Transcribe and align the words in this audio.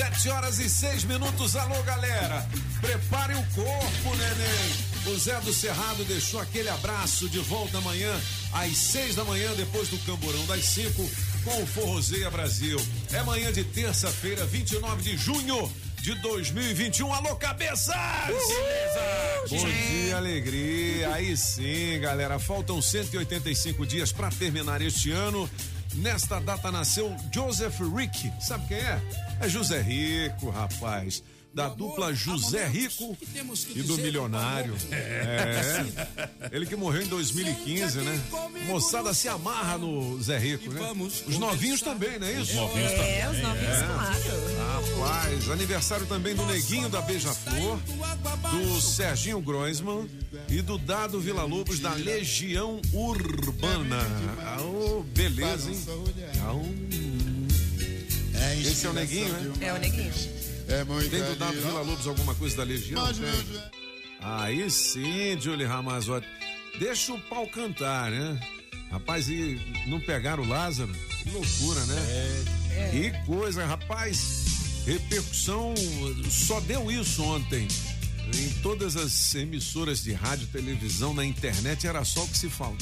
Sete 0.00 0.30
horas 0.30 0.58
e 0.58 0.66
seis 0.66 1.04
minutos. 1.04 1.54
Alô, 1.56 1.82
galera. 1.82 2.48
Prepare 2.80 3.34
o 3.34 3.44
corpo, 3.54 4.16
neném. 4.16 5.14
O 5.14 5.18
Zé 5.18 5.38
do 5.40 5.52
Cerrado 5.52 6.02
deixou 6.04 6.40
aquele 6.40 6.70
abraço 6.70 7.28
de 7.28 7.38
volta 7.40 7.76
amanhã, 7.76 8.10
às 8.50 8.74
seis 8.78 9.14
da 9.14 9.24
manhã, 9.24 9.52
depois 9.56 9.88
do 9.88 9.98
Camburão 10.06 10.46
das 10.46 10.64
cinco, 10.64 11.06
com 11.44 11.62
o 11.62 11.66
Forrozeia 11.66 12.30
Brasil. 12.30 12.80
É 13.12 13.22
manhã 13.24 13.52
de 13.52 13.62
terça-feira, 13.62 14.46
29 14.46 15.02
de 15.02 15.18
junho 15.18 15.70
de 16.00 16.14
2021. 16.14 17.12
Alô, 17.12 17.36
cabeças! 17.36 17.94
Bom 19.50 19.68
dia, 19.68 20.16
alegria. 20.16 21.12
Aí 21.12 21.36
sim, 21.36 22.00
galera. 22.00 22.38
Faltam 22.38 22.80
185 22.80 23.84
dias 23.84 24.12
para 24.12 24.30
terminar 24.30 24.80
este 24.80 25.10
ano. 25.10 25.48
Nesta 25.94 26.40
data 26.40 26.70
nasceu 26.70 27.14
Joseph 27.32 27.80
Rick. 27.94 28.32
Sabe 28.40 28.66
quem 28.68 28.78
é? 28.78 29.00
É 29.40 29.48
José 29.48 29.80
Rico, 29.80 30.48
rapaz. 30.50 31.22
Da 31.52 31.68
dupla 31.68 32.14
José 32.14 32.66
Rico 32.68 33.16
e 33.74 33.82
do 33.82 33.98
Milionário. 33.98 34.76
É. 34.92 35.84
Ele 36.52 36.64
que 36.64 36.76
morreu 36.76 37.02
em 37.02 37.08
2015, 37.08 37.98
né? 37.98 38.20
Moçada 38.66 39.12
se 39.12 39.28
amarra 39.28 39.76
no 39.76 40.22
Zé 40.22 40.38
Rico, 40.38 40.72
né? 40.72 40.80
Os 41.26 41.38
novinhos 41.38 41.80
também, 41.82 42.18
não 42.18 42.26
é 42.26 42.40
isso? 42.40 42.54
Novinhos 42.54 42.92
É, 42.92 43.28
os 43.30 43.38
novinhos, 43.40 43.76
claro. 43.82 45.00
Rapaz, 45.00 45.50
aniversário 45.50 46.06
também 46.06 46.34
do 46.34 46.46
Neguinho 46.46 46.88
da 46.88 47.00
Beija-Flor, 47.00 47.78
do 48.50 48.80
Serginho 48.80 49.40
Groisman 49.40 50.08
e 50.48 50.62
do 50.62 50.78
Dado 50.78 51.20
Vila 51.20 51.42
Lobos 51.42 51.80
da 51.80 51.94
Legião 51.94 52.80
Urbana. 52.92 53.98
Aô, 54.56 55.04
beleza, 55.14 55.70
hein? 55.70 55.80
Aô. 56.44 56.64
Esse 58.60 58.86
é 58.86 58.90
o 58.90 58.92
Neguinho, 58.92 59.32
né? 59.32 59.52
É 59.60 59.72
o 59.72 59.78
neguinho. 59.78 60.12
É 60.70 60.84
muito 60.84 61.10
Tem 61.10 61.22
do 61.22 61.34
Dado 61.36 61.52
Vila 61.60 61.82
Lobos 61.82 62.06
alguma 62.06 62.34
coisa 62.34 62.56
da 62.58 62.62
Legião? 62.64 63.04
Tem. 63.12 63.24
Aí 64.20 64.70
sim, 64.70 65.38
Julie 65.40 65.66
Ramazotti. 65.66 66.26
Deixa 66.78 67.12
o 67.12 67.20
pau 67.22 67.46
cantar, 67.48 68.10
né? 68.10 68.38
Rapaz, 68.90 69.28
e 69.28 69.60
não 69.86 70.00
pegaram 70.00 70.42
o 70.42 70.48
Lázaro? 70.48 70.92
Que 71.22 71.30
loucura, 71.30 71.84
né? 71.86 71.96
Que 72.90 73.10
coisa, 73.26 73.66
rapaz. 73.66 74.44
Repercussão 74.86 75.74
só 76.30 76.60
deu 76.60 76.90
isso 76.90 77.22
ontem. 77.22 77.66
Em 78.32 78.48
todas 78.62 78.96
as 78.96 79.34
emissoras 79.34 80.04
de 80.04 80.12
rádio, 80.12 80.46
televisão, 80.48 81.12
na 81.12 81.24
internet, 81.24 81.86
era 81.86 82.04
só 82.04 82.22
o 82.22 82.28
que 82.28 82.38
se 82.38 82.48
falava, 82.48 82.76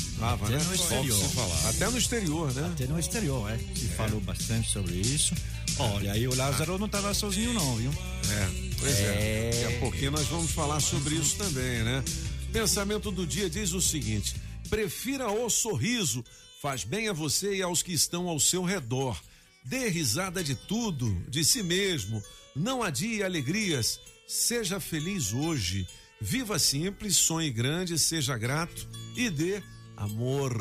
Até 0.47 0.56
né? 0.58 0.58
no 0.58 0.64
Só 0.64 0.69
o 0.69 0.77
que 0.77 0.83
exterior. 1.08 1.19
se 1.19 1.34
falava. 1.34 1.70
Até 1.70 1.91
no 1.91 1.98
exterior, 1.98 2.52
né? 2.55 2.70
Até 2.75 2.86
no 2.86 2.98
exterior, 2.98 3.50
é. 3.50 3.58
Se 3.75 3.89
falou 3.89 4.20
bastante 4.20 4.69
sobre 4.70 4.95
isso. 4.97 5.34
Olha, 5.78 6.12
aí 6.12 6.26
o 6.26 6.34
Lázaro 6.34 6.78
não 6.78 6.86
estava 6.86 7.14
sozinho, 7.14 7.52
não, 7.52 7.76
viu? 7.76 7.90
É, 7.90 8.70
pois 8.78 8.98
é. 8.98 9.50
Daqui 9.50 9.76
a 9.76 9.80
pouquinho 9.80 10.10
nós 10.10 10.26
vamos 10.26 10.50
falar 10.50 10.80
sobre 10.80 11.14
isso 11.14 11.36
também, 11.36 11.84
né? 11.84 12.02
Pensamento 12.52 13.11
do 13.11 13.27
dia 13.27 13.48
diz 13.48 13.72
o 13.72 13.80
seguinte: 13.80 14.34
prefira 14.68 15.30
o 15.30 15.48
sorriso, 15.48 16.24
faz 16.61 16.84
bem 16.84 17.08
a 17.08 17.12
você 17.12 17.56
e 17.56 17.62
aos 17.62 17.83
que 17.83 17.92
estão 17.92 18.28
ao 18.28 18.40
seu 18.40 18.64
redor. 18.64 19.20
Dê 19.64 19.88
risada 19.88 20.42
de 20.42 20.55
tudo, 20.55 21.14
de 21.28 21.44
si 21.44 21.62
mesmo. 21.62 22.22
Não 22.56 22.83
adie 22.83 23.22
alegrias. 23.22 24.00
Seja 24.27 24.80
feliz 24.80 25.33
hoje. 25.33 25.86
Viva 26.20 26.58
simples, 26.58 27.17
sonhe 27.17 27.50
grande, 27.50 27.98
seja 27.98 28.36
grato 28.36 28.88
e 29.17 29.30
dê 29.30 29.62
amor. 29.96 30.52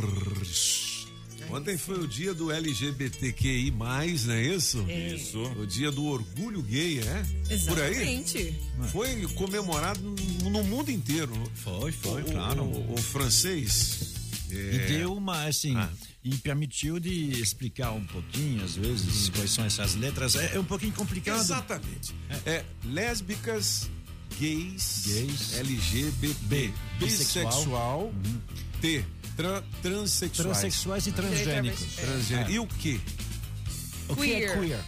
Ontem 1.49 1.77
foi 1.77 1.99
o 1.99 2.07
dia 2.07 2.33
do 2.33 2.51
LGBTQI, 2.51 3.71
não 3.71 4.33
é 4.33 4.45
isso? 4.45 4.81
Isso. 4.89 5.41
O 5.57 5.65
dia 5.65 5.91
do 5.91 6.05
orgulho 6.05 6.61
gay, 6.61 6.99
é? 6.99 7.25
Por 7.67 7.81
aí? 7.81 7.91
Exatamente. 8.19 8.55
Foi 8.91 9.21
comemorado 9.35 10.01
no 10.43 10.63
mundo 10.63 10.91
inteiro. 10.91 11.31
Foi, 11.55 11.91
foi, 11.91 12.21
O- 12.23 12.25
claro. 12.31 12.63
O, 12.63 12.93
o 12.93 12.97
francês. 12.97 14.15
E 14.49 14.77
deu 14.87 15.13
uma, 15.15 15.45
assim, 15.45 15.75
Ah. 15.75 15.89
e 16.23 16.35
permitiu 16.37 16.99
de 16.99 17.31
explicar 17.41 17.91
um 17.91 18.05
pouquinho, 18.05 18.63
às 18.63 18.75
vezes, 18.75 19.29
quais 19.29 19.51
são 19.51 19.65
essas 19.65 19.95
letras. 19.95 20.35
É, 20.35 20.55
é 20.55 20.59
um 20.59 20.63
pouquinho 20.63 20.93
complicado. 20.93 21.39
Exatamente. 21.39 22.13
É 22.45 22.63
lésbicas, 22.85 23.89
gays, 24.39 25.03
Gays. 25.05 25.53
LGBT, 25.59 26.35
B, 26.43 26.71
bissexual, 26.99 27.45
bissexual. 27.51 28.13
T, 28.81 29.03
tran, 29.37 29.63
transexuais. 29.81 30.57
Transexuais 30.57 31.07
e 31.07 31.11
transgênicos. 31.13 31.85
Transgênero. 31.95 32.49
É. 32.49 32.51
E 32.53 32.59
o 32.59 32.67
que? 32.67 32.99
O 34.09 34.15
que 34.15 34.33
é 34.33 34.39
Queer. 34.39 34.59
queer? 34.59 34.79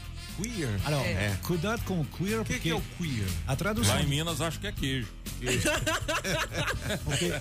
Queer. 0.42 0.80
Alors, 0.86 1.06
É. 1.06 1.38
cuidado 1.44 1.82
com 1.84 2.00
o 2.02 2.06
queer, 2.06 2.40
O 2.40 2.46
que, 2.46 2.54
porque 2.54 2.60
que 2.60 2.70
é 2.70 2.76
o 2.76 2.82
queer? 2.98 3.28
a 3.48 3.56
tradução. 3.56 3.94
Lá 3.96 4.02
em 4.02 4.08
Minas 4.08 4.40
acho 4.42 4.58
que 4.60 4.68
é 4.68 4.72
queijo. 4.72 5.08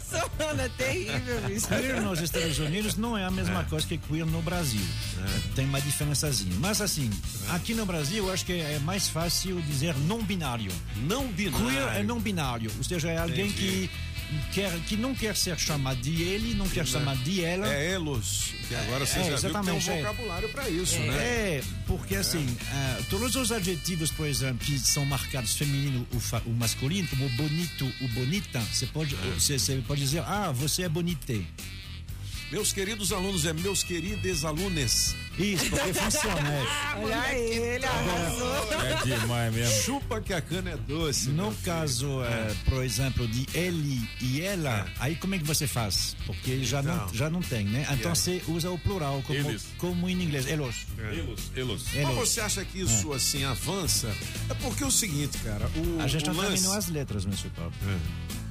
Sono 0.09 0.61
é 0.63 0.69
terrível 0.77 1.49
isso. 1.55 1.69
Queer 1.69 2.01
nos 2.03 2.21
Estados 2.21 2.59
Unidos 2.59 2.97
não 2.97 3.17
é 3.17 3.25
a 3.25 3.31
mesma 3.31 3.65
coisa 3.65 3.87
que 3.87 3.99
queer 3.99 4.27
no 4.27 4.43
Brasil. 4.43 4.81
Tem 5.55 5.65
uma 5.65 5.81
diferençazinha. 5.81 6.55
Mas 6.59 6.81
assim, 6.81 7.11
aqui 7.51 7.75
no 7.75 7.87
Brasil 7.87 8.27
eu 8.27 8.33
acho 8.33 8.45
que 8.45 8.53
é 8.55 8.79
mais 8.81 9.09
fácil 9.09 9.61
dizer 9.63 9.95
não 10.07 10.23
binário. 10.23 10.73
Não 10.97 11.27
binário. 11.29 11.67
Queer 11.69 11.89
é 11.97 12.03
não 12.03 12.19
binário, 12.21 12.71
ou 12.77 12.85
seja, 12.85 13.09
é 13.11 13.19
alguém 13.19 13.47
Entendi. 13.47 13.89
que 13.89 13.91
quer 14.53 14.71
que 14.81 14.97
não 14.97 15.15
quer 15.15 15.37
ser 15.37 15.59
chamado 15.59 16.01
de 16.01 16.23
ele, 16.23 16.55
não 16.55 16.69
quer 16.69 16.87
chamar 16.87 17.17
de 17.17 17.45
ela. 17.45 17.73
É 17.73 17.93
elos, 17.93 18.53
que 18.69 18.75
agora 18.75 19.05
você 19.07 19.19
É, 19.21 19.37
já 19.37 19.63
tem 19.63 19.73
um 19.73 19.77
é. 19.77 20.03
vocabulário 20.03 20.49
para 20.51 20.69
isso, 20.69 20.99
né? 21.01 21.17
É, 21.17 21.63
porque 21.87 22.17
assim, 22.17 22.47
ah, 22.71 22.99
todos 23.09 23.35
os 23.37 23.51
adjetivos, 23.53 24.11
por 24.11 24.27
exemplo, 24.27 24.65
que 24.65 24.79
são 24.79 25.05
marcados 25.05 25.57
feminino 25.57 26.07
ou, 26.47 26.53
masculino, 26.53 27.09
como 27.09 27.29
bonito 27.31 27.91
ou 28.01 28.09
bonita, 28.09 28.61
você 28.61 28.87
pode, 28.87 29.15
É. 29.15 29.19
você, 29.39 29.59
você 29.59 29.83
pode 29.87 30.01
dizer, 30.01 30.21
ah, 30.27 30.51
você 30.53 30.83
é 30.83 30.89
bonité. 30.89 31.41
Meus 32.51 32.73
queridos 32.73 33.13
alunos, 33.13 33.45
é 33.45 33.53
meus 33.53 33.83
queridos 33.83 34.45
alunos. 34.45 35.15
Isso, 35.39 35.69
porque 35.71 35.93
funciona. 35.93 36.51
é. 36.51 36.65
Olha 37.05 37.35
ele, 37.39 37.85
arrasou. 37.85 38.73
É 38.83 39.03
demais 39.21 39.55
mesmo. 39.55 39.83
Chupa 39.83 40.21
que 40.21 40.33
a 40.33 40.41
cana 40.41 40.71
é 40.71 40.77
doce. 40.79 41.29
No 41.29 41.55
caso, 41.57 42.23
eh, 42.25 42.55
por 42.69 42.83
exemplo, 42.83 43.29
de 43.29 43.47
ele 43.57 44.01
e 44.21 44.41
ela, 44.41 44.87
aí 44.99 45.15
como 45.17 45.35
é 45.35 45.39
que 45.39 45.45
você 45.45 45.67
faz? 45.67 46.17
Porque 46.27 46.65
já, 46.65 46.83
não, 46.83 46.95
Então. 46.95 47.15
já 47.15 47.29
não 47.31 47.43
tem, 47.43 47.65
né? 47.67 47.83
Então 47.83 47.97
Yeah. 47.99 48.15
você 48.15 48.43
usa 48.49 48.71
o 48.71 48.79
plural, 48.79 49.23
como, 49.27 49.39
Eles. 49.39 49.67
como 49.77 50.09
em 50.09 50.21
inglês. 50.23 50.47
Elos. 50.49 50.87
Elos, 50.99 51.51
elos. 51.55 51.85
Mas 51.95 52.15
você 52.17 52.41
acha 52.41 52.65
que 52.65 52.81
isso 52.81 53.13
assim 53.13 53.45
avança? 53.45 54.09
É 54.49 54.55
porque 54.55 54.83
é 54.83 54.87
o 54.87 54.91
seguinte, 54.91 55.37
cara, 55.45 55.71
o, 55.77 56.01
A 56.03 56.07
gente 56.09 56.25
o 56.25 56.33
não 56.33 56.37
lance... 56.41 56.53
terminou 56.55 56.73
as 56.77 56.89
letras, 56.89 57.25
meu 57.27 57.37
Paulo. 57.55 57.73
É, 57.87 58.48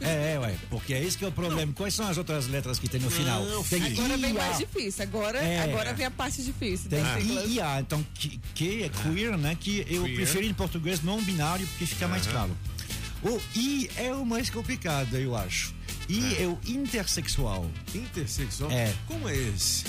é, 0.00 0.38
ué, 0.38 0.54
porque 0.70 0.94
é 0.94 1.00
isso 1.02 1.16
que 1.18 1.24
é 1.24 1.28
o 1.28 1.32
problema. 1.32 1.72
Quais 1.74 1.94
são 1.94 2.06
as 2.08 2.16
outras 2.18 2.46
letras 2.48 2.78
que 2.78 2.88
tem 2.88 3.00
no 3.00 3.10
final? 3.10 3.44
Não, 3.44 3.62
tem 3.64 3.82
Agora 3.86 4.16
vem 4.16 4.32
mais 4.32 4.58
difícil. 4.58 5.02
Agora, 5.02 5.38
É. 5.38 5.62
agora 5.62 5.92
vem 5.94 6.06
a 6.06 6.10
parte 6.10 6.42
difícil. 6.42 6.90
Tem 6.90 7.02
siglas. 7.20 7.50
IA, 7.50 7.80
então 7.80 8.04
que, 8.14 8.40
que 8.54 8.82
é 8.84 8.88
queer, 8.88 9.36
né? 9.38 9.56
Que 9.58 9.84
eu 9.88 10.04
Queer. 10.04 10.16
prefiro 10.16 10.44
em 10.44 10.54
português 10.54 11.02
não 11.02 11.22
binário 11.22 11.66
porque 11.68 11.86
fica 11.86 12.06
mais 12.08 12.26
claro. 12.26 12.56
O 13.22 13.40
I 13.56 13.90
é 13.96 14.12
o 14.12 14.24
mais 14.26 14.50
complicado, 14.50 15.16
eu 15.16 15.34
acho. 15.34 15.74
I 16.08 16.36
é 16.42 16.46
o 16.46 16.58
intersexual. 16.66 17.70
Intersexual? 17.94 18.70
É. 18.70 18.92
Como 19.06 19.28
é 19.28 19.34
esse? 19.36 19.84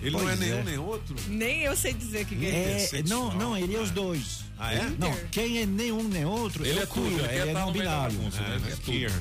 Ele 0.00 0.10
não 0.12 0.20
é 0.20 0.24
Pois 0.36 0.38
nenhum 0.40 0.58
é. 0.58 0.62
nem 0.64 0.78
outro? 0.78 1.16
Nem 1.28 1.60
eu 1.62 1.76
sei 1.76 1.92
dizer 1.92 2.22
o 2.22 2.26
que, 2.26 2.36
que 2.36 2.46
é. 2.46 2.48
É, 2.50 2.72
Intersexual. 2.76 3.24
não, 3.32 3.34
não, 3.38 3.56
ele 3.56 3.74
é 3.74 3.80
os 3.80 3.90
dois. 3.90 4.40
Ah, 4.58 4.74
é? 4.74 4.82
Não, 4.98 5.12
quem 5.30 5.58
é 5.60 5.66
nenhum 5.66 6.02
nem 6.02 6.24
outro 6.24 6.64
Ele 6.66 6.78
é 6.78 6.82
é 6.82 6.84
o 6.84 6.86
tudo, 6.88 7.06
ele 7.26 7.50
é 7.50 7.52
tá 7.52 7.60
não 7.60 7.72
binário. 7.72 8.16
bagunça, 8.16 8.40
né? 8.40 8.56
Ele 8.56 8.66
é 8.66 8.70
tudo. 8.76 8.82
Queer. 8.84 9.12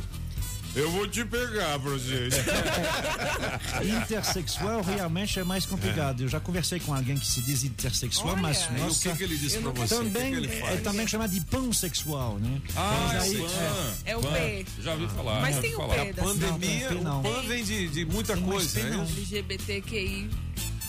Eu 0.77 0.91
vou 0.91 1.07
te 1.07 1.25
pegar, 1.25 1.77
Brosete. 1.79 2.35
Intersexual 4.03 4.81
realmente 4.81 5.39
é 5.39 5.43
mais 5.43 5.65
complicado. 5.65 6.21
Eu 6.21 6.27
já 6.27 6.39
conversei 6.39 6.79
com 6.79 6.93
alguém 6.93 7.17
que 7.17 7.25
se 7.25 7.41
diz 7.41 7.63
intersexual, 7.63 8.29
Olha. 8.33 8.41
mas 8.41 8.61
E 8.61 8.67
o 8.67 8.77
nossa, 8.85 9.09
que, 9.11 9.17
que 9.17 9.23
ele 9.23 9.37
disse 9.37 9.57
nunca- 9.59 9.81
você? 9.87 9.95
também 9.95 10.37
o 10.37 10.41
que, 10.41 10.47
que 10.47 10.53
ele 10.55 10.63
é 10.65 10.77
também 10.77 11.07
chamado 11.07 11.31
de 11.31 11.41
pansexual, 11.41 12.37
né? 12.39 12.61
Ah, 12.75 13.09
Mas 13.13 13.15
é 13.15 13.19
aí- 13.27 13.37
o 13.41 13.45
pan. 13.49 13.93
É 14.05 14.17
o 14.17 14.21
Pan. 14.21 14.31
P. 14.33 14.65
Já 14.81 14.93
ouvi 14.93 15.07
falar. 15.07 15.41
Mas 15.41 15.57
tem 15.59 15.73
o 15.73 15.77
falar. 15.77 15.95
P 16.05 16.13
da 16.13 16.23
Pandemia, 16.23 16.91
Não, 16.91 16.99
o 16.99 17.03
não. 17.03 17.23
PAN 17.23 17.41
vem 17.47 17.63
de, 17.63 17.87
de 17.87 18.05
muita 18.05 18.33
Tem 18.35 18.43
coisa, 18.43 18.79
é 18.79 18.83
isso? 18.89 18.99
LGBTQI. 19.17 20.29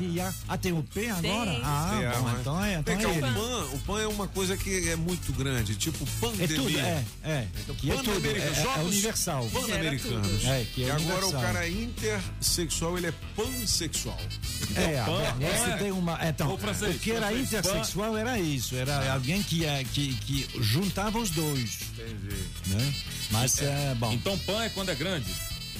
QIA. 0.00 0.34
Ah, 0.48 0.56
tem 0.56 0.72
o 0.72 0.82
P 0.82 1.08
agora? 1.08 1.50
Tem. 1.50 1.60
Ah, 1.64 2.00
É, 2.02 2.10
bom, 2.16 2.22
mas- 2.22 2.40
então 2.40 2.64
é, 2.64 2.74
então 2.74 2.94
é 2.94 3.02
ele. 3.02 3.18
o 3.18 3.20
PAN, 3.34 3.64
o 3.74 3.78
PAN 3.86 4.00
é 4.00 4.06
uma 4.06 4.28
coisa 4.28 4.56
que 4.56 4.88
é 4.88 4.96
muito 4.96 5.32
grande, 5.32 5.76
tipo 5.76 6.02
É 6.04 6.20
pandemia. 6.20 6.56
tudo, 6.56 6.78
é, 6.78 7.04
é. 7.24 7.46
Que 7.78 7.90
é 7.90 7.96
tudo, 7.96 8.26
é, 8.26 8.38
é 8.38 8.54
Jogos 8.62 8.86
universal. 8.86 9.48
Pan-americanos. 9.52 10.44
É, 10.44 10.66
que 10.74 10.84
é 10.84 10.86
e 10.86 10.90
agora 10.90 11.02
universal. 11.26 11.28
o 11.28 11.42
cara 11.42 11.66
é 11.66 11.70
intersexual, 11.70 12.98
ele 12.98 13.06
é 13.08 13.14
pansexual. 13.36 14.18
É, 14.74 15.02
pan, 15.04 15.22
agora 15.28 15.58
você 15.58 15.70
é. 15.70 15.76
tem 15.76 15.90
uma. 15.92 16.18
Então, 16.28 16.56
francês, 16.58 16.96
o 16.96 16.98
que 16.98 17.10
era 17.12 17.26
francês, 17.28 17.48
intersexual 17.52 18.16
era 18.16 18.38
isso, 18.38 18.74
era 18.76 19.12
alguém 19.12 19.42
que, 19.42 19.64
é, 19.64 19.84
que, 19.84 20.14
que 20.14 20.48
juntava 20.60 21.18
os 21.18 21.30
dois. 21.30 21.78
Entendi. 21.92 22.36
Né? 22.66 22.94
Mas, 23.30 23.60
é, 23.62 23.94
bom, 23.98 24.12
Então 24.12 24.36
pan 24.38 24.62
é 24.64 24.68
quando 24.70 24.88
é 24.90 24.94
grande? 24.94 25.30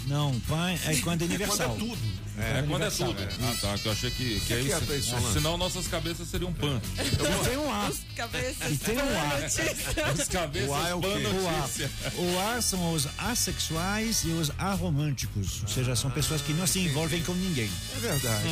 não, 0.07 0.39
pan 0.41 0.71
é 0.71 0.97
quando 1.03 1.23
é 1.23 1.25
universal. 1.27 1.71
Quando 1.77 1.83
é 1.85 1.89
tudo. 1.89 2.30
É, 2.41 2.65
quando 2.69 2.85
é 2.85 2.91
tudo. 2.91 3.23
é. 3.23 3.29
Ah, 3.43 3.55
tá. 3.61 3.79
Que 3.79 3.87
eu 3.87 3.93
achei 3.93 4.11
que, 4.11 4.41
que 4.41 4.53
é 4.55 4.61
que 4.63 4.73
é, 4.73 4.77
isso. 4.77 4.87
Thaís 4.87 5.05
Solano? 5.05 5.33
Senão 5.33 5.57
nossas 5.59 5.87
cabeças 5.89 6.29
seriam 6.29 6.53
pan. 6.53 6.81
E 6.99 7.45
tem 7.49 7.57
um 7.59 7.71
A. 7.73 7.91
Cabeças. 8.17 8.71
E 8.73 8.77
tem 8.79 8.97
um 8.97 9.19
A. 9.21 10.11
As 10.11 10.29
cabeças 10.29 10.69
O 10.69 10.75
A 10.75 10.89
é 10.89 10.95
o 10.95 11.01
pan 11.01 11.19
quê? 11.19 11.27
O 11.27 11.49
A. 11.49 12.23
O 12.23 12.57
A 12.57 12.63
são 12.63 12.93
os 12.93 13.07
assexuais 13.19 14.23
e 14.25 14.29
os 14.29 14.51
aromânticos. 14.59 15.61
Ou 15.63 15.69
seja, 15.69 15.95
são 15.97 16.11
pessoas 16.11 16.41
que 16.43 16.53
não 16.53 16.67
se 16.67 16.81
envolvem 16.81 17.23
com 17.23 17.35
ninguém. 17.35 17.71
É 17.97 18.01
verdade. 18.01 18.45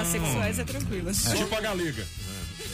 As 0.00 0.08
sexuais 0.08 0.58
é 0.58 0.64
tranquila. 0.64 1.12
Tipo 1.12 1.54
a 1.54 1.60
galega. 1.60 2.06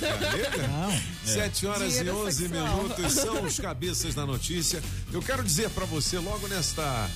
Não. 0.01 1.01
7 1.25 1.67
horas 1.67 1.83
e 1.95 1.99
Dinheiro 1.99 2.27
11 2.27 2.49
sexual. 2.49 2.77
minutos 2.77 3.13
são 3.13 3.45
os 3.45 3.59
cabeças 3.61 4.15
da 4.15 4.25
notícia. 4.25 4.83
Eu 5.13 5.21
quero 5.23 5.43
dizer 5.45 5.69
pra 5.71 5.85
você, 5.85 6.19
logo 6.19 6.49
nesta 6.49 7.09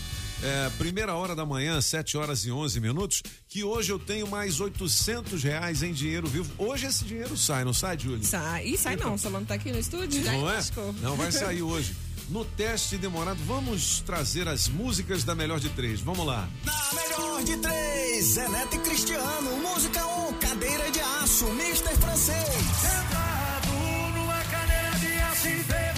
é, 0.45 0.71
primeira 0.77 1.15
hora 1.15 1.35
da 1.35 1.47
manhã, 1.47 1.81
7 1.81 2.19
horas 2.19 2.45
e 2.45 2.53
11 2.53 2.79
minutos, 2.79 3.23
que 3.49 3.65
hoje 3.65 3.91
eu 3.91 3.99
tenho 3.99 4.27
mais 4.27 4.61
800 4.61 5.43
reais 5.43 5.83
em 5.83 5.93
dinheiro 5.93 6.27
vivo. 6.27 6.53
Hoje 6.59 6.87
esse 6.87 7.03
dinheiro 7.05 7.35
sai, 7.35 7.65
não 7.65 7.73
sai, 7.73 7.99
Júlio? 7.99 8.23
Sai. 8.23 8.67
Ih, 8.67 8.77
sai 8.77 8.97
não. 8.97 9.17
Solano 9.17 9.47
tá 9.47 9.55
aqui 9.55 9.73
no 9.73 9.79
estúdio. 9.79 10.23
Já 10.23 10.33
Não 10.33 10.51
é? 10.51 10.61
Não 11.01 11.17
vai 11.17 11.33
sair 11.33 11.63
hoje. 11.65 11.97
No 12.29 12.45
teste 12.45 12.97
demorado, 12.97 13.39
vamos 13.47 14.01
trazer 14.01 14.47
as 14.49 14.69
músicas 14.69 15.25
da 15.25 15.35
melhor 15.35 15.61
de 15.61 15.69
três. 15.71 16.01
Vamos 16.01 16.27
lá. 16.27 16.49
Na 16.65 16.93
melhor 16.93 17.43
de 17.43 17.57
três, 17.59 18.25
Zé 18.25 18.49
Neto 18.49 18.77
e 18.77 18.79
Cristiano, 18.81 19.57
música 19.59 20.07
1, 20.07 20.29
um, 20.29 20.33
cadeira 20.35 20.91
de 20.91 21.01
aço, 21.01 21.47
Mister 21.53 21.95
Francês. 21.97 22.37
Sentado 22.81 23.69
numa 24.15 24.43
cadeira 24.45 24.99
de 24.99 25.13
aço 25.21 25.49
e. 25.49 25.94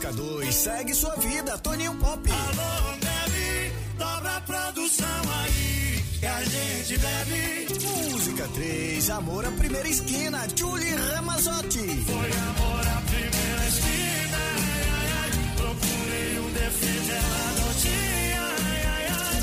Música 0.00 0.16
2, 0.16 0.54
segue 0.54 0.94
sua 0.94 1.14
vida, 1.16 1.58
Toninho 1.58 1.94
Pop. 1.96 2.30
Alô, 2.30 2.96
bebe, 3.00 3.70
dobra 3.98 4.34
a 4.34 4.40
produção 4.40 5.06
aí, 5.42 6.02
que 6.18 6.24
a 6.26 6.42
gente 6.42 6.96
bebe. 6.96 7.68
Música 8.10 8.48
3, 8.54 9.10
amor 9.10 9.44
à 9.44 9.50
primeira 9.50 9.86
esquina, 9.86 10.48
Julie 10.56 10.94
Ramazotti. 10.94 11.80
Foi 11.80 12.32
amor 12.32 12.88
à 12.88 13.02
primeira 13.10 13.66
esquina, 13.68 14.38
ai, 14.38 14.82
ai, 14.96 15.12
ai. 15.20 15.30
Procurei 15.58 16.38
um 16.38 16.50
defeito, 16.50 17.12
ela 17.12 17.52
não 17.60 17.74
tinha, 17.74 18.40
ai, 18.40 18.82
ai, 18.86 19.06
ai. 19.06 19.42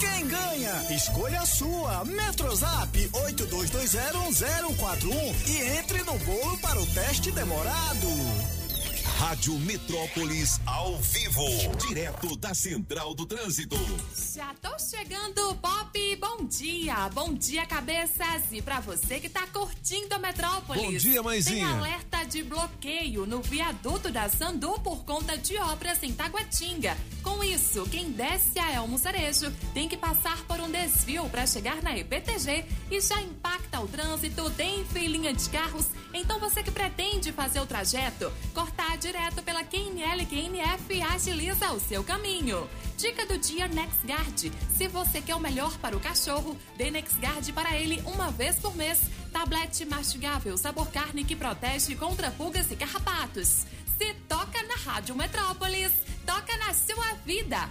Quem 0.00 0.26
ganha? 0.26 0.86
Escolha 0.96 1.42
a 1.42 1.46
sua. 1.46 2.02
Metrozap 2.06 3.10
82201041 3.12 5.34
e 5.48 5.60
entre 5.78 6.02
no 6.02 6.16
bolo 6.20 6.56
para 6.60 6.80
o 6.80 6.86
teste 6.86 7.30
demorado. 7.30 8.08
Rádio 9.18 9.58
Metrópolis 9.58 10.60
ao 10.64 10.96
vivo, 10.98 11.42
direto 11.88 12.36
da 12.36 12.54
Central 12.54 13.16
do 13.16 13.26
Trânsito. 13.26 13.76
Já 14.14 14.54
tô 14.62 14.78
chegando, 14.78 15.56
Pop. 15.56 16.16
Bom 16.20 16.44
dia. 16.46 17.08
Bom 17.08 17.34
dia, 17.34 17.66
cabeças. 17.66 18.44
E 18.52 18.62
pra 18.62 18.78
você 18.78 19.18
que 19.18 19.28
tá 19.28 19.44
curtindo 19.48 20.14
a 20.14 20.20
Metrópolis. 20.20 20.82
Bom 20.84 20.92
dia, 20.92 21.20
mãezinha. 21.20 21.66
Tem 21.66 21.76
alerta 21.78 22.24
de 22.26 22.44
bloqueio 22.44 23.26
no 23.26 23.42
viaduto 23.42 24.08
da 24.12 24.28
Sandu 24.28 24.78
por 24.80 25.04
conta 25.04 25.36
de 25.36 25.56
obras 25.56 26.00
em 26.04 26.12
Taguatinga. 26.12 26.96
Com 27.20 27.42
isso, 27.42 27.84
quem 27.90 28.12
desce 28.12 28.56
a 28.60 28.72
Elmo 28.72 28.98
Cerejo 28.98 29.50
tem 29.74 29.88
que 29.88 29.96
passar 29.96 30.44
por 30.44 30.60
um 30.60 30.70
desvio 30.70 31.28
para 31.28 31.44
chegar 31.44 31.82
na 31.82 31.98
EPTG 31.98 32.64
e 32.88 33.00
já 33.00 33.20
impacta 33.20 33.80
o 33.80 33.88
trânsito, 33.88 34.48
tem 34.52 34.84
filinha 34.86 35.32
de 35.34 35.48
carros. 35.50 35.86
Então 36.14 36.38
você 36.38 36.62
que 36.62 36.70
pretende 36.70 37.32
fazer 37.32 37.60
o 37.60 37.66
trajeto, 37.66 38.32
cortar 38.54 38.96
direto 39.08 39.42
pela 39.42 39.64
QNL 39.64 40.26
QNF 40.26 41.00
agiliza 41.00 41.72
o 41.72 41.80
seu 41.80 42.04
caminho. 42.04 42.68
Dica 42.98 43.24
do 43.24 43.38
dia 43.38 43.66
NexGuard. 43.66 44.52
Se 44.76 44.86
você 44.86 45.22
quer 45.22 45.34
o 45.34 45.40
melhor 45.40 45.74
para 45.78 45.96
o 45.96 46.00
cachorro, 46.00 46.54
dê 46.76 46.90
NexGuard 46.90 47.50
para 47.54 47.74
ele 47.74 48.02
uma 48.04 48.30
vez 48.30 48.56
por 48.56 48.76
mês. 48.76 49.00
Tablete 49.32 49.86
mastigável, 49.86 50.58
sabor 50.58 50.88
carne 50.90 51.24
que 51.24 51.34
protege 51.34 51.94
contra 51.94 52.30
pulgas 52.30 52.70
e 52.70 52.76
carrapatos. 52.76 53.64
Se 53.96 54.12
toca 54.28 54.62
na 54.64 54.74
Rádio 54.74 55.16
Metrópolis, 55.16 55.92
toca 56.26 56.54
na 56.58 56.74
sua 56.74 57.14
vida. 57.24 57.66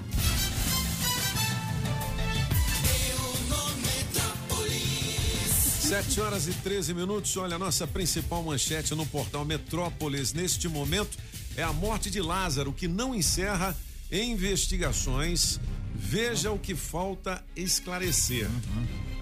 Sete 5.88 6.20
horas 6.20 6.48
e 6.48 6.54
13 6.54 6.94
minutos. 6.94 7.36
Olha, 7.38 7.56
a 7.56 7.60
nossa 7.60 7.88
principal 7.88 8.44
manchete 8.44 8.94
no 8.96 9.06
portal 9.06 9.46
Metrópolis 9.46 10.34
neste 10.34 10.68
momento 10.68 11.18
é 11.56 11.64
a 11.64 11.72
morte 11.72 12.10
de 12.10 12.22
Lázaro, 12.22 12.74
que 12.74 12.88
não 12.88 13.16
encerra 13.16 13.76
investigações. 14.12 15.60
Veja 15.96 16.52
o 16.52 16.60
que 16.60 16.76
falta 16.76 17.44
esclarecer. 17.56 18.48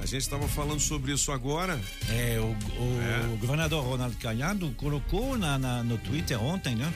A 0.01 0.05
gente 0.05 0.21
estava 0.21 0.47
falando 0.47 0.79
sobre 0.79 1.13
isso 1.13 1.31
agora. 1.31 1.79
É, 2.09 2.37
o, 2.39 3.33
o 3.33 3.37
governador 3.37 3.83
Ronaldo 3.83 4.17
Caiado 4.17 4.69
colocou 4.77 5.37
na, 5.37 5.57
na- 5.57 5.83
no 5.83 5.97
Twitter 5.97 6.41
ontem, 6.41 6.75
né? 6.75 6.93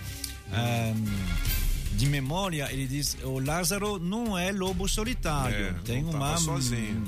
Ahm, 0.52 1.06
de 1.94 2.06
memória, 2.08 2.72
ele 2.72 2.88
diz: 2.88 3.18
o 3.24 3.40
Lázaro 3.40 4.00
não 4.00 4.38
é 4.38 4.52
lobo 4.52 4.88
solitário. 4.88 5.68
É, 5.68 5.74
tem 5.84 6.04
uma. 6.04 6.38
sozinho. 6.38 7.04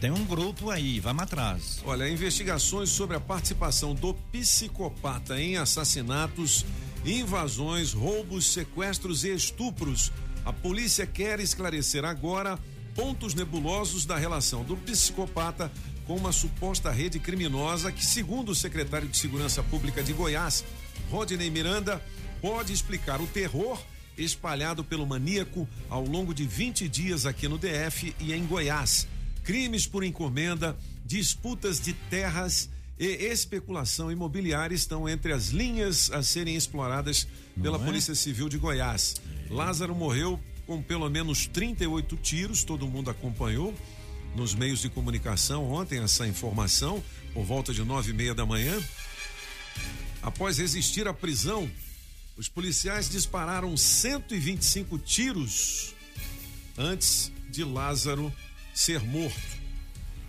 Tem 0.00 0.10
um 0.10 0.24
grupo 0.24 0.70
aí, 0.70 0.98
vamos 0.98 1.22
atrás. 1.24 1.82
Olha, 1.84 2.08
investigações 2.08 2.88
sobre 2.88 3.16
a 3.16 3.20
participação 3.20 3.94
do 3.94 4.14
psicopata 4.32 5.38
em 5.38 5.58
assassinatos, 5.58 6.64
invasões, 7.04 7.92
roubos, 7.92 8.46
sequestros 8.46 9.24
e 9.24 9.34
estupros. 9.34 10.10
A 10.44 10.52
polícia 10.52 11.06
quer 11.06 11.38
esclarecer 11.38 12.04
agora 12.04 12.58
pontos 12.94 13.34
nebulosos 13.34 14.06
da 14.06 14.16
relação 14.16 14.64
do 14.64 14.76
psicopata 14.76 15.70
com 16.06 16.16
uma 16.16 16.32
suposta 16.32 16.90
rede 16.90 17.18
criminosa 17.18 17.92
que, 17.92 18.04
segundo 18.04 18.50
o 18.50 18.54
secretário 18.54 19.06
de 19.06 19.16
Segurança 19.16 19.62
Pública 19.62 20.02
de 20.02 20.12
Goiás, 20.12 20.64
Rodney 21.10 21.50
Miranda, 21.50 22.02
pode 22.40 22.72
explicar 22.72 23.20
o 23.20 23.26
terror 23.26 23.78
espalhado 24.22 24.84
pelo 24.84 25.06
maníaco 25.06 25.68
ao 25.88 26.04
longo 26.04 26.34
de 26.34 26.46
20 26.46 26.88
dias 26.88 27.26
aqui 27.26 27.48
no 27.48 27.58
DF 27.58 28.14
e 28.20 28.32
em 28.32 28.46
Goiás. 28.46 29.06
Crimes 29.42 29.86
por 29.86 30.04
encomenda, 30.04 30.76
disputas 31.04 31.80
de 31.80 31.92
terras 31.92 32.68
e 32.98 33.06
especulação 33.06 34.12
imobiliária 34.12 34.74
estão 34.74 35.08
entre 35.08 35.32
as 35.32 35.48
linhas 35.48 36.10
a 36.12 36.22
serem 36.22 36.54
exploradas 36.54 37.26
pela 37.60 37.78
é? 37.78 37.84
Polícia 37.84 38.14
Civil 38.14 38.48
de 38.48 38.58
Goiás. 38.58 39.16
Lázaro 39.48 39.94
morreu 39.94 40.38
com 40.66 40.82
pelo 40.82 41.08
menos 41.08 41.46
38 41.46 42.16
tiros, 42.18 42.62
todo 42.62 42.86
mundo 42.86 43.10
acompanhou 43.10 43.74
nos 44.36 44.54
meios 44.54 44.80
de 44.80 44.88
comunicação 44.88 45.64
ontem 45.64 45.98
essa 45.98 46.26
informação, 46.26 47.02
por 47.34 47.44
volta 47.44 47.72
de 47.72 47.82
nove 47.82 48.10
e 48.10 48.14
meia 48.14 48.34
da 48.34 48.46
manhã. 48.46 48.80
Após 50.22 50.58
resistir 50.58 51.08
à 51.08 51.14
prisão, 51.14 51.68
os 52.40 52.48
policiais 52.48 53.06
dispararam 53.06 53.76
125 53.76 54.98
tiros 54.98 55.94
antes 56.78 57.30
de 57.50 57.62
Lázaro 57.62 58.32
ser 58.72 59.00
morto. 59.00 59.60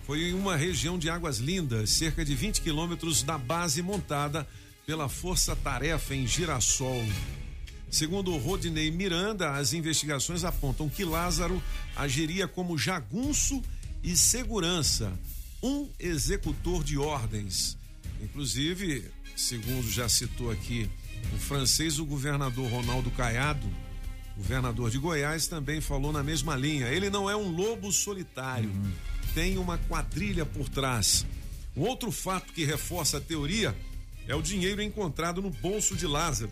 Foi 0.04 0.24
em 0.24 0.34
uma 0.34 0.54
região 0.54 0.98
de 0.98 1.08
Águas 1.08 1.38
Lindas, 1.38 1.88
cerca 1.88 2.22
de 2.22 2.34
20 2.34 2.60
quilômetros 2.60 3.22
da 3.22 3.38
base 3.38 3.80
montada 3.80 4.46
pela 4.84 5.08
Força 5.08 5.56
Tarefa 5.56 6.14
em 6.14 6.26
Girassol. 6.26 7.02
Segundo 7.90 8.36
Rodney 8.36 8.90
Miranda, 8.90 9.52
as 9.52 9.72
investigações 9.72 10.44
apontam 10.44 10.90
que 10.90 11.06
Lázaro 11.06 11.62
agiria 11.96 12.46
como 12.46 12.76
jagunço 12.76 13.62
e 14.04 14.14
segurança, 14.14 15.18
um 15.62 15.88
executor 15.98 16.84
de 16.84 16.98
ordens. 16.98 17.78
Inclusive, 18.20 19.02
segundo 19.34 19.90
já 19.90 20.10
citou 20.10 20.50
aqui 20.50 20.90
o 21.34 21.38
francês, 21.38 21.98
o 21.98 22.04
governador 22.04 22.70
Ronaldo 22.70 23.10
Caiado, 23.10 23.66
governador 24.36 24.90
de 24.90 24.98
Goiás, 24.98 25.46
também 25.46 25.80
falou 25.80 26.12
na 26.12 26.22
mesma 26.22 26.56
linha. 26.56 26.88
Ele 26.88 27.10
não 27.10 27.28
é 27.28 27.36
um 27.36 27.48
lobo 27.48 27.92
solitário, 27.92 28.70
tem 29.34 29.58
uma 29.58 29.78
quadrilha 29.78 30.44
por 30.46 30.68
trás. 30.68 31.26
Um 31.76 31.82
outro 31.82 32.10
fato 32.10 32.52
que 32.52 32.64
reforça 32.64 33.18
a 33.18 33.20
teoria 33.20 33.76
é 34.26 34.34
o 34.34 34.42
dinheiro 34.42 34.82
encontrado 34.82 35.40
no 35.40 35.50
bolso 35.50 35.96
de 35.96 36.06
Lázaro. 36.06 36.50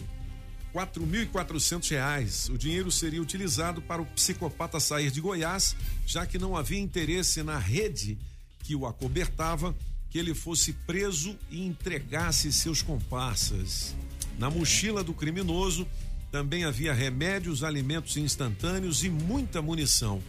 4.400 0.74 1.90
reais. 1.90 2.48
O 2.48 2.56
dinheiro 2.56 2.90
seria 2.92 3.20
utilizado 3.20 3.82
para 3.82 4.00
o 4.00 4.06
psicopata 4.06 4.78
sair 4.78 5.10
de 5.10 5.20
Goiás, 5.20 5.76
já 6.06 6.26
que 6.26 6.38
não 6.38 6.56
havia 6.56 6.78
interesse 6.78 7.42
na 7.42 7.58
rede 7.58 8.16
que 8.62 8.76
o 8.76 8.86
acobertava 8.86 9.74
que 10.10 10.18
ele 10.18 10.34
fosse 10.34 10.72
preso 10.72 11.36
e 11.50 11.64
entregasse 11.64 12.52
seus 12.52 12.82
comparsas. 12.82 13.94
Na 14.40 14.48
mochila 14.48 15.04
do 15.04 15.12
criminoso 15.12 15.86
também 16.32 16.64
havia 16.64 16.94
remédios, 16.94 17.62
alimentos 17.62 18.16
instantâneos 18.16 19.04
e 19.04 19.10
muita 19.10 19.60
munição. 19.60 20.22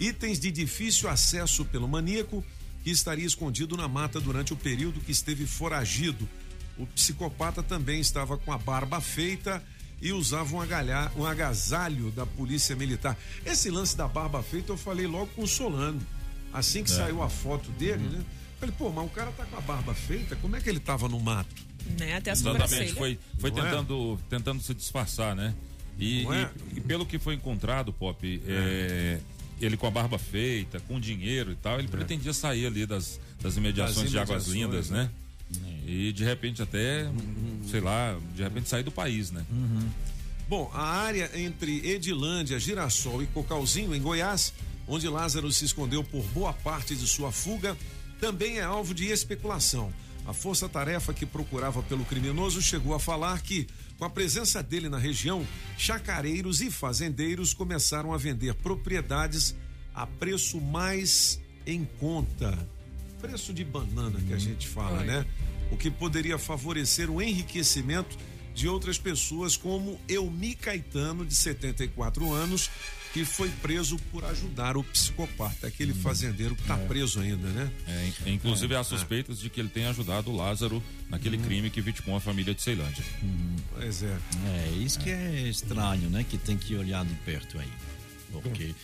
Itens 0.00 0.40
de 0.40 0.50
difícil 0.50 1.10
acesso 1.10 1.62
pelo 1.66 1.86
maníaco 1.86 2.42
que 2.82 2.90
estaria 2.90 3.26
escondido 3.26 3.76
na 3.76 3.86
mata 3.86 4.18
durante 4.18 4.54
o 4.54 4.56
período 4.56 4.98
que 5.00 5.12
esteve 5.12 5.44
foragido. 5.44 6.26
O 6.78 6.86
psicopata 6.86 7.62
também 7.62 8.00
estava 8.00 8.38
com 8.38 8.50
a 8.50 8.56
barba 8.56 8.98
feita 8.98 9.62
e 10.00 10.10
usava 10.10 10.56
um, 10.56 10.60
agalha, 10.62 11.12
um 11.14 11.26
agasalho 11.26 12.10
da 12.12 12.24
polícia 12.24 12.74
militar. 12.74 13.14
Esse 13.44 13.70
lance 13.70 13.94
da 13.94 14.08
barba 14.08 14.42
feita 14.42 14.72
eu 14.72 14.78
falei 14.78 15.06
logo 15.06 15.26
com 15.36 15.42
o 15.42 15.46
Solano. 15.46 16.00
Assim 16.50 16.82
que 16.82 16.88
saiu 16.88 17.22
a 17.22 17.28
foto 17.28 17.70
dele, 17.72 18.08
né? 18.08 18.24
Falei, 18.58 18.74
pô, 18.78 18.88
mas 18.88 19.04
o 19.04 19.10
cara 19.10 19.30
tá 19.32 19.44
com 19.44 19.58
a 19.58 19.60
barba 19.60 19.92
feita, 19.92 20.34
como 20.36 20.56
é 20.56 20.60
que 20.62 20.68
ele 20.70 20.80
tava 20.80 21.10
no 21.10 21.20
mato? 21.20 21.69
Né? 21.98 22.16
Até 22.16 22.30
a 22.30 22.32
Exatamente, 22.32 22.92
foi, 22.94 23.18
foi 23.38 23.50
Não 23.50 23.58
é? 23.58 23.62
tentando, 23.70 24.18
tentando 24.28 24.62
se 24.62 24.74
disfarçar, 24.74 25.34
né? 25.34 25.54
E, 25.98 26.24
é? 26.26 26.50
e- 26.74 26.78
e 26.78 26.80
pelo 26.80 27.04
que 27.04 27.18
foi 27.18 27.34
encontrado, 27.34 27.92
Pop, 27.92 28.42
é, 28.46 29.18
ele 29.60 29.76
com 29.76 29.86
a 29.86 29.90
barba 29.90 30.18
feita, 30.18 30.80
com 30.80 30.98
dinheiro 30.98 31.52
e 31.52 31.56
tal, 31.56 31.78
ele 31.78 31.88
pretendia 31.88 32.32
sair 32.32 32.66
ali 32.66 32.86
das, 32.86 33.20
das 33.42 33.56
imediações 33.56 33.98
É. 33.98 34.02
Das 34.02 34.10
de 34.12 34.18
Águas 34.18 34.46
Lindas, 34.46 34.88
né? 34.90 35.10
E 35.86 36.12
de 36.12 36.24
repente 36.24 36.62
até, 36.62 37.10
sei 37.68 37.80
lá, 37.80 38.16
de 38.36 38.42
repente 38.42 38.68
sair 38.68 38.84
do 38.84 38.92
país, 38.92 39.30
né? 39.30 39.44
Bom, 40.48 40.70
a 40.72 40.82
área 40.82 41.30
entre 41.34 41.86
Edilândia, 41.88 42.58
Girassol 42.58 43.22
e 43.22 43.26
Cocalzinho, 43.26 43.94
em 43.94 44.00
Goiás, 44.00 44.52
onde 44.88 45.08
Lázaro 45.08 45.50
se 45.52 45.64
escondeu 45.64 46.02
por 46.02 46.22
boa 46.26 46.52
parte 46.52 46.94
de 46.96 47.06
sua 47.06 47.30
fuga, 47.30 47.76
também 48.20 48.58
é 48.58 48.62
alvo 48.62 48.92
de 48.94 49.06
especulação. 49.06 49.92
A 50.26 50.32
força-tarefa 50.32 51.12
que 51.12 51.26
procurava 51.26 51.82
pelo 51.82 52.04
criminoso 52.04 52.62
chegou 52.62 52.94
a 52.94 53.00
falar 53.00 53.40
que, 53.40 53.66
com 53.98 54.04
a 54.04 54.10
presença 54.10 54.62
dele 54.62 54.88
na 54.88 54.98
região, 54.98 55.46
chacareiros 55.76 56.60
e 56.60 56.70
fazendeiros 56.70 57.52
começaram 57.52 58.12
a 58.12 58.16
vender 58.16 58.54
propriedades 58.54 59.54
a 59.94 60.06
preço 60.06 60.60
mais 60.60 61.40
em 61.66 61.84
conta. 61.98 62.56
Preço 63.20 63.52
de 63.52 63.64
banana 63.64 64.20
que 64.20 64.32
a 64.32 64.38
gente 64.38 64.68
fala, 64.68 65.02
né? 65.02 65.26
O 65.70 65.76
que 65.76 65.90
poderia 65.90 66.38
favorecer 66.38 67.10
o 67.10 67.20
enriquecimento 67.20 68.16
de 68.54 68.68
outras 68.68 68.98
pessoas, 68.98 69.56
como 69.56 70.00
Elmi 70.08 70.54
Caetano, 70.54 71.24
de 71.24 71.34
74 71.34 72.32
anos, 72.32 72.70
que 73.12 73.24
foi 73.24 73.48
preso 73.60 73.96
por 74.12 74.24
ajudar 74.24 74.76
o 74.76 74.84
psicopata, 74.84 75.66
aquele 75.66 75.92
fazendeiro 75.92 76.54
que 76.54 76.62
está 76.62 76.76
preso 76.76 77.20
ainda, 77.20 77.48
né? 77.48 77.70
É, 77.86 78.06
in- 78.26 78.34
inclusive 78.34 78.74
há 78.76 78.84
suspeitas 78.84 79.38
de 79.40 79.50
que 79.50 79.58
ele 79.60 79.68
tenha 79.68 79.90
ajudado 79.90 80.30
o 80.30 80.36
Lázaro 80.36 80.82
naquele 81.08 81.36
Uhum. 81.36 81.42
crime 81.42 81.70
que 81.70 81.80
vitimou 81.80 82.16
a 82.16 82.20
família 82.20 82.54
de 82.54 82.62
Ceilândia. 82.62 83.02
Pois 83.74 84.02
é. 84.02 84.16
É, 84.46 84.68
isso 84.78 84.98
que 85.00 85.10
é 85.10 85.48
estranho, 85.48 86.08
né? 86.08 86.24
Que 86.28 86.38
tem 86.38 86.56
que 86.56 86.76
olhar 86.76 87.04
de 87.04 87.14
perto 87.24 87.58
aí. 87.58 87.68
Porque, 88.32 88.66
bom, 88.68 88.74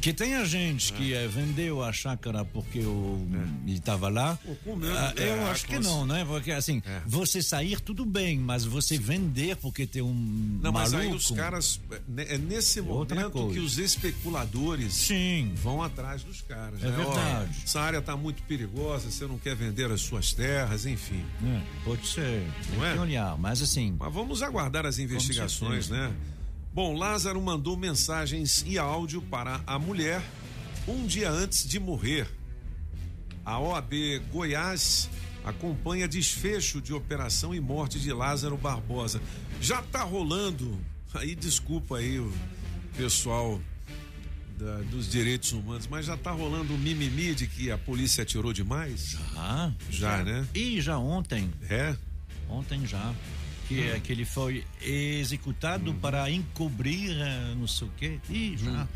que 0.00 0.12
tenha 0.12 0.44
gente 0.44 0.92
que 0.92 1.14
eh, 1.14 1.28
vendeu 1.28 1.82
a 1.82 1.92
chácara 1.92 2.44
porque 2.44 2.80
o, 2.80 3.24
ele 3.66 3.76
estava 3.78 4.08
lá. 4.08 4.38
Ah, 4.98 5.12
é, 5.16 5.28
eu 5.30 5.46
acho 5.46 5.64
que 5.66 5.78
não, 5.78 6.04
né? 6.04 6.24
Porque 6.24 6.50
assim, 6.52 6.82
É. 6.84 7.00
você 7.06 7.40
sair 7.40 7.80
tudo 7.80 8.04
bem, 8.04 8.38
mas 8.38 8.64
você 8.64 8.98
vender 8.98 9.56
porque 9.56 9.86
tem 9.86 10.02
um 10.02 10.58
Não, 10.60 10.72
mas 10.72 10.92
maluco. 10.92 11.10
aí 11.12 11.16
os 11.16 11.30
caras. 11.30 11.80
É 12.16 12.34
é 12.34 12.38
nesse 12.38 12.80
momento 12.80 13.30
coisa. 13.30 13.54
que 13.54 13.60
os 13.60 13.78
especuladores 13.78 14.94
Sim. 14.94 15.52
vão 15.56 15.82
atrás 15.82 16.22
dos 16.22 16.40
caras. 16.42 16.82
É 16.82 16.88
né? 16.88 16.96
Ó, 17.04 17.12
verdade. 17.12 17.56
essa 17.64 17.80
área 17.80 17.98
está 17.98 18.16
muito 18.16 18.42
perigosa, 18.44 19.10
você 19.10 19.26
não 19.26 19.38
quer 19.38 19.54
vender 19.54 19.90
as 19.90 20.00
suas 20.00 20.32
terras, 20.32 20.86
enfim. 20.86 21.24
É, 21.44 21.60
pode 21.84 22.06
ser. 22.06 22.42
Tem 22.68 22.76
Não 22.78 22.86
é? 22.86 22.92
que 22.94 22.98
olhar, 22.98 23.36
mas 23.38 23.62
assim. 23.62 23.94
Mas 23.98 24.12
vamos 24.12 24.42
aguardar 24.42 24.86
as 24.86 24.98
investigações, 24.98 25.88
né? 25.88 26.12
Bom, 26.74 26.96
Lázaro 26.96 27.40
mandou 27.40 27.76
mensagens 27.76 28.64
e 28.66 28.78
áudio 28.78 29.20
para 29.22 29.60
a 29.66 29.78
mulher 29.78 30.22
um 30.88 31.06
dia 31.06 31.30
antes 31.30 31.68
de 31.68 31.78
morrer. 31.78 32.26
A 33.44 33.58
OAB 33.58 33.92
Goiás 34.32 35.10
acompanha 35.44 36.08
desfecho 36.08 36.80
de 36.80 36.94
operação 36.94 37.54
e 37.54 37.60
morte 37.60 38.00
de 38.00 38.12
Lázaro 38.12 38.56
Barbosa. 38.56 39.20
Já 39.60 39.82
tá 39.82 40.02
rolando, 40.02 40.78
aí 41.14 41.34
desculpa 41.34 41.98
aí 41.98 42.18
o 42.18 42.32
pessoal 42.96 43.60
da- 44.58 44.78
dos 44.90 45.10
direitos 45.10 45.52
humanos, 45.52 45.86
mas 45.88 46.06
já 46.06 46.16
tá 46.16 46.30
rolando 46.30 46.72
um 46.72 46.78
mimimi 46.78 47.34
de 47.34 47.46
que 47.46 47.70
a 47.70 47.76
polícia 47.76 48.22
atirou 48.22 48.52
demais? 48.52 49.16
Ah, 49.36 49.72
Já, 49.90 50.22
né? 50.24 50.46
E 50.54 50.80
já 50.80 50.96
ontem, 50.98 51.50
É? 51.68 51.94
ontem 52.48 52.86
já, 52.86 53.12
que, 53.74 53.88
é 53.90 54.00
que 54.00 54.12
ele 54.12 54.24
foi 54.24 54.64
executado 54.80 55.92
para 55.94 56.30
encobrir 56.30 57.10
eh, 57.20 57.54
não 57.56 57.66
sei 57.66 57.88
o 57.88 57.90
quê. 57.96 58.18
E 58.28 58.56
já. 58.56 58.86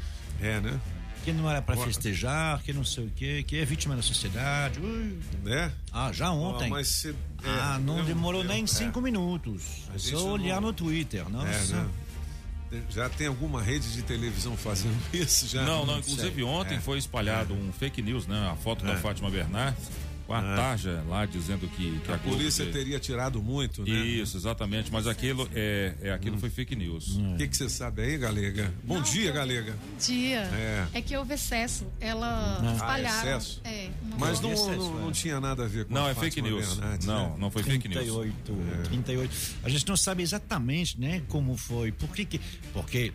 É, 0.41 0.61
né? 0.61 0.81
Que 1.25 1.33
não 1.33 1.51
era 1.51 1.61
para 1.61 1.77
festejar, 1.79 2.63
que 2.63 2.73
não 2.73 2.85
sei 2.85 3.07
o 3.07 3.11
quê, 3.11 3.43
que 3.45 3.57
é 3.57 3.65
vítima 3.65 3.97
da 3.97 4.03
sociedade. 4.03 4.79
Ui. 4.79 5.19
É? 5.47 5.71
Ah, 5.93 6.13
já 6.13 6.31
ontem. 6.31 6.67
Ah, 6.67 6.71
mas 6.71 6.87
cê- 6.89 7.15
ah, 7.45 7.77
é, 7.77 7.83
não 7.83 7.99
eu- 7.99 8.05
demorou 8.05 8.43
eu- 8.43 8.49
nem 8.49 8.63
é. 8.63 8.67
cinco 8.67 9.01
minutos. 9.01 9.63
É 9.95 9.99
só 9.99 10.33
olhar 10.33 10.61
não- 10.61 10.69
no 10.69 10.73
Twitter. 10.73 11.29
Nossa. 11.29 11.75
É, 11.75 11.77
né? 11.77 12.83
Já 12.91 13.09
tem 13.09 13.27
alguma 13.29 13.63
rede 13.63 13.93
de 13.93 14.03
televisão 14.03 14.57
fazendo 14.57 14.97
isso 15.13 15.47
já? 15.49 15.65
Não, 15.65 15.87
não, 15.87 15.99
inclusive 15.99 16.43
ontem 16.43 16.77
É. 16.77 16.81
foi 16.81 16.99
espalhado 16.99 17.55
um 17.55 17.73
fake 17.73 18.03
news, 18.03 18.27
né? 18.27 18.51
A 18.53 18.57
foto 18.57 18.85
da 18.85 18.97
Fátima 18.97 19.31
Bernardes 19.31 19.85
com 20.27 20.35
a 20.35 20.43
tarja 20.43 21.05
lá 21.09 21.25
dizendo 21.25 21.69
que, 21.69 22.01
que 22.01 22.13
A 22.13 22.17
Globo 22.17 22.37
polícia 22.37 22.67
te- 22.67 22.73
teria 22.73 22.99
tirado 22.99 23.43
muito, 23.43 23.83
né? 23.85 23.91
Isso, 24.05 24.37
exatamente, 24.37 24.91
mas 24.93 25.07
aquilo 25.07 25.49
é, 25.55 25.95
é 26.03 26.11
aquilo 26.13 26.37
foi 26.39 26.51
fake 26.51 26.75
news. 26.75 27.17
O 27.17 27.37
que 27.37 27.47
que 27.49 27.57
você 27.57 27.69
sabe 27.69 28.03
aí, 28.03 28.19
Galega? 28.19 28.73
Bom 28.83 29.01
dia, 29.01 29.31
Galega. 29.33 29.75
dia. 30.05 30.41
É. 30.41 30.87
É. 30.95 31.01
que 31.03 31.17
houve 31.17 31.35
excesso. 31.35 31.87
Ela 32.01 32.59
Ah, 32.63 32.73
espalharam. 32.75 33.19
excesso? 33.19 33.61
É, 33.65 33.89
Mas 34.19 34.41
não, 34.41 34.53
excesso, 34.53 34.77
não, 34.79 34.99
é. 34.99 35.03
não 35.03 35.13
tinha 35.13 35.41
nada 35.41 35.65
a 35.65 35.69
ver 35.69 35.85
com 35.85 35.95
Não, 35.95 36.07
a 36.07 36.11
é 36.11 36.15
fake 36.15 36.41
Fátima 36.41 36.49
news. 36.49 36.75
Bernardes, 36.75 37.07
Não, 37.07 37.31
né? 37.31 37.37
não 37.39 37.51
foi 37.51 37.63
fake 37.63 37.89
news. 37.89 38.01
38, 38.01 38.53
É. 38.53 38.83
38. 38.83 39.35
A 39.63 39.69
gente 39.69 39.87
não 39.87 39.97
sabe 39.97 40.23
exatamente, 40.23 41.01
né, 41.01 41.23
como 41.29 41.57
foi. 41.57 41.93
Por 41.93 42.09
que 42.11 42.25
que- 42.25 42.41
Porque 42.73 43.13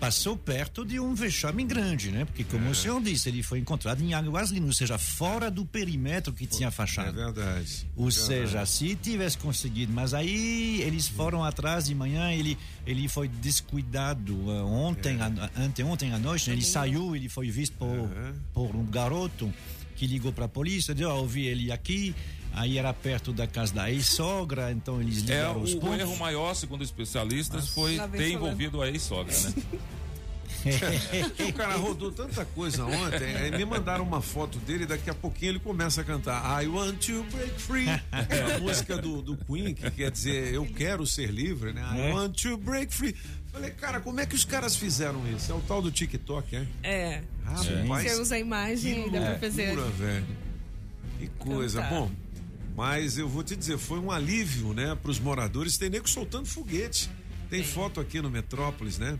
passou 0.00 0.34
perto 0.36 0.84
de 0.84 0.98
um 0.98 1.14
vexame 1.14 1.62
grande, 1.62 2.10
né? 2.10 2.24
Porque, 2.24 2.42
como 2.42 2.66
É. 2.66 2.70
o 2.70 2.74
senhor 2.74 3.00
disse, 3.02 3.28
ele 3.28 3.42
foi 3.42 3.58
encontrado 3.58 4.02
em 4.02 4.14
Águas 4.14 4.50
Lindas, 4.50 4.68
ou 4.70 4.72
seja, 4.74 4.96
fora 4.98 5.50
do 5.50 5.66
perímetro 5.66 6.32
que 6.32 6.46
tinha 6.46 6.68
É 6.68 6.70
fachada. 6.70 7.12
verdade. 7.12 7.86
Ou 7.94 8.08
É 8.08 8.10
seja, 8.10 8.44
verdade. 8.44 8.70
se 8.70 8.94
tivesse 8.96 9.36
conseguido, 9.36 9.92
mas 9.92 10.14
aí 10.14 10.80
eles 10.80 11.06
foram 11.06 11.44
atrás 11.44 11.84
de 11.84 11.94
manhã, 11.94 12.32
ele, 12.32 12.56
ele 12.86 13.06
foi 13.08 13.28
descuidado 13.28 14.34
uh, 14.34 14.66
ontem, 14.66 15.18
É. 15.18 15.22
a- 15.22 15.50
anteontem 15.62 16.12
à 16.12 16.18
noite, 16.18 16.48
né? 16.48 16.56
ele 16.56 16.64
saiu, 16.64 17.14
ele 17.14 17.28
foi 17.28 17.50
visto 17.50 17.76
por, 17.76 17.86
É. 17.86 18.32
por 18.54 18.74
um 18.74 18.86
garoto 18.86 19.52
que 19.96 20.06
ligou 20.06 20.32
para 20.32 20.46
a 20.46 20.48
polícia, 20.48 20.94
disse, 20.94 21.04
ó, 21.06 21.18
eu 21.18 21.26
vi 21.26 21.44
ele 21.46 21.70
aqui, 21.70 22.14
aí 22.52 22.78
era 22.78 22.92
perto 22.92 23.32
da 23.32 23.46
casa 23.46 23.72
da 23.74 23.90
ex-sogra, 23.90 24.70
então 24.72 25.00
eles 25.00 25.18
É, 25.18 25.20
ligaram 25.20 25.60
o, 25.60 25.62
os 25.62 25.74
o 25.74 25.80
pontos. 25.80 25.98
erro 26.00 26.16
maior, 26.16 26.54
segundo 26.54 26.82
especialistas, 26.84 27.68
foi 27.68 27.96
Lá 27.96 28.06
vem 28.06 28.20
ter 28.20 28.32
falando. 28.32 28.46
envolvido 28.46 28.82
a 28.82 28.88
ex-sogra, 28.88 29.34
né? 29.34 29.54
O 31.48 31.52
cara 31.54 31.76
rodou 31.76 32.12
tanta 32.12 32.44
coisa 32.44 32.84
ontem, 32.84 33.34
aí 33.34 33.50
me 33.50 33.64
mandaram 33.64 34.04
uma 34.04 34.20
foto 34.20 34.58
dele, 34.58 34.84
daqui 34.84 35.08
a 35.08 35.14
pouquinho 35.14 35.52
ele 35.52 35.58
começa 35.58 36.02
a 36.02 36.04
cantar 36.04 36.62
I 36.62 36.66
want 36.66 36.98
to 37.06 37.24
break 37.32 37.52
free. 37.60 37.86
É 37.88 38.56
a 38.56 38.58
música 38.58 38.98
do, 38.98 39.22
do 39.22 39.38
Queen, 39.38 39.72
que 39.72 39.90
quer 39.90 40.10
dizer 40.10 40.52
eu 40.52 40.66
quero 40.66 41.06
ser 41.06 41.30
livre, 41.30 41.72
né? 41.72 41.80
I 41.94 42.00
É. 42.10 42.12
want 42.12 42.42
to 42.42 42.58
break 42.58 42.92
free. 42.92 43.14
Falei, 43.50 43.70
cara, 43.70 44.00
como 44.00 44.20
é 44.20 44.26
que 44.26 44.34
os 44.34 44.44
caras 44.44 44.76
fizeram 44.76 45.26
isso? 45.34 45.50
É 45.50 45.54
o 45.54 45.60
tal 45.62 45.80
do 45.80 45.90
TikTok, 45.90 46.54
é? 46.54 46.66
É. 46.82 47.22
Rapaz, 47.44 48.10
Você 48.12 48.20
usa 48.20 48.34
a 48.34 48.38
imagem 48.38 49.06
e 49.06 49.10
dá 49.10 49.20
pra 49.22 49.38
fazer. 49.38 49.66
loucura, 49.74 49.88
velho. 49.96 50.26
Que 51.18 51.26
coisa. 51.38 51.80
Cantar. 51.82 51.94
Bom, 51.94 52.10
mas 52.80 53.18
eu 53.18 53.28
vou 53.28 53.44
te 53.44 53.54
dizer, 53.54 53.76
foi 53.76 53.98
um 53.98 54.10
alívio, 54.10 54.72
né, 54.72 54.94
para 54.94 55.10
os 55.10 55.20
moradores. 55.20 55.76
Tem 55.76 55.90
nego 55.90 56.08
soltando 56.08 56.46
foguete. 56.46 57.10
Tem 57.50 57.62
foto 57.62 58.00
aqui 58.00 58.22
no 58.22 58.30
Metrópolis, 58.30 58.96
né? 58.96 59.18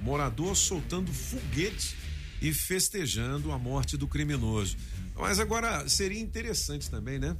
Morador 0.00 0.56
soltando 0.56 1.12
foguete 1.12 1.94
e 2.40 2.54
festejando 2.54 3.52
a 3.52 3.58
morte 3.58 3.98
do 3.98 4.08
criminoso. 4.08 4.78
Mas 5.14 5.38
agora 5.38 5.86
seria 5.90 6.18
interessante 6.18 6.90
também, 6.90 7.18
né? 7.18 7.36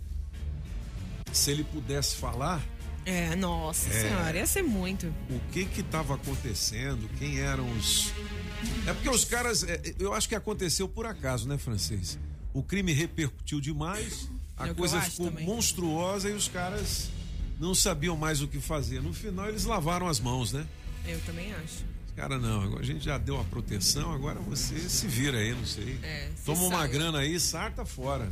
Se 1.33 1.51
ele 1.51 1.65
pudesse 1.65 2.17
falar 2.17 2.63
É, 3.07 3.35
nossa 3.35 3.91
senhora, 3.91 4.37
ia 4.37 4.47
ser 4.47 4.63
muito. 4.63 5.07
o 5.31 5.41
que 5.53 5.65
que 5.65 5.81
estava 5.81 6.17
acontecendo, 6.17 7.09
quem 7.19 7.41
eram 7.41 7.67
os. 7.79 8.13
É 8.87 8.93
porque 8.93 9.09
os 9.09 9.25
caras, 9.25 9.63
é, 9.65 9.81
eu 9.99 10.13
acho 10.13 10.29
que 10.29 10.35
aconteceu 10.35 10.87
por 10.87 11.07
acaso, 11.07 11.49
né, 11.49 11.57
francês? 11.57 12.19
O 12.53 12.63
crime 12.63 12.93
repercutiu 12.93 13.59
demais, 13.59 14.29
a 14.63 14.69
É 14.69 14.75
coisa 14.75 15.01
ficou 15.01 15.27
também. 15.27 15.47
monstruosa 15.47 16.29
e 16.31 16.33
os 16.33 16.49
caras 16.49 17.09
não 17.59 17.75
sabiam 17.75 18.17
mais 18.17 18.41
o 18.43 18.49
que 18.49 18.61
fazer. 18.61 19.01
No 19.03 19.13
final 19.13 19.49
eles 19.49 19.65
lavaram 19.65 20.09
as 20.09 20.19
mãos, 20.21 20.53
né? 20.53 20.67
Eu 21.07 21.21
também 21.21 21.53
acho. 21.55 21.85
Cara, 22.15 22.39
não, 22.39 22.61
agora 22.63 22.83
a 22.83 22.85
gente 22.85 23.05
já 23.05 23.17
deu 23.17 23.41
a 23.41 23.45
proteção, 23.45 24.13
agora 24.13 24.39
você 24.41 24.79
se 24.89 25.07
vira 25.07 25.39
aí, 25.39 25.55
não 25.55 25.65
sei. 25.65 25.99
É, 26.03 26.29
Toma 26.45 26.63
uma 26.65 26.79
sai. 26.81 26.89
grana 26.89 27.19
aí, 27.21 27.41
sarta 27.41 27.85
fora. 27.87 28.31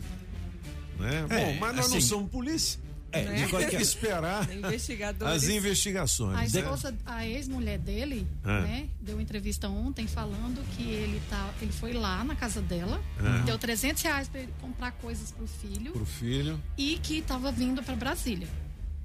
Né? 0.99 1.27
É, 1.31 1.45
Bom, 1.47 1.59
mas 1.59 1.77
nós 1.77 1.89
não 1.91 1.97
assim, 1.97 2.07
somos 2.07 2.31
polícia. 2.31 2.79
É, 3.13 3.25
Né? 3.25 3.47
de 3.47 3.51
Tem 3.57 3.69
que 3.69 3.77
esperar 3.83 4.43
as 5.25 5.49
A 5.49 5.53
investigações. 5.53 6.53
né? 6.53 6.61
esposa, 6.61 6.95
a 7.05 7.27
ex-mulher 7.27 7.79
dele, 7.79 8.27
É. 8.45 8.61
né, 8.63 8.89
deu 9.01 9.17
uma 9.17 9.23
entrevista 9.23 9.69
ontem 9.69 10.07
falando 10.07 10.65
que 10.77 10.83
ele 10.83 11.21
tá, 11.29 11.53
ele 11.61 11.73
foi 11.73 11.93
lá 11.93 12.23
na 12.25 12.35
casa 12.37 12.61
dela, 12.61 13.01
É. 13.19 13.43
deu 13.45 13.59
300 13.59 14.03
reais 14.03 14.29
para 14.29 14.41
ele 14.41 14.53
comprar 14.61 14.93
coisas 14.93 15.33
pro 15.33 15.47
filho 15.47 15.93
Pro 15.93 16.05
filho. 16.07 16.61
e 16.79 16.99
que 17.03 17.19
estava 17.19 17.51
vindo 17.51 17.83
para 17.83 17.95
Brasília. 17.97 18.49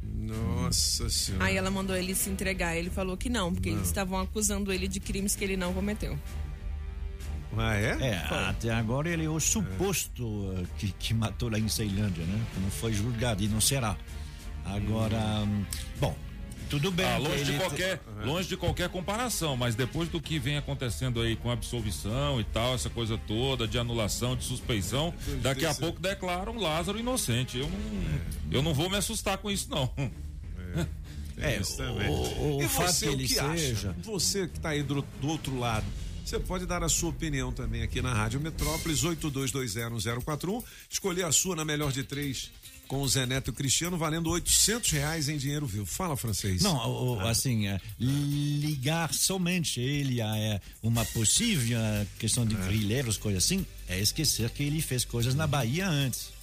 Nossa 0.04 1.10
senhora. 1.10 1.46
Aí 1.46 1.58
ela 1.58 1.70
mandou 1.72 1.96
ele 1.96 2.14
se 2.16 2.30
entregar. 2.30 2.76
Ele 2.78 2.90
falou 2.90 3.18
que 3.18 3.28
não, 3.30 3.54
porque 3.54 3.70
eles 3.70 3.88
estavam 3.88 4.20
acusando 4.20 4.72
ele 4.72 4.88
de 4.88 5.00
crimes 5.00 5.36
que 5.36 5.44
ele 5.44 5.58
não 5.58 5.74
cometeu. 5.74 6.18
Ah, 7.58 7.76
é? 7.76 7.98
é, 8.02 8.18
até 8.50 8.72
agora 8.74 9.10
ele 9.10 9.26
é 9.26 9.30
o 9.30 9.40
suposto 9.40 10.54
eh, 10.58 10.64
que, 10.78 10.92
que 10.92 11.14
matou 11.14 11.50
lá 11.50 11.58
em 11.60 11.68
Ceilândia, 11.70 12.24
né? 12.26 12.40
Não 12.62 12.70
foi 12.72 12.94
julgado 12.94 13.44
e 13.44 13.48
não 13.48 13.62
será. 13.62 13.96
Agora, 14.66 15.18
hum, 15.44 15.64
bom, 16.00 16.16
tudo 16.70 16.92
bem. 16.92 17.06
Ah, 17.06 17.18
longe, 17.18 17.44
de 17.46 17.54
qualquer, 17.54 18.02
longe 18.26 18.50
de 18.50 18.58
qualquer 18.58 18.90
comparação, 18.90 19.56
mas 19.56 19.76
depois 19.76 20.10
do 20.10 20.20
que 20.20 20.40
vem 20.40 20.58
acontecendo 20.58 21.22
aí 21.22 21.36
com 21.36 21.52
absolvição 21.52 22.42
e 22.42 22.44
tal, 22.46 22.74
essa 22.74 22.90
coisa 22.90 23.18
toda 23.28 23.68
de 23.68 23.78
anulação, 23.78 24.36
de 24.36 24.44
suspeição, 24.44 25.14
daqui 25.42 25.66
a 25.66 25.70
desse- 25.70 25.80
pouco 25.82 26.00
declaram 26.02 26.58
Lázaro 26.58 26.98
inocente. 27.00 27.60
Eu 27.60 27.70
não, 27.70 28.20
eu 28.52 28.62
não 28.64 28.74
vou 28.74 28.90
me 28.90 28.98
assustar 28.98 29.38
com 29.38 29.52
isso, 29.52 29.70
não. 29.70 29.92
É, 31.38 31.58
Isso 31.58 31.76
também. 31.78 32.08
o, 32.10 32.58
o 32.58 32.64
e 32.64 32.68
fato 32.68 32.92
você, 32.94 33.06
que 33.08 33.12
o 33.12 33.14
ele 33.14 33.24
que 33.28 33.34
seja. 33.36 33.90
acha? 33.90 33.96
Você 34.04 34.48
que 34.48 34.58
está 34.58 34.70
aí 34.70 34.82
do, 34.82 35.02
do 35.20 35.28
outro 35.28 35.60
lado, 35.60 35.86
você 36.26 36.40
pode 36.40 36.66
dar 36.66 36.84
a 36.84 36.90
sua 36.90 37.10
opinião 37.10 37.52
também 37.52 37.84
aqui 37.84 38.02
na 38.02 38.12
Rádio 38.12 38.40
Metrópolis 38.40 39.04
82201041. 39.04 40.64
Escolher 40.90 41.24
a 41.24 41.32
sua 41.32 41.56
na 41.56 41.64
melhor 41.64 41.92
de 41.92 42.04
três 42.04 42.52
com 42.88 43.02
o 43.02 43.08
Zé 43.08 43.26
Neto 43.26 43.52
e 43.52 43.54
Cristiano, 43.54 43.98
valendo 43.98 44.30
800 44.30 44.92
reais 44.92 45.30
em 45.30 45.38
dinheiro 45.38 45.66
vivo. 45.66 45.86
Fala, 45.86 46.16
francês. 46.16 46.62
Não, 46.62 47.20
assim, 47.22 47.68
é, 47.68 47.80
ligar 48.00 49.14
somente 49.14 49.80
ele 49.80 50.22
a 50.22 50.38
é, 50.38 50.62
uma 50.82 51.06
possível 51.06 51.78
é, 51.78 52.08
questão 52.20 52.46
de 52.46 52.56
grileiros, 52.56 53.18
coisa 53.18 53.38
assim, 53.38 53.66
é 53.88 54.00
esquecer 54.00 54.50
que 54.50 54.64
ele 54.64 54.82
fez 54.82 55.06
coisas 55.06 55.36
na 55.36 55.48
Bahia 55.48 55.88
antes. 55.88 56.35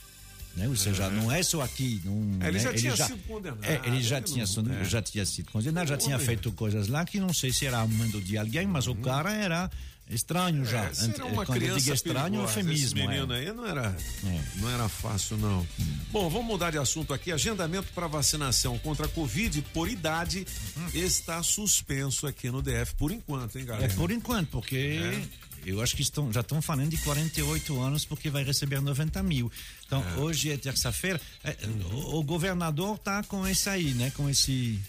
Né? 0.57 0.69
Ou 0.69 0.77
seja, 0.77 1.09
não 1.09 1.33
é 1.33 1.43
só 1.43 1.63
aqui. 1.63 2.01
Não, 2.05 2.39
É, 2.45 2.49
ele 2.49 2.59
né? 2.59 2.65
já 2.65 2.75
tinha 2.75 2.97
sido 2.97 3.19
condenado, 3.27 3.65
É, 3.65 3.81
ele 3.87 4.03
já 4.03 4.17
ele 4.19 4.27
tinha, 4.27 4.47
sido- 4.47 4.73
é. 4.73 4.85
já 4.85 5.01
tinha 5.01 5.25
sido 5.25 5.51
condenado, 5.51 5.89
já 5.89 5.97
tinha 5.97 6.17
Homem. 6.17 6.27
feito 6.27 6.53
coisas 6.53 6.89
lá 6.89 7.05
que 7.07 7.19
não 7.19 7.33
sei 7.33 7.53
se 7.53 7.65
era 7.67 7.87
mando 7.87 8.21
de 8.21 8.37
alguém, 8.37 8.67
mas 8.67 8.87
o 8.87 8.95
cara 8.95 9.33
era 9.33 9.71
estranho 10.11 10.63
já. 10.67 10.83
Uhum. 10.83 10.89
É, 10.89 10.95
será 10.95 11.25
uma 11.25 11.47
Quando 11.47 11.57
eu 11.57 11.63
criança 11.63 11.81
digo 11.81 11.95
estranho, 11.95 12.19
é 12.19 12.23
perigosa. 12.31 12.43
eufemismo. 12.61 12.87
Esse 12.99 13.01
é. 13.01 13.09
menino 13.09 13.33
aí 13.33 13.53
não 13.55 13.67
era, 13.67 13.97
É. 14.27 14.41
não 14.61 14.69
era 14.71 14.89
fácil, 14.91 15.39
não. 15.39 15.67
Bom, 16.11 16.29
vamos 16.29 16.47
mudar 16.47 16.71
de 16.71 16.77
assunto 16.77 17.15
aqui. 17.15 17.33
Agendamento 17.33 17.89
para 17.95 18.07
vacinação 18.07 18.79
contra 18.81 19.07
a 19.07 19.09
Covid 19.09 19.63
por 19.73 19.89
idade 19.89 20.47
está 20.93 21.43
suspenso 21.43 22.27
aqui 22.27 22.51
no 22.51 22.61
DF, 22.61 22.95
por 22.97 23.11
enquanto, 23.11 23.57
hein, 23.57 23.63
É 23.63 23.67
galera? 23.67 23.95
por 23.95 24.11
enquanto, 24.11 24.49
porque 24.51 25.23
eu 25.65 25.81
acho 25.81 25.95
que 25.97 26.03
estão, 26.03 26.31
já 26.33 26.41
estão 26.41 26.61
falando 26.61 26.91
de 26.91 26.99
48 26.99 27.81
anos 27.81 28.05
porque 28.05 28.29
vai 28.29 28.43
receber 28.45 28.81
90 28.83 29.23
mil. 29.23 29.51
Então, 29.99 30.23
hoje 30.23 30.51
é 30.51 30.57
terça-feira. 30.57 31.21
é, 31.45 31.57
o, 31.93 32.23
governador 32.23 32.99
tá 32.99 33.23
com 33.25 33.47
esse 33.47 33.69
aí, 33.69 33.93
né? 33.95 34.11
Com 34.17 34.29
esse. 34.29 34.81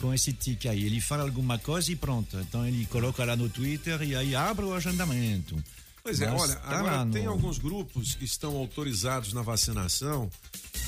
Com 0.00 0.14
esse 0.14 0.32
tique 0.32 0.68
aí. 0.68 0.84
Ele 0.84 1.00
fala 1.00 1.22
alguma 1.24 1.58
coisa 1.58 1.90
e 1.90 1.96
pronto. 1.96 2.38
Então 2.38 2.66
ele 2.66 2.86
coloca 2.86 3.24
lá 3.24 3.34
no 3.36 3.48
Twitter 3.48 4.00
e 4.02 4.14
aí 4.14 4.34
abre 4.34 4.64
o 4.64 4.72
agendamento. 4.74 5.56
Pois 6.02 6.20
é, 6.20 6.30
Mas 6.30 6.40
olha, 6.42 6.54
tá 6.54 6.78
agora 6.78 6.96
lá 6.98 7.06
tem 7.06 7.24
no- 7.24 7.30
alguns 7.32 7.58
grupos 7.58 8.14
que 8.14 8.24
estão 8.24 8.56
autorizados 8.56 9.32
na 9.32 9.42
vacinação, 9.42 10.30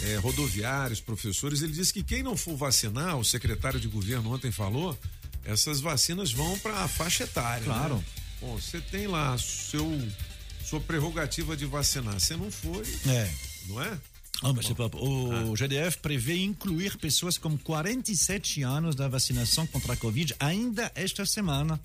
eh, 0.03 0.15
rodoviários, 0.23 1.01
professores. 1.01 1.61
Ele 1.61 1.73
disse 1.73 1.93
que 1.93 2.05
quem 2.05 2.23
não 2.23 2.37
for 2.37 2.57
vacinar, 2.57 3.17
o 3.19 3.25
secretário 3.25 3.81
de 3.81 3.89
governo 3.89 4.33
ontem 4.33 4.53
falou, 4.53 4.97
essas 5.45 5.81
vacinas 5.81 6.31
vão 6.31 6.57
para 6.61 6.85
a 6.85 6.87
faixa 6.89 7.25
etária. 7.25 7.65
Claro. 7.65 7.97
né? 7.97 8.05
Bom, 8.41 8.55
você 8.61 8.81
tem 8.81 9.09
lá 9.09 9.37
seu, 9.39 9.85
sua 10.69 10.81
prerrogativa 10.81 11.57
de 11.57 11.65
vacinar. 11.67 12.19
Você 12.21 12.37
não 12.37 12.51
foi, 12.51 12.83
É. 13.07 13.31
não 13.69 13.83
é? 13.83 13.99
Ah, 14.43 14.51
é 14.51 14.75
próprio. 14.75 15.03
O 15.03 15.57
GDF 15.57 15.99
prevê 15.99 16.37
incluir 16.45 16.97
pessoas 16.99 17.37
com 17.37 17.57
47 17.59 18.63
anos 18.63 18.95
da 18.95 19.09
vacinação 19.09 19.67
contra 19.67 19.95
a 19.95 19.97
Covid 19.97 20.35
ainda 20.39 20.93
esta 20.95 21.27
semana, 21.27 21.81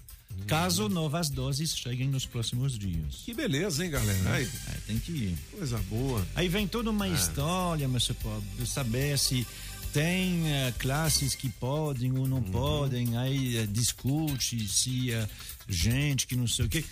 caso 0.45 0.87
novas 0.87 1.29
doses 1.29 1.75
cheguem 1.75 2.07
nos 2.09 2.25
próximos 2.27 2.77
dias. 2.77 3.21
Que 3.25 3.33
beleza, 3.33 3.83
hein, 3.83 3.89
galera? 3.89 4.33
Aí, 4.33 4.43
É, 4.67 4.77
tem 4.85 4.99
que 4.99 5.11
ir. 5.11 5.37
coisa 5.57 5.77
boa. 5.89 6.23
Aí 6.35 6.47
vem 6.47 6.67
toda 6.67 6.91
uma 6.91 7.07
É. 7.07 7.11
história, 7.13 7.87
mas 7.87 8.03
você 8.03 8.13
pode 8.13 8.67
saber 8.67 9.17
se 9.17 9.47
tem 9.91 10.47
eh, 10.51 10.73
classes 10.77 11.33
que 11.35 11.49
podem 11.49 12.11
ou 12.13 12.19
Uhum. 12.23 12.27
não 12.27 12.41
podem, 12.43 13.15
aí 13.17 13.57
eh, 13.57 13.67
discute 13.67 14.67
se 14.67 15.11
eh, 15.11 15.27
gente 15.69 16.25
que 16.27 16.35
não 16.35 16.47
sei 16.47 16.65
o 16.65 16.69
quê. 16.69 16.83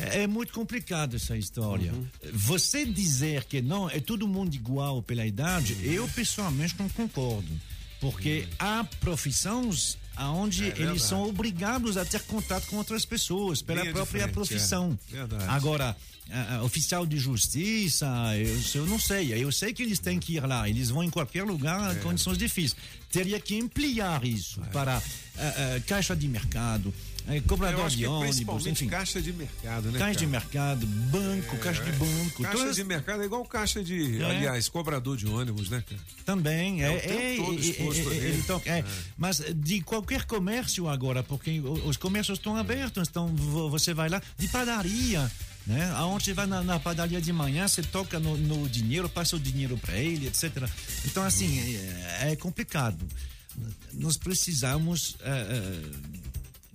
É, 0.00 0.22
é 0.22 0.26
muito 0.26 0.52
complicado 0.52 1.16
essa 1.16 1.36
história. 1.36 1.92
Uhum. 1.92 2.06
Você 2.32 2.84
dizer 2.84 3.44
que 3.44 3.60
não, 3.60 3.88
é 3.90 4.00
todo 4.00 4.26
mundo 4.26 4.54
igual 4.54 5.02
pela 5.02 5.26
idade, 5.26 5.74
Uhum. 5.74 5.80
eu 5.92 6.08
pessoalmente 6.08 6.74
não 6.78 6.88
concordo. 6.88 7.48
Porque 8.00 8.46
há 8.58 8.82
profissões 9.00 9.98
onde 10.18 10.64
eles 10.64 10.72
É 10.72 10.76
verdade. 10.84 11.00
são 11.02 11.22
obrigados 11.28 11.96
a 11.96 12.04
ter 12.04 12.20
contato 12.22 12.66
com 12.66 12.76
outras 12.76 13.04
pessoas, 13.04 13.60
pela 13.62 13.84
própria 13.86 14.22
é. 14.22 14.26
profissão. 14.26 14.98
Verdade. 15.10 15.44
Agora, 15.48 15.96
ah, 16.30 16.62
oficial 16.62 17.04
de 17.06 17.18
justiça, 17.18 18.06
eu, 18.36 18.60
eu 18.82 18.86
não 18.86 18.98
sei. 18.98 19.32
Eu 19.34 19.50
sei 19.52 19.72
que 19.72 19.82
eles 19.82 19.98
têm 19.98 20.18
que 20.18 20.34
ir 20.36 20.46
lá, 20.46 20.68
eles 20.68 20.90
vão 20.90 21.02
em 21.04 21.10
qualquer 21.10 21.44
lugar, 21.44 21.94
É. 21.96 21.98
condições 22.00 22.38
difíceis. 22.38 22.76
Teria 23.10 23.38
que 23.40 23.60
ampliar 23.60 24.24
isso 24.24 24.60
para 24.72 24.96
ah, 24.96 25.02
ah, 25.76 25.80
caixa 25.86 26.14
de 26.16 26.26
mercado, 26.28 26.92
Eu 27.28 27.42
cobrador 27.42 27.88
de 27.88 28.06
ônibus, 28.06 28.28
principalmente 28.36 28.70
enfim. 28.84 28.88
caixa 28.88 29.20
de 29.22 29.32
mercado, 29.32 29.90
né? 29.92 29.98
Caixa 29.98 30.18
de 30.20 30.26
cara? 30.26 30.30
mercado, 30.30 30.86
banco, 30.86 31.56
caixa 31.58 31.84
de 31.84 31.92
banco. 31.92 32.42
Caixa 32.42 32.58
todas- 32.58 32.76
de 32.76 32.84
mercado 32.84 33.22
é 33.22 33.26
igual 33.26 33.44
caixa 33.44 33.82
de, 33.84 34.20
É. 34.20 34.24
aliás, 34.24 34.68
cobrador 34.68 35.16
de 35.16 35.26
ônibus, 35.26 35.68
né, 35.70 35.82
cara? 35.88 36.00
Também, 36.24 36.82
É 36.82 36.92
é, 36.92 37.34
é, 37.34 37.36
todo 37.36 37.52
é, 37.52 37.60
exposto 37.60 38.10
é, 38.10 38.16
é, 38.16 38.30
então, 38.38 38.62
é. 38.66 38.84
mas 39.16 39.42
de 39.56 39.80
qualquer 39.82 40.24
comércio 40.24 40.88
agora, 40.88 41.22
porque 41.22 41.60
os 41.60 41.96
comércios 41.96 42.38
estão 42.38 42.56
abertos, 42.56 43.08
então 43.08 43.28
vo- 43.28 43.70
você 43.70 43.92
vai 43.94 44.08
lá, 44.08 44.20
de 44.38 44.48
padaria, 44.48 45.30
né? 45.66 45.92
Aonde 45.96 46.24
você 46.24 46.32
vai 46.34 46.46
na, 46.46 46.62
na 46.64 46.80
padaria 46.80 47.20
de 47.20 47.32
manhã, 47.32 47.68
você 47.68 47.82
toca 47.82 48.18
no, 48.18 48.36
no 48.36 48.68
dinheiro, 48.68 49.08
passa 49.08 49.36
o 49.36 49.38
dinheiro 49.38 49.76
para 49.78 49.96
ele, 49.98 50.26
etc. 50.26 50.68
Então, 51.04 51.22
assim, 51.22 51.76
é, 52.20 52.32
é 52.32 52.36
complicado. 52.36 53.06
Nós 53.92 54.16
precisamos 54.16 55.16
é, 55.22 55.30
é, 55.30 55.80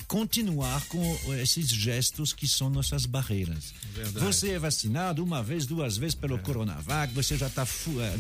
continuar 0.07 0.83
com 0.87 1.17
esses 1.33 1.67
gestos 1.69 2.33
que 2.33 2.47
são 2.47 2.69
nossas 2.69 3.05
barreiras. 3.05 3.73
Verdade. 3.93 4.25
Você 4.25 4.51
é 4.51 4.59
vacinado 4.59 5.23
uma 5.23 5.41
vez, 5.41 5.65
duas 5.65 5.97
vezes 5.97 6.15
pelo 6.15 6.39
Coronavac, 6.39 7.13
você 7.13 7.37
já 7.37 7.47
está 7.47 7.67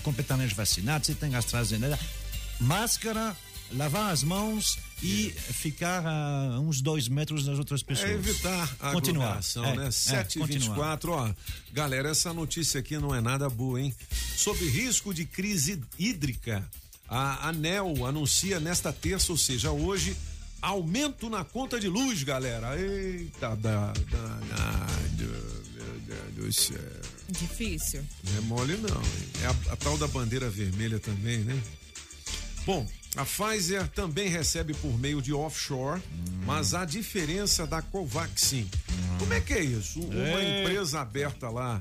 completamente 0.03 0.53
vacinado, 0.55 1.05
você 1.05 1.13
tem 1.13 1.35
AstraZeneca. 1.35 1.99
Máscara, 2.59 3.35
lavar 3.73 4.11
as 4.11 4.23
mãos 4.23 4.77
e 5.01 5.29
ficar 5.31 6.05
a 6.05 6.59
uns 6.59 6.81
dois 6.81 7.07
metros 7.07 7.45
das 7.45 7.57
outras 7.57 7.83
pessoas. 7.83 8.09
É 8.09 8.13
evitar 8.13 8.75
a 8.79 8.91
Continuar. 8.91 9.39
É, 9.55 9.75
né? 9.75 9.87
é, 9.87 9.91
7 9.91 10.37
e 10.37 10.41
continuar. 10.41 10.75
24 10.75 11.11
ó. 11.11 11.33
Galera, 11.73 12.09
essa 12.09 12.33
notícia 12.33 12.79
aqui 12.79 12.97
não 12.97 13.13
é 13.13 13.21
nada 13.21 13.49
boa, 13.49 13.81
hein? 13.81 13.93
Sob 14.35 14.63
risco 14.67 15.13
de 15.13 15.25
crise 15.25 15.81
hídrica, 15.97 16.63
a 17.07 17.49
ANEL 17.49 18.05
anuncia 18.05 18.59
nesta 18.59 18.91
terça, 18.91 19.31
ou 19.31 19.37
seja, 19.37 19.71
hoje, 19.71 20.15
aumento 20.65 21.29
na 21.29 21.43
conta 21.43 21.79
de 21.79 21.87
luz, 21.87 22.23
galera. 22.23 22.79
Eita, 22.79 23.55
da, 23.55 23.93
danado, 24.09 25.63
meu 25.75 25.99
Deus 26.07 26.33
do 26.33 26.53
céu. 26.53 27.01
Difícil. 27.29 28.03
Não 28.23 28.37
é 28.37 28.41
mole 28.41 28.77
não, 28.77 29.01
hein? 29.01 29.29
É 29.43 29.45
a, 29.47 29.73
a 29.73 29.75
tal 29.75 29.97
da 29.97 30.07
bandeira 30.07 30.49
vermelha 30.49 30.99
também, 30.99 31.39
né? 31.39 31.59
Bom, 32.65 32.87
a 33.15 33.23
Pfizer 33.25 33.87
também 33.89 34.27
recebe 34.27 34.73
por 34.73 34.97
meio 34.99 35.21
de 35.21 35.31
offshore, 35.33 36.01
mas 36.45 36.73
a 36.73 36.83
diferença 36.85 37.65
da 37.67 37.81
Covaxin. 37.81 38.67
Como 39.19 39.33
é 39.33 39.39
que 39.41 39.53
é 39.53 39.63
isso? 39.63 39.99
Uma 40.01 40.39
É. 40.41 40.61
empresa 40.61 41.01
aberta 41.01 41.49
lá, 41.49 41.79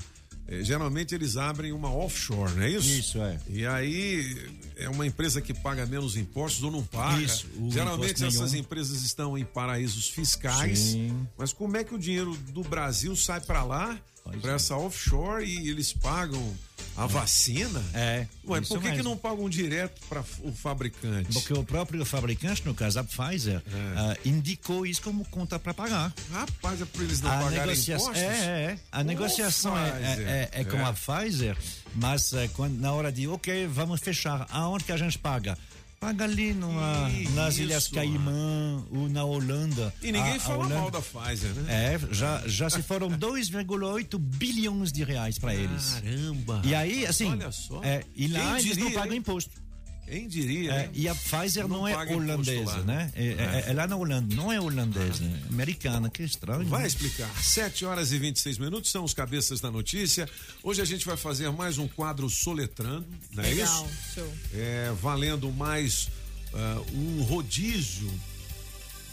geralmente 0.61 1.15
eles 1.15 1.37
abrem 1.37 1.71
uma 1.71 1.91
offshore, 1.91 2.53
não 2.53 2.63
é 2.63 2.69
isso? 2.69 2.87
Isso, 2.89 3.21
é. 3.21 3.39
E 3.49 3.65
aí 3.65 4.49
é 4.75 4.89
uma 4.89 5.05
empresa 5.05 5.41
que 5.41 5.53
paga 5.53 5.85
menos 5.85 6.15
impostos 6.15 6.63
ou 6.63 6.71
não 6.71 6.83
paga. 6.83 7.21
Isso, 7.21 7.47
Geralmente 7.69 8.23
essas 8.23 8.51
nenhum. 8.51 8.63
empresas 8.63 9.01
estão 9.03 9.37
em 9.37 9.43
paraísos 9.45 10.09
fiscais. 10.09 10.77
Sim. 10.79 11.27
Mas 11.37 11.51
como 11.51 11.75
é 11.77 11.83
que 11.83 11.95
o 11.95 11.97
dinheiro 11.97 12.35
do 12.49 12.63
Brasil 12.63 13.15
sai 13.15 13.41
para 13.41 13.63
lá, 13.63 13.97
para 14.41 14.53
essa 14.53 14.75
offshore 14.75 15.45
e 15.45 15.69
eles 15.69 15.93
pagam 15.93 16.55
A 16.97 17.05
vacina? 17.07 17.83
É. 17.93 18.25
Ué, 18.47 18.61
por 18.61 18.81
que, 18.81 18.91
que 18.93 19.03
não 19.03 19.17
pagam 19.17 19.49
direto 19.49 19.99
para 20.07 20.23
o 20.43 20.51
fabricante? 20.53 21.33
Porque 21.33 21.53
o 21.53 21.63
próprio 21.63 22.05
fabricante, 22.05 22.65
no 22.65 22.73
caso 22.73 22.99
a 22.99 23.03
Pfizer, 23.03 23.61
ah, 23.97 24.15
indicou 24.23 24.85
isso 24.85 25.01
como 25.01 25.25
conta 25.25 25.59
para 25.59 25.73
pagar. 25.73 26.13
Rapaz, 26.31 26.81
é 26.81 26.85
para 26.85 27.03
eles 27.03 27.19
não 27.21 27.29
a 27.31 27.37
pagarem 27.37 27.59
negociação 27.59 28.11
impostos? 28.11 28.23
é, 28.23 28.27
é, 28.27 28.61
é. 28.71 28.77
a 28.91 29.03
negociação 29.03 29.77
é, 29.77 29.89
é, 29.89 30.49
é, 30.53 30.61
é 30.61 30.63
com 30.63 30.77
É. 30.77 30.83
a 30.83 30.93
Pfizer, 30.93 31.57
mas 31.95 32.31
é, 32.33 32.47
quando, 32.49 32.79
na 32.79 32.93
hora 32.93 33.11
de 33.11 33.27
ok, 33.27 33.67
vamos 33.67 33.99
fechar, 33.99 34.47
aonde 34.49 34.85
que 34.85 34.91
a 34.91 34.97
gente 34.97 35.17
paga? 35.19 35.57
Paga 36.05 36.23
ali 36.25 36.53
numa, 36.53 37.09
Ih, 37.09 37.27
nas 37.29 37.53
isso, 37.55 37.63
Ilhas 37.63 37.87
Caimã 37.87 38.83
ou 38.91 39.09
na 39.09 39.23
Holanda. 39.23 39.93
E 40.01 40.11
ninguém 40.11 40.33
A- 40.33 40.35
a 40.35 40.39
fala 40.39 40.57
Holanda- 40.59 40.75
mal 40.75 40.91
da 40.91 41.01
Pfizer, 41.01 41.49
né? 41.55 41.93
É, 41.95 41.99
já, 42.13 42.43
já 42.45 42.69
se 42.69 42.83
foram 42.83 43.09
2,8 43.17 44.17
bilhões 44.19 44.91
de 44.91 45.03
reais 45.03 45.39
para 45.39 45.55
eles. 45.55 45.95
Caramba. 45.95 46.61
E 46.63 46.75
aí, 46.75 47.05
assim, 47.07 47.29
Olha 47.31 47.51
só. 47.51 47.81
é, 47.83 48.03
e 48.15 48.27
lá 48.27 48.39
Quem 48.39 48.65
eles 48.65 48.77
não 48.77 48.85
diria, 48.85 48.99
pagam 48.99 49.13
hein? 49.13 49.19
imposto. 49.19 49.64
Quem 50.05 50.27
diria? 50.27 50.71
É, 50.71 50.89
e 50.93 51.07
a 51.07 51.15
Pfizer 51.15 51.67
Não 51.67 51.77
não, 51.79 51.87
é 51.87 51.95
holandesa, 52.13 52.77
lá, 52.77 52.83
né? 52.83 53.11
É, 53.15 53.25
é- 53.27 53.63
é 53.69 53.73
lá 53.73 53.87
na 53.87 53.95
Holanda, 53.95 54.35
não 54.35 54.51
é 54.51 54.61
holandesa, 54.61 55.23
é 55.23 55.47
americana, 55.49 56.09
que 56.09 56.21
estranho. 56.23 56.65
Vai 56.67 56.81
né? 56.81 56.87
explicar. 56.87 57.29
7 57.43 57.85
horas 57.85 58.11
e 58.11 58.19
26 58.19 58.57
minutos 58.59 58.91
são 58.91 59.03
os 59.03 59.13
cabeças 59.13 59.59
da 59.59 59.71
notícia. 59.71 60.29
Hoje 60.61 60.81
a 60.81 60.85
gente 60.85 61.05
vai 61.05 61.17
fazer 61.17 61.49
mais 61.51 61.77
um 61.77 61.87
quadro 61.87 62.29
soletrando, 62.29 63.07
não 63.33 63.43
é 63.43 63.47
Legal, 63.47 63.85
isso? 63.85 64.13
show. 64.15 64.33
É, 64.53 64.91
valendo 65.01 65.51
mais 65.51 66.09
ah, 66.53 66.81
um 66.93 67.23
rodízio 67.23 68.11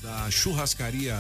da 0.03 0.31
churrascaria 0.31 1.17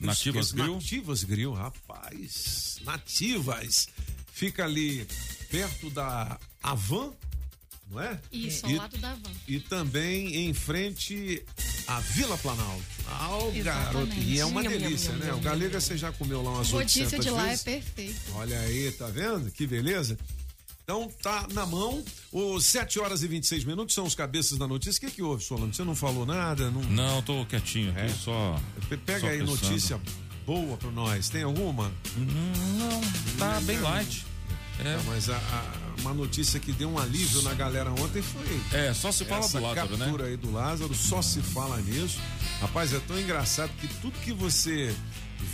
Nativas 0.00 0.46
Esqueci- 0.46 0.54
Grill? 0.62 0.74
Nativas 0.74 1.24
Grill, 1.24 1.52
rapaz. 1.52 2.78
Nativas. 2.84 3.88
Fica 4.32 4.64
ali 4.64 5.06
perto 5.50 5.88
da 5.90 6.38
Avan, 6.62 7.12
não 7.94 8.02
é? 8.02 8.20
Isso, 8.32 8.66
E- 8.66 8.72
ao 8.72 8.78
lado 8.78 8.98
da 8.98 9.14
van. 9.14 9.30
e 9.48 9.60
também 9.60 10.34
em 10.48 10.52
frente 10.52 11.42
à 11.86 12.00
Vila 12.00 12.36
Planalto. 12.38 12.82
Ah, 13.08 13.36
o 13.38 13.52
garoto. 13.62 14.12
E 14.18 14.38
é 14.40 14.44
uma 14.44 14.62
delícia, 14.62 15.12
nham, 15.12 15.18
né? 15.20 15.26
nham, 15.26 15.36
O 15.38 15.40
Galega 15.40 15.80
você 15.80 15.96
já 15.96 16.10
comeu 16.12 16.42
lá 16.42 16.50
umas 16.50 16.72
O 16.72 16.76
rodízio 16.76 17.04
800 17.04 17.24
de 17.24 17.30
lá 17.30 17.44
é 17.44 17.48
vezes. 17.50 17.62
perfeito. 17.64 18.20
Olha 18.34 18.58
aí, 18.60 18.90
tá 18.92 19.06
vendo? 19.08 19.50
Que 19.50 19.66
beleza. 19.66 20.18
Então 20.82 21.10
tá 21.22 21.46
na 21.52 21.64
mão. 21.64 22.04
Os 22.30 22.66
7 22.66 22.98
horas 23.00 23.22
e 23.22 23.26
26 23.28 23.64
minutos 23.64 23.94
são 23.94 24.04
os 24.04 24.14
cabeças 24.14 24.58
da 24.58 24.66
notícia. 24.68 24.98
O 24.98 25.08
que, 25.10 25.16
que 25.16 25.22
houve, 25.22 25.42
Solano? 25.42 25.72
Você 25.72 25.82
não 25.82 25.94
falou 25.94 26.26
nada? 26.26 26.70
Não... 26.70 26.82
Não, 26.82 27.22
tô 27.22 27.46
quietinho 27.46 27.90
aqui, 27.92 28.00
É? 28.00 28.08
só. 28.10 28.60
Pe- 28.90 28.96
Pega 28.98 29.20
só 29.20 29.26
aí 29.28 29.38
pensando. 29.38 29.50
notícia 29.62 30.00
boa 30.44 30.76
pra 30.76 30.90
nós. 30.90 31.30
Tem 31.30 31.42
alguma? 31.42 31.90
Não, 32.18 33.00
tá 33.38 33.60
bem 33.62 33.78
light. 33.80 34.26
É, 34.84 34.94
Ah, 34.94 35.02
mas 35.06 35.30
a- 35.30 35.36
a- 35.36 35.83
uma 36.00 36.12
notícia 36.14 36.58
que 36.60 36.72
deu 36.72 36.88
um 36.90 36.98
alívio 36.98 37.42
na 37.42 37.54
galera 37.54 37.90
ontem 37.90 38.22
foi. 38.22 38.60
é 38.78 38.92
só 38.94 39.10
se 39.12 39.24
fala 39.24 39.44
essa 39.44 39.58
do 39.58 39.64
Lázaro, 39.66 39.96
né? 39.96 40.04
captura 40.04 40.24
aí 40.26 40.36
do 40.36 40.52
Lázaro, 40.52 40.94
só 40.94 41.20
se 41.22 41.40
fala 41.40 41.80
nisso. 41.80 42.18
Rapaz, 42.60 42.92
é 42.92 43.00
tão 43.00 43.18
engraçado 43.18 43.70
que 43.80 43.86
tudo 44.00 44.18
que 44.20 44.32
você 44.32 44.94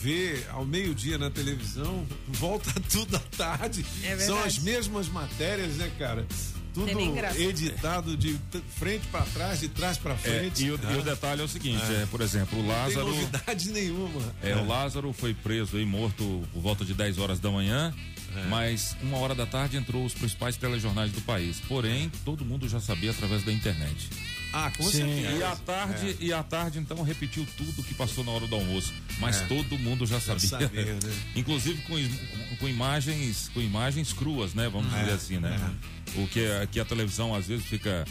vê 0.03 0.43
ao 0.51 0.65
meio-dia 0.65 1.19
na 1.19 1.31
televisão, 1.31 2.07
volta 2.29 2.73
tudo 2.91 3.17
à 3.17 3.21
tarde. 3.37 3.85
É 4.05 4.17
São 4.19 4.43
as 4.43 4.59
mesmas 4.59 5.09
matérias, 5.09 5.77
né, 5.77 5.91
cara? 5.99 6.27
Tudo 6.73 6.89
editado 7.37 8.17
de 8.17 8.39
frente 8.79 9.05
pra 9.09 9.23
trás, 9.23 9.59
de 9.59 9.69
trás 9.69 9.99
pra 9.99 10.13
É, 10.13 10.17
frente. 10.17 10.65
e, 10.65 10.71
o, 10.71 10.79
e 10.95 10.99
o 10.99 11.03
detalhe 11.03 11.41
é 11.41 11.45
o 11.45 11.49
seguinte, 11.49 11.83
é, 11.83 12.07
por 12.09 12.21
exemplo, 12.21 12.61
o 12.61 12.63
Não 12.63 12.69
tem 12.69 12.79
Lázaro. 12.79 13.07
novidade 13.09 13.71
nenhuma. 13.73 14.23
É, 14.41 14.55
o 14.55 14.65
Lázaro 14.69 15.13
foi 15.13 15.35
preso 15.35 15.81
e 15.81 15.85
morto 15.85 16.45
por 16.53 16.61
volta 16.63 16.85
de 16.85 16.95
10 16.95 17.19
horas 17.19 17.41
da 17.41 17.51
manhã, 17.51 17.93
É. 18.37 18.47
mas 18.49 18.97
uma 19.03 19.19
hora 19.19 19.35
da 19.35 19.45
tarde 19.47 19.77
entrou 19.77 20.05
os 20.05 20.15
principais 20.15 20.57
telejornais 20.57 21.11
do 21.13 21.21
país. 21.23 21.61
Porém, 21.67 22.11
todo 22.25 22.45
mundo 22.45 22.69
já 22.69 22.79
sabia 22.81 23.11
através 23.11 23.43
da 23.43 23.53
internet. 23.53 24.09
Ah, 24.53 24.71
com 24.77 24.83
Sim. 24.85 24.91
certeza. 24.99 25.33
E 25.37 25.43
à 25.45 25.57
tarde, 25.57 26.17
e 26.21 26.33
à 26.33 26.43
tarde 26.43 26.79
então 26.81 27.03
repetiu 27.03 27.47
tudo 27.57 27.83
que 27.85 27.95
passou 27.95 28.25
na 28.25 28.33
hora 28.33 28.47
do 28.49 28.55
almoço, 28.57 28.93
mas 29.21 29.41
É. 29.41 29.47
todo 29.47 29.79
mundo 29.79 30.07
já 30.07 30.21
sabia. 30.21 30.49
sabia, 30.49 30.85
né? 30.95 30.99
Inclusive 31.37 31.81
com, 31.83 31.95
com- 32.59 32.69
imagens, 32.69 33.49
com 33.55 33.61
imagens 33.61 34.13
cruas, 34.13 34.53
né? 34.55 34.69
Vamos 34.69 34.93
É, 34.95 35.01
dizer 35.01 35.13
assim, 35.13 35.39
né? 35.39 35.57
O 36.17 36.27
que, 36.27 36.45
a- 36.45 36.67
que 36.67 36.81
a 36.81 36.85
televisão 36.85 37.33
às 37.35 37.47
vezes 37.47 37.65
fica 37.65 38.05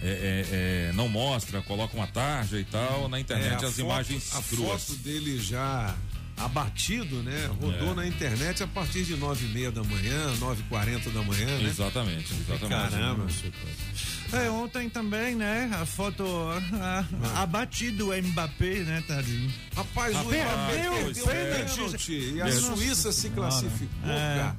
é, 0.00 0.08
é, 0.10 0.88
é, 0.90 0.92
não 0.92 1.08
mostra, 1.08 1.60
coloca 1.62 1.96
uma 1.96 2.06
tarja 2.06 2.60
e 2.60 2.64
tal, 2.64 3.08
na 3.08 3.18
internet 3.18 3.48
É, 3.48 3.52
a 3.54 3.56
as 3.56 3.74
foto- 3.74 3.80
imagens 3.80 4.34
A 4.36 4.42
cruas. 4.42 4.84
foto 4.84 4.98
dele 5.00 5.40
já 5.40 5.96
abatido, 6.38 7.22
né? 7.22 7.46
Rodou 7.60 7.92
É. 7.92 7.94
na 7.94 8.06
internet 8.06 8.62
a 8.62 8.66
partir 8.66 9.04
de 9.04 9.16
nove 9.16 9.44
e 9.46 9.48
meia 9.50 9.70
da 9.72 9.82
manhã, 9.84 10.34
nove 10.38 10.60
e 10.62 10.64
quarenta 10.68 11.10
da 11.10 11.22
manhã, 11.22 11.46
né? 11.58 11.64
Exatamente, 11.68 12.32
exatamente. 12.32 12.68
Caramba. 12.68 13.26
É, 14.32 14.50
ontem 14.50 14.88
também, 14.90 15.34
né? 15.34 15.70
A 15.80 15.86
foto 15.86 16.24
ah, 16.74 17.04
abatido 17.36 18.10
o 18.10 18.22
Mbappé, 18.22 18.80
né, 18.80 19.02
tadinho. 19.06 19.52
Rapaz, 19.74 20.14
o 20.16 20.18
Mbappé 20.20 20.44
perdeu 20.72 20.92
perdeu. 20.92 21.26
pênalti 21.26 22.12
e 22.34 22.40
a 22.40 22.44
Nossa 22.44 22.60
Suíça 22.76 23.12
se 23.12 23.30
classificou, 23.30 24.10
É. 24.10 24.36
cara. 24.38 24.56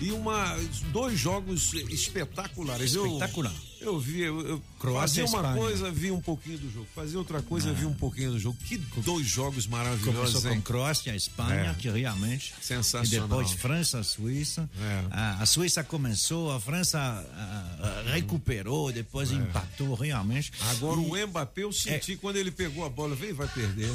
E 0.00 0.10
uma, 0.10 0.56
dois 0.90 1.18
jogos 1.18 1.72
espetaculares. 1.88 2.92
Espetacular. 2.94 3.52
Eu, 3.52 3.71
vi, 4.00 4.20
eu, 4.20 4.40
eu 4.46 4.62
Croácia 4.78 5.22
fazia 5.22 5.38
uma 5.38 5.48
Espanha. 5.48 5.56
coisa, 5.66 5.90
vi 5.90 6.10
um 6.10 6.20
pouquinho 6.20 6.58
do 6.58 6.70
jogo. 6.70 6.86
Fazia 6.94 7.18
outra 7.18 7.42
coisa, 7.42 7.72
vi 7.72 7.84
um 7.84 7.94
pouquinho 7.94 8.32
do 8.32 8.38
jogo. 8.38 8.56
Que 8.66 8.78
dois 8.78 9.26
jogos 9.26 9.66
maravilhosos, 9.66 10.14
Começou 10.32 10.42
com 10.42 10.48
hein? 10.56 10.60
Croácia, 10.60 11.14
Espanha, 11.16 11.70
É. 11.70 11.74
que 11.74 11.88
realmente. 11.90 12.54
Sensacional. 12.60 13.26
E 13.26 13.28
depois 13.28 13.52
França, 13.52 14.02
Suíça. 14.02 14.68
É. 14.80 15.04
A, 15.10 15.42
a 15.42 15.46
Suíça 15.46 15.82
começou, 15.82 16.52
a 16.52 16.60
França 16.60 16.98
ah, 16.98 17.76
ah, 17.80 18.12
recuperou, 18.12 18.92
depois 18.92 19.30
empatou 19.32 19.94
realmente. 19.94 20.52
É. 20.60 20.70
Agora 20.70 21.00
E 21.00 21.04
o 21.24 21.26
Mbappé, 21.28 21.62
eu 21.64 21.70
É. 21.70 21.72
senti 21.72 22.16
quando 22.16 22.36
ele 22.36 22.50
pegou 22.50 22.84
a 22.84 22.88
bola, 22.88 23.14
veio, 23.14 23.34
vai 23.34 23.48
perder. 23.48 23.90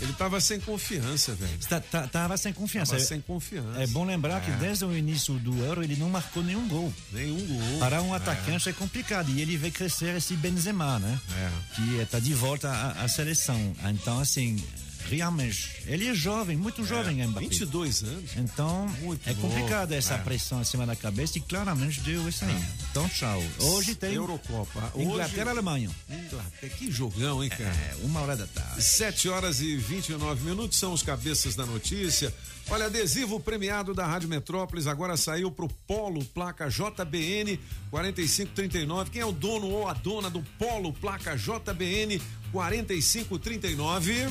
Ele 0.00 0.12
tava 0.12 0.40
sem 0.40 0.60
confiança, 0.60 1.34
velho. 1.34 1.58
tá- 1.68 1.80
tá- 1.80 2.06
Tava 2.06 2.36
sem 2.36 2.52
confiança. 2.52 2.92
Tava 2.92 3.04
sem 3.04 3.20
confiança. 3.20 3.80
É 3.82 3.86
bom 3.86 4.04
lembrar 4.04 4.40
que 4.42 4.50
desde 4.52 4.84
o 4.84 4.96
início 4.96 5.34
do 5.34 5.56
Euro 5.64 5.82
ele 5.82 5.96
não 5.96 6.10
marcou 6.10 6.42
nenhum 6.42 6.68
gol. 6.68 6.92
Nenhum 7.12 7.46
gol. 7.46 7.78
Para 7.78 8.02
um 8.02 8.12
atacante 8.12 8.68
é 8.68 8.72
complicado 8.72 9.30
e 9.30 9.40
ele 9.40 9.56
vê 9.56 9.70
crescer 9.70 10.14
esse 10.16 10.34
Benzema, 10.34 10.98
né? 10.98 11.18
É. 11.38 11.74
Que 11.74 11.96
está 12.00 12.18
de 12.18 12.34
volta 12.34 12.68
à, 12.70 13.04
à 13.04 13.08
seleção. 13.08 13.74
Então, 13.88 14.20
assim, 14.20 14.62
realmente, 15.08 15.82
ele 15.86 16.08
é 16.08 16.14
jovem, 16.14 16.56
muito 16.56 16.84
jovem, 16.84 17.26
Mbappé. 17.26 17.46
22 17.46 18.02
anos. 18.02 18.30
Então, 18.36 18.88
Muito 19.00 19.28
é 19.28 19.34
complicado 19.34 19.90
novo, 19.90 19.94
essa 19.94 20.14
é. 20.14 20.18
pressão 20.18 20.60
acima 20.60 20.86
da 20.86 20.96
cabeça 20.96 21.38
e 21.38 21.40
claramente 21.40 22.00
deu 22.00 22.28
isso 22.28 22.44
aí. 22.44 22.64
Então, 22.90 23.08
tchau. 23.08 23.42
Hoje 23.60 23.94
tem 23.94 24.14
Eurocopa. 24.14 24.92
Inglaterra 24.96 25.46
e 25.46 25.50
Alemanha. 25.50 25.90
Inglaterra. 26.10 26.72
Que 26.76 26.90
jogão, 26.90 27.42
hein, 27.42 27.50
cara? 27.50 27.64
É, 27.64 27.96
uma 28.02 28.20
hora 28.20 28.36
da 28.36 28.46
tarde. 28.46 28.82
7 28.82 29.28
horas 29.28 29.60
e 29.60 29.76
29 29.76 30.44
minutos 30.44 30.78
são 30.78 30.92
os 30.92 31.02
cabeças 31.02 31.54
da 31.54 31.64
notícia. 31.64 32.34
Olha, 32.68 32.86
adesivo 32.86 33.38
premiado 33.38 33.94
da 33.94 34.04
Rádio 34.04 34.28
Metrópolis 34.28 34.88
agora 34.88 35.16
saiu 35.16 35.52
pro 35.52 35.68
Polo, 35.86 36.24
placa 36.24 36.68
JBN 36.68 37.60
4539. 37.90 39.10
Quem 39.10 39.22
é 39.22 39.24
o 39.24 39.30
dono 39.30 39.68
ou 39.68 39.88
a 39.88 39.92
dona 39.92 40.28
do 40.28 40.42
Polo, 40.58 40.92
placa 40.92 41.36
JBN 41.36 42.20
4539? 42.50 44.26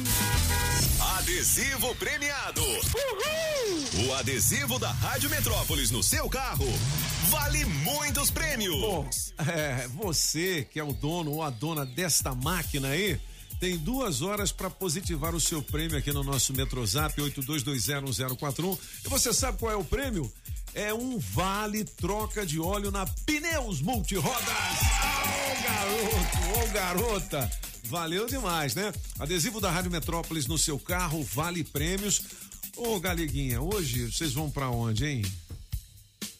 Adesivo 1.17 1.95
premiado. 1.95 2.61
O 4.05 4.13
adesivo 4.15 4.77
da 4.79 4.91
Rádio 4.91 5.29
Metrópolis 5.29 5.89
no 5.89 6.03
seu 6.03 6.29
carro 6.29 6.67
vale 7.29 7.63
muitos 7.63 8.29
prêmios. 8.29 9.33
É, 9.47 9.87
você 9.87 10.67
que 10.69 10.77
é 10.77 10.83
o 10.83 10.91
dono 10.91 11.31
ou 11.31 11.41
a 11.41 11.49
dona 11.49 11.85
desta 11.85 12.35
máquina 12.35 12.89
aí, 12.89 13.17
tem 13.59 13.77
duas 13.77 14.21
horas 14.21 14.51
para 14.51 14.69
positivar 14.69 15.33
o 15.33 15.39
seu 15.39 15.61
prêmio 15.61 15.97
aqui 15.97 16.11
no 16.11 16.23
nosso 16.23 16.53
Metrozap 16.53 17.19
82201041. 17.21 18.77
E 19.05 19.09
você 19.09 19.33
sabe 19.33 19.57
qual 19.59 19.71
é 19.71 19.75
o 19.75 19.83
prêmio? 19.83 20.31
É 20.73 20.93
um 20.93 21.17
vale 21.17 21.83
troca 21.85 22.45
de 22.45 22.59
óleo 22.59 22.91
na 22.91 23.05
Pneus 23.05 23.81
Multirodas. 23.81 24.35
Ô 24.37 25.63
garoto, 25.63 26.59
ô 26.59 26.73
garota. 26.73 27.51
Valeu 27.85 28.25
demais, 28.25 28.75
né? 28.75 28.91
Adesivo 29.19 29.61
da 29.61 29.71
Rádio 29.71 29.91
Metrópolis 29.91 30.47
no 30.47 30.57
seu 30.57 30.77
carro, 30.79 31.23
vale 31.23 31.63
prêmios. 31.63 32.21
Ô 32.75 32.99
Galeguinha, 32.99 33.61
hoje 33.61 34.11
vocês 34.11 34.33
vão 34.33 34.49
para 34.49 34.69
onde, 34.69 35.05
hein? 35.05 35.21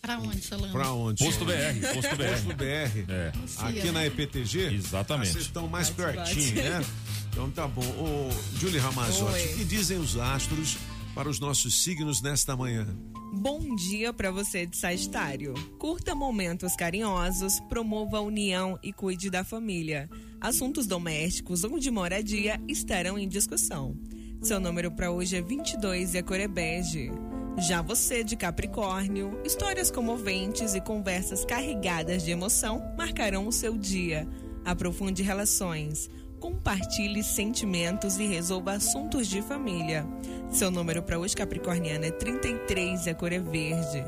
Pra 0.02 0.20
onde, 0.20 0.42
Solano? 0.42 0.72
Pra 0.72 0.92
onde? 0.92 1.24
Posto 1.24 1.46
BR, 1.46 1.54
posto 1.94 2.16
BR. 2.16 2.28
Posto 2.30 2.54
BR. 2.56 3.12
É. 3.12 3.32
Aqui 3.58 3.92
na 3.92 4.06
EPTG? 4.06 4.76
Exatamente. 4.76 5.32
Vocês 5.32 5.46
estão 5.46 5.68
mais 5.68 5.90
Bate, 5.90 6.16
pertinho, 6.18 6.56
bate. 6.56 6.70
né? 6.70 6.86
Então 7.36 7.52
tá 7.52 7.68
bom. 7.68 7.82
Ô, 7.82 8.30
Julie 8.58 8.80
Ramazotti, 8.80 9.48
o 9.48 9.58
que 9.58 9.66
dizem 9.66 9.98
os 9.98 10.18
astros 10.18 10.78
para 11.14 11.28
os 11.28 11.38
nossos 11.38 11.84
signos 11.84 12.22
nesta 12.22 12.56
manhã? 12.56 12.88
Bom 13.34 13.76
dia 13.76 14.14
para 14.14 14.32
você 14.32 14.66
de 14.66 14.78
Sagitário. 14.78 15.54
Curta 15.78 16.16
momentos 16.16 16.78
carinhosos, 16.78 17.60
promova 17.68 18.20
a 18.20 18.22
união 18.22 18.80
e 18.82 18.94
cuide 18.94 19.30
da 19.30 19.44
família. 19.44 20.10
Assuntos 20.40 20.88
domésticos 20.88 21.66
ou 21.66 21.78
de 21.78 21.92
moradia 21.92 22.58
estarão 22.70 23.20
em 23.20 23.28
discussão. 23.28 23.98
Seu 24.42 24.58
número 24.58 24.90
para 24.90 25.12
hoje 25.12 25.36
é 25.36 25.42
22 25.42 26.14
e 26.14 26.20
a 26.20 26.24
cor 26.24 26.40
é 26.40 26.48
bege. 26.48 27.12
Já 27.58 27.82
você 27.82 28.24
de 28.24 28.38
Capricórnio, 28.38 29.42
histórias 29.44 29.92
comoventes 29.92 30.74
e 30.74 30.80
conversas 30.80 31.44
carregadas 31.44 32.24
de 32.24 32.32
emoção 32.32 32.82
marcarão 32.98 33.46
o 33.46 33.52
seu 33.52 33.78
dia. 33.78 34.26
Aprofunde 34.64 35.22
relações, 35.22 36.10
compartilhe 36.40 37.24
sentimentos 37.24 38.18
e 38.20 38.26
resolva 38.28 38.74
assuntos 38.74 39.28
de 39.28 39.42
família. 39.42 40.06
Seu 40.50 40.70
número 40.70 41.02
para 41.02 41.20
hoje 41.20 41.36
capricorniano 41.36 42.06
é 42.06 42.12
33 42.12 43.06
e 43.06 43.10
a 43.10 43.16
cor 43.16 43.32
é 43.34 43.40
verde. 43.40 44.04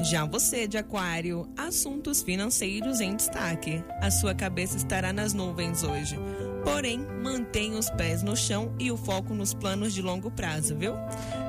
Já 0.00 0.24
você 0.24 0.66
de 0.66 0.76
Aquário, 0.76 1.48
assuntos 1.56 2.20
financeiros 2.20 3.00
em 3.00 3.14
destaque. 3.14 3.82
A 4.00 4.10
sua 4.10 4.34
cabeça 4.34 4.76
estará 4.76 5.12
nas 5.12 5.32
nuvens 5.32 5.84
hoje. 5.84 6.18
Porém, 6.64 6.98
mantenha 7.22 7.78
os 7.78 7.90
pés 7.90 8.22
no 8.22 8.36
chão 8.36 8.74
e 8.78 8.90
o 8.90 8.96
foco 8.96 9.34
nos 9.34 9.54
planos 9.54 9.94
de 9.94 10.02
longo 10.02 10.30
prazo, 10.30 10.76
viu? 10.76 10.94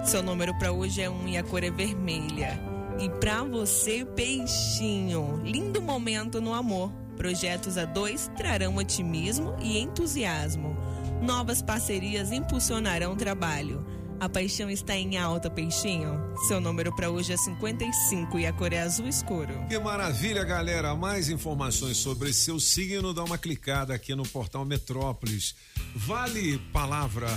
Seu 0.04 0.22
número 0.22 0.54
para 0.60 0.72
hoje 0.72 1.02
é 1.02 1.10
um 1.10 1.28
e 1.28 1.38
a 1.38 1.44
cor 1.44 1.64
é 1.64 1.72
vermelha. 1.72 2.60
E 3.00 3.10
para 3.10 3.44
você, 3.44 4.06
peixinho, 4.06 5.42
lindo 5.44 5.82
momento 5.82 6.40
no 6.40 6.54
amor. 6.54 6.92
Projetos 7.18 7.78
a 7.78 7.86
dois 7.86 8.30
trarão 8.36 8.76
otimismo 8.76 9.56
e 9.62 9.80
entusiasmo. 9.80 10.76
Novas 11.22 11.62
parcerias 11.62 12.32
impulsionarão 12.32 13.14
o 13.14 13.16
trabalho. 13.16 13.86
A 14.20 14.30
paixão 14.30 14.70
está 14.70 14.96
em 14.96 15.18
alta, 15.18 15.50
peixinho. 15.50 16.18
Seu 16.48 16.62
número 16.62 16.96
para 16.96 17.10
hoje 17.10 17.34
é 17.34 17.38
55 17.38 18.40
e 18.40 18.46
a 18.46 18.54
cor 18.54 18.72
é 18.72 18.82
azul 18.82 19.08
escuro. 19.08 19.54
Que 19.68 19.78
maravilha, 19.78 20.44
galera. 20.44 20.96
Mais 20.96 21.30
informações 21.30 21.98
sobre 21.98 22.32
seu 22.32 22.60
signo, 22.60 23.14
dá 23.14 23.24
uma 23.24 23.38
clicada 23.38 23.94
aqui 23.94 24.16
no 24.16 24.24
portal 24.24 24.64
Metrópolis. 24.64 25.56
Vale 25.96 26.58
palavra 26.72 27.28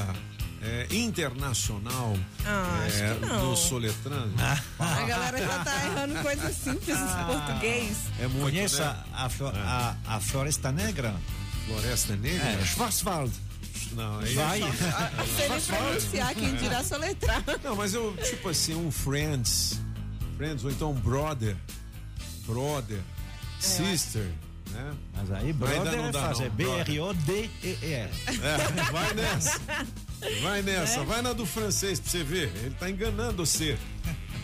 é, 0.62 0.86
internacional 0.90 2.16
Ah, 2.44 2.84
acho 2.86 2.96
é, 3.02 3.14
que 3.14 3.26
não. 3.26 3.50
no 3.50 3.56
soletrando? 3.56 4.32
A 4.78 5.02
galera 5.04 5.38
já 5.38 5.64
tá 5.64 5.84
errando 5.86 6.14
coisas 6.22 6.56
simples 6.56 6.96
em 6.98 7.24
português. 7.26 7.96
É 8.20 8.26
muito, 8.28 8.42
Conheça 8.44 8.84
né? 8.84 9.04
a, 9.14 9.28
flo- 9.28 9.52
a, 9.54 9.96
a 10.06 10.20
Floresta 10.20 10.72
Negra? 10.72 11.14
Floresta 11.66 12.16
Negra? 12.16 12.48
É, 12.48 12.64
Schwarzwald. 12.64 13.32
Não, 13.92 14.18
aí 14.20 14.34
Vai. 14.34 14.60
Se 14.60 15.42
ele 15.42 15.60
pronunciar, 15.62 16.34
quem 16.34 16.54
dirá 16.56 16.84
soletrar. 16.84 17.42
Não, 17.64 17.74
mas 17.76 17.94
eu, 17.94 18.14
tipo 18.22 18.48
assim, 18.50 18.74
um 18.74 18.90
Friends. 18.90 19.80
Friends, 20.36 20.64
ou 20.64 20.70
então 20.70 20.90
um 20.90 20.94
Brother. 20.94 21.56
Brother. 22.46 23.00
Sister. 23.60 24.26
Né? 24.70 24.92
Mas 25.16 25.32
aí, 25.32 25.54
Mas 25.58 25.70
ainda 25.70 25.84
brother 25.90 25.96
não 26.02 26.08
é 26.08 26.12
dá. 26.12 26.18
É 26.18 26.22
não, 26.22 26.32
brother. 26.34 26.50
B-R-O-D-E-R. 26.52 28.10
É, 28.42 28.92
vai 28.92 29.14
nessa. 29.14 29.58
Vai 30.42 30.62
nessa, 30.62 31.04
vai 31.04 31.22
na 31.22 31.32
do 31.32 31.46
francês 31.46 32.00
pra 32.00 32.10
você 32.10 32.22
ver. 32.24 32.50
Ele 32.56 32.74
tá 32.78 32.90
enganando 32.90 33.44
você. 33.44 33.78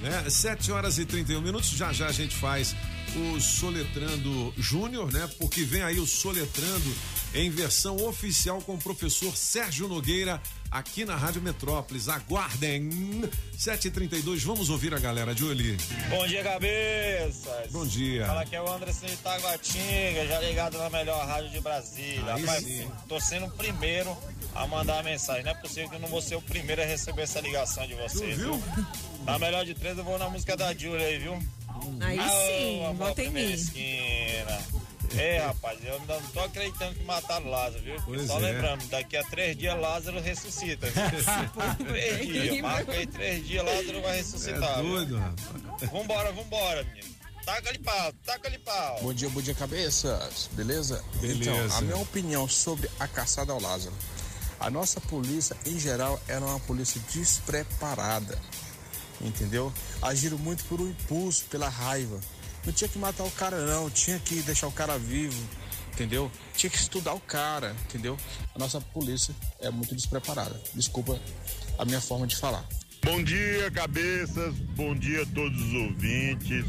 Né? 0.01 0.29
7 0.29 0.71
horas 0.71 0.99
e 0.99 1.05
31 1.05 1.41
minutos, 1.41 1.71
já 1.71 1.93
já 1.93 2.07
a 2.07 2.13
gente 2.13 2.35
faz 2.37 2.77
o 3.17 3.41
Soletrando 3.41 4.53
Júnior, 4.57 5.13
né? 5.13 5.29
Porque 5.39 5.65
vem 5.65 5.83
aí 5.83 5.99
o 5.99 6.07
Soletrando 6.07 6.95
em 7.33 7.51
versão 7.51 7.97
oficial 7.97 8.61
com 8.61 8.75
o 8.75 8.79
professor 8.79 9.37
Sérgio 9.37 9.89
Nogueira 9.89 10.41
aqui 10.75 11.05
na 11.05 11.15
Rádio 11.15 11.41
Metrópolis. 11.41 12.09
Aguardem. 12.09 12.91
7h32, 13.57 14.41
vamos 14.41 14.69
ouvir 14.69 14.93
a 14.93 14.99
galera, 14.99 15.35
Julie. 15.35 15.77
Bom 16.11 16.27
dia, 16.27 16.43
cabeças. 16.43 17.71
Bom 17.71 17.87
dia. 17.87 18.27
Fala 18.27 18.45
que 18.45 18.57
é 18.57 18.61
o 18.61 18.71
Anderson 18.71 19.07
de 19.07 19.13
Itaguatinga, 19.13 20.27
já 20.27 20.41
ligado 20.41 20.77
na 20.77 20.91
melhor 20.91 21.25
rádio 21.27 21.51
de 21.51 21.61
Brasília. 21.61 22.35
Aí 22.35 22.45
Rapaz, 22.45 22.65
sim. 22.65 22.91
tô 23.09 23.21
sendo 23.21 23.47
o 23.47 23.51
primeiro 23.53 24.15
a 24.55 24.67
mandar 24.67 24.99
a 24.99 25.03
mensagem. 25.05 25.45
Não 25.45 25.53
é 25.53 25.55
possível 25.55 25.89
que 25.89 25.95
eu 25.95 26.01
não 26.01 26.09
vou 26.09 26.21
ser 26.21 26.35
o 26.35 26.43
primeiro 26.43 26.83
a 26.83 26.85
receber 26.85 27.23
essa 27.23 27.41
ligação 27.41 27.87
de 27.87 27.95
vocês, 27.95 28.37
viu? 28.37 28.55
viu? 28.59 28.87
Na 29.25 29.39
melhor 29.39 29.65
de 29.65 29.75
três, 29.75 29.97
eu 29.97 30.05
vou 30.05 30.19
na 30.19 30.29
música 30.29 30.57
da 30.57 30.75
Julia 30.75 31.07
aí, 31.07 31.19
viu? 31.19 31.39
Aí 32.01 32.19
Aô, 32.19 32.29
sim, 32.29 32.97
volta 32.97 33.23
em 33.23 33.31
mim. 33.31 33.53
esquina. 33.53 34.59
Ei, 35.13 35.39
rapaz, 35.39 35.79
eu 35.85 35.95
ainda 35.95 36.19
não 36.21 36.29
tô 36.31 36.41
acreditando 36.41 36.95
que 36.95 37.05
mataram 37.05 37.49
Lázaro, 37.49 37.83
viu? 37.83 37.97
Pois 38.05 38.27
Só 38.27 38.39
é. 38.39 38.53
lembrando, 38.53 38.85
daqui 38.89 39.17
a 39.17 39.25
três 39.25 39.57
dias 39.57 39.79
Lázaro 39.81 40.21
ressuscita. 40.21 40.87
viu? 40.91 41.87
três 41.87 42.27
dias, 42.27 42.61
marca 42.61 42.93
aí 42.93 43.07
três 43.07 43.47
dias, 43.47 43.65
Lázaro 43.65 44.03
vai 44.03 44.13
É 44.13 44.17
ressuscitar. 44.17 44.81
viu? 44.83 44.91
doido, 44.91 45.19
rapaz. 45.19 45.91
Vambora, 45.91 46.33
vambora, 46.33 46.83
menino. 46.85 47.15
Taca 47.45 47.69
ali 47.69 47.79
pau, 47.79 48.13
taca 48.25 48.49
ali 48.49 48.59
pau. 48.59 48.99
Bom 49.03 49.13
dia, 49.13 49.29
bom 49.29 49.43
dia, 49.43 49.55
cabeças. 49.55 50.49
Beleza? 50.53 51.05
Beleza. 51.21 51.51
Então, 51.51 51.77
a 51.77 51.81
minha 51.83 51.99
opinião 51.99 52.49
sobre 52.49 52.91
a 52.99 53.07
caçada 53.07 53.53
ao 53.53 53.61
Lázaro. 53.61 53.95
A 54.59 54.71
nossa 54.71 54.99
polícia, 55.03 55.55
em 55.67 55.79
geral, 55.79 56.19
era 56.27 56.41
uma 56.43 56.59
polícia 56.61 56.99
despreparada. 57.13 58.39
Entendeu? 59.21 59.71
Agiram 60.03 60.39
muito 60.39 60.65
por 60.65 60.81
um 60.81 60.89
impulso, 60.89 61.45
pela 61.51 61.69
raiva. 61.69 62.19
Não 62.65 62.73
tinha 62.73 62.89
que 62.89 62.99
matar 62.99 63.25
o 63.25 63.31
cara, 63.31 63.65
não. 63.67 63.91
Tinha 63.91 64.19
que 64.19 64.43
deixar 64.43 64.67
o 64.67 64.73
cara 64.73 64.99
vivo. 64.99 65.41
Entendeu? 65.93 66.31
Tinha 66.57 66.71
que 66.71 66.77
estudar 66.77 67.15
o 67.15 67.21
cara. 67.21 67.75
Entendeu? 67.85 68.17
A 68.55 68.59
nossa 68.59 68.81
polícia 68.81 69.35
é 69.61 69.71
muito 69.71 69.95
despreparada. 69.95 70.61
Desculpa 70.75 71.21
a 71.79 71.85
minha 71.85 72.01
forma 72.01 72.27
de 72.27 72.37
falar. 72.37 72.65
Bom 73.05 73.23
dia, 73.23 73.71
cabeças. 73.71 74.55
Bom 74.75 74.95
dia 74.95 75.23
a 75.23 75.27
todos 75.27 75.61
os 75.61 75.75
ouvintes. 75.75 76.65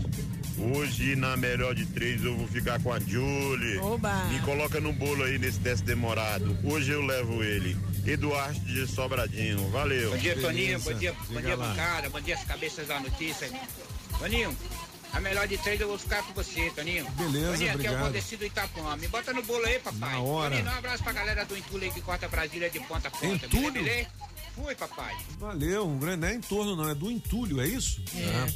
Hoje, 0.58 1.15
na 1.15 1.36
melhor 1.36 1.73
de 1.73 1.86
três, 1.86 2.23
eu 2.23 2.36
vou 2.36 2.47
ficar 2.47 2.81
com 2.81 2.91
a 2.91 2.99
Julie. 2.99 3.77
Oba! 3.79 4.25
Me 4.25 4.39
coloca 4.41 4.79
no 4.79 4.93
bolo 4.93 5.23
aí 5.23 5.38
nesse 5.38 5.60
teste 5.60 5.86
demorado. 5.86 6.58
Hoje 6.63 6.91
eu 6.91 7.01
levo 7.01 7.43
ele. 7.43 7.77
Eduardo 8.05 8.60
de 8.60 8.86
Sobradinho. 8.88 9.69
Valeu. 9.69 10.12
Bom 10.12 10.17
dia, 10.17 10.36
Toninho. 10.39 10.79
Bom 10.79 10.93
dia, 10.93 11.15
bom 11.29 11.41
dia, 11.41 11.58
bancada. 11.58 12.10
Bom 12.10 12.21
dia, 12.21 12.36
as 12.36 12.43
cabeças 12.43 12.88
da 12.88 12.99
notícia. 12.99 13.49
Toninho, 14.19 14.55
a 15.13 15.20
melhor 15.20 15.48
de 15.48 15.58
três 15.58 15.80
eu 15.80 15.88
vou 15.88 15.98
ficar 15.98 16.24
com 16.24 16.34
você, 16.34 16.70
Toninho. 16.72 17.10
Beleza, 17.12 17.52
Toninho, 17.52 17.54
aqui 17.54 17.63
é 17.63 17.68
o 17.68 17.74
obrigado. 17.74 18.02
Valdeci 18.02 18.38
do 18.38 18.46
Itapuã. 18.46 18.98
Me 18.98 19.08
bota 19.08 19.34
no 19.34 19.44
bolo 19.44 19.65
aí, 19.65 19.80
papai. 19.80 20.12
Na 20.12 20.20
hora. 20.20 20.56
Toninho, 20.56 20.74
um 20.74 20.78
abraço 20.78 21.04
pra 21.04 21.13
galera 21.13 21.46
do 21.46 21.58
Entulho 21.58 21.84
aí 21.84 21.91
que 21.91 22.02
corta 22.02 22.28
Brasília 22.28 22.70
de 22.70 22.80
ponta 22.82 23.08
a 23.08 23.12
ponta. 23.12 23.46
Entulho? 23.46 23.72
Beleza? 23.72 24.10
Fui, 24.56 24.74
papai. 24.74 25.13
Valeu, 25.38 25.86
um 25.86 26.00
grande, 26.00 26.22
não 26.22 26.28
é 26.30 26.34
em 26.34 26.41
torno 26.41 26.76
não, 26.78 26.89
é 26.89 26.96
do 26.96 27.12
entulho, 27.12 27.60
é 27.60 27.68
isso? 27.68 28.02
É. 28.15 28.54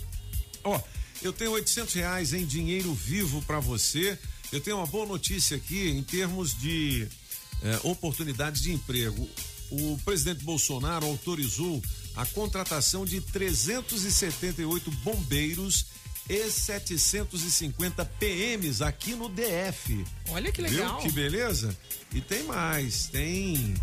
Ó, 0.63 0.79
eu 1.21 1.33
tenho 1.33 1.51
800 1.51 1.93
reais 1.93 2.33
em 2.33 2.45
dinheiro 2.45 2.93
vivo 2.93 3.41
para 3.41 3.59
você. 3.59 4.17
Eu 4.51 4.61
tenho 4.61 4.77
uma 4.77 4.87
boa 4.87 5.05
notícia 5.05 5.57
aqui 5.57 5.89
em 5.89 6.01
termos 6.01 6.57
de 6.57 7.05
eh, 7.61 7.79
oportunidades 7.83 8.61
de 8.61 8.71
emprego. 8.71 9.29
O 9.69 9.99
presidente 10.05 10.43
Bolsonaro 10.43 11.05
autorizou 11.05 11.81
a 12.15 12.25
contratação 12.25 13.05
de 13.05 13.19
378 13.19 14.89
bombeiros 15.03 15.85
e 16.29 16.49
750 16.49 18.05
PMs 18.05 18.83
aqui 18.83 19.15
no 19.15 19.27
DF. 19.27 20.05
Olha 20.29 20.51
que 20.51 20.61
legal. 20.61 20.99
Viu 21.01 21.09
que 21.09 21.11
beleza? 21.11 21.75
E 22.13 22.21
tem 22.21 22.43
mais, 22.43 23.07
tem 23.07 23.73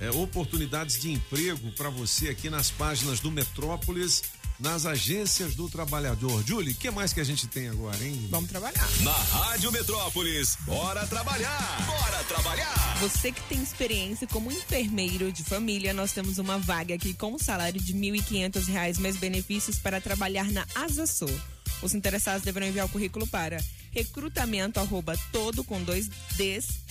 é, 0.00 0.10
oportunidades 0.10 1.00
de 1.00 1.10
emprego 1.10 1.72
para 1.72 1.88
você 1.88 2.28
aqui 2.28 2.50
nas 2.50 2.70
páginas 2.70 3.20
do 3.20 3.30
Metrópolis, 3.30 4.22
nas 4.60 4.84
agências 4.84 5.54
do 5.54 5.68
trabalhador. 5.68 6.44
Julie, 6.46 6.74
o 6.74 6.76
que 6.76 6.90
mais 6.90 7.12
que 7.12 7.20
a 7.20 7.24
gente 7.24 7.46
tem 7.46 7.68
agora, 7.68 7.96
hein? 8.04 8.28
Vamos 8.30 8.50
trabalhar. 8.50 8.86
Na 9.00 9.12
Rádio 9.12 9.72
Metrópolis, 9.72 10.58
bora 10.60 11.06
trabalhar! 11.06 11.86
Bora 11.86 12.24
trabalhar! 12.24 12.98
Você 13.00 13.32
que 13.32 13.42
tem 13.48 13.62
experiência 13.62 14.26
como 14.26 14.52
enfermeiro 14.52 15.32
de 15.32 15.42
família, 15.42 15.92
nós 15.92 16.12
temos 16.12 16.38
uma 16.38 16.58
vaga 16.58 16.94
aqui 16.94 17.14
com 17.14 17.32
um 17.32 17.38
salário 17.38 17.80
de 17.80 17.94
1.500 17.94 18.66
reais 18.66 18.98
mais 18.98 19.16
benefícios 19.16 19.78
para 19.78 20.00
trabalhar 20.00 20.50
na 20.52 20.66
Asa 20.74 21.06
Sul. 21.06 21.34
Os 21.84 21.92
interessados 21.92 22.42
deverão 22.42 22.66
enviar 22.66 22.86
o 22.86 22.88
currículo 22.88 23.26
para 23.26 23.58
recrutamento 23.94 24.80
arroba 24.80 25.16
todo 25.32 25.62
com 25.64 25.82
dois 25.82 26.08
Ds. 26.36 26.84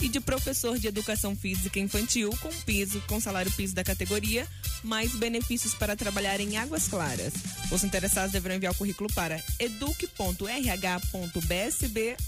E 0.00 0.08
de 0.08 0.20
professor 0.20 0.78
de 0.78 0.88
educação 0.88 1.36
física 1.36 1.78
infantil 1.78 2.36
com 2.40 2.50
piso, 2.66 3.00
com 3.06 3.20
salário 3.20 3.52
piso 3.52 3.74
da 3.74 3.84
categoria, 3.84 4.46
mais 4.82 5.12
benefícios 5.12 5.74
para 5.74 5.94
trabalhar 5.94 6.40
em 6.40 6.56
Águas 6.56 6.88
Claras. 6.88 7.32
Os 7.70 7.84
interessados 7.84 8.32
deverão 8.32 8.56
enviar 8.56 8.72
o 8.72 8.76
currículo 8.76 9.08
para 9.14 9.40
educ.rh.bsb 9.58 10.16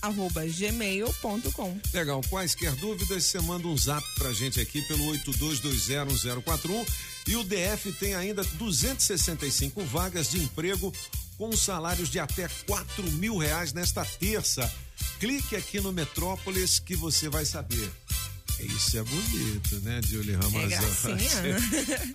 arroba 0.01 0.45
gmail.com. 0.47 1.77
Legal, 1.93 2.21
quaisquer 2.31 2.73
dúvidas, 2.77 3.25
você 3.25 3.41
manda 3.41 3.67
um 3.67 3.77
zap 3.77 4.07
pra 4.15 4.33
gente 4.33 4.61
aqui 4.61 4.81
pelo 4.83 5.05
82201041 5.07 6.87
e 7.27 7.37
o 7.37 7.43
DF 7.43 7.93
tem 7.99 8.15
ainda 8.15 8.45
265 8.45 9.83
vagas 9.85 10.31
de 10.31 10.39
emprego 10.39 10.93
com 11.45 11.55
salários 11.55 12.09
de 12.09 12.19
até 12.19 12.49
4 12.67 13.03
mil 13.13 13.37
reais 13.37 13.75
nesta 13.75 14.03
terça. 14.03 14.71
Clique 15.21 15.55
aqui 15.55 15.79
no 15.79 15.93
Metrópolis 15.93 16.79
que 16.79 16.97
você 16.97 17.29
vai 17.29 17.45
saber. 17.45 17.93
Isso 18.59 18.97
é 18.97 19.03
bonito, 19.03 19.81
né, 19.81 20.01
Julie 20.03 20.37
Ramazan? 20.37 20.69
gracinha. 20.69 21.57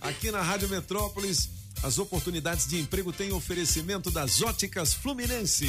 Aqui 0.00 0.32
na 0.32 0.42
Rádio 0.42 0.68
Metrópolis, 0.70 1.48
as 1.82 1.98
oportunidades 1.98 2.66
de 2.66 2.80
emprego 2.80 3.12
têm 3.12 3.30
oferecimento 3.30 4.10
das 4.10 4.40
óticas 4.42 4.94
Fluminense. 4.94 5.68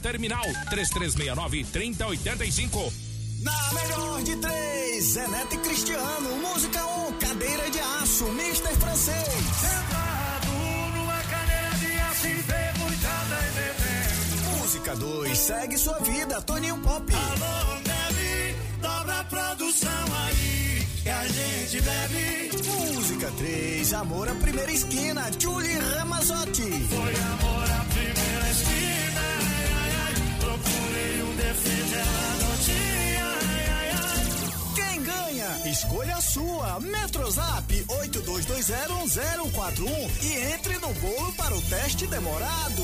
terminal 0.01 0.43
3369 0.69 1.63
3085. 1.71 2.93
Na 3.41 3.73
melhor 3.73 4.21
de 4.23 4.35
três, 4.35 5.03
Zé 5.05 5.27
Neto 5.27 5.55
e 5.55 5.57
Cristiano, 5.59 6.29
música 6.37 6.85
1, 6.85 7.07
um, 7.07 7.13
cadeira 7.13 7.69
de 7.71 7.79
aço, 7.79 8.25
Mister 8.25 8.75
Francês. 8.75 9.27
Sentado 9.59 10.51
numa 10.95 11.17
cadeira 11.23 11.69
de 11.79 11.99
aço 11.99 12.27
enferrujada 12.27 13.39
e 13.47 13.51
bebendo. 13.55 14.59
Música 14.59 14.95
2, 14.95 15.37
segue 15.37 15.77
sua 15.77 15.99
vida, 15.99 16.41
Toninho 16.41 16.77
Pop. 16.79 17.13
Alô, 17.13 17.79
bebe, 17.81 18.55
dobra 18.79 19.19
a 19.19 19.23
produção 19.23 20.05
aí, 20.27 20.87
que 21.01 21.09
a 21.09 21.27
gente 21.27 21.81
bebe. 21.81 22.51
Música 22.93 23.31
3, 23.37 23.93
amor 23.93 24.29
à 24.29 24.35
primeira 24.35 24.71
esquina, 24.71 25.31
Julie 25.39 25.79
Ramazotti. 25.79 26.69
Foi 26.89 27.15
amor 27.15 27.71
à 27.71 27.90
Quem 34.75 35.03
ganha? 35.03 35.69
Escolha 35.69 36.15
a 36.15 36.21
sua. 36.21 36.79
Metrozap 36.79 37.85
82201041 37.87 40.09
e 40.21 40.53
entre 40.53 40.79
no 40.79 40.91
bolo 40.95 41.31
para 41.33 41.55
o 41.55 41.61
teste 41.63 42.07
demorado. 42.07 42.81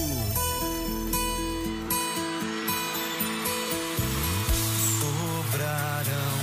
sobrarão. 5.47 6.37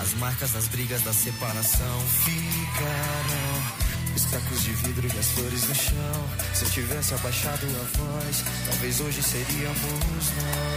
As 0.00 0.14
marcas 0.14 0.50
das 0.52 0.68
brigas 0.68 1.02
da 1.02 1.12
separação 1.12 2.00
ficarão. 2.24 3.87
Os 4.28 4.34
tacos 4.34 4.62
de 4.62 4.72
vidro 4.72 5.06
e 5.06 5.18
as 5.18 5.26
flores 5.28 5.66
no 5.68 5.74
chão. 5.74 6.28
Se 6.52 6.64
eu 6.66 6.70
tivesse 6.70 7.14
abaixado 7.14 7.66
a 7.66 7.96
voz, 7.96 8.44
talvez 8.68 9.00
hoje 9.00 9.22
seríamos 9.22 9.80
nós. 9.80 10.68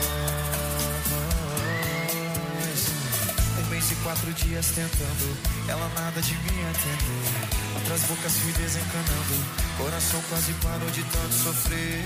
Um 3.60 3.70
mês 3.70 3.92
e 3.92 3.96
quatro 3.96 4.32
dias 4.32 4.68
tentando, 4.68 5.38
ela 5.68 5.92
nada 5.96 6.22
de 6.22 6.34
me 6.34 6.64
atender. 6.64 7.76
Outras 7.76 8.04
bocas 8.04 8.32
fui 8.38 8.54
desencanando, 8.54 9.46
coração 9.78 10.22
quase 10.30 10.54
parou 10.54 10.90
de 10.92 11.04
tanto 11.04 11.34
sofrer. 11.34 12.06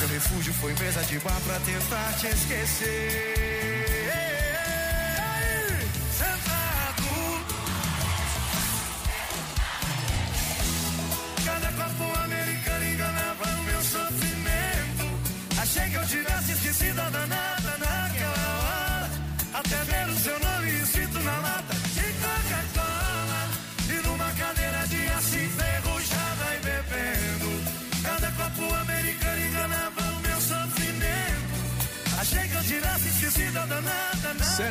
Meu 0.00 0.08
refúgio 0.08 0.52
foi 0.52 0.74
mesa 0.74 1.02
de 1.04 1.18
bar 1.20 1.40
pra 1.46 1.58
tentar 1.60 2.12
te 2.18 2.26
esquecer. 2.26 3.73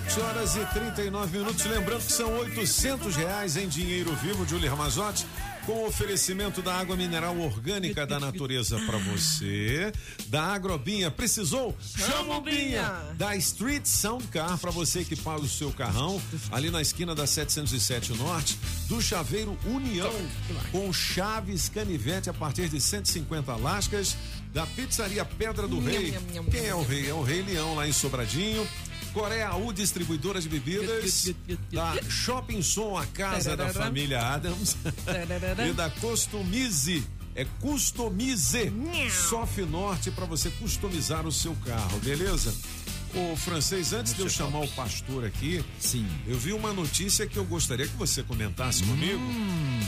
7 0.04 0.20
horas 0.20 0.56
e 0.56 0.66
39 0.66 1.38
minutos. 1.38 1.66
Lembrando 1.66 2.06
que 2.06 2.12
são 2.12 2.38
800 2.40 3.16
reais 3.16 3.56
em 3.56 3.68
dinheiro 3.68 4.14
vivo, 4.16 4.46
Julie 4.46 4.68
Ramazotti, 4.68 5.26
com 5.66 5.86
oferecimento 5.86 6.62
da 6.62 6.76
água 6.76 6.96
mineral 6.96 7.38
orgânica 7.40 8.06
da 8.06 8.20
natureza 8.20 8.78
para 8.86 8.98
você. 8.98 9.94
Da 10.28 10.44
Agrobinha, 10.44 11.10
precisou? 11.10 11.76
Chama 11.80 12.38
o 12.38 12.42
Binha! 12.42 13.14
Da 13.18 13.36
Street 13.38 13.86
Sound 13.86 14.28
Car 14.28 14.58
para 14.58 14.72
você 14.72 15.06
que 15.06 15.16
paga 15.16 15.42
o 15.42 15.48
seu 15.48 15.72
carrão, 15.72 16.22
ali 16.52 16.70
na 16.70 16.82
esquina 16.82 17.16
da 17.16 17.26
707 17.26 18.14
Norte. 18.14 18.60
Do 18.88 19.02
Chaveiro 19.02 19.58
União, 19.66 20.14
com 20.72 20.92
chaves 20.92 21.70
canivete 21.70 22.30
a 22.30 22.34
partir 22.34 22.68
de 22.68 22.80
150 22.80 23.56
lascas. 23.56 24.18
Da 24.54 24.68
Pizzaria 24.68 25.26
Pedra 25.26 25.68
do 25.68 25.80
Rei. 25.80 26.16
Quem 26.52 26.68
é 26.68 26.76
o 26.76 26.84
rei? 26.84 27.10
É 27.10 27.14
o 27.14 27.24
Rei 27.24 27.42
Leão 27.42 27.74
lá 27.74 27.88
em 27.88 27.92
Sobradinho. 27.92 28.68
Coreia 29.14 29.56
U 29.56 29.72
Distribuidora 29.72 30.42
de 30.42 30.50
Bebidas, 30.50 31.34
da 31.72 32.02
Shopping 32.10 32.64
Som, 32.64 32.98
a 32.98 33.06
casa 33.06 33.56
da 33.56 33.70
família 33.70 34.20
Adams 34.20 34.76
e 35.70 35.74
da 35.74 35.90
Customize. 35.90 37.04
É 37.36 37.46
Customize 37.60 38.72
Sof 39.30 39.62
Norte 39.64 40.12
para 40.12 40.26
você 40.26 40.50
customizar 40.52 41.26
o 41.26 41.32
seu 41.32 41.56
carro, 41.66 42.00
beleza? 42.00 42.54
Ô, 43.16 43.36
francês, 43.36 43.94
antes 43.94 44.16
de 44.16 44.22
eu 44.22 44.30
chamar 44.30 44.62
o 44.62 44.68
pastor 44.70 45.26
aqui, 45.26 45.64
sim. 45.80 46.08
eu 46.28 46.38
vi 46.38 46.52
uma 46.52 46.74
notícia 46.74 47.28
que 47.28 47.38
eu 47.38 47.46
gostaria 47.46 47.88
que 47.88 47.96
você 47.96 48.24
comentasse 48.24 48.84
comigo. 48.84 49.22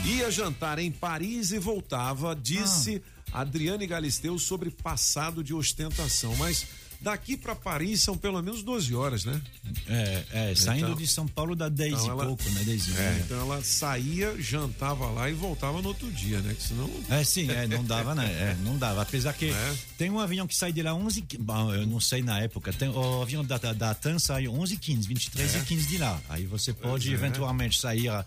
Ia 0.04 0.30
jantar 0.30 0.78
em 0.78 0.92
Paris 0.92 1.50
e 1.50 1.58
voltava, 1.58 2.36
disse 2.36 3.02
Adriane 3.32 3.86
Galisteu 3.86 4.38
sobre 4.38 4.70
passado 4.70 5.42
de 5.42 5.52
ostentação. 5.52 6.36
Mas 6.36 6.66
daqui 7.00 7.36
para 7.36 7.54
Paris 7.54 8.02
são 8.02 8.16
pelo 8.16 8.42
menos 8.42 8.62
12 8.62 8.94
horas, 8.94 9.24
né? 9.24 9.40
É, 9.88 10.24
é 10.50 10.54
saindo 10.54 10.86
Então- 10.86 10.96
de 10.96 11.06
São 11.06 11.26
Paulo 11.26 11.54
dá 11.54 11.68
10 11.68 11.92
Então 11.92 12.06
e 12.06 12.10
ela- 12.10 12.26
pouco, 12.26 12.48
né? 12.50 12.62
10 12.64 12.88
e 12.88 12.90
É, 12.92 12.94
meia. 12.94 13.22
então 13.24 13.40
ela 13.40 13.62
saía, 13.62 14.34
jantava 14.40 15.06
lá 15.06 15.28
e 15.30 15.34
voltava 15.34 15.80
no 15.82 15.88
outro 15.88 16.10
dia, 16.10 16.40
né? 16.40 16.54
Que 16.54 16.62
senão. 16.62 16.90
É, 17.10 17.22
sim, 17.24 17.50
é, 17.50 17.66
não 17.66 17.84
dava, 17.84 18.14
né? 18.14 18.24
É, 18.26 18.56
não 18.64 18.76
dava. 18.78 19.02
Apesar 19.02 19.32
que 19.34 19.50
É. 19.50 19.74
tem 19.98 20.10
um 20.10 20.18
avião 20.20 20.46
que 20.46 20.56
sai 20.56 20.72
de 20.72 20.82
lá 20.82 20.94
11 20.94 21.24
e- 21.32 21.38
Bom, 21.38 21.72
eu 21.74 21.86
não 21.86 22.00
sei 22.00 22.22
na 22.22 22.40
época. 22.40 22.72
Tem, 22.72 22.88
o 22.88 23.22
avião 23.22 23.44
da, 23.44 23.58
da, 23.58 23.72
da 23.72 23.94
TAM 23.94 24.18
sai 24.18 24.48
11 24.48 24.74
e 24.74 24.76
15, 24.78 25.06
23 25.06 25.54
É. 25.54 25.58
e 25.58 25.62
15 25.64 25.86
de 25.86 25.98
lá. 25.98 26.20
Aí 26.28 26.44
você 26.46 26.72
pode 26.72 27.10
é. 27.10 27.12
eventualmente 27.12 27.78
sair 27.80 28.08
ah, 28.08 28.24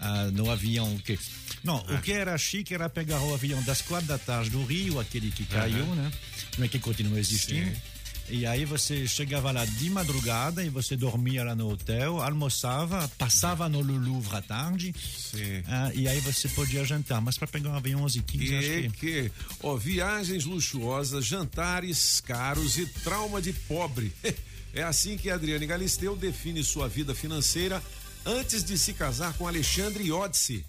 ah, 0.00 0.24
no 0.32 0.50
avião 0.50 0.96
que... 0.98 1.18
Não, 1.62 1.84
É. 1.88 1.94
o 1.94 2.00
que 2.00 2.12
era 2.12 2.36
chique 2.38 2.72
era 2.72 2.88
pegar 2.88 3.20
o 3.20 3.34
avião 3.34 3.62
das 3.64 3.82
quatro 3.82 4.06
da 4.06 4.16
tarde 4.18 4.50
do 4.50 4.64
Rio, 4.64 4.98
aquele 4.98 5.30
que 5.30 5.44
caiu, 5.44 5.84
Aham. 5.84 5.94
né? 5.94 6.12
Mas 6.58 6.70
que 6.70 6.78
continua 6.78 7.18
existindo. 7.18 7.70
Sim. 7.70 7.76
E 8.30 8.46
aí 8.46 8.64
você 8.64 9.06
chegava 9.08 9.50
lá 9.50 9.64
de 9.64 9.90
madrugada 9.90 10.64
e 10.64 10.68
você 10.68 10.96
dormia 10.96 11.42
lá 11.42 11.54
no 11.54 11.68
hotel, 11.70 12.20
almoçava, 12.22 13.08
passava 13.18 13.68
no 13.68 13.80
Louvre 13.80 14.36
à 14.36 14.40
tarde. 14.42 14.94
Sim. 14.96 15.62
ah, 15.66 15.90
e 15.94 16.06
aí 16.06 16.20
você 16.20 16.48
podia 16.48 16.84
jantar. 16.84 17.20
Mas 17.20 17.36
para 17.36 17.48
pegar 17.48 17.70
um 17.70 17.74
avião 17.74 18.02
11 18.02 18.18
e 18.18 18.22
15, 18.22 18.56
acho 18.56 18.66
Que, 18.68 18.82
que... 18.90 18.90
que, 19.28 19.32
ó, 19.62 19.76
viagens 19.76 20.44
luxuosas, 20.44 21.26
jantares 21.26 22.20
caros 22.20 22.78
e 22.78 22.86
trauma 22.86 23.40
de 23.42 23.52
pobre. 23.52 24.12
É 24.72 24.84
assim 24.84 25.16
que 25.16 25.28
Adriane 25.28 25.66
Galisteu 25.66 26.14
define 26.14 26.62
sua 26.62 26.88
vida 26.88 27.12
financeira 27.12 27.82
antes 28.24 28.62
de 28.62 28.78
se 28.78 28.92
casar 28.92 29.34
com 29.34 29.48
Alexandre 29.48 30.04
Iodice. 30.04 30.64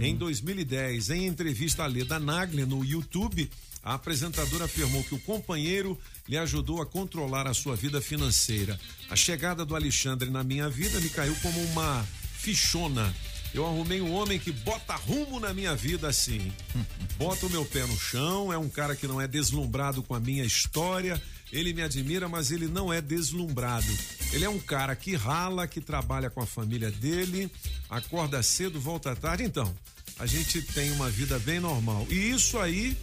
Em 0.00 0.16
2010, 0.16 1.10
em 1.10 1.26
entrevista 1.26 1.82
à 1.82 1.86
Leda 1.86 2.18
Nagli 2.18 2.64
no 2.64 2.82
YouTube, 2.82 3.50
a 3.82 3.94
apresentadora 3.94 4.66
afirmou 4.66 5.02
que 5.02 5.14
o 5.14 5.20
companheiro 5.20 5.98
lhe 6.28 6.38
ajudou 6.38 6.80
a 6.80 6.86
controlar 6.86 7.46
a 7.46 7.54
sua 7.54 7.74
vida 7.74 8.00
financeira. 8.00 8.78
A 9.10 9.16
chegada 9.16 9.64
do 9.64 9.74
Alexandre 9.74 10.30
na 10.30 10.44
minha 10.44 10.68
vida 10.68 11.00
me 11.00 11.08
caiu 11.08 11.34
como 11.42 11.60
uma 11.64 12.06
fichona. 12.38 13.12
Eu 13.52 13.66
arrumei 13.66 14.00
um 14.00 14.12
homem 14.12 14.38
que 14.38 14.50
bota 14.50 14.94
rumo 14.94 15.38
na 15.38 15.52
minha 15.52 15.74
vida 15.74 16.08
assim. 16.08 16.52
Bota 17.18 17.46
o 17.46 17.50
meu 17.50 17.64
pé 17.64 17.86
no 17.86 17.96
chão, 17.98 18.52
é 18.52 18.56
um 18.56 18.68
cara 18.68 18.96
que 18.96 19.06
não 19.06 19.20
é 19.20 19.28
deslumbrado 19.28 20.02
com 20.02 20.14
a 20.14 20.20
minha 20.20 20.42
história. 20.42 21.20
Ele 21.52 21.74
me 21.74 21.82
admira, 21.82 22.28
mas 22.28 22.50
ele 22.50 22.66
não 22.66 22.90
é 22.90 23.02
deslumbrado. 23.02 23.92
Ele 24.32 24.44
é 24.44 24.48
um 24.48 24.58
cara 24.58 24.96
que 24.96 25.14
rala, 25.14 25.68
que 25.68 25.80
trabalha 25.80 26.30
com 26.30 26.40
a 26.40 26.46
família 26.46 26.90
dele, 26.90 27.50
acorda 27.90 28.42
cedo, 28.42 28.80
volta 28.80 29.12
à 29.12 29.16
tarde. 29.16 29.44
Então, 29.44 29.72
a 30.18 30.24
gente 30.24 30.62
tem 30.62 30.90
uma 30.92 31.10
vida 31.10 31.38
bem 31.40 31.60
normal. 31.60 32.06
E 32.08 32.30
isso 32.30 32.58
aí 32.58 32.96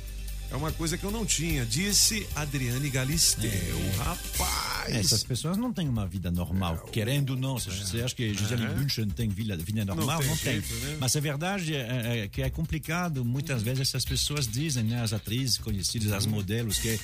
é 0.52 0.56
uma 0.56 0.72
coisa 0.72 0.97
que 0.97 1.04
eu 1.04 1.12
não 1.12 1.26
tinha, 1.26 1.66
disse 1.66 2.26
Adriane 2.36 2.89
Galisteu. 2.89 3.52
Rapaz! 3.97 4.95
Essas 4.95 5.24
pessoas 5.24 5.58
não 5.58 5.72
têm 5.72 5.88
uma 5.88 6.08
vida 6.08 6.32
normal, 6.32 6.78
querendo 6.91 7.32
ou 7.32 7.36
não. 7.36 7.60
Você 7.60 7.70
você 7.70 8.02
acha 8.02 8.16
que 8.16 8.34
Gisele 8.34 8.64
É. 8.64 8.68
Bündchen 8.70 9.08
tem 9.10 9.30
vida, 9.30 9.56
vida 9.58 9.86
normal? 9.86 10.20
tem 10.20 10.28
Não 10.28 10.38
tem. 10.38 10.54
jeito, 10.62 10.74
né? 10.86 10.97
Mas 11.00 11.16
a 11.16 11.20
verdade 11.20 11.76
é, 11.76 12.24
é 12.24 12.28
que 12.28 12.41
é 12.41 12.50
complicado. 12.50 13.24
Muitas 13.24 13.62
vezes 13.62 13.82
essas 13.82 14.04
pessoas 14.04 14.47
dizem, 14.47 14.84
né, 14.84 15.02
as 15.02 15.14
atrizes 15.14 15.58
conhecidas, 15.60 16.12
as 16.12 16.26
modelos, 16.26 16.80
que 16.80 17.00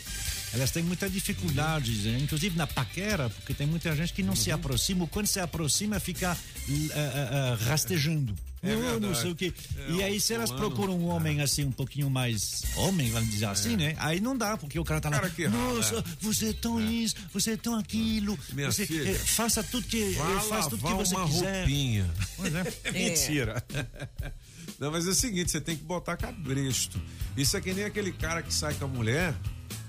elas 0.54 0.72
têm 0.72 0.84
muita 0.84 1.08
dificuldade, 1.10 1.92
né, 2.10 2.18
inclusive 2.20 2.58
na 2.58 2.66
paquera, 2.66 3.30
porque 3.30 3.54
tem 3.54 3.68
muita 3.68 3.96
gente 3.96 4.14
que 4.14 4.24
não 4.24 4.36
se 4.36 4.52
aproxima, 4.52 5.02
ou 5.02 5.08
quando 5.08 5.28
se 5.28 5.40
aproxima 5.40 6.00
fica 6.00 6.36
eh, 6.68 6.72
eh, 6.74 7.30
eh, 7.32 7.58
rastejando. 7.66 8.34
É 8.72 9.00
não, 9.00 9.16
sei 9.16 9.32
o 9.32 9.36
quê. 9.36 9.54
É, 9.78 9.92
e 9.92 10.04
aí, 10.04 10.20
se 10.20 10.34
elas 10.34 10.52
procuram 10.52 10.98
um 10.98 11.08
homem 11.08 11.42
assim, 11.42 11.66
um 11.66 11.72
pouquinho 11.72 12.10
mais 12.10 12.64
homem, 12.76 13.10
vamos 13.12 13.30
dizer 13.30 13.46
assim, 13.46 13.76
né? 13.76 13.96
Aí 13.98 14.20
não 14.20 14.38
dá, 14.38 14.58
porque 14.58 14.80
o 14.80 14.84
cara 14.84 15.02
tá 15.02 15.10
lá. 15.10 15.18
É. 15.18 15.20
Cara 15.20 15.32
que 15.32 15.46
rala, 15.46 15.74
Nossa, 15.74 15.96
é. 16.00 16.04
você 16.20 16.50
é 16.50 16.54
tão 16.54 16.80
isso, 16.82 17.16
você 17.34 17.52
é 17.52 17.58
tão 17.58 17.78
aquilo. 17.78 18.38
Minha 18.54 18.72
você, 18.72 18.86
filha, 18.86 19.14
faça 19.20 19.64
tudo 19.64 19.88
que, 19.88 20.14
faça 20.50 20.70
tudo 20.70 20.86
que 20.86 20.94
você 20.94 21.16
uma 21.16 21.28
quiser. 21.28 21.60
roupinha. 21.60 22.14
Pois 22.38 22.54
é. 22.54 22.74
É 22.86 22.92
mentira. 22.92 23.64
Não, 24.80 24.92
mas 24.92 25.08
é 25.08 25.12
o 25.12 25.16
seguinte, 25.16 25.52
você 25.52 25.62
tem 25.62 25.78
que 25.78 25.84
botar 25.84 26.18
cabresto. 26.18 27.02
Isso 27.38 27.56
é 27.56 27.62
que 27.62 27.74
nem 27.74 27.86
aquele 27.86 28.12
cara 28.12 28.42
que 28.42 28.54
sai 28.54 28.74
com 28.74 28.86
a 28.86 28.88
mulher, 28.88 29.34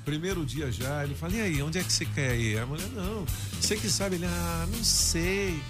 primeiro 0.04 0.46
dia 0.46 0.70
já, 0.70 1.02
ele 1.04 1.14
fala, 1.14 1.34
e 1.34 1.40
aí, 1.40 1.62
onde 1.62 1.78
é 1.78 1.82
que 1.82 1.92
você 1.92 2.04
quer 2.04 2.36
ir? 2.38 2.58
A 2.58 2.66
mulher, 2.66 2.88
não, 2.90 3.26
você 3.60 3.76
que 3.76 3.90
sabe, 3.90 4.16
ele, 4.16 4.26
ah, 4.26 4.68
não 4.72 4.84
sei. 4.84 5.60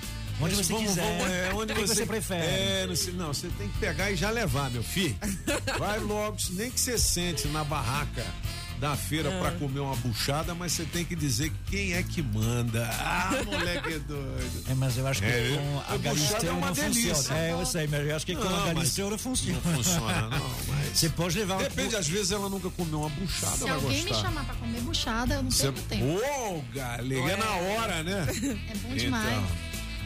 Onde 0.41 0.55
Mas 0.57 0.66
você 0.66 0.72
vamos, 0.72 0.89
quiser. 0.91 1.03
vamos, 1.18 1.32
é, 1.32 1.51
onde 1.57 1.72
você, 1.74 1.95
você 1.95 2.07
prefere? 2.07 2.43
É, 2.47 2.87
não, 2.87 2.97
sei, 2.97 3.12
não, 3.14 3.28
você 3.28 3.49
tem 3.59 3.68
que 3.68 3.78
pegar 3.78 4.11
e 4.11 4.16
já 4.16 4.30
levar, 4.30 4.70
meu 4.70 4.82
filho. 4.82 5.16
Vai 5.78 5.99
logo, 5.99 6.37
nem 6.51 6.70
que 6.70 6.78
você 6.80 6.99
sente 6.99 7.49
na 7.49 7.64
barraca 7.64 8.24
da 8.78 8.95
feira 8.95 9.34
Ah. 9.34 9.41
pra 9.41 9.53
comer 9.53 9.80
uma 9.80 9.97
buchada, 9.97 10.55
mas 10.55 10.72
você 10.72 10.84
tem 10.84 11.03
que 11.03 11.16
dizer 11.16 11.51
quem 11.70 11.95
é 11.95 12.03
que 12.03 12.20
manda. 12.20 12.87
Ah, 13.01 13.30
moleque 13.47 13.95
é 13.95 13.99
doido. 14.01 14.64
É, 14.68 14.74
mas 14.74 14.99
eu 14.99 15.07
acho 15.07 15.22
que 15.22 15.26
É, 15.28 15.57
com 15.57 15.78
a 15.91 15.95
a 15.95 15.97
Galisteu 15.97 16.51
é 16.51 16.53
uma 16.53 16.66
não 16.66 16.72
delícia. 16.74 17.14
funciona. 17.14 17.41
É, 17.41 17.53
eu 17.53 17.64
sei, 17.64 17.87
mas 17.87 18.07
eu 18.07 18.16
acho 18.16 18.26
que 18.26 18.37
com 18.37 18.45
Não, 18.45 18.55
a 18.55 18.61
mas 18.66 18.74
Galisteu 18.74 19.09
não 19.11 19.18
funciona. 19.18 19.61
Não 19.64 19.74
funciona, 19.76 20.20
não, 20.28 20.51
mas. 20.68 20.89
Você 20.99 21.09
pode 21.09 21.39
levar 21.39 21.55
um 21.55 21.59
Depende, 21.62 21.97
às 21.97 22.07
vezes 22.07 22.30
ela 22.32 22.51
nunca 22.51 22.68
comeu 22.68 23.01
uma 23.01 23.09
buchada, 23.09 23.57
Se 23.57 23.64
vai 23.64 23.72
alguém 23.72 24.03
me 24.05 24.11
gostar. 24.11 24.24
chamar 24.28 24.45
pra 24.45 24.55
comer 24.57 24.80
buchada, 24.82 25.34
eu 25.37 25.43
não 25.43 25.51
Você... 25.51 25.72
perco 25.72 25.89
tempo. 25.89 26.05
Ô, 26.05 26.62
galega, 26.74 27.30
é 27.32 27.37
na 27.39 27.51
hora, 27.55 28.03
né? 28.03 28.26
É 28.28 28.76
bom 28.89 28.95
demais. 28.95 29.43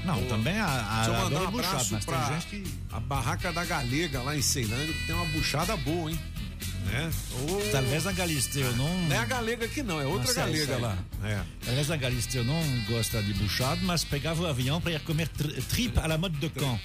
Não, 0.04 0.18
Pô. 0.18 0.26
também 0.26 0.58
a, 0.58 0.66
a 0.66 0.96
Deixa 1.04 1.10
eu 1.10 1.24
mandar 1.24 1.40
um 1.42 1.48
abraço 1.48 1.98
pra 2.04 2.24
gente 2.32 2.46
que- 2.46 2.64
a 2.92 3.00
barraca 3.00 3.52
da 3.52 3.64
Galega 3.64 4.22
lá 4.22 4.36
em 4.36 4.42
Ceilândia, 4.42 4.92
que 4.94 5.06
tem 5.06 5.14
uma 5.14 5.26
buchada 5.26 5.76
boa, 5.76 6.10
hein? 6.10 6.18
Né? 6.86 7.10
Ô, 7.42 7.70
Talvez 7.70 8.06
a 8.06 8.12
Galisteu 8.12 8.74
não. 8.76 9.02
Não 9.02 9.14
é 9.14 9.18
a 9.18 9.24
Galega 9.24 9.66
aqui 9.66 9.82
não, 9.82 10.00
é 10.00 10.06
outra 10.06 10.32
Galega 10.32 10.78
lá. 10.78 10.98
É. 11.22 11.40
Talvez 11.64 11.90
a 11.90 11.96
Galisteu 11.96 12.42
não 12.42 12.60
gosta 12.88 13.22
de 13.22 13.34
buchado, 13.34 13.80
mas 13.84 14.02
pegava 14.02 14.42
o 14.42 14.46
avião 14.46 14.80
para 14.80 14.92
ir 14.92 15.00
comer 15.00 15.28
tri- 15.28 15.60
tripe 15.62 15.98
à 16.00 16.06
la 16.06 16.16
mode 16.18 16.36
de 16.38 16.48
cão. 16.48 16.80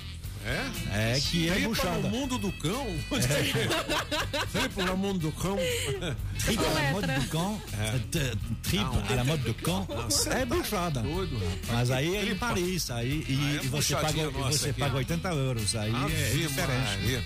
É? 0.45 1.15
É, 1.15 1.19
que 1.19 1.49
é 1.49 1.59
buchada. 1.61 1.97
no 1.97 2.09
mundo 2.09 2.37
do 2.37 2.51
cão? 2.51 2.85
Tripa 4.51 4.83
no 4.85 4.95
mundo 4.95 5.19
do 5.19 5.31
cão? 5.31 5.57
Tripe 6.45 6.63
à 6.63 6.69
la 6.69 6.91
mode 6.91 7.19
de 7.19 7.27
cão. 7.29 7.61
É. 7.73 7.99
Tripe 8.61 9.11
à 9.11 9.15
la 9.15 9.23
mode 9.23 9.43
de 9.43 9.53
cão. 9.55 9.87
você 10.07 10.29
É 10.29 10.45
tá 10.45 10.45
buchada. 10.45 11.01
Doido. 11.01 11.41
Mas 11.67 11.89
aí 11.89 12.15
é 12.15 12.25
em. 12.25 12.35
Paris, 12.35 12.91
aí, 12.91 13.25
e, 13.27 13.33
Aí 13.33 13.57
é 13.57 13.63
e 13.63 13.67
você, 13.69 13.95
paga, 13.95 14.29
você 14.29 14.73
paga 14.73 14.93
ó. 14.93 14.97
80 14.97 15.29
euros. 15.29 15.75
Aí 15.75 15.91
é 15.91 16.29
diferente. 16.29 16.97
Maria. 16.99 17.23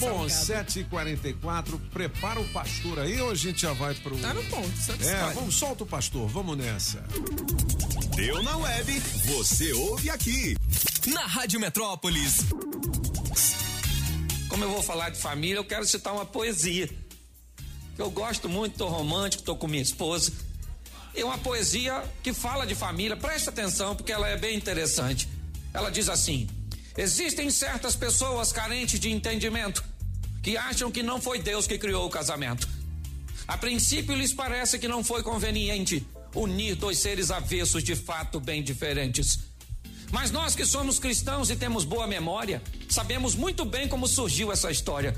Bom, 0.00 0.26
7h44, 0.26 1.78
prepara 1.92 2.40
o 2.40 2.44
pastor 2.48 3.00
aí 3.00 3.20
ou 3.20 3.30
a 3.30 3.34
gente 3.34 3.62
já 3.62 3.72
vai 3.72 3.94
pro. 3.94 4.16
Tá 4.16 4.32
no 4.32 4.42
ponto, 4.44 4.70
É, 5.04 5.32
vamos, 5.34 5.54
solta 5.56 5.82
o 5.84 5.86
pastor, 5.86 6.28
vamos 6.28 6.56
nessa. 6.56 7.04
Deu 8.14 8.42
na 8.42 8.56
web, 8.56 9.00
você 9.24 9.72
ouve 9.72 10.08
aqui. 10.10 10.56
Na 11.12 11.26
Rádio 11.26 11.58
Metrópolis. 11.58 12.44
Como 14.48 14.64
eu 14.64 14.70
vou 14.70 14.82
falar 14.82 15.10
de 15.10 15.18
família, 15.18 15.56
eu 15.56 15.64
quero 15.64 15.86
citar 15.86 16.12
uma 16.12 16.26
poesia. 16.26 16.88
Eu 17.96 18.10
gosto 18.10 18.48
muito, 18.48 18.76
tô 18.76 18.88
romântico, 18.88 19.42
tô 19.42 19.56
com 19.56 19.66
minha 19.66 19.82
esposa. 19.82 20.32
É 21.14 21.24
uma 21.24 21.38
poesia 21.38 22.04
que 22.22 22.32
fala 22.34 22.66
de 22.66 22.74
família, 22.74 23.16
presta 23.16 23.50
atenção 23.50 23.96
porque 23.96 24.12
ela 24.12 24.28
é 24.28 24.36
bem 24.36 24.56
interessante. 24.56 25.28
Ela 25.72 25.90
diz 25.90 26.10
assim: 26.10 26.46
Existem 26.96 27.50
certas 27.50 27.96
pessoas 27.96 28.52
carentes 28.52 29.00
de 29.00 29.10
entendimento 29.10 29.82
que 30.42 30.58
acham 30.58 30.90
que 30.90 31.02
não 31.02 31.20
foi 31.20 31.38
Deus 31.38 31.66
que 31.66 31.78
criou 31.78 32.06
o 32.06 32.10
casamento. 32.10 32.68
A 33.46 33.56
princípio 33.56 34.14
lhes 34.14 34.34
parece 34.34 34.78
que 34.78 34.86
não 34.86 35.02
foi 35.02 35.22
conveniente 35.22 36.06
unir 36.34 36.74
dois 36.74 36.98
seres 36.98 37.30
avessos 37.30 37.82
de 37.82 37.96
fato 37.96 38.38
bem 38.38 38.62
diferentes. 38.62 39.47
Mas 40.10 40.30
nós 40.30 40.54
que 40.54 40.64
somos 40.64 40.98
cristãos 40.98 41.50
e 41.50 41.56
temos 41.56 41.84
boa 41.84 42.06
memória, 42.06 42.62
sabemos 42.88 43.34
muito 43.34 43.64
bem 43.64 43.88
como 43.88 44.08
surgiu 44.08 44.50
essa 44.50 44.70
história. 44.70 45.16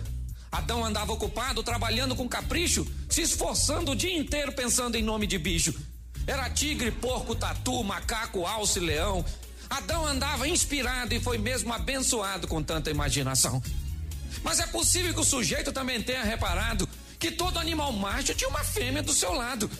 Adão 0.50 0.84
andava 0.84 1.12
ocupado, 1.12 1.62
trabalhando 1.62 2.16
com 2.16 2.28
capricho, 2.28 2.86
se 3.08 3.22
esforçando 3.22 3.92
o 3.92 3.96
dia 3.96 4.16
inteiro 4.18 4.52
pensando 4.52 4.96
em 4.96 5.02
nome 5.02 5.26
de 5.26 5.38
bicho. 5.38 5.72
Era 6.26 6.50
tigre, 6.50 6.90
porco, 6.90 7.34
tatu, 7.34 7.82
macaco, 7.84 8.44
alce, 8.44 8.80
leão. 8.80 9.24
Adão 9.68 10.04
andava 10.04 10.48
inspirado 10.48 11.14
e 11.14 11.20
foi 11.20 11.38
mesmo 11.38 11.72
abençoado 11.72 12.48
com 12.48 12.62
tanta 12.62 12.90
imaginação. 12.90 13.62
Mas 14.42 14.58
é 14.58 14.66
possível 14.66 15.14
que 15.14 15.20
o 15.20 15.24
sujeito 15.24 15.70
também 15.72 16.02
tenha 16.02 16.24
reparado 16.24 16.88
que 17.18 17.30
todo 17.30 17.58
animal 17.58 17.92
macho 17.92 18.34
tinha 18.34 18.48
uma 18.48 18.64
fêmea 18.64 19.02
do 19.02 19.12
seu 19.12 19.32
lado. 19.32 19.70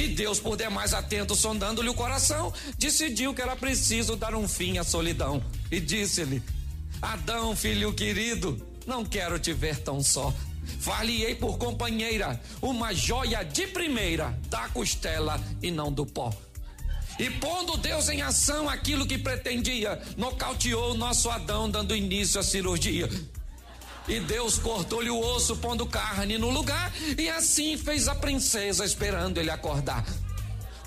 E 0.00 0.08
Deus, 0.08 0.40
por 0.40 0.56
demais 0.56 0.94
atento, 0.94 1.36
sondando-lhe 1.36 1.90
o 1.90 1.94
coração, 1.94 2.50
decidiu 2.78 3.34
que 3.34 3.42
era 3.42 3.54
preciso 3.54 4.16
dar 4.16 4.34
um 4.34 4.48
fim 4.48 4.78
à 4.78 4.82
solidão. 4.82 5.44
E 5.70 5.78
disse-lhe: 5.78 6.42
Adão, 7.02 7.54
filho 7.54 7.92
querido, 7.92 8.66
não 8.86 9.04
quero 9.04 9.38
te 9.38 9.52
ver 9.52 9.76
tão 9.80 10.02
só. 10.02 10.32
Far-lhe-ei 10.80 11.34
por 11.34 11.58
companheira 11.58 12.40
uma 12.62 12.94
joia 12.94 13.42
de 13.42 13.66
primeira 13.66 14.34
da 14.48 14.70
costela 14.70 15.38
e 15.62 15.70
não 15.70 15.92
do 15.92 16.06
pó. 16.06 16.32
E 17.18 17.28
pondo 17.28 17.76
Deus 17.76 18.08
em 18.08 18.22
ação 18.22 18.70
aquilo 18.70 19.06
que 19.06 19.18
pretendia, 19.18 20.00
nocauteou 20.16 20.92
o 20.92 20.96
nosso 20.96 21.28
Adão, 21.28 21.68
dando 21.68 21.94
início 21.94 22.40
à 22.40 22.42
cirurgia. 22.42 23.06
E 24.10 24.18
Deus 24.18 24.58
cortou-lhe 24.58 25.08
o 25.08 25.20
osso, 25.20 25.54
pondo 25.56 25.86
carne 25.86 26.36
no 26.36 26.50
lugar, 26.50 26.92
e 27.16 27.30
assim 27.30 27.78
fez 27.78 28.08
a 28.08 28.14
princesa, 28.14 28.84
esperando 28.84 29.38
ele 29.38 29.50
acordar. 29.50 30.04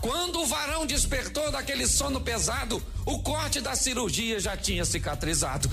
Quando 0.01 0.41
o 0.41 0.45
varão 0.45 0.85
despertou 0.85 1.49
daquele 1.49 1.87
sono 1.87 2.19
pesado, 2.19 2.83
o 3.05 3.19
corte 3.19 3.61
da 3.61 3.77
cirurgia 3.77 4.41
já 4.41 4.57
tinha 4.57 4.83
cicatrizado. 4.83 5.69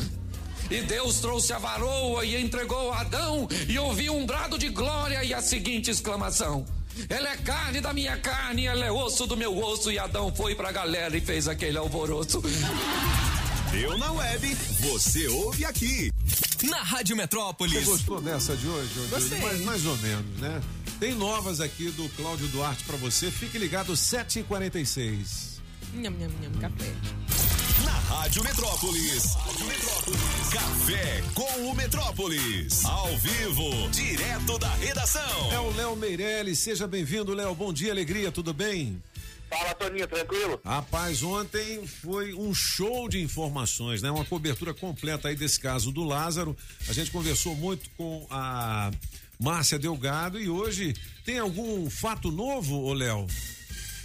E 0.71 0.81
Deus 0.83 1.19
trouxe 1.19 1.53
a 1.53 1.59
varoa 1.59 2.25
e 2.25 2.41
entregou 2.41 2.93
a 2.93 3.01
Adão, 3.01 3.49
e 3.69 3.77
ouviu 3.77 4.15
um 4.15 4.25
brado 4.25 4.57
de 4.57 4.69
glória 4.69 5.25
e 5.25 5.35
a 5.35 5.43
seguinte 5.43 5.91
exclamação: 5.91 6.65
Ela 7.09 7.31
é 7.31 7.37
carne 7.39 7.81
da 7.81 7.93
minha 7.93 8.17
carne, 8.19 8.67
ela 8.67 8.87
é 8.87 8.93
osso 8.93 9.27
do 9.27 9.37
meu 9.37 9.59
osso. 9.59 9.91
E 9.91 9.99
Adão 9.99 10.33
foi 10.33 10.55
pra 10.55 10.71
galera 10.71 11.17
e 11.17 11.21
fez 11.21 11.49
aquele 11.49 11.79
alvoroço. 11.79 12.41
Deu 13.73 13.97
na 13.99 14.11
web, 14.13 14.55
você 14.81 15.29
ouve 15.29 15.65
aqui. 15.65 16.11
Na 16.69 16.83
Rádio 16.83 17.17
Metrópolis. 17.17 17.73
Você 17.73 17.85
gostou 17.85 18.21
dessa 18.21 18.57
de 18.57 18.67
hoje? 18.67 18.91
Gostei. 19.09 19.39
Mais, 19.39 19.61
mais 19.61 19.87
ou 19.87 19.97
menos, 19.99 20.41
né? 20.41 20.61
Tem 20.99 21.15
novas 21.15 21.61
aqui 21.61 21.89
do 21.93 22.09
Cláudio 22.17 22.49
Duarte 22.49 22.83
pra 22.83 22.97
você. 22.97 23.31
Fique 23.31 23.59
ligado, 23.59 23.93
7h46. 23.93 25.61
Nham, 25.95 26.11
nham, 26.11 26.31
nham, 26.43 26.53
café. 26.61 26.93
Na 27.85 27.93
Rádio 27.93 28.43
Metrópolis. 28.43 29.35
Rádio 29.35 29.67
Metrópolis. 29.67 30.21
Café 30.53 31.23
com 31.35 31.71
o 31.71 31.75
Metrópolis. 31.75 32.85
Ao 32.85 33.17
vivo, 33.19 33.89
direto 33.91 34.59
da 34.59 34.75
redação. 34.75 35.53
É 35.53 35.61
o 35.61 35.71
Léo 35.77 35.95
Meirelles, 35.97 36.59
seja 36.59 36.89
bem-vindo, 36.89 37.33
Léo. 37.35 37.55
Bom 37.55 37.73
dia, 37.73 37.93
alegria, 37.93 38.33
tudo 38.33 38.53
bem? 38.53 39.01
Fala, 39.51 39.75
Toninho, 39.75 40.07
tranquilo? 40.07 40.61
Rapaz, 40.65 41.25
ontem 41.25 41.85
foi 41.85 42.33
um 42.33 42.55
show 42.55 43.09
de 43.09 43.21
informações, 43.21 44.01
né? 44.01 44.09
Uma 44.09 44.25
cobertura 44.25 44.73
completa 44.73 45.27
aí 45.27 45.35
desse 45.35 45.59
caso 45.59 45.91
do 45.91 46.05
Lázaro. 46.05 46.57
A 46.89 46.93
gente 46.93 47.11
conversou 47.11 47.57
muito 47.57 47.91
com 47.97 48.25
a 48.31 48.93
Márcia 49.41 49.77
Delgado 49.77 50.39
e 50.39 50.49
hoje 50.49 50.95
tem 51.25 51.41
algum 51.41 51.91
fato 51.91 52.31
novo, 52.31 52.77
ô 52.77 52.93
Léo? 52.93 53.27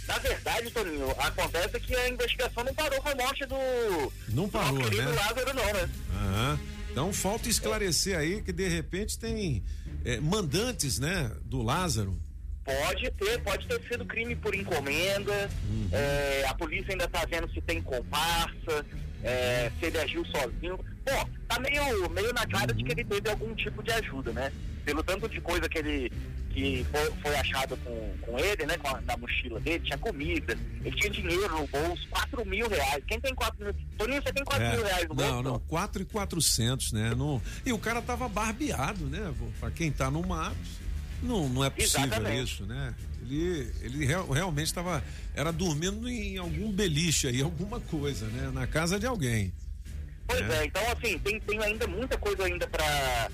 Na 0.08 0.18
verdade, 0.18 0.70
Toninho, 0.70 1.10
acontece 1.18 1.78
que 1.78 1.94
a 1.94 2.08
investigação 2.08 2.64
não 2.64 2.74
parou 2.74 3.00
com 3.00 3.08
a 3.08 3.14
morte 3.14 3.46
do. 3.46 4.12
Não 4.28 4.48
parou, 4.48 4.90
do 4.90 4.96
né? 4.96 5.04
Lázaro, 5.06 5.54
não, 5.54 5.64
né? 5.64 5.90
Aham. 6.12 6.60
Então 6.90 7.12
falta 7.12 7.48
esclarecer 7.48 8.18
aí 8.18 8.40
que 8.40 8.52
de 8.52 8.66
repente 8.68 9.18
tem 9.18 9.62
eh, 10.04 10.18
mandantes, 10.18 10.98
né, 10.98 11.30
do 11.44 11.60
Lázaro. 11.60 12.18
Pode 12.66 13.10
ter, 13.12 13.40
pode 13.42 13.66
ter 13.68 13.80
sido 13.88 14.04
crime 14.04 14.34
por 14.36 14.54
encomenda. 14.54 15.48
Uhum. 15.70 15.88
é, 15.92 16.44
a 16.48 16.54
polícia 16.54 16.90
ainda 16.92 17.06
tá 17.08 17.24
vendo 17.30 17.48
se 17.52 17.60
tem 17.60 17.80
comparsa, 17.80 18.84
é, 19.22 19.70
se 19.78 19.86
ele 19.86 19.98
agiu 19.98 20.24
sozinho. 20.26 20.78
Bom, 21.04 21.28
tá 21.48 21.60
meio, 21.60 22.10
meio 22.10 22.32
na 22.34 22.44
cara 22.46 22.74
de 22.74 22.82
que 22.82 22.90
ele 22.92 23.04
teve 23.04 23.30
algum 23.30 23.54
tipo 23.54 23.82
de 23.82 23.92
ajuda, 23.92 24.32
né? 24.32 24.52
Pelo 24.84 25.02
tanto 25.04 25.28
de 25.28 25.40
coisa 25.40 25.68
que 25.68 25.78
ele 25.78 26.12
que 26.50 26.86
foi, 26.90 27.12
foi 27.20 27.36
achado 27.36 27.76
com, 27.76 28.14
com 28.22 28.38
ele, 28.38 28.64
né? 28.64 28.78
Com 28.78 28.88
a, 28.88 29.00
na 29.02 29.16
mochila 29.18 29.60
dele, 29.60 29.84
tinha 29.84 29.98
comida, 29.98 30.58
ele 30.82 30.96
tinha 30.96 31.10
dinheiro 31.10 31.50
no 31.54 31.66
bolso, 31.68 32.08
4 32.08 32.44
mil 32.46 32.66
reais. 32.68 33.04
Quem 33.06 33.20
tem 33.20 33.34
4 33.34 33.62
mil? 33.64 33.74
Toninho, 33.98 34.22
você 34.22 34.32
tem 34.32 34.42
4 34.42 34.64
É, 34.64 34.72
mil 34.72 34.84
reais 34.84 35.08
no 35.08 35.14
bolso? 35.14 35.30
não, 35.32 35.42
não, 35.42 35.58
4 35.60 36.02
e 36.02 36.04
400, 36.06 36.92
né? 36.92 37.14
Não, 37.14 37.40
e 37.64 37.72
o 37.74 37.78
cara 37.78 38.00
tava 38.02 38.26
barbeado, 38.28 39.04
né? 39.06 39.32
Pra 39.60 39.70
quem 39.70 39.92
tá 39.92 40.10
no 40.10 40.22
mato, 40.26 40.56
não, 41.22 41.48
não 41.48 41.64
é 41.64 41.70
possível 41.70 42.04
Exatamente. 42.06 42.44
isso, 42.52 42.64
né? 42.66 42.94
Ele, 43.22 43.72
ele 43.82 44.06
real- 44.06 44.28
realmente 44.30 44.66
estava, 44.68 45.02
era 45.34 45.52
dormindo 45.52 46.08
em 46.08 46.36
algum 46.38 46.70
beliche 46.70 47.26
aí, 47.26 47.40
alguma 47.42 47.80
coisa, 47.80 48.26
né? 48.26 48.50
Na 48.52 48.66
casa 48.66 48.98
de 49.00 49.06
alguém. 49.06 49.52
Pois 50.28 50.48
é, 50.50 50.64
então 50.64 50.82
assim, 50.92 51.18
tem, 51.20 51.38
tem 51.40 51.62
ainda 51.62 51.86
muita 51.86 52.16
coisa 52.18 52.44
ainda 52.44 52.66
pra, 52.66 53.30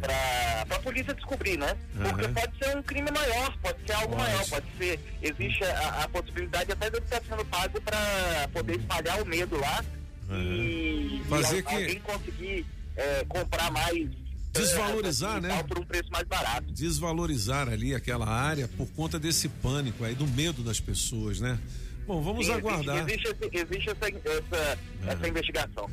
pra, 0.00 0.66
pra 0.68 0.78
polícia 0.80 1.12
descobrir, 1.14 1.56
né? 1.58 1.76
Porque 1.96 2.24
Aham. 2.26 2.34
pode 2.34 2.58
ser 2.58 2.76
um 2.76 2.82
crime 2.82 3.10
maior, 3.10 3.56
pode 3.58 3.78
ser 3.86 3.92
algo 3.94 4.14
Pode. 4.16 4.22
maior, 4.22 4.48
pode 4.48 4.66
ser. 4.78 5.00
Existe 5.22 5.64
a, 5.64 6.04
a 6.04 6.08
possibilidade 6.08 6.70
até 6.72 6.90
dele 6.90 7.04
estar 7.04 7.20
sendo 7.28 7.44
pago 7.46 7.80
pra 7.80 8.48
poder 8.52 8.78
espalhar 8.78 9.20
o 9.20 9.26
medo 9.26 9.56
lá 9.58 9.84
e, 10.30 11.22
Fazer 11.28 11.56
e 11.56 11.58
al- 11.58 11.64
que- 11.64 11.74
alguém 11.74 12.00
conseguir 12.00 12.66
é, 12.96 13.24
comprar 13.28 13.70
mais. 13.72 14.08
Desvalorizar, 14.60 15.36
é, 15.38 15.40
né? 15.40 15.62
Por 15.62 15.78
um 15.78 15.84
preço 15.84 16.10
mais 16.10 16.26
barato. 16.26 16.72
Desvalorizar 16.72 17.68
ali 17.68 17.94
aquela 17.94 18.28
área 18.28 18.68
por 18.68 18.86
conta 18.88 19.18
desse 19.18 19.48
pânico 19.48 20.04
aí, 20.04 20.14
do 20.14 20.26
medo 20.26 20.62
das 20.62 20.80
pessoas, 20.80 21.40
né? 21.40 21.58
Bom, 22.06 22.22
vamos 22.22 22.46
Sim, 22.46 22.52
aguardar. 22.52 23.06
Existe, 23.08 23.36
existe, 23.52 23.90
essa, 23.90 24.08
essa, 24.08 24.78
essa 25.06 25.28
investigação. 25.28 25.90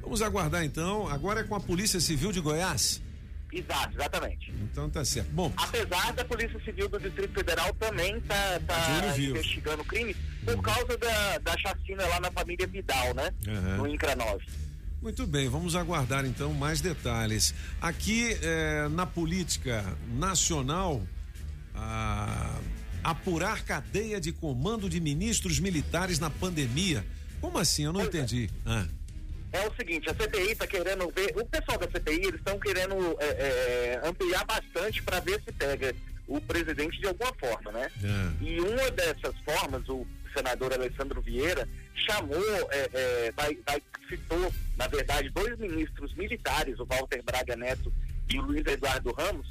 Vamos 0.00 0.22
aguardar 0.22 0.64
então. 0.64 1.06
Agora 1.08 1.40
é 1.40 1.44
com 1.44 1.54
a 1.54 1.60
Polícia 1.60 2.00
Civil 2.00 2.32
de 2.32 2.40
Goiás. 2.40 3.02
Exato, 3.52 3.94
exatamente. 3.94 4.52
Então 4.62 4.90
tá 4.90 5.04
certo. 5.04 5.30
Bom, 5.30 5.52
Apesar 5.56 6.12
da 6.12 6.24
Polícia 6.24 6.60
Civil 6.64 6.88
do 6.88 6.98
Distrito 6.98 7.32
Federal 7.32 7.72
também 7.74 8.20
tá, 8.22 8.60
Tá 8.66 9.18
investigando 9.18 9.82
o 9.82 9.84
crime 9.84 10.14
por 10.44 10.62
causa 10.62 10.96
da, 10.98 11.38
da 11.38 11.58
chacina 11.58 12.06
lá 12.06 12.20
na 12.20 12.30
família 12.30 12.66
Vidal, 12.66 13.14
né? 13.14 13.32
Aham. 13.46 13.76
No 13.78 13.86
INCRA 13.86 14.16
9. 14.16 14.44
Muito 15.00 15.26
bem, 15.26 15.48
vamos 15.48 15.76
aguardar 15.76 16.24
então 16.26 16.52
mais 16.52 16.80
detalhes. 16.80 17.54
Aqui 17.80 18.36
eh, 18.42 18.88
na 18.90 19.06
política 19.06 19.84
nacional, 20.16 21.02
a- 21.74 22.58
apurar 23.04 23.62
cadeia 23.64 24.20
de 24.20 24.32
comando 24.32 24.88
de 24.88 25.00
ministros 25.00 25.60
militares 25.60 26.18
na 26.18 26.28
pandemia. 26.28 27.06
Como 27.40 27.58
assim? 27.58 27.84
Eu 27.84 27.92
não 27.92 28.02
entendi. 28.02 28.50
Ah, 28.66 28.86
É 29.52 29.66
o 29.68 29.74
seguinte, 29.76 30.10
a 30.10 30.14
CPI 30.14 30.50
está 30.52 30.66
querendo 30.66 31.08
ver, 31.14 31.32
o 31.36 31.44
pessoal 31.46 31.78
da 31.78 31.88
CPI, 31.88 32.16
eles 32.26 32.34
estão 32.34 32.58
querendo 32.58 32.96
é, 33.20 33.24
é, 33.24 34.00
ampliar 34.04 34.44
bastante 34.44 35.00
para 35.02 35.20
ver 35.20 35.40
se 35.44 35.52
pega 35.52 35.94
o 36.26 36.40
presidente 36.40 36.98
de 37.00 37.06
alguma 37.06 37.32
forma, 37.34 37.70
né? 37.72 37.88
É. 38.02 38.44
E 38.44 38.60
uma 38.60 38.90
dessas 38.90 39.34
formas, 39.44 39.88
o 39.88 40.04
senador 40.36 40.72
Alessandro 40.74 41.22
Vieira 41.22 41.66
chamou, 41.98 42.42
é, 42.70 42.90
é, 42.92 43.32
vai, 43.36 43.56
vai- 43.66 43.82
citou, 44.08 44.52
na 44.76 44.86
verdade, 44.88 45.28
dois 45.30 45.58
ministros 45.58 46.14
militares, 46.14 46.78
o 46.80 46.84
Walter 46.86 47.22
Braga 47.22 47.54
Neto 47.56 47.92
e 48.30 48.38
o 48.38 48.42
Luiz 48.42 48.64
Eduardo 48.66 49.12
Ramos, 49.12 49.46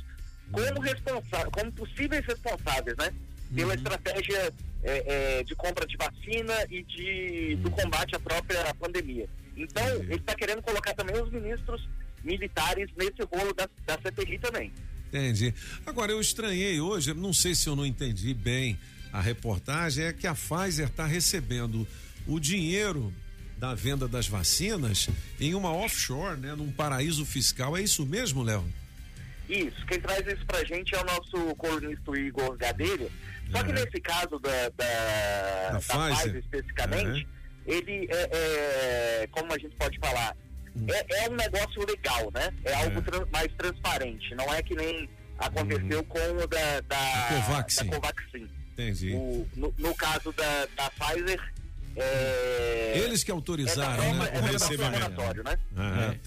como, 0.52 0.80
responsa 0.82 1.46
como 1.52 1.72
possíveis 1.74 2.26
responsáveis, 2.26 2.98
né? 2.98 3.14
Pela 3.56 3.76
estratégia 3.76 4.54
é, 4.84 5.40
é, 5.40 5.44
de 5.44 5.56
compra 5.56 5.86
de 5.86 5.96
vacina 5.98 6.54
e 6.70 6.84
de, 6.84 7.56
do 7.58 7.70
combate 7.72 8.16
à 8.16 8.20
própria 8.20 8.74
pandemia. 8.76 9.28
Então, 9.56 9.86
ele 9.88 10.16
está 10.16 10.36
querendo 10.36 10.62
colocar 10.62 10.94
também 10.94 11.22
os 11.22 11.32
ministros 11.32 11.88
militares 12.24 12.90
nesse 12.98 13.22
rolo 13.32 13.54
da, 13.54 13.70
da 13.86 13.98
CPI 14.02 14.40
também. 14.40 14.72
entendi. 15.08 15.54
Agora, 15.86 16.12
eu 16.12 16.20
estranhei 16.20 16.80
hoje, 16.82 17.14
não 17.14 17.34
sei 17.34 17.56
se 17.56 17.68
eu 17.68 17.76
não 17.76 17.86
entendi 17.86 18.34
bem 18.34 18.78
a 19.14 19.22
reportagem, 19.22 20.06
é 20.06 20.14
que 20.14 20.28
a 20.28 20.34
Pfizer 20.36 20.88
está 20.88 21.06
recebendo 21.06 21.88
o 22.28 22.40
dinheiro 22.40 23.14
da 23.58 23.74
venda 23.74 24.08
das 24.08 24.28
vacinas 24.28 25.10
em 25.40 25.56
uma 25.56 25.72
offshore, 25.74 26.40
né? 26.40 26.54
Num 26.56 26.72
paraíso 26.72 27.26
fiscal. 27.26 27.76
É 27.76 27.82
isso 27.82 28.06
mesmo, 28.06 28.44
Léo? 28.44 28.64
Isso, 29.50 29.86
quem 29.88 30.00
traz 30.00 30.28
isso 30.28 30.46
pra 30.46 30.64
gente 30.66 30.94
é 30.94 31.00
o 31.02 31.06
nosso 31.06 31.56
colunista 31.56 32.12
Igor 32.18 32.56
Gadelha. 32.58 33.08
Só 33.52 33.64
que 33.64 33.72
nesse 33.72 34.00
caso 34.02 34.38
da, 34.40 34.70
da, 34.76 35.70
da 35.72 35.80
Pfizer. 35.80 36.16
Pfizer 36.18 36.36
especificamente, 36.36 37.28
ele 37.66 38.08
é, 38.12 38.30
é, 39.24 39.28
como 39.32 39.54
a 39.54 39.58
gente 39.58 39.76
pode 39.76 39.98
falar, 40.00 40.36
Hum. 40.76 40.86
é, 40.92 41.26
é 41.26 41.30
um 41.30 41.36
negócio 41.36 41.84
legal, 41.88 42.30
né? 42.36 42.54
É 42.64 42.74
algo 42.76 43.02
tran- 43.02 43.26
mais 43.34 43.52
transparente, 43.58 44.36
não 44.36 44.54
é 44.54 44.62
que 44.62 44.76
nem 44.76 45.10
aconteceu 45.40 46.04
com 46.04 46.20
o 46.20 46.46
da, 46.46 46.82
da. 46.82 47.28
Covaxin. 47.30 47.86
da 47.88 47.96
Covaxin. 47.96 48.48
Entendi. 48.74 49.14
O- 49.14 49.48
no, 49.56 49.74
no 49.80 49.96
caso 49.96 50.32
da, 50.34 50.68
da 50.76 50.92
Pfizer, 50.92 51.42
é, 51.98 52.94
Eles 53.04 53.24
que 53.24 53.32
autorizaram, 53.32 54.04
é 54.04 54.14
né, 54.14 54.20
o 54.20 54.24
é 54.24 54.52
recebimento. 54.52 55.44
né? 55.44 55.58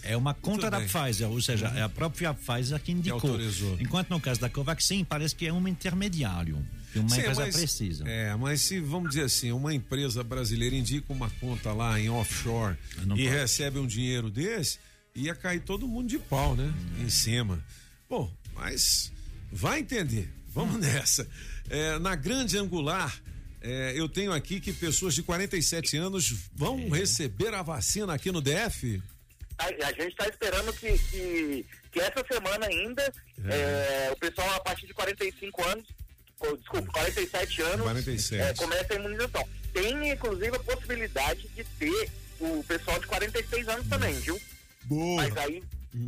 É, 0.04 0.12
é 0.12 0.16
uma 0.16 0.34
conta 0.34 0.70
da 0.70 0.78
bem. 0.78 0.88
Pfizer, 0.88 1.28
ou 1.30 1.40
seja, 1.40 1.66
é 1.68 1.82
a 1.82 1.88
própria 1.88 2.34
Pfizer 2.34 2.80
que 2.80 2.92
indicou. 2.92 3.20
autorizou. 3.30 3.76
Enquanto 3.80 4.10
no 4.10 4.20
caso 4.20 4.40
da 4.40 4.48
Covaxin, 4.48 5.04
parece 5.04 5.34
que 5.34 5.46
é 5.46 5.52
um 5.52 5.66
intermediário 5.68 6.64
que 6.92 6.98
uma 6.98 7.08
Sim, 7.10 7.20
empresa 7.20 7.40
mas- 7.42 7.56
precisa. 7.56 8.08
É, 8.08 8.34
mas 8.36 8.60
se, 8.62 8.80
vamos 8.80 9.10
dizer 9.10 9.24
assim, 9.24 9.52
uma 9.52 9.72
empresa 9.72 10.24
brasileira 10.24 10.74
indica 10.74 11.12
uma 11.12 11.30
conta 11.40 11.72
lá 11.72 11.98
em 12.00 12.10
offshore 12.10 12.76
e 13.16 13.28
recebe 13.28 13.78
um 13.78 13.86
dinheiro 13.86 14.28
desse, 14.30 14.78
ia 15.14 15.34
cair 15.34 15.60
todo 15.60 15.86
mundo 15.86 16.08
de 16.08 16.18
pau, 16.18 16.56
né? 16.56 16.72
Em 17.00 17.08
cima. 17.08 17.64
Bom, 18.08 18.30
mas 18.54 19.12
vai 19.52 19.80
entender. 19.80 20.28
Vamos 20.52 20.80
nessa. 20.80 21.26
É, 21.68 21.96
na 22.00 22.16
grande 22.16 22.58
angular, 22.58 23.14
é, 23.60 23.92
eu 23.94 24.08
tenho 24.08 24.32
aqui 24.32 24.60
que 24.60 24.72
pessoas 24.72 25.14
de 25.14 25.22
47 25.22 25.96
anos 25.96 26.30
vão 26.54 26.88
receber 26.88 27.54
a 27.54 27.62
vacina 27.62 28.14
aqui 28.14 28.32
no 28.32 28.40
DF. 28.40 29.02
A, 29.58 29.66
a 29.66 29.92
gente 29.92 30.08
está 30.08 30.26
esperando 30.28 30.72
que, 30.72 30.98
que, 30.98 31.66
que 31.92 32.00
essa 32.00 32.24
semana 32.30 32.66
ainda 32.66 33.12
é, 33.44 34.10
o 34.12 34.16
pessoal 34.16 34.54
a 34.54 34.60
partir 34.60 34.86
de 34.86 34.94
45 34.94 35.68
anos, 35.68 35.84
ou, 36.40 36.56
desculpa, 36.56 36.90
47 36.92 37.62
anos, 37.62 37.82
47. 37.82 38.42
é, 38.42 38.54
começa 38.54 38.94
a 38.94 38.96
imunização. 38.96 39.48
Tem 39.74 40.10
inclusive 40.10 40.56
a 40.56 40.60
possibilidade 40.60 41.46
de 41.48 41.64
ter 41.78 42.10
o 42.40 42.64
pessoal 42.66 42.98
de 42.98 43.06
46 43.06 43.68
anos 43.68 43.88
também, 43.88 44.14
viu? 44.14 44.40
Boa. 44.84 45.22
Mas 45.22 45.36
aí 45.36 45.62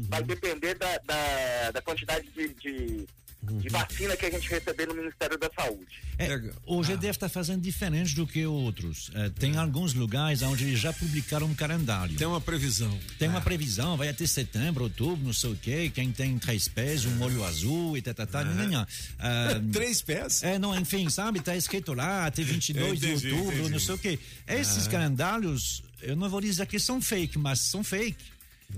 vai 0.08 0.22
depender 0.22 0.74
da, 0.74 0.98
da, 0.98 1.70
da 1.72 1.82
quantidade 1.82 2.26
de, 2.30 2.48
de, 2.54 3.06
de 3.42 3.68
vacina 3.68 4.16
que 4.16 4.26
a 4.26 4.30
gente 4.30 4.48
receber 4.48 4.86
no 4.86 4.94
Ministério 4.94 5.36
da 5.36 5.50
Saúde. 5.52 5.86
É, 6.16 6.40
hoje 6.64 6.92
deve 6.96 7.10
estar 7.10 7.28
fazendo 7.28 7.60
diferente 7.60 8.14
do 8.14 8.24
que 8.26 8.46
outros. 8.46 9.10
É, 9.14 9.28
tem 9.30 9.56
alguns 9.56 9.94
lugares 9.94 10.42
onde 10.42 10.64
eles 10.64 10.78
já 10.78 10.92
publicaram 10.92 11.48
um 11.48 11.54
calendário. 11.54 12.14
Tem 12.16 12.26
uma 12.26 12.40
previsão. 12.40 12.96
Tem 13.18 13.28
uma 13.28 13.40
previsão, 13.40 13.96
vai 13.96 14.08
até 14.08 14.24
setembro, 14.26 14.84
outubro, 14.84 15.24
não 15.24 15.32
sei 15.32 15.50
o 15.50 15.56
quê. 15.56 15.90
Quem 15.92 16.12
tem 16.12 16.38
três 16.38 16.68
pés, 16.68 17.04
um 17.04 17.20
olho 17.20 17.44
azul 17.44 17.96
e 17.96 18.02
tal, 18.02 18.14
tal, 18.14 18.26
tal. 18.28 18.44
Não, 18.44 18.68
não. 18.68 18.86
Ah, 19.18 19.60
Três 19.72 20.00
pés? 20.00 20.42
É, 20.44 20.58
não, 20.58 20.78
enfim, 20.78 21.10
sabe? 21.10 21.40
Tá 21.40 21.56
escrito 21.56 21.94
lá, 21.94 22.26
até 22.26 22.42
22 22.44 23.00
de 23.00 23.06
Entendi, 23.10 23.32
outubro, 23.32 23.54
entendi. 23.56 23.70
não 23.70 23.78
sei 23.80 23.94
o 23.94 23.98
quê. 23.98 24.18
Esses 24.46 24.86
Ah. 24.86 24.90
calendários, 24.90 25.82
eu 26.00 26.14
não 26.14 26.28
vou 26.30 26.40
dizer 26.40 26.64
que 26.66 26.78
são 26.78 27.00
fake, 27.00 27.38
mas 27.38 27.58
são 27.60 27.82
fake. 27.82 28.22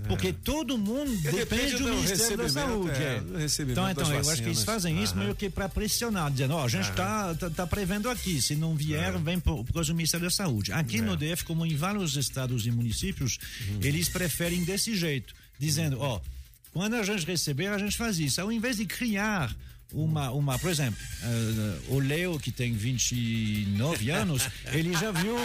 Porque 0.09 0.33
todo 0.33 0.77
mundo 0.77 1.11
É. 1.25 1.33
Depende 1.33 1.73
do 1.73 1.85
do 1.85 1.95
Ministério 1.95 2.37
da 2.37 2.45
recebimento, 2.45 2.53
Saúde. 2.53 3.03
é, 3.03 3.05
é. 3.05 3.73
Então, 3.73 3.91
então 3.91 4.13
eu 4.13 4.31
acho 4.31 4.43
que 4.43 4.49
eles 4.49 4.65
fazem 4.65 5.03
isso 5.03 5.17
meio 5.17 5.35
que 5.35 5.49
para 5.49 5.69
pressionar, 5.69 6.31
dizendo, 6.31 6.55
ó, 6.55 6.65
a 6.65 6.69
gente 6.69 6.91
está 6.91 7.35
tá, 7.35 7.51
tá 7.51 7.67
prevendo 7.67 8.11
aqui, 8.11 8.41
se 8.43 8.55
não 8.55 8.75
vier, 8.75 9.17
vem 9.19 9.41
por, 9.41 9.65
por 9.65 9.73
causa 9.73 9.93
do 9.93 9.97
Ministério 9.97 10.27
da 10.27 10.31
Saúde. 10.31 10.73
Aqui 10.73 11.01
no 11.01 11.17
DF, 11.17 11.45
como 11.45 11.65
em 11.65 11.75
vários 11.75 12.17
estados 12.17 12.67
e 12.67 12.71
municípios, 12.71 13.39
eles 13.81 14.09
preferem 14.09 14.65
desse 14.65 14.95
jeito, 14.95 15.35
dizendo, 15.59 15.99
ó, 16.01 16.21
quando 16.73 16.95
a 16.95 17.03
gente 17.03 17.25
receber, 17.25 17.69
a 17.69 17.79
gente 17.79 17.97
faz 17.97 18.19
isso. 18.19 18.41
Ao 18.41 18.51
invés 18.51 18.77
de 18.77 18.85
criar 18.85 19.55
uma, 19.95 20.31
uma 20.31 20.59
por 20.59 20.71
exemplo, 20.71 20.99
eh, 21.23 21.79
o 21.89 21.99
Leo, 21.99 22.39
que 22.39 22.51
tem 22.51 22.73
29 22.75 24.11
anos, 24.11 24.49
ele 24.73 24.93
já 24.95 25.11
viu 25.13 25.37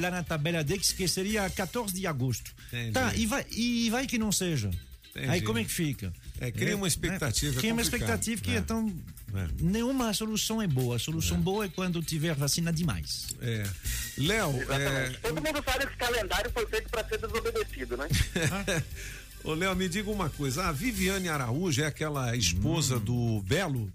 lá 0.00 0.10
na 0.10 0.22
tabela 0.22 0.62
dele 0.62 0.80
que 0.80 1.08
seria 1.08 1.48
14 1.50 1.92
de 1.94 2.06
agosto. 2.06 2.54
Entendi. 2.68 2.92
Tá, 2.92 3.12
e 3.14 3.26
vai, 3.26 3.44
e 3.50 3.90
vai 3.90 4.06
que 4.06 4.18
não 4.18 4.30
seja. 4.32 4.70
Entendi. 5.10 5.28
Aí 5.28 5.42
como 5.42 5.58
é 5.58 5.64
que 5.64 5.70
fica? 5.70 6.12
É, 6.40 6.50
cria 6.50 6.74
uma 6.76 6.88
expectativa, 6.88 7.54
é 7.54 7.58
Cria 7.60 7.72
uma 7.72 7.82
expectativa 7.82 8.40
que 8.42 8.50
É. 8.52 8.56
então 8.56 8.92
nenhuma 9.60 10.12
solução 10.12 10.60
é 10.60 10.66
boa. 10.66 10.96
A 10.96 10.98
solução 10.98 11.38
boa 11.40 11.66
é 11.66 11.68
quando 11.68 12.02
tiver 12.02 12.34
vacina 12.34 12.72
demais. 12.72 13.28
É. 13.40 13.64
Léo, 14.18 14.54
é, 14.70 15.10
Todo 15.22 15.34
mundo 15.42 15.62
sabe 15.64 15.86
que 15.86 15.88
esse 15.88 15.96
calendário 15.96 16.50
foi 16.50 16.66
feito 16.66 16.88
para 16.88 17.06
ser 17.08 17.18
desobedecido, 17.18 17.96
né? 17.96 18.08
Ô, 19.44 19.54
Léo, 19.54 19.74
me 19.74 19.88
diga 19.88 20.10
uma 20.10 20.30
coisa. 20.30 20.66
A 20.66 20.72
Viviane 20.72 21.28
Araújo 21.28 21.82
é 21.82 21.86
aquela 21.86 22.36
esposa 22.36 22.98
do 22.98 23.42
Belo? 23.42 23.90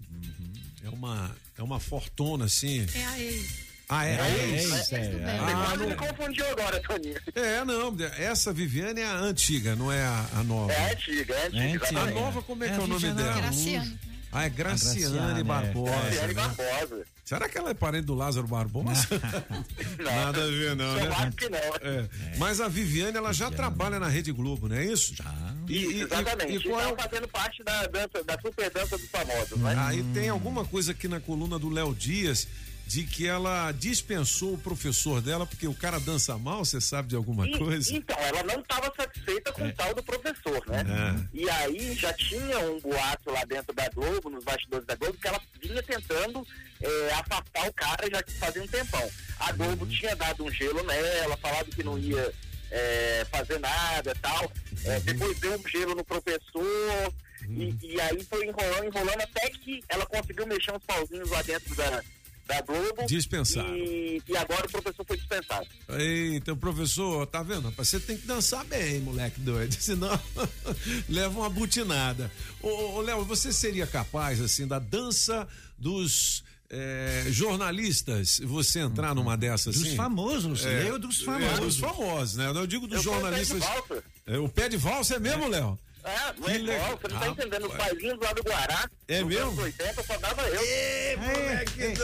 É 0.84 0.88
uma, 0.90 1.30
é 1.56 1.62
uma 1.62 1.80
fortuna, 1.80 2.44
assim. 2.46 2.86
É 2.94 3.04
a 3.06 3.18
ex. 3.20 3.68
Ah, 3.88 4.04
é? 4.06 4.12
É, 4.14 4.20
a 4.20 4.28
é, 4.28 4.50
ex? 4.54 4.70
é, 4.70 4.74
é. 4.74 4.82
Você 4.82 4.96
Ah, 5.26 5.76
não- 5.78 5.88
me 5.88 5.94
confundiu 5.94 6.46
agora, 6.50 6.78
Toninho. 6.80 7.16
É, 7.34 7.64
não. 7.64 7.96
Essa 8.18 8.52
Viviane 8.52 9.00
é 9.00 9.06
a 9.06 9.16
antiga, 9.16 9.74
não 9.74 9.90
é 9.90 10.02
a, 10.02 10.28
a 10.34 10.42
nova. 10.44 10.70
É 10.72 10.92
antiga, 10.92 11.34
é 11.34 11.46
antiga. 11.46 12.00
A 12.00 12.06
nova, 12.10 12.42
como 12.42 12.64
é, 12.64 12.66
É 12.66 12.70
que 12.70 12.76
é 12.76 12.78
a 12.78 12.84
o 12.84 12.86
nome 12.86 13.00
Viviane 13.00 13.22
dela? 13.22 13.40
Graciane. 13.40 13.98
Ah, 14.30 14.44
é 14.44 14.48
Graciane, 14.50 15.00
Graciane, 15.00 15.40
é. 15.40 15.44
Barbosa. 15.44 15.92
Graciane 15.92 16.34
né? 16.34 16.34
Barbosa. 16.34 17.04
Será 17.24 17.48
que 17.48 17.58
ela 17.58 17.70
é 17.70 17.74
parente 17.74 18.04
do 18.06 18.14
Lázaro 18.14 18.46
Barbosa? 18.46 19.06
Nada 20.02 20.44
a 20.44 20.46
ver, 20.46 20.76
não, 20.76 20.98
Eu 20.98 21.08
né? 21.10 21.16
acho 21.18 21.32
que 21.32 21.48
não. 21.48 21.58
É. 21.58 22.08
Mas 22.38 22.60
a 22.60 22.68
Viviane, 22.68 23.16
ela 23.16 23.32
já 23.32 23.50
trabalha 23.50 23.98
na 23.98 24.08
Rede 24.08 24.32
Globo, 24.32 24.68
não 24.68 24.76
é 24.76 24.84
isso? 24.84 25.14
Já. 25.14 25.24
E, 25.68 25.76
e- 25.76 26.00
Exatamente. 26.02 26.52
e- 26.52 26.56
e 26.56 26.62
qual 26.62 26.80
é 26.80 26.92
Tá 26.94 27.02
fazendo 27.08 27.28
parte 27.28 27.62
da 27.64 27.86
dança, 27.86 28.24
da 28.24 28.38
super 28.40 28.70
dança 28.70 28.96
dos 28.98 29.08
famosos, 29.08 29.58
né? 29.58 29.74
Ah, 29.78 29.94
e 29.94 30.02
tem 30.14 30.28
alguma 30.28 30.64
coisa 30.64 30.92
aqui 30.92 31.06
na 31.08 31.20
coluna 31.20 31.58
do 31.58 31.68
Léo 31.68 31.94
Dias 31.94 32.46
de 32.88 33.04
que 33.04 33.26
ela 33.26 33.70
dispensou 33.72 34.54
o 34.54 34.58
professor 34.58 35.20
dela 35.20 35.46
porque 35.46 35.68
o 35.68 35.74
cara 35.74 36.00
dança 36.00 36.38
mal, 36.38 36.64
você 36.64 36.80
sabe 36.80 37.08
de 37.08 37.16
alguma 37.16 37.46
E- 37.46 37.58
coisa? 37.58 37.94
Então, 37.94 38.16
ela 38.18 38.42
não 38.42 38.60
estava 38.60 38.90
satisfeita 38.96 39.52
com 39.52 39.62
É. 39.64 39.68
o 39.68 39.72
tal 39.74 39.94
do 39.94 40.02
professor, 40.02 40.64
né? 40.66 40.84
É. 40.88 41.28
E 41.38 41.50
aí 41.50 41.94
já 41.94 42.12
tinha 42.14 42.58
um 42.60 42.80
boato 42.80 43.30
lá 43.30 43.44
dentro 43.44 43.74
da 43.74 43.88
Globo, 43.90 44.30
nos 44.30 44.42
bastidores 44.42 44.86
da 44.86 44.94
Globo, 44.94 45.18
que 45.18 45.28
ela 45.28 45.40
vinha 45.62 45.82
tentando 45.82 46.46
é, 46.80 47.12
afastar 47.14 47.68
o 47.68 47.72
cara 47.74 48.08
já 48.10 48.22
fazia 48.38 48.62
um 48.62 48.66
tempão. 48.68 49.10
A 49.40 49.52
Globo 49.52 49.84
Uhum. 49.84 49.90
tinha 49.90 50.16
dado 50.16 50.44
um 50.44 50.50
gelo 50.50 50.82
nela, 50.84 51.36
falado 51.36 51.66
que 51.70 51.82
não 51.82 51.98
ia 51.98 52.32
é, 52.70 53.26
fazer 53.30 53.58
nada 53.58 54.12
e 54.12 54.18
tal. 54.20 54.44
Uhum. 54.44 54.92
É, 54.92 55.00
depois 55.00 55.38
deu 55.40 55.58
um 55.58 55.68
gelo 55.68 55.94
no 55.94 56.04
professor. 56.04 57.12
E, 57.48 57.74
e 57.82 58.00
aí 58.00 58.22
foi 58.24 58.46
enrolando, 58.46 58.84
enrolando, 58.84 59.20
até 59.22 59.48
que 59.50 59.82
ela 59.88 60.04
conseguiu 60.06 60.46
mexer 60.46 60.72
uns 60.72 60.84
pauzinhos 60.84 61.30
lá 61.30 61.40
dentro 61.42 61.74
da, 61.74 62.02
da 62.48 62.62
Globo. 62.62 63.06
Dispensaram. 63.06 63.76
E, 63.76 64.22
e 64.26 64.36
agora 64.36 64.66
o 64.66 64.70
professor 64.70 65.04
foi 65.06 65.16
dispensado. 65.18 65.66
Eita, 65.90 66.56
professor, 66.56 67.26
tá 67.26 67.42
vendo? 67.42 67.68
rapaz? 67.68 67.88
Você 67.88 68.00
tem 68.00 68.16
que 68.16 68.26
dançar 68.26 68.64
bem, 68.64 69.00
moleque 69.00 69.38
doido, 69.40 69.72
senão 69.78 70.18
leva 71.08 71.38
uma 71.38 71.50
butinada. 71.50 72.32
Ô, 72.62 72.68
ô, 72.96 73.00
Léo, 73.02 73.24
você 73.24 73.52
seria 73.52 73.86
capaz, 73.86 74.40
assim, 74.40 74.66
da 74.66 74.78
dança 74.78 75.46
dos 75.78 76.42
eh, 76.70 77.26
jornalistas, 77.28 78.40
você 78.42 78.80
entrar 78.80 79.14
numa 79.14 79.36
dessas 79.36 79.74
Dos 79.76 79.86
assim? 79.86 79.96
famosos, 79.96 80.64
Léo 80.64 80.98
dos 80.98 81.20
famosos. 81.22 81.58
É, 81.58 81.60
dos 81.60 81.78
famosos, 81.78 82.36
né? 82.36 82.48
Eu 82.48 82.66
digo 82.66 82.86
dos 82.86 82.96
Eu 82.98 83.02
jornalistas. 83.12 83.58
pé 83.60 83.66
de 83.66 83.74
valsa. 83.88 84.04
É, 84.26 84.38
o 84.38 84.48
pé 84.48 84.68
de 84.68 84.76
valsa 84.76 85.14
é 85.16 85.18
mesmo, 85.18 85.48
Léo? 85.48 85.78
É, 86.04 86.32
não 86.38 86.46
Que 86.46 86.50
é 86.52 86.58
legal. 86.58 86.76
igual, 86.76 86.98
você 87.00 87.08
não 87.08 87.18
tá 87.20 87.26
Ah, 87.26 87.28
entendendo. 87.28 87.66
Os 87.66 87.72
rapaz. 87.72 87.92
bailinhos 87.92 88.18
lá 88.20 88.32
do 88.32 88.42
Guará, 88.42 88.90
É 89.08 89.20
nos 89.20 89.28
mesmo? 89.28 89.46
anos 89.50 89.58
80, 89.64 90.02
só 90.04 90.16
dava 90.18 90.42
eu. 90.48 91.18
moleque 91.18 91.94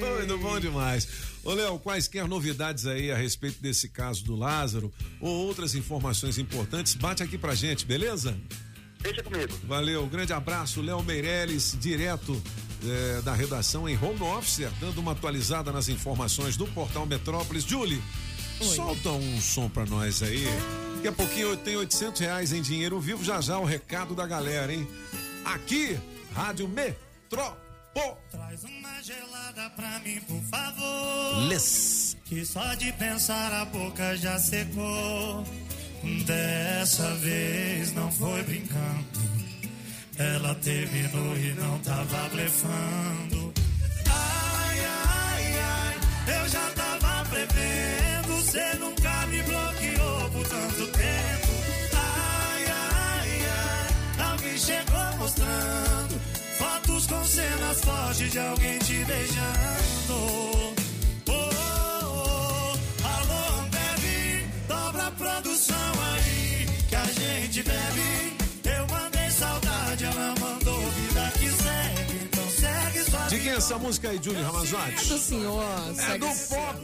doido, 0.00 0.38
bom 0.42 0.58
demais. 0.60 1.08
Ô, 1.44 1.52
Léo, 1.54 1.78
quaisquer 1.78 2.26
novidades 2.28 2.86
aí 2.86 3.10
a 3.10 3.16
respeito 3.16 3.60
desse 3.60 3.88
caso 3.88 4.24
do 4.24 4.34
Lázaro 4.36 4.92
ou 5.20 5.46
outras 5.46 5.74
informações 5.74 6.38
importantes, 6.38 6.94
bate 6.94 7.22
aqui 7.22 7.36
pra 7.36 7.54
gente, 7.54 7.84
beleza? 7.84 8.36
Deixa 9.00 9.22
comigo. 9.22 9.52
Valeu, 9.64 10.06
grande 10.06 10.32
abraço, 10.32 10.80
Léo 10.80 11.02
Meirelles, 11.02 11.76
direto 11.80 12.40
eh, 12.84 13.20
da 13.22 13.34
redação 13.34 13.88
em 13.88 13.96
home 14.00 14.22
office, 14.22 14.68
dando 14.80 14.98
uma 15.00 15.10
atualizada 15.12 15.72
nas 15.72 15.88
informações 15.88 16.56
do 16.56 16.66
portal 16.68 17.04
Metrópolis. 17.06 17.64
Julie, 17.64 18.00
solta 18.60 19.10
um 19.10 19.40
som 19.40 19.68
pra 19.68 19.84
nós 19.84 20.22
aí. 20.22 20.46
Daqui 21.02 21.20
a 21.20 21.26
pouquinho 21.26 21.56
tem 21.56 21.74
800 21.74 22.20
reais 22.20 22.52
em 22.52 22.62
dinheiro 22.62 23.00
vivo, 23.00 23.24
já 23.24 23.40
já 23.40 23.58
o 23.58 23.64
recado 23.64 24.14
da 24.14 24.24
galera, 24.24 24.72
hein? 24.72 24.86
Aqui, 25.44 25.98
Rádio 26.32 26.68
Metrópolis. 26.68 27.58
Traz 28.30 28.62
uma 28.62 29.02
gelada 29.02 29.68
pra 29.70 29.98
mim, 29.98 30.20
por 30.20 30.40
favor. 30.42 31.48
Les. 31.48 32.16
Que 32.24 32.46
só 32.46 32.74
de 32.74 32.92
pensar 32.92 33.52
a 33.52 33.64
boca 33.64 34.16
já 34.16 34.38
secou. 34.38 35.44
Dessa 36.24 37.12
vez 37.16 37.92
não 37.94 38.08
foi 38.12 38.44
brincando. 38.44 39.04
Ela 40.16 40.54
terminou 40.54 41.36
e 41.36 41.52
não 41.54 41.80
tava 41.80 42.28
blefando. 42.28 43.52
Ai, 44.08 44.78
ai, 44.78 45.58
ai, 45.58 46.42
eu 46.42 46.48
já 46.48 46.70
tava 46.70 47.28
prevendo. 47.28 48.40
Cê 48.44 48.76
nunca 48.78 49.26
me 49.26 49.42
bloqueou 49.42 49.81
por 50.32 50.48
tanto 50.48 50.86
tempo. 50.86 51.52
Ai, 51.94 52.64
ai, 52.64 53.46
ai, 53.46 54.30
alguém 54.32 54.58
chegou 54.58 55.16
mostrando 55.18 56.20
fotos 56.58 57.06
com 57.06 57.24
cenas 57.24 57.80
fortes 57.84 58.32
de 58.32 58.38
alguém 58.38 58.78
te 58.78 59.04
beijando. 59.04 60.81
Essa 73.54 73.78
música 73.78 74.10
aí, 74.10 74.20
Julie 74.22 74.42
Ramazotti? 74.42 74.92
É 74.94 75.04
do 75.14 75.18
senhor. 75.18 75.64
É 76.10 76.18
do 76.18 76.26
Pop! 76.26 76.82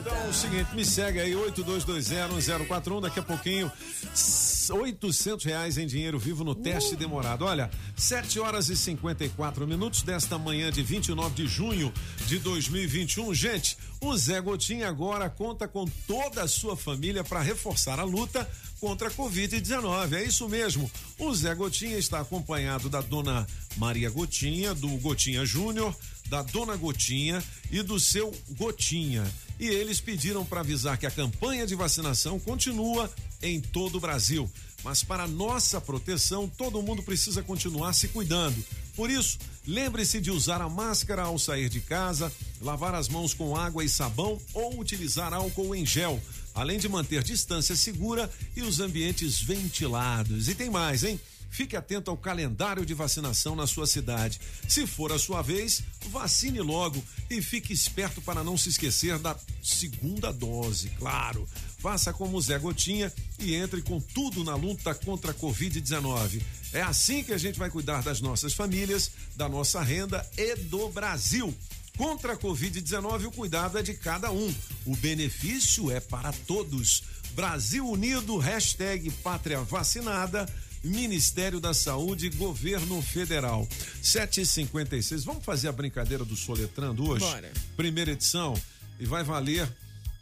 Então 0.00 0.16
é 0.16 0.28
o 0.28 0.32
seguinte, 0.32 0.74
me 0.74 0.84
segue 0.84 1.20
aí, 1.20 1.32
82201041, 1.34 3.00
daqui 3.00 3.18
a 3.18 3.22
pouquinho. 3.22 3.70
s- 4.12 4.52
800 4.72 5.44
reais 5.44 5.76
em 5.76 5.86
dinheiro 5.86 6.18
vivo 6.20 6.44
no 6.44 6.54
teste 6.54 6.94
demorado. 6.94 7.44
Olha, 7.44 7.68
7 7.96 8.38
horas 8.38 8.68
e 8.68 8.76
54 8.76 9.66
minutos 9.66 10.02
desta 10.02 10.38
manhã 10.38 10.70
de 10.70 10.82
29 10.84 11.34
de 11.34 11.48
junho 11.48 11.92
de 12.26 12.38
2021. 12.38 13.34
Gente, 13.34 13.76
o 14.00 14.16
Zé 14.16 14.40
Gotinha 14.40 14.88
agora 14.88 15.28
conta 15.28 15.66
com 15.66 15.84
toda 16.06 16.44
a 16.44 16.48
sua 16.48 16.76
família 16.76 17.24
para 17.24 17.40
reforçar 17.40 17.98
a 17.98 18.04
luta 18.04 18.48
contra 18.82 19.06
a 19.06 19.10
Covid-19. 19.12 20.14
É 20.14 20.24
isso 20.24 20.48
mesmo. 20.48 20.90
O 21.16 21.32
Zé 21.32 21.54
Gotinha 21.54 21.96
está 21.96 22.18
acompanhado 22.18 22.90
da 22.90 23.00
dona 23.00 23.46
Maria 23.76 24.10
Gotinha, 24.10 24.74
do 24.74 24.88
Gotinha 24.98 25.46
Júnior, 25.46 25.96
da 26.26 26.42
dona 26.42 26.74
Gotinha 26.74 27.40
e 27.70 27.80
do 27.80 28.00
seu 28.00 28.34
Gotinha. 28.58 29.24
E 29.60 29.68
eles 29.68 30.00
pediram 30.00 30.44
para 30.44 30.60
avisar 30.60 30.98
que 30.98 31.06
a 31.06 31.12
campanha 31.12 31.64
de 31.64 31.76
vacinação 31.76 32.40
continua 32.40 33.08
em 33.40 33.60
todo 33.60 33.98
o 33.98 34.00
Brasil. 34.00 34.50
Mas 34.82 35.04
para 35.04 35.28
nossa 35.28 35.80
proteção, 35.80 36.48
todo 36.48 36.82
mundo 36.82 37.04
precisa 37.04 37.40
continuar 37.40 37.92
se 37.92 38.08
cuidando. 38.08 38.64
Por 38.96 39.08
isso, 39.08 39.38
lembre-se 39.64 40.20
de 40.20 40.32
usar 40.32 40.60
a 40.60 40.68
máscara 40.68 41.22
ao 41.22 41.38
sair 41.38 41.68
de 41.68 41.80
casa, 41.80 42.32
lavar 42.60 42.96
as 42.96 43.08
mãos 43.08 43.32
com 43.32 43.56
água 43.56 43.84
e 43.84 43.88
sabão 43.88 44.40
ou 44.52 44.80
utilizar 44.80 45.32
álcool 45.32 45.72
em 45.72 45.86
gel, 45.86 46.20
além 46.54 46.78
de 46.78 46.88
manter 46.88 47.22
distância 47.22 47.76
segura 47.76 48.30
e 48.56 48.62
os 48.62 48.80
ambientes 48.80 49.40
ventilados. 49.40 50.48
E 50.48 50.54
tem 50.54 50.70
mais, 50.70 51.04
hein? 51.04 51.20
Fique 51.52 51.76
atento 51.76 52.10
ao 52.10 52.16
calendário 52.16 52.86
de 52.86 52.94
vacinação 52.94 53.54
na 53.54 53.66
sua 53.66 53.86
cidade. 53.86 54.40
Se 54.66 54.86
for 54.86 55.12
a 55.12 55.18
sua 55.18 55.42
vez, 55.42 55.82
vacine 56.08 56.60
logo 56.62 57.04
e 57.28 57.42
fique 57.42 57.74
esperto 57.74 58.22
para 58.22 58.42
não 58.42 58.56
se 58.56 58.70
esquecer 58.70 59.18
da 59.18 59.36
segunda 59.62 60.32
dose, 60.32 60.88
claro. 60.98 61.46
Faça 61.78 62.10
como 62.10 62.40
Zé 62.40 62.58
Gotinha 62.58 63.12
e 63.38 63.54
entre 63.54 63.82
com 63.82 64.00
tudo 64.00 64.42
na 64.42 64.54
luta 64.54 64.94
contra 64.94 65.32
a 65.32 65.34
Covid-19. 65.34 66.40
É 66.72 66.80
assim 66.80 67.22
que 67.22 67.34
a 67.34 67.38
gente 67.38 67.58
vai 67.58 67.68
cuidar 67.68 68.02
das 68.02 68.22
nossas 68.22 68.54
famílias, 68.54 69.10
da 69.36 69.46
nossa 69.46 69.82
renda 69.82 70.26
e 70.38 70.56
do 70.56 70.88
Brasil. 70.88 71.54
Contra 72.02 72.32
a 72.32 72.36
Covid-19, 72.36 73.26
o 73.26 73.30
cuidado 73.30 73.78
é 73.78 73.82
de 73.82 73.94
cada 73.94 74.32
um. 74.32 74.52
O 74.84 74.96
benefício 74.96 75.88
é 75.88 76.00
para 76.00 76.32
todos. 76.32 77.04
Brasil 77.30 77.88
Unido, 77.88 78.38
hashtag 78.38 79.08
Pátria 79.22 79.60
Vacinada. 79.60 80.44
Ministério 80.82 81.60
da 81.60 81.72
Saúde, 81.72 82.28
Governo 82.30 83.00
Federal. 83.00 83.68
7h56. 84.02 85.22
Vamos 85.24 85.44
fazer 85.44 85.68
a 85.68 85.72
brincadeira 85.72 86.24
do 86.24 86.34
Soletrando 86.34 87.08
hoje? 87.08 87.24
Bora. 87.24 87.52
Primeira 87.76 88.10
edição. 88.10 88.60
E 88.98 89.06
vai 89.06 89.22
valer 89.22 89.72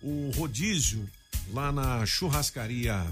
o 0.02 0.30
rodízio 0.36 1.08
lá 1.50 1.72
na 1.72 2.04
churrascaria 2.04 3.06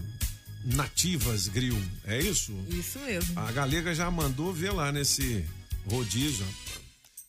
Nativas 0.66 1.48
Grill. 1.48 1.82
É 2.04 2.18
isso? 2.18 2.52
Isso 2.68 2.98
mesmo. 2.98 3.40
A 3.40 3.50
galega 3.50 3.94
já 3.94 4.10
mandou 4.10 4.52
ver 4.52 4.74
lá 4.74 4.92
nesse 4.92 5.42
rodízio. 5.90 6.44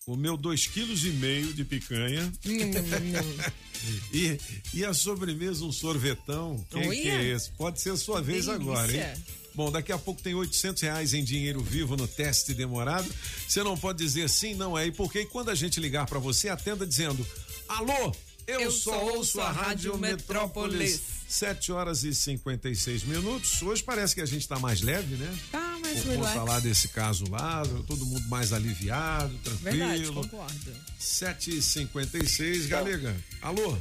Comeu 0.09 0.35
dois 0.35 0.65
quilos 0.65 1.05
e 1.05 1.11
meio 1.11 1.53
de 1.53 1.63
picanha. 1.63 2.33
e, 4.11 4.39
e 4.73 4.83
a 4.83 4.91
sobremesa, 4.91 5.63
um 5.63 5.71
sorvetão. 5.71 6.65
Quem 6.71 6.87
Olha. 6.87 6.99
que 6.99 7.09
é 7.09 7.25
esse? 7.25 7.51
Pode 7.51 7.79
ser 7.79 7.91
a 7.91 7.95
sua 7.95 8.19
vez 8.19 8.47
Delícia. 8.47 8.55
agora, 8.55 8.91
hein? 8.91 9.23
Bom, 9.53 9.71
daqui 9.71 9.91
a 9.91 9.99
pouco 9.99 10.19
tem 10.19 10.33
800 10.33 10.81
reais 10.81 11.13
em 11.13 11.23
dinheiro 11.23 11.61
vivo 11.61 11.95
no 11.95 12.07
teste 12.07 12.55
demorado. 12.55 13.07
Você 13.47 13.61
não 13.61 13.77
pode 13.77 13.99
dizer 13.99 14.27
sim, 14.31 14.55
não 14.55 14.75
é. 14.75 14.87
E 14.87 14.91
porque 14.91 15.25
quando 15.25 15.49
a 15.49 15.55
gente 15.55 15.79
ligar 15.79 16.07
para 16.07 16.17
você, 16.17 16.49
atenda 16.49 16.87
dizendo: 16.87 17.23
Alô, 17.67 18.11
eu, 18.47 18.61
Eu 18.61 18.71
só 18.71 18.99
ouço 19.13 19.39
a 19.39 19.51
Rádio 19.51 19.95
Metrópolis. 19.95 20.79
Metrópolis. 20.79 21.18
7 21.29 21.71
horas 21.71 22.03
e 22.03 22.13
56 22.13 23.03
minutos. 23.03 23.61
Hoje 23.61 23.83
parece 23.83 24.15
que 24.15 24.21
a 24.21 24.25
gente 24.25 24.47
tá 24.47 24.57
mais 24.57 24.81
leve, 24.81 25.15
né? 25.15 25.37
Tá, 25.51 25.77
mas 25.79 25.99
Por 25.99 26.15
conta 26.15 26.29
relax. 26.29 26.49
lá 26.49 26.59
desse 26.59 26.87
caso 26.87 27.29
lá, 27.29 27.61
todo 27.85 28.03
mundo 28.03 28.27
mais 28.29 28.51
aliviado, 28.51 29.37
Verdade, 29.61 30.01
tranquilo. 30.03 30.13
concordo. 30.15 30.75
7h56, 30.99 32.67
Galega. 32.67 33.15
Alô? 33.43 33.77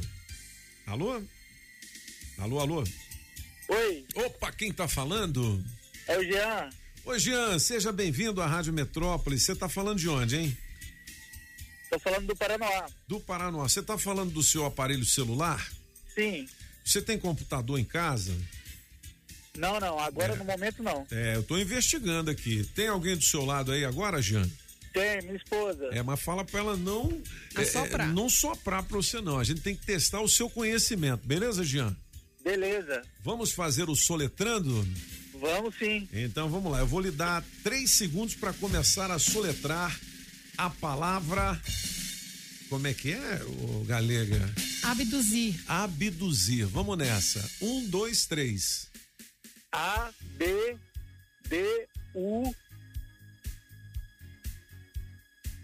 Alô? 0.85 1.21
Alô, 2.37 2.59
alô? 2.59 2.83
Oi. 3.67 4.05
Opa, 4.15 4.51
quem 4.51 4.71
tá 4.71 4.87
falando? 4.87 5.63
É 6.07 6.17
o 6.19 6.23
Jean. 6.23 6.69
Oi, 7.05 7.19
Jean, 7.19 7.57
seja 7.57 7.91
bem-vindo 7.91 8.41
à 8.43 8.47
Rádio 8.47 8.71
Metrópolis. 8.73 9.41
Você 9.43 9.55
tá 9.55 9.67
falando 9.67 9.97
de 9.97 10.07
onde, 10.07 10.37
hein? 10.37 10.57
Tô 11.89 11.97
falando 11.99 12.27
do 12.27 12.35
Paranoá. 12.35 12.85
Do 13.07 13.19
Paraná. 13.19 13.57
Você 13.57 13.81
tá 13.81 13.97
falando 13.97 14.31
do 14.31 14.43
seu 14.43 14.63
aparelho 14.65 15.03
celular? 15.03 15.67
Sim. 16.13 16.47
Você 16.83 17.01
tem 17.01 17.17
computador 17.17 17.79
em 17.79 17.83
casa? 17.85 18.33
Não, 19.57 19.79
não. 19.79 19.99
Agora 19.99 20.33
É. 20.33 20.35
no 20.35 20.45
momento 20.45 20.81
não. 20.81 21.05
É, 21.11 21.35
eu 21.35 21.43
tô 21.43 21.57
investigando 21.57 22.31
aqui. 22.31 22.63
Tem 22.75 22.87
alguém 22.87 23.15
do 23.15 23.23
seu 23.23 23.43
lado 23.45 23.71
aí 23.71 23.83
agora, 23.85 24.21
Jean? 24.21 24.49
Tem, 24.93 25.21
minha 25.21 25.35
esposa. 25.35 25.87
É, 25.91 26.01
mas 26.01 26.19
fala 26.19 26.43
pra 26.43 26.59
ela 26.59 26.75
não 26.77 27.21
é, 27.55 27.61
Assoprar. 27.61 28.09
é, 28.09 28.11
não 28.11 28.27
soprar 28.29 28.83
pra 28.83 28.97
você 28.97 29.21
não. 29.21 29.37
A 29.37 29.43
gente 29.43 29.61
tem 29.61 29.75
que 29.75 29.85
testar 29.85 30.21
o 30.21 30.27
seu 30.29 30.49
conhecimento, 30.49 31.25
beleza, 31.27 31.63
Jean? 31.63 31.95
Beleza. 32.43 33.01
Vamos 33.23 33.51
fazer 33.51 33.87
o 33.89 33.95
soletrando? 33.95 34.87
Vamos 35.39 35.75
sim. 35.77 36.07
Então 36.11 36.49
vamos 36.49 36.71
lá, 36.71 36.79
eu 36.79 36.87
vou 36.87 36.99
lhe 37.01 37.11
dar 37.11 37.43
três 37.63 37.91
segundos 37.91 38.33
para 38.35 38.51
começar 38.53 39.11
a 39.11 39.19
soletrar 39.19 39.97
a 40.57 40.69
palavra. 40.69 41.61
Como 42.69 42.85
é 42.85 42.93
que 42.93 43.13
é, 43.13 43.41
o 43.43 43.83
Galega? 43.83 44.47
Abduzir. 44.83 45.59
Abduzir. 45.67 46.67
Vamos 46.67 46.95
nessa. 46.99 47.43
Um, 47.61 47.89
dois, 47.89 48.27
três. 48.27 48.91
A, 49.71 50.11
B, 50.37 50.77
D, 51.47 51.87
U, 52.13 52.53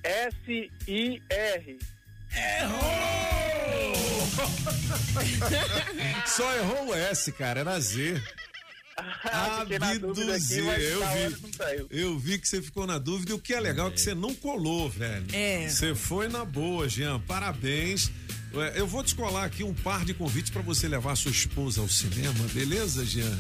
S, 0.03 0.72
I, 0.88 1.22
R. 1.30 1.78
Só 6.26 6.51
errou 6.56 6.88
o 6.88 6.95
S, 6.95 7.32
cara, 7.32 7.60
era 7.60 7.80
Z. 7.80 8.20
Aqui, 9.24 9.76
Abduzir, 9.76 10.26
mas 10.26 10.51
eu 10.51 11.01
hora 11.01 11.30
vi. 11.30 11.86
Eu 11.89 12.20
vi 12.20 12.38
que 12.39 12.47
você 12.47 12.62
ficou 12.62 12.88
na 12.88 12.97
dúvida 12.97 13.32
e 13.32 13.34
o 13.36 13.39
que 13.39 13.53
é 13.53 13.60
legal 13.60 13.88
é 13.88 13.91
que 13.91 14.01
você 14.01 14.14
não 14.16 14.34
colou, 14.34 14.89
velho. 14.89 15.26
É. 15.34 15.68
Você 15.68 15.93
foi 15.95 16.28
na 16.28 16.43
boa, 16.45 16.88
Jean. 16.89 17.20
Parabéns. 17.22 18.12
É, 18.53 18.80
Eu 18.80 18.88
vou 18.88 19.03
descolar 19.03 19.43
aqui 19.45 19.64
um 19.64 19.74
par 19.74 20.06
de 20.06 20.14
convites 20.14 20.49
para 20.49 20.62
você 20.62 20.88
levar 20.88 21.16
sua 21.16 21.32
esposa 21.32 21.82
ao 21.82 21.89
cinema, 21.89 22.47
beleza, 22.53 23.06
Jean? 23.06 23.38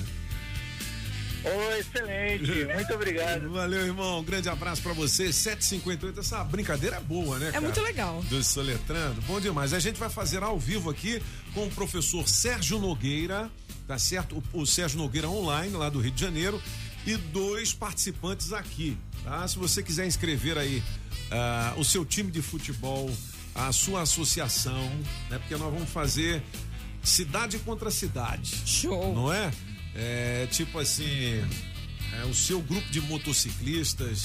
Ô, 1.45 1.75
excelente. 1.77 2.65
Muito 2.73 2.93
obrigado. 2.93 3.49
Valeu, 3.51 3.85
irmão. 3.85 4.19
Um 4.19 4.23
grande 4.23 4.49
abraço 4.49 4.81
pra 4.81 4.93
você. 4.93 5.31
758. 5.31 6.19
Essa 6.19 6.43
brincadeira 6.43 6.97
é 6.97 6.99
boa, 6.99 7.37
né? 7.37 7.49
É 7.49 7.51
cara? 7.51 7.61
muito 7.61 7.81
legal. 7.81 8.21
Do 8.23 8.43
Soletrando. 8.43 9.21
Bom 9.21 9.39
demais. 9.39 9.71
A 9.71 9.79
gente 9.79 9.99
vai 9.99 10.09
fazer 10.09 10.41
ao 10.41 10.59
vivo 10.59 10.89
aqui 10.89 11.21
com 11.53 11.67
o 11.67 11.69
professor 11.71 12.27
Sérgio 12.27 12.79
Nogueira, 12.79 13.51
tá 13.87 13.97
certo? 13.97 14.43
O, 14.53 14.61
o 14.61 14.65
Sérgio 14.65 14.97
Nogueira 14.97 15.29
online, 15.29 15.75
lá 15.75 15.89
do 15.89 15.99
Rio 15.99 16.11
de 16.11 16.21
Janeiro, 16.21 16.61
e 17.05 17.15
dois 17.17 17.73
participantes 17.73 18.51
aqui, 18.51 18.97
tá? 19.23 19.47
Se 19.47 19.57
você 19.57 19.83
quiser 19.83 20.07
inscrever 20.07 20.57
aí 20.57 20.83
ah, 21.31 21.73
o 21.77 21.83
seu 21.83 22.03
time 22.03 22.31
de 22.31 22.41
futebol, 22.41 23.11
a 23.53 23.71
sua 23.71 24.01
associação, 24.01 24.89
né? 25.29 25.37
Porque 25.37 25.55
nós 25.55 25.71
vamos 25.71 25.89
fazer 25.89 26.43
cidade 27.03 27.59
contra 27.59 27.91
cidade. 27.91 28.55
Show. 28.65 29.13
Não 29.13 29.31
é? 29.31 29.51
É 29.93 30.47
tipo 30.51 30.79
assim, 30.79 31.41
é, 32.13 32.25
o 32.25 32.33
seu 32.33 32.59
grupo 32.61 32.89
de 32.89 32.99
motociclistas, 33.01 34.23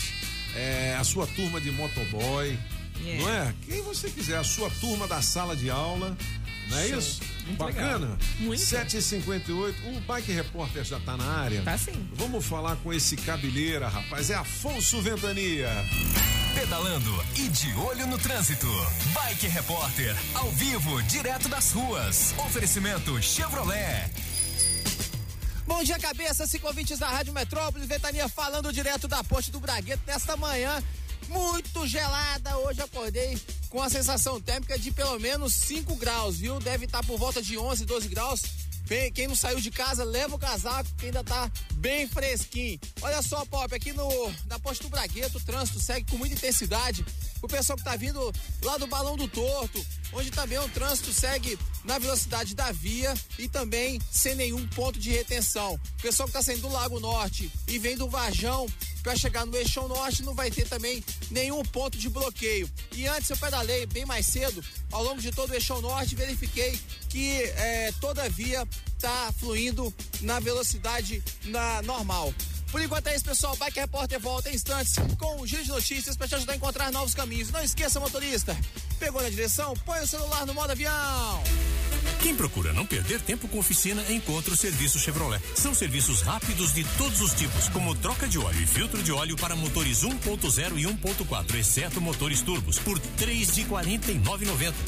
é, 0.57 0.97
a 0.99 1.05
sua 1.05 1.27
turma 1.27 1.61
de 1.61 1.71
motoboy, 1.71 2.59
Yeah. 3.03 3.23
não 3.23 3.33
é? 3.33 3.55
Quem 3.67 3.83
você 3.83 4.11
quiser, 4.11 4.37
a 4.37 4.45
sua 4.45 4.69
turma 4.79 5.09
da 5.09 5.23
sala 5.23 5.57
de 5.57 5.71
aula, 5.71 6.15
não 6.71 6.79
é 6.79 6.89
Show. 6.89 6.99
isso? 6.99 7.21
Muito 7.47 7.59
Bacana? 7.59 8.19
Muito. 8.39 8.63
7h58, 8.63 9.75
o 9.97 10.01
Bike 10.01 10.33
Repórter 10.33 10.85
já 10.85 11.01
tá 11.01 11.17
na 11.17 11.25
área. 11.25 11.63
Tá 11.63 11.77
sim. 11.77 12.09
Vamos 12.15 12.45
falar 12.45 12.77
com 12.77 12.93
esse 12.93 13.17
cabeleira, 13.17 13.89
rapaz, 13.89 14.31
é 14.31 14.35
Afonso 14.35 15.01
Ventania. 15.03 15.69
Pedalando 16.55 17.25
e 17.37 17.49
de 17.49 17.73
olho 17.75 18.07
no 18.07 18.19
trânsito. 18.19 18.67
Bike 19.13 19.49
Repórter, 19.49 20.17
ao 20.35 20.51
vivo, 20.53 21.03
direto 21.05 21.49
das 21.49 21.73
ruas. 21.73 22.35
Oferecimento 22.39 23.21
Chevrolet. 23.23 24.11
Bom 25.67 25.85
dia, 25.85 25.99
cabeça, 25.99 26.47
cinco 26.49 26.67
ouvintes 26.67 26.99
da 26.99 27.09
Rádio 27.09 27.33
Metrópole, 27.33 27.87
Ventania 27.87 28.29
falando 28.29 28.73
direto 28.73 29.07
da 29.07 29.23
Ponte 29.23 29.53
do 29.53 29.61
Bragueto 29.61 30.03
nesta 30.05 30.37
manhã 30.37 30.83
muito 31.29 31.87
gelada. 31.87 32.57
Hoje 32.59 32.81
acordei 32.83 33.39
com 33.69 33.83
a 33.83 33.89
sensação 33.89 34.41
térmica 34.41 34.79
de 34.79 34.91
pelo 34.91 35.19
menos 35.19 35.53
5 35.55 35.95
graus, 35.97 36.39
viu? 36.39 36.59
Deve 36.61 36.87
estar 36.87 37.05
por 37.05 37.19
volta 37.19 37.41
de 37.43 37.57
11, 37.57 37.85
12 37.85 38.09
graus. 38.09 38.43
Quem 39.15 39.29
não 39.29 39.37
saiu 39.37 39.61
de 39.61 39.71
casa, 39.71 40.03
leva 40.03 40.35
o 40.35 40.39
casaco, 40.39 40.91
que 40.99 41.07
ainda 41.07 41.23
tá 41.23 41.49
bem 41.75 42.09
fresquinho. 42.09 42.77
Olha 43.01 43.23
só, 43.23 43.45
Pop, 43.45 43.73
aqui 43.73 43.93
no 43.93 44.09
na 44.47 44.59
Ponte 44.59 44.83
do 44.83 44.89
Bragueto, 44.89 45.39
o 45.39 45.41
trânsito 45.41 45.79
segue 45.79 46.11
com 46.11 46.19
muita 46.19 46.35
intensidade. 46.35 47.07
O 47.43 47.49
pessoal 47.49 47.77
que 47.77 47.85
tá 47.85 47.97
vindo 47.97 48.33
lá 48.63 48.77
do 48.77 48.87
Balão 48.87 49.17
do 49.17 49.27
Torto, 49.27 49.85
onde 50.13 50.31
também 50.31 50.59
o 50.59 50.69
trânsito 50.69 51.13
segue 51.13 51.59
na 51.85 51.99
velocidade 51.99 52.55
da 52.55 52.71
via 52.73 53.15
e 53.39 53.49
também 53.49 54.01
sem 54.11 54.35
nenhum 54.35 54.67
ponto 54.69 54.99
de 54.99 55.11
retenção. 55.11 55.75
O 55.75 56.03
pessoal 56.03 56.29
que 56.29 56.37
está 56.37 56.43
saindo 56.43 56.63
do 56.63 56.73
Lago 56.73 57.01
Norte 57.01 57.51
e 57.67 57.79
vem 57.79 57.97
do 57.97 58.09
Varjão 58.09 58.67
para 59.03 59.17
chegar 59.17 59.47
no 59.47 59.57
Eixão 59.57 59.89
Norte 59.89 60.23
não 60.23 60.35
vai 60.35 60.51
ter 60.51 60.69
também 60.69 61.03
nenhum 61.31 61.63
ponto 61.63 61.97
de 61.97 62.09
bloqueio. 62.09 62.71
E 62.93 63.07
antes 63.07 63.31
eu 63.31 63.37
pedalei 63.37 63.87
bem 63.87 64.05
mais 64.05 64.27
cedo, 64.27 64.63
ao 64.93 65.03
longo 65.03 65.21
de 65.21 65.31
todo 65.31 65.51
o 65.51 65.55
Eixão 65.55 65.81
Norte, 65.81 66.15
verifiquei 66.15 66.79
que 67.09 67.43
é, 67.43 67.93
toda 68.01 68.29
via 68.29 68.67
está 68.95 69.33
fluindo 69.39 69.93
na 70.21 70.39
velocidade 70.41 71.23
na 71.45 71.81
normal. 71.83 72.35
Por 72.71 72.81
enquanto 72.81 73.07
é 73.09 73.17
isso, 73.17 73.25
pessoal. 73.25 73.57
Bike 73.57 73.81
Repórter 73.81 74.21
volta 74.21 74.51
em 74.51 74.55
instantes 74.55 74.95
com 75.19 75.41
o 75.41 75.47
giro 75.47 75.65
de 75.65 75.71
notícias 75.71 76.17
para 76.17 76.29
te 76.29 76.35
ajudar 76.37 76.53
a 76.53 76.57
encontrar 76.57 76.93
novos 76.93 77.15
caminhos. 77.15 77.51
Não 77.51 77.63
esqueça, 77.63 77.99
motorista, 77.99 78.57
pegou 78.99 79.23
na 79.23 79.29
direção, 79.29 79.75
põe 79.85 80.01
o 80.01 80.07
celular 80.07 80.47
no 80.47 80.55
modo 80.55 80.71
avião. 80.71 81.43
Quem 82.23 82.35
procura 82.35 82.73
não 82.73 82.85
perder 82.85 83.19
tempo 83.21 83.49
com 83.49 83.59
oficina, 83.59 84.05
encontra 84.11 84.53
o 84.53 84.57
serviço 84.57 84.99
Chevrolet. 84.99 85.43
São 85.55 85.75
serviços 85.75 86.21
rápidos 86.21 86.75
de 86.75 86.85
todos 86.99 87.21
os 87.21 87.33
tipos, 87.33 87.69
como 87.71 87.95
troca 87.95 88.29
de 88.29 88.39
óleo 88.39 88.61
e 88.61 88.67
filtro 88.67 89.03
de 89.03 89.11
óleo 89.11 89.37
para 89.37 89.57
motores 89.57 90.05
1.0 90.05 90.79
e 90.79 90.85
1.4, 90.85 91.55
exceto 91.55 92.01
motores 92.01 92.43
turbos, 92.43 92.79
por 92.79 92.99
três 92.99 93.55
de 93.55 93.65
quarenta 93.65 94.13
e 94.13 94.21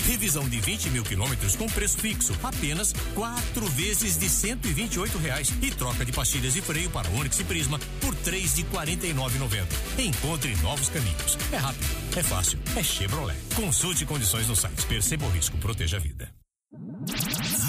Revisão 0.07 0.47
de 0.47 0.61
20 0.61 0.91
mil 0.91 1.03
quilômetros 1.03 1.57
com 1.57 1.66
preço 1.66 1.97
fixo, 1.97 2.35
apenas 2.43 2.95
quatro 3.14 3.66
vezes 3.70 4.18
de 4.18 4.28
cento 4.28 4.68
e 4.68 4.72
vinte 4.72 4.97
e 4.97 5.18
reais. 5.18 5.51
E 5.62 5.70
troca 5.70 6.05
de 6.05 6.12
pastilhas 6.12 6.53
de 6.53 6.61
freio 6.61 6.91
para 6.91 7.09
Onix 7.11 7.41
e 7.41 7.45
Prisma 7.45 7.72
por 8.01 8.14
três 8.16 8.55
de 8.55 8.64
quarenta 8.64 9.07
e 9.07 9.12
Encontre 9.99 10.57
novos 10.57 10.89
caminhos. 10.89 11.39
É 11.53 11.57
rápido, 11.57 11.87
é 12.16 12.23
fácil, 12.23 12.59
é 12.77 12.83
Chevrolet. 12.83 13.37
Consulte 13.55 14.05
condições 14.05 14.49
no 14.49 14.57
site. 14.57 14.85
Perceba 14.87 15.27
o 15.27 15.31
risco, 15.31 15.57
proteja 15.59 15.97
a 15.97 16.01
vida. 16.01 16.33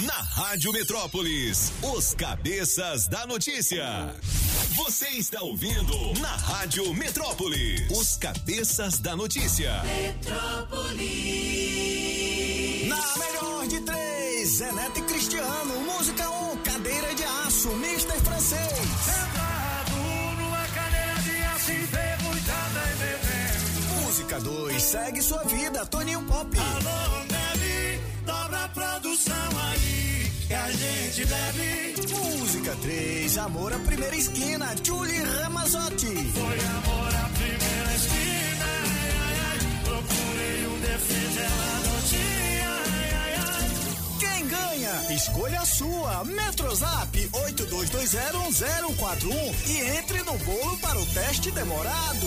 Na 0.06 0.14
Rádio 0.14 0.72
Metrópolis, 0.72 1.74
os 1.82 2.14
cabeças 2.14 3.08
da 3.08 3.26
notícia. 3.26 4.14
Você 4.76 5.08
está 5.10 5.42
ouvindo 5.42 6.14
na 6.20 6.36
Rádio 6.36 6.94
Metrópolis, 6.94 7.90
os 7.92 8.18
cabeças 8.18 9.00
da 9.00 9.16
notícia. 9.16 9.84
Metrópolis. 9.84 11.04
Na 12.88 13.18
melhor 13.18 13.68
de 13.68 13.82
três, 13.82 14.50
Zenete 14.50 15.00
e 15.00 15.04
Cristiano, 15.04 15.80
música 15.82 16.30
1, 16.30 16.52
um, 16.52 16.58
cadeira 16.58 17.14
de 17.14 17.24
aço, 17.24 17.70
Mister 17.76 18.20
Francês. 18.22 18.93
Música 24.34 24.50
2, 24.50 24.82
segue 24.82 25.22
sua 25.22 25.44
vida, 25.44 25.86
Toninho 25.86 26.24
Pop. 26.24 26.58
Alô, 26.58 27.24
bebe, 27.28 28.02
dobra 28.26 28.64
a 28.64 28.70
produção 28.70 29.36
aí, 29.70 30.32
que 30.48 30.54
a 30.56 30.72
gente 30.72 31.24
bebe. 31.26 31.94
Música 32.40 32.76
3, 32.82 33.38
Amor 33.38 33.74
à 33.74 33.80
Primeira 33.80 34.16
Esquina, 34.16 34.74
Julie 34.84 35.22
Ramazotti. 35.22 36.08
Foi 36.08 36.60
amor 36.60 37.14
à 37.14 37.30
primeira 37.30 37.94
esquina, 37.94 38.66
ai, 38.66 39.12
ai, 39.22 39.40
ai. 39.52 39.60
Procurei 39.84 40.66
um 40.66 40.80
defeito, 40.80 41.40
ela 41.40 41.80
não 41.86 42.02
tinha, 42.10 42.70
ai, 42.90 43.14
ai, 43.14 43.36
ai. 43.38 43.70
Quem 44.20 44.48
ganha? 44.48 45.14
Escolha 45.16 45.62
a 45.62 45.66
sua. 45.66 46.24
Metrozap 46.24 47.30
82201041 47.30 49.54
e 49.68 49.78
entre 50.00 50.24
no 50.24 50.36
bolo 50.40 50.76
para 50.80 51.00
o 51.00 51.06
teste 51.06 51.52
demorado. 51.52 52.26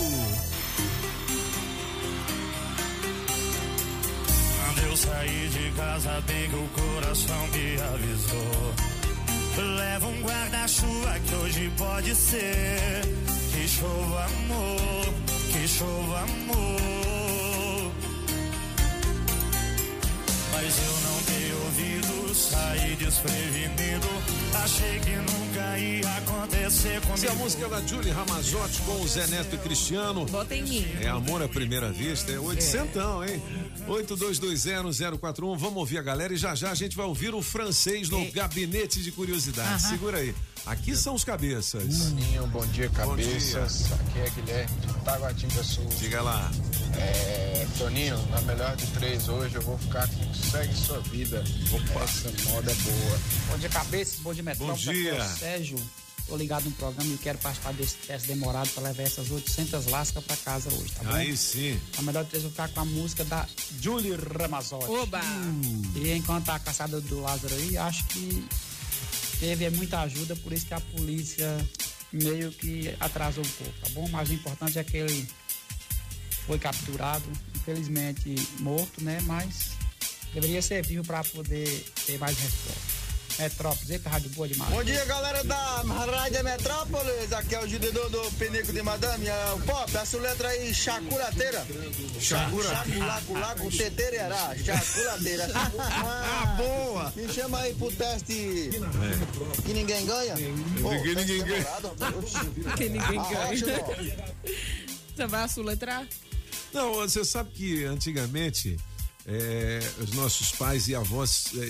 Saí 4.97 5.49
de 5.49 5.71
casa, 5.75 6.21
bem 6.25 6.49
que 6.49 6.55
o 6.55 6.67
coração 6.69 7.47
me 7.53 7.81
avisou. 7.93 8.73
Leva 9.77 10.07
um 10.07 10.21
guarda-chuva 10.21 11.19
que 11.19 11.35
hoje 11.35 11.71
pode 11.77 12.15
ser. 12.15 13.01
Que 13.51 13.67
chova 13.67 14.25
amor, 14.25 15.13
que 15.51 15.67
chova 15.67 16.19
amor. 16.21 17.91
Mas 20.53 20.79
eu 20.79 20.96
ouvido, 21.77 22.33
saí 22.33 22.95
desprevenido. 22.95 24.07
Achei 24.63 24.99
que 24.99 25.15
nunca 25.15 25.77
ia 25.77 26.17
acontecer 26.17 26.99
comigo. 27.01 27.13
Essa 27.13 27.27
é 27.27 27.31
a 27.31 27.35
música 27.35 27.69
da 27.69 27.81
Julie 27.81 28.11
Ramazotti 28.11 28.81
com 28.81 29.01
o 29.01 29.07
Zé 29.07 29.27
Neto 29.27 29.55
e 29.55 29.57
Cristiano. 29.59 30.25
Bota 30.25 30.55
em 30.55 30.63
mim. 30.63 30.85
É 30.99 31.07
amor 31.07 31.41
à 31.43 31.47
primeira 31.47 31.91
vista, 31.91 32.31
é 32.31 32.39
oitocentão, 32.39 33.23
hein? 33.23 33.41
82201041. 33.87 35.57
Vamos 35.57 35.77
ouvir 35.77 35.99
a 35.99 36.01
galera 36.01 36.33
e 36.33 36.37
já 36.37 36.55
já 36.55 36.71
a 36.71 36.75
gente 36.75 36.97
vai 36.97 37.05
ouvir 37.05 37.33
o 37.33 37.41
francês 37.41 38.09
no 38.09 38.29
gabinete 38.31 39.01
de 39.01 39.11
curiosidade. 39.11 39.69
Aham. 39.69 39.79
Segura 39.79 40.17
aí. 40.17 40.33
Aqui 40.65 40.95
são 40.95 41.13
os 41.13 41.23
cabeças. 41.23 42.09
Toninho, 42.09 42.47
bom 42.47 42.65
dia, 42.67 42.89
Bom 42.89 42.95
cabeças. 42.95 43.91
Aqui 43.91 44.19
é 44.19 44.29
Guilherme 44.31 44.75
de 44.81 44.93
Taguatinga 45.05 45.63
Sul. 45.63 45.87
Diga 45.97 46.21
lá. 46.21 46.51
É, 46.95 47.67
Toninho, 47.77 48.17
na 48.29 48.41
melhor 48.41 48.75
de 48.75 48.87
três 48.87 49.27
hoje 49.27 49.55
eu 49.55 49.61
vou 49.61 49.77
ficar 49.77 50.07
com 50.07 50.33
Segue 50.33 50.73
Sua 50.73 50.99
Vida. 51.01 51.43
Opa. 51.71 52.03
Essa 52.03 52.49
moda 52.49 52.71
é 52.71 52.75
boa. 52.75 53.19
Bom 53.49 53.57
dia, 53.57 53.69
cabeças. 53.69 54.19
Bom 54.19 54.33
dia, 54.33 54.43
Metrópole. 54.43 54.85
Bom 54.85 54.91
dia. 54.91 55.13
É 55.13 55.21
o 55.21 55.37
Sérgio. 55.37 55.79
Tô 56.27 56.35
ligado 56.35 56.65
no 56.65 56.71
programa 56.71 57.09
e 57.13 57.17
quero 57.17 57.37
participar 57.37 57.73
desse 57.73 57.95
teste 57.95 58.27
demorado 58.27 58.69
para 58.71 58.83
levar 58.83 59.03
essas 59.03 59.31
800 59.31 59.85
lascas 59.85 60.21
para 60.23 60.35
casa 60.35 60.69
hoje, 60.73 60.91
tá 60.91 61.03
bom? 61.03 61.13
Aí 61.13 61.37
sim. 61.37 61.79
A 61.97 62.01
melhor 62.01 62.25
de 62.25 62.31
três 62.31 62.43
eu 62.43 62.49
vou 62.49 62.65
ficar 62.65 62.73
com 62.73 62.81
a 62.81 62.85
música 62.85 63.23
da 63.23 63.47
Julie 63.81 64.13
Ramazotti. 64.15 64.91
Oba! 64.91 65.21
E 65.95 66.11
enquanto 66.11 66.49
a 66.49 66.59
caçada 66.59 66.99
do 66.99 67.21
Lázaro 67.21 67.53
aí, 67.55 67.77
acho 67.77 68.03
que 68.07 68.45
teve 69.39 69.69
muita 69.69 70.01
ajuda, 70.01 70.35
por 70.35 70.51
isso 70.51 70.65
que 70.65 70.73
a 70.73 70.81
polícia 70.81 71.65
meio 72.11 72.51
que 72.51 72.93
atrasou 72.99 73.43
um 73.43 73.49
pouco, 73.49 73.79
tá 73.79 73.89
bom? 73.91 74.09
Mas 74.09 74.29
o 74.29 74.33
importante 74.33 74.79
é 74.79 74.83
que 74.83 74.97
ele 74.97 75.29
foi 76.47 76.57
capturado, 76.57 77.25
infelizmente 77.55 78.35
morto, 78.59 79.03
né? 79.03 79.19
Mas 79.23 79.71
deveria 80.33 80.61
ser 80.61 80.81
vivo 80.85 81.03
para 81.05 81.23
poder 81.25 81.67
ter 82.05 82.17
mais 82.17 82.37
resposta. 82.39 82.97
Metrópolis, 83.39 83.89
eita, 83.91 84.09
rádio 84.09 84.31
boa 84.31 84.47
demais. 84.47 84.71
Bom 84.73 84.83
dia, 84.83 85.05
galera 85.05 85.43
da 85.43 85.83
Rádio 85.83 86.43
Metrópolis. 86.43 87.31
Aqui 87.33 87.53
é 87.53 87.63
o 87.63 87.67
Judidor 87.67 88.09
do 88.09 88.31
Penico 88.31 88.73
de 88.73 88.81
Madame. 88.81 89.27
É 89.27 89.51
o 89.53 89.59
Pop, 89.61 89.95
a 89.95 90.03
sua 90.07 90.21
letra 90.21 90.47
aí, 90.47 90.73
chacurateira. 90.73 91.63
Chacura- 92.19 92.67
Chaculaco, 92.83 93.69
teteirerá, 93.77 94.55
chaculateira. 94.65 95.47
Ah, 95.79 96.55
boa! 96.57 97.13
Me 97.15 97.31
chama 97.31 97.59
aí 97.59 97.75
pro 97.75 97.91
teste 97.91 98.71
que 99.63 99.73
ninguém 99.73 100.03
ganha. 100.07 100.33
Pô, 100.81 100.89
Que 100.89 101.13
teste 101.13 101.31
ninguém 101.33 101.43
ganha. 101.45 102.75
Que 102.75 102.89
ninguém 102.89 103.19
Ah, 103.19 103.29
ganha. 103.29 104.25
Você 105.15 105.27
vai 105.27 105.43
assoletrar? 105.43 106.07
Não, 106.73 106.95
você 106.95 107.23
sabe 107.25 107.51
que 107.51 107.83
antigamente 107.85 108.77
é, 109.25 109.79
os 109.99 110.11
nossos 110.13 110.51
pais 110.53 110.87
e 110.87 110.95
avós 110.95 111.45
é, 111.57 111.65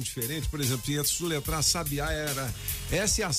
diferente. 0.00 0.48
Por 0.48 0.60
exemplo, 0.60 0.90
ia 0.90 1.04
suletrar 1.04 1.62
sabiá 1.62 2.10
era 2.10 2.52
S 2.90 3.22
a 3.22 3.32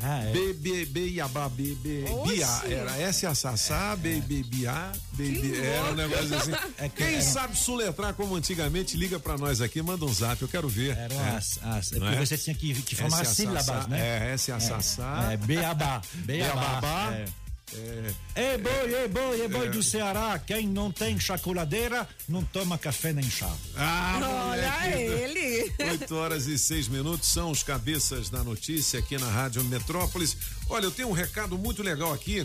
Ah, 0.00 0.22
é. 0.22 0.32
B, 0.32 0.52
B, 0.54 0.86
B, 0.86 1.08
Iabá, 1.10 1.48
B, 1.48 1.74
B, 1.74 2.04
Biá. 2.26 2.56
Oxi. 2.60 2.72
Era 2.72 2.96
S 3.02 3.26
a 3.26 3.34
sassá, 3.34 3.96
B, 3.96 4.20
B, 4.20 4.44
Biá, 4.44 4.92
B, 5.12 5.28
B. 5.30 5.58
Era 5.60 5.90
um 5.90 5.94
negócio 5.94 6.36
assim. 6.36 6.52
É 6.78 6.88
que 6.88 6.96
Quem 7.04 7.14
era- 7.16 7.22
sabe 7.22 7.58
suletrar 7.58 8.14
como 8.14 8.34
antigamente, 8.36 8.96
liga 8.96 9.18
pra 9.18 9.36
nós 9.36 9.60
aqui, 9.60 9.82
manda 9.82 10.04
um 10.06 10.14
zap, 10.14 10.40
eu 10.40 10.48
quero 10.48 10.68
ver. 10.68 10.96
Eram 10.96 11.20
É. 11.20 11.36
as, 11.36 11.58
as, 11.62 11.92
é 11.92 11.98
porque 11.98 12.14
é? 12.14 12.24
você 12.26 12.38
tinha 12.38 12.54
que, 12.54 12.74
que 12.82 12.94
formar 12.96 13.20
as 13.22 13.28
S 13.28 13.30
a 13.30 13.34
sílabas, 13.34 13.86
né? 13.88 14.30
É, 14.30 14.32
S 14.34 14.52
a 14.52 14.60
sassá. 14.60 15.32
É, 15.32 15.36
Beabá. 15.36 16.00
Beabá. 16.14 16.80
Beabá. 16.80 17.12
É. 17.12 17.47
É, 17.74 18.14
É 18.54 18.58
boi, 18.58 18.94
é 18.94 19.08
boi, 19.08 19.40
é 19.42 19.48
boi 19.48 19.66
É. 19.66 19.70
do 19.70 19.82
Ceará. 19.82 20.38
Quem 20.38 20.66
não 20.66 20.90
tem 20.90 21.18
chocoladeira, 21.18 22.08
não 22.28 22.42
toma 22.44 22.78
café 22.78 23.12
nem 23.12 23.28
chá. 23.28 23.50
Ah, 23.76 24.18
Olha 24.50 24.70
moleque. 24.70 25.02
ele. 25.02 25.72
8 25.90 26.14
horas 26.14 26.46
e 26.46 26.58
6 26.58 26.88
minutos 26.88 27.28
são 27.28 27.50
os 27.50 27.62
cabeças 27.62 28.28
da 28.30 28.42
notícia 28.42 28.98
aqui 28.98 29.18
na 29.18 29.28
Rádio 29.30 29.62
Metrópolis. 29.64 30.36
Olha, 30.68 30.84
eu 30.84 30.90
tenho 30.90 31.08
um 31.08 31.12
recado 31.12 31.58
muito 31.58 31.82
legal 31.82 32.12
aqui 32.12 32.44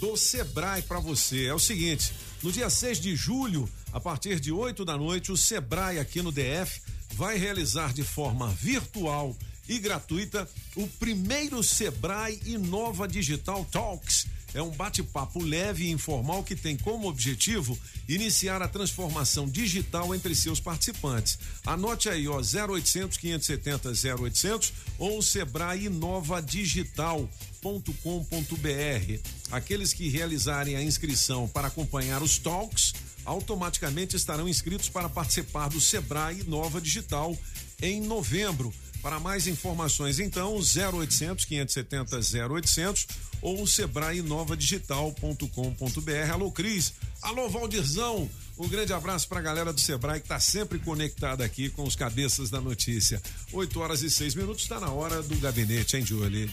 do 0.00 0.16
Sebrae 0.16 0.82
para 0.82 0.98
você. 1.00 1.46
É 1.46 1.54
o 1.54 1.58
seguinte: 1.58 2.12
no 2.42 2.50
dia 2.50 2.68
6 2.68 3.00
de 3.00 3.14
julho, 3.14 3.68
a 3.92 4.00
partir 4.00 4.40
de 4.40 4.50
8 4.50 4.84
da 4.84 4.96
noite, 4.96 5.30
o 5.30 5.36
Sebrae 5.36 5.98
aqui 5.98 6.20
no 6.22 6.32
DF 6.32 6.80
vai 7.12 7.38
realizar 7.38 7.92
de 7.92 8.02
forma 8.02 8.48
virtual 8.48 9.36
e 9.68 9.78
gratuita 9.78 10.48
o 10.76 10.86
primeiro 10.86 11.62
Sebrae 11.62 12.40
Inova 12.44 13.06
Digital 13.08 13.64
Talks. 13.70 14.26
É 14.54 14.62
um 14.62 14.70
bate-papo 14.70 15.42
leve 15.42 15.84
e 15.84 15.90
informal 15.90 16.44
que 16.44 16.54
tem 16.54 16.76
como 16.76 17.08
objetivo 17.08 17.76
iniciar 18.08 18.62
a 18.62 18.68
transformação 18.68 19.48
digital 19.48 20.14
entre 20.14 20.34
seus 20.34 20.60
participantes. 20.60 21.38
Anote 21.66 22.08
aí, 22.08 22.28
ó, 22.28 22.38
0800 22.38 23.18
570 23.18 23.90
0800 24.16 24.72
ou 24.98 25.20
Sebrae 25.20 25.86
Inova 25.86 26.40
Digital 26.40 27.28
.com.br. 27.60 29.18
Aqueles 29.50 29.92
que 29.92 30.08
realizarem 30.08 30.76
a 30.76 30.82
inscrição 30.82 31.48
para 31.48 31.68
acompanhar 31.68 32.22
os 32.22 32.38
talks 32.38 32.92
automaticamente 33.24 34.16
estarão 34.16 34.46
inscritos 34.48 34.88
para 34.88 35.08
participar 35.08 35.68
do 35.68 35.80
Sebrae 35.80 36.44
Nova 36.44 36.80
Digital 36.80 37.36
em 37.80 38.00
novembro. 38.00 38.72
Para 39.04 39.20
mais 39.20 39.46
informações, 39.46 40.18
então, 40.18 40.56
0800 40.56 41.44
570 41.44 42.16
0800 42.48 43.06
ou 43.42 43.66
sebraenovadigital.com.br. 43.66 46.32
Alô, 46.32 46.50
Cris. 46.50 46.94
Alô, 47.20 47.50
Valdirzão. 47.50 48.30
Um 48.56 48.66
grande 48.66 48.94
abraço 48.94 49.28
para 49.28 49.40
a 49.40 49.42
galera 49.42 49.74
do 49.74 49.80
Sebrae 49.80 50.20
que 50.20 50.24
está 50.24 50.40
sempre 50.40 50.78
conectada 50.78 51.44
aqui 51.44 51.68
com 51.68 51.84
os 51.84 51.94
cabeças 51.94 52.48
da 52.48 52.62
notícia. 52.62 53.20
8 53.52 53.78
horas 53.78 54.00
e 54.00 54.10
6 54.10 54.36
minutos, 54.36 54.62
está 54.62 54.80
na 54.80 54.90
hora 54.90 55.22
do 55.22 55.36
gabinete, 55.36 55.98
hein, 55.98 56.06
Julie? 56.06 56.48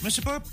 Mas, 0.00 0.18
Pop, 0.20 0.48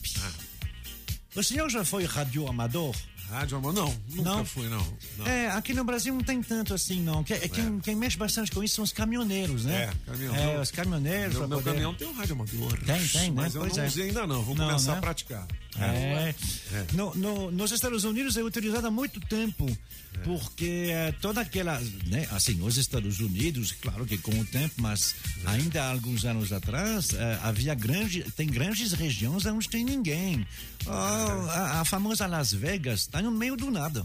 o 1.33 1.41
senhor 1.41 1.69
já 1.69 1.85
foi 1.85 2.03
radioamador? 2.03 2.93
Rádio 3.31 3.57
amador? 3.57 3.85
Não, 3.85 3.95
nunca 4.15 4.29
Não? 4.29 4.45
fui, 4.45 4.67
não. 4.67 4.85
não. 5.17 5.25
É, 5.27 5.49
aqui 5.51 5.73
no 5.73 5.83
Brasil 5.85 6.13
não 6.13 6.21
tem 6.21 6.41
tanto 6.43 6.73
assim, 6.73 7.01
não. 7.01 7.23
Que- 7.23 7.33
é, 7.33 7.47
Quem, 7.47 7.79
quem 7.79 7.95
mexe 7.95 8.17
bastante 8.17 8.51
com 8.51 8.61
isso 8.63 8.75
são 8.75 8.83
os 8.83 8.91
caminhoneiros, 8.91 9.63
né? 9.65 9.89
É. 10.07 10.53
É, 10.55 10.59
os 10.59 10.69
caminhoneiros. 10.69 11.37
Meu, 11.37 11.47
meu 11.47 11.57
poder- 11.59 11.71
caminhão 11.71 11.93
tem 11.93 12.07
um 12.07 12.13
rádio 12.13 12.33
amador. 12.35 12.77
Tem, 12.79 13.07
tem, 13.07 13.31
né? 13.31 13.41
Mas 13.43 13.55
eu 13.55 13.61
Pois 13.61 13.77
não 13.77 13.83
é. 13.83 13.87
usei 13.87 14.07
ainda 14.07 14.27
não, 14.27 14.43
vou 14.43 14.53
Não, 14.55 14.65
começar 14.67 14.91
né? 14.93 14.97
a 14.97 15.01
praticar. 15.01 15.47
É. 15.79 16.33
É. 16.73 16.85
No, 16.93 17.13
no- 17.15 17.49
nos 17.51 17.71
Estados 17.71 18.03
Unidos 18.03 18.35
é 18.37 18.43
utilizado 18.43 18.87
há 18.87 18.91
muito 18.91 19.19
tempo, 19.21 19.65
É. 20.13 20.17
porque 20.19 20.87
eh, 20.91 21.13
toda 21.21 21.39
aquela, 21.41 21.79
né, 22.07 22.27
assim, 22.31 22.61
os 22.61 22.75
Estados 22.77 23.19
Unidos, 23.19 23.71
claro 23.81 24.05
que 24.05 24.17
com 24.17 24.37
o 24.37 24.45
tempo, 24.45 24.75
mas 24.77 25.15
É. 25.45 25.49
ainda 25.51 25.81
há 25.83 25.91
alguns 25.91 26.25
anos 26.25 26.51
atrás, 26.51 27.13
eh, 27.13 27.39
havia 27.41 27.73
grande, 27.73 28.23
tem 28.35 28.47
grandes 28.47 28.91
regiões 28.91 29.45
onde 29.45 29.69
tem 29.69 29.85
ninguém. 29.85 30.45
Oh, 30.85 30.89
a, 30.91 31.81
a 31.81 31.85
famosa 31.85 32.27
Las 32.27 32.51
Vegas 32.53 33.01
está 33.01 33.21
no 33.21 33.31
meio 33.31 33.55
do 33.55 33.71
nada. 33.71 34.03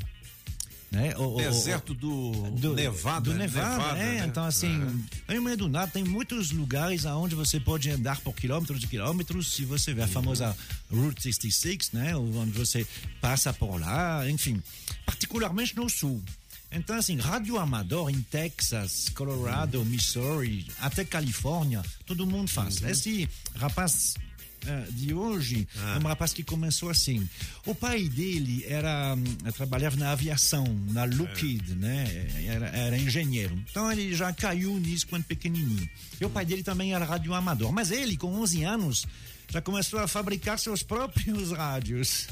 Né? 0.90 1.16
O- 1.16 1.36
Deserto 1.36 1.92
do, 1.92 2.32
Nevada. 2.74 3.30
do 3.30 3.34
Nevada, 3.36 3.76
Nevada, 3.76 3.98
é. 3.98 4.20
né? 4.20 4.26
Então, 4.26 4.44
assim, 4.44 5.04
no 5.28 5.42
meio 5.42 5.56
do 5.56 5.68
nada, 5.68 5.90
tem 5.90 6.04
muitos 6.04 6.52
lugares 6.52 7.04
onde 7.04 7.34
você 7.34 7.58
pode 7.58 7.90
andar 7.90 8.20
por 8.20 8.34
quilômetros 8.34 8.82
e 8.82 8.86
quilômetros. 8.86 9.52
Se 9.52 9.64
você 9.64 9.92
vê 9.92 10.02
a 10.02 10.08
famosa 10.08 10.56
Route 10.90 11.22
66, 11.22 11.90
né? 11.92 12.16
Onde 12.16 12.52
você 12.52 12.86
passa 13.20 13.52
por 13.52 13.80
lá, 13.80 14.28
enfim. 14.30 14.62
Particularmente 15.04 15.74
no 15.76 15.88
sul. 15.90 16.22
Então, 16.70 16.96
assim, 16.96 17.16
rádio 17.16 17.58
amador 17.58 18.10
em 18.10 18.20
Texas, 18.22 19.08
Colorado, 19.14 19.84
Missouri, 19.84 20.66
até 20.80 21.04
Califórnia, 21.04 21.82
todo 22.04 22.26
mundo 22.26 22.48
faz. 22.48 22.82
Esse 22.82 23.28
rapaz 23.54 24.14
eh, 24.66 24.86
de 24.90 25.14
hoje 25.14 25.66
é 25.94 25.98
um 25.98 26.08
rapaz 26.08 26.32
que 26.32 26.42
começou 26.42 26.90
assim. 26.90 27.28
O 27.64 27.74
pai 27.74 28.08
dele 28.08 28.64
era 28.68 29.14
hum, 29.14 29.24
trabalhava 29.52 29.96
na 29.96 30.12
aviação, 30.12 30.66
na 30.90 31.04
Lockheed, 31.04 31.74
né? 31.74 32.26
Era, 32.46 32.66
era 32.68 32.98
engenheiro. 32.98 33.56
Então 33.70 33.90
ele 33.90 34.14
já 34.14 34.32
caiu 34.32 34.78
nisso 34.78 35.06
quando 35.06 35.24
pequenininho. 35.24 35.88
E 36.20 36.24
o 36.24 36.30
pai 36.30 36.44
dele 36.44 36.62
também 36.62 36.94
era 36.94 37.04
radioamador. 37.04 37.72
Mas 37.72 37.90
ele, 37.90 38.16
com 38.16 38.32
11 38.34 38.64
anos, 38.64 39.06
já 39.48 39.60
começou 39.60 40.00
a 40.00 40.08
fabricar 40.08 40.58
seus 40.58 40.82
próprios 40.82 41.52
rádios. 41.56 42.26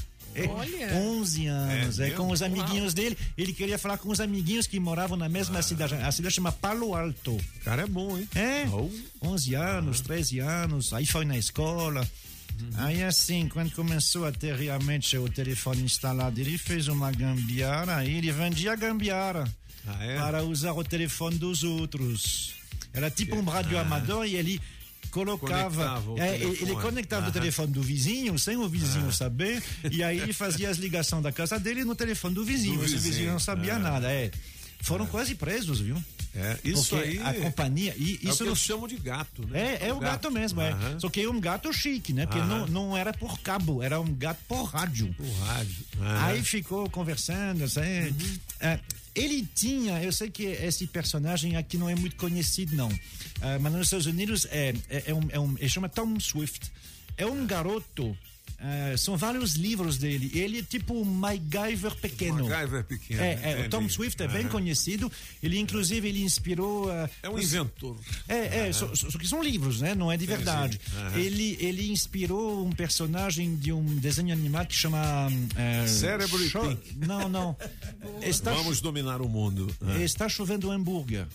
Olha. 0.49 0.95
11 0.95 1.47
anos, 1.47 1.99
É 2.01 2.09
é, 2.09 2.11
com 2.11 2.31
os 2.31 2.43
amiguinhos 2.43 2.93
dele. 2.95 3.17
Ele 3.37 3.53
queria 3.53 3.79
falar 3.79 3.99
com 3.99 4.09
os 4.11 4.21
amiguinhos 4.21 4.67
que 4.67 4.79
moravam 4.81 5.17
na 5.17 5.29
mesma 5.29 5.63
cidade. 5.63 5.95
A 5.95 6.11
cidade 6.13 6.35
chama 6.35 6.53
Palo 6.53 6.95
Alto. 6.95 7.33
O 7.37 7.65
cara 7.65 7.83
é 7.83 7.87
bom, 7.87 8.17
hein? 8.19 8.29
É, 8.35 8.67
Oh. 8.69 8.91
11 9.23 9.55
anos, 9.55 10.01
13 10.01 10.39
anos, 10.41 10.93
aí 10.93 11.07
foi 11.07 11.25
na 11.25 11.37
escola. 11.39 12.07
Aí 12.77 13.03
assim, 13.03 13.49
quando 13.49 13.73
começou 13.73 14.25
a 14.27 14.33
ter 14.33 14.55
realmente 14.55 15.17
o 15.19 15.29
telefone 15.29 15.83
instalado, 15.83 16.39
ele 16.41 16.57
fez 16.57 16.87
uma 16.89 17.11
gambiarra, 17.11 17.97
aí 17.97 18.17
ele 18.19 18.31
vendia 18.31 18.77
gambiarra 18.77 19.53
Ah, 19.87 20.05
é? 20.05 20.17
para 20.19 20.43
usar 20.45 20.73
o 20.73 20.85
telefone 20.85 21.37
dos 21.37 21.65
outros. 21.65 22.55
Era 22.93 23.11
tipo 23.11 23.35
um 23.35 23.43
rádio 23.45 23.77
amador 23.77 24.25
e 24.25 24.37
ele 24.37 24.61
colocava, 25.15 25.71
Conectava 26.01 26.11
o 26.11 26.19
é, 26.19 26.37
ele- 26.37 26.75
conectava 26.75 27.23
o 27.23 27.25
Aham. 27.27 27.33
telefone 27.33 27.73
do 27.73 27.83
vizinho, 27.83 28.37
sem 28.39 28.57
o 28.57 28.69
vizinho 28.69 29.13
saber, 29.13 29.63
e 29.91 30.03
aí 30.03 30.19
ele 30.19 30.33
fazia 30.35 30.69
as 30.69 30.77
ligações 30.77 31.23
da 31.23 31.31
casa 31.31 31.59
dele 31.59 31.85
no 31.85 31.95
telefone 31.95 32.35
do 32.35 32.45
vizinho. 32.45 32.79
Do 32.79 32.85
Esse 32.85 32.95
vizinho. 32.95 33.13
vizinho 33.15 33.33
não 33.33 33.39
sabia 33.39 33.77
Ah. 33.77 33.79
nada, 33.79 34.11
é. 34.13 34.31
Foram 34.83 35.07
quase 35.07 35.35
presos, 35.35 35.81
viu? 35.81 35.97
É, 36.37 36.59
isso 36.65 36.89
Porque 36.97 37.09
aí. 37.11 37.23
a 37.23 37.33
companhia 37.33 37.95
e 37.97 38.19
é 38.23 38.27
o 38.27 38.31
isso 38.31 38.39
que 38.43 38.49
não 38.51 38.57
chamam 38.57 38.89
de 38.89 38.97
gato, 38.97 39.47
né? 39.47 39.79
é, 39.81 39.89
é 39.89 39.93
o 39.95 40.01
gato, 40.01 40.31
mesmo, 40.33 40.61
é. 40.61 40.75
Só 40.99 41.09
que 41.09 41.23
é 41.23 41.31
um 41.31 41.41
gato 41.41 41.73
chique, 41.73 42.13
né? 42.13 42.27
Porque 42.27 42.41
Aham. 42.41 42.67
não, 42.67 42.67
não 42.67 42.97
era 42.97 43.13
por 43.15 43.39
cabo, 43.39 43.81
era 43.83 44.01
um 44.01 44.13
gato 44.13 44.41
por 44.49 44.65
rádio. 44.65 45.15
Por 45.17 45.31
rádio. 45.47 45.77
Aham. 46.01 46.25
Aí 46.27 46.43
ficou 46.43 46.91
conversando, 46.91 47.63
assim. 47.65 47.81
é, 48.61 48.79
ele 49.15 49.47
tinha, 49.55 50.03
eu 50.03 50.13
sei 50.13 50.29
que 50.31 50.43
esse 50.43 50.87
personagem 50.87 51.57
aqui 51.57 51.79
não 51.79 51.89
é 51.89 51.95
muito 51.95 52.17
conhecido, 52.17 52.75
não. 52.75 52.91
É, 53.41 53.59
mas 53.59 53.73
nos 53.73 53.87
Estados 53.87 54.07
Unidos 54.07 54.47
é, 54.51 54.75
é, 54.91 55.05
é 55.07 55.15
um, 55.15 55.29
é 55.31 55.39
um, 55.39 55.57
ele 55.59 55.69
chama 55.69 55.89
Tom 55.89 56.19
Swift. 56.19 56.73
É 57.17 57.25
um 57.25 57.47
garoto. 57.47 58.17
É, 58.93 58.97
são 58.97 59.17
vários 59.17 59.55
livros 59.55 59.99
dele. 59.99 60.31
Ele 60.35 60.61
é 60.61 60.63
tipo 60.63 61.05
MacGyver 61.05 61.95
pequeno. 61.97 62.49
MacGyver 62.49 62.85
pequeno, 62.85 63.21
É, 63.23 63.39
é, 63.63 63.67
o. 63.67 63.71
Tom 63.71 63.89
Swift 63.89 64.23
é 64.23 64.29
bem 64.29 64.49
conhecido. 64.49 65.11
Ele, 65.43 65.59
inclusive, 65.59 66.09
ele 66.09 66.23
inspirou. 66.23 66.91
ah, 66.91 67.09
É 67.23 67.29
um 67.29 67.35
os- 67.35 67.45
inventor. 67.45 67.97
é, 68.29 68.69
é, 68.69 68.73
só, 68.73 68.87
que 68.89 69.27
são 69.29 69.43
livros, 69.43 69.81
né? 69.81 69.95
Não 69.95 70.11
é 70.11 70.17
de 70.17 70.27
verdade. 70.27 70.81
Ele, 71.15 71.57
ele 71.61 71.91
inspirou 71.91 72.65
um 72.67 72.73
personagem 72.73 73.55
de 73.57 73.73
um 73.73 73.85
desenho 73.97 74.33
animado 74.33 74.69
que 74.69 74.75
chama. 74.75 75.29
É, 75.57 75.87
Cérebro 75.87 76.39
Cho-. 76.49 76.79
Não, 76.97 77.29
não. 77.29 77.57
Está, 78.23 78.53
Vamos 78.53 78.81
dominar 78.81 79.21
o 79.21 79.29
mundo. 79.29 79.75
Está 80.03 80.29
chovendo 80.29 80.71
hambúrguer. 80.71 81.27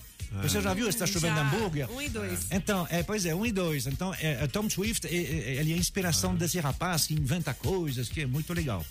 Você 0.42 0.62
já 0.62 0.74
viu 0.74 0.88
Está 0.88 1.08
chovendo 1.08 1.36
Já, 1.36 1.42
hambúrguer? 1.42 1.92
um 1.92 2.02
e 2.02 2.10
dois. 2.10 2.48
Então, 2.52 2.88
é, 2.90 3.02
pois 3.04 3.26
é, 3.26 3.34
um 3.34 3.46
e 3.46 3.52
dois. 3.52 3.88
Então, 3.88 4.14
é, 4.14 4.44
é, 4.44 4.48
Tom 4.48 4.70
Swift, 4.70 5.08
é, 5.08 5.10
é, 5.12 5.56
ele 5.56 5.72
é 5.72 5.76
a 5.76 5.78
inspiração 5.78 6.36
desse 6.36 6.60
rapaz 6.60 7.08
que 7.08 7.14
inventa 7.14 7.54
coisas, 7.54 8.10
que 8.10 8.22
é 8.22 8.26
muito 8.26 8.54
legal. 8.54 8.86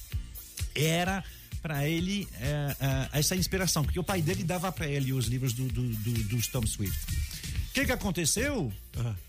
Era 0.74 1.22
para 1.62 1.89
ele 1.89 2.28
é, 2.41 2.76
é, 2.80 3.18
essa 3.18 3.36
inspiração, 3.36 3.84
porque 3.84 3.99
o 3.99 4.05
pai 4.05 4.22
dele 4.22 4.45
dava 4.45 4.70
para 4.72 4.86
ele 4.86 5.12
os 5.12 5.26
livros 5.26 5.53
do, 5.53 5.66
do, 5.68 5.82
do, 5.82 6.24
dos 6.24 6.47
Tom 6.49 6.66
Swift. 6.66 6.99
O 7.70 7.72
que, 7.72 7.86
que 7.86 7.93
aconteceu? 7.93 8.72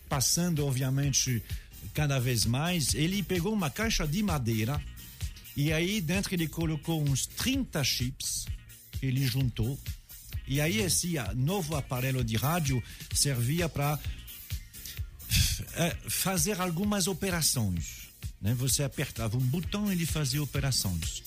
Passando, 0.08 0.66
obviamente, 0.66 1.44
cada 1.94 2.20
vez 2.20 2.46
mais, 2.46 2.94
ele 2.94 3.22
pegou 3.22 3.54
uma 3.54 3.70
caixa 3.70 4.08
de 4.08 4.24
madeira 4.24 4.82
e 5.56 5.72
aí 5.74 6.02
dentro 6.02 6.34
ele 6.34 6.48
colocou 6.48 7.02
uns 7.02 7.26
30 7.28 7.84
chips 7.84 8.46
que 8.92 9.06
ele 9.06 9.26
juntou. 9.26 9.78
E 10.50 10.60
aí 10.60 10.80
esse 10.80 11.18
ah, 11.18 11.32
novo 11.36 11.76
aparelho 11.76 12.24
de 12.24 12.36
rádio 12.36 12.84
servia 13.14 13.70
para 13.70 14.00
eh, 15.76 15.96
fazer 16.10 16.60
algumas 16.60 17.06
operações. 17.06 18.10
Né? 18.42 18.56
Você 18.56 18.84
apertava 18.84 19.38
um 19.38 19.42
botão 19.42 19.90
e 19.90 19.94
ele 19.94 20.08
fazia 20.08 20.42
operações. 20.42 21.22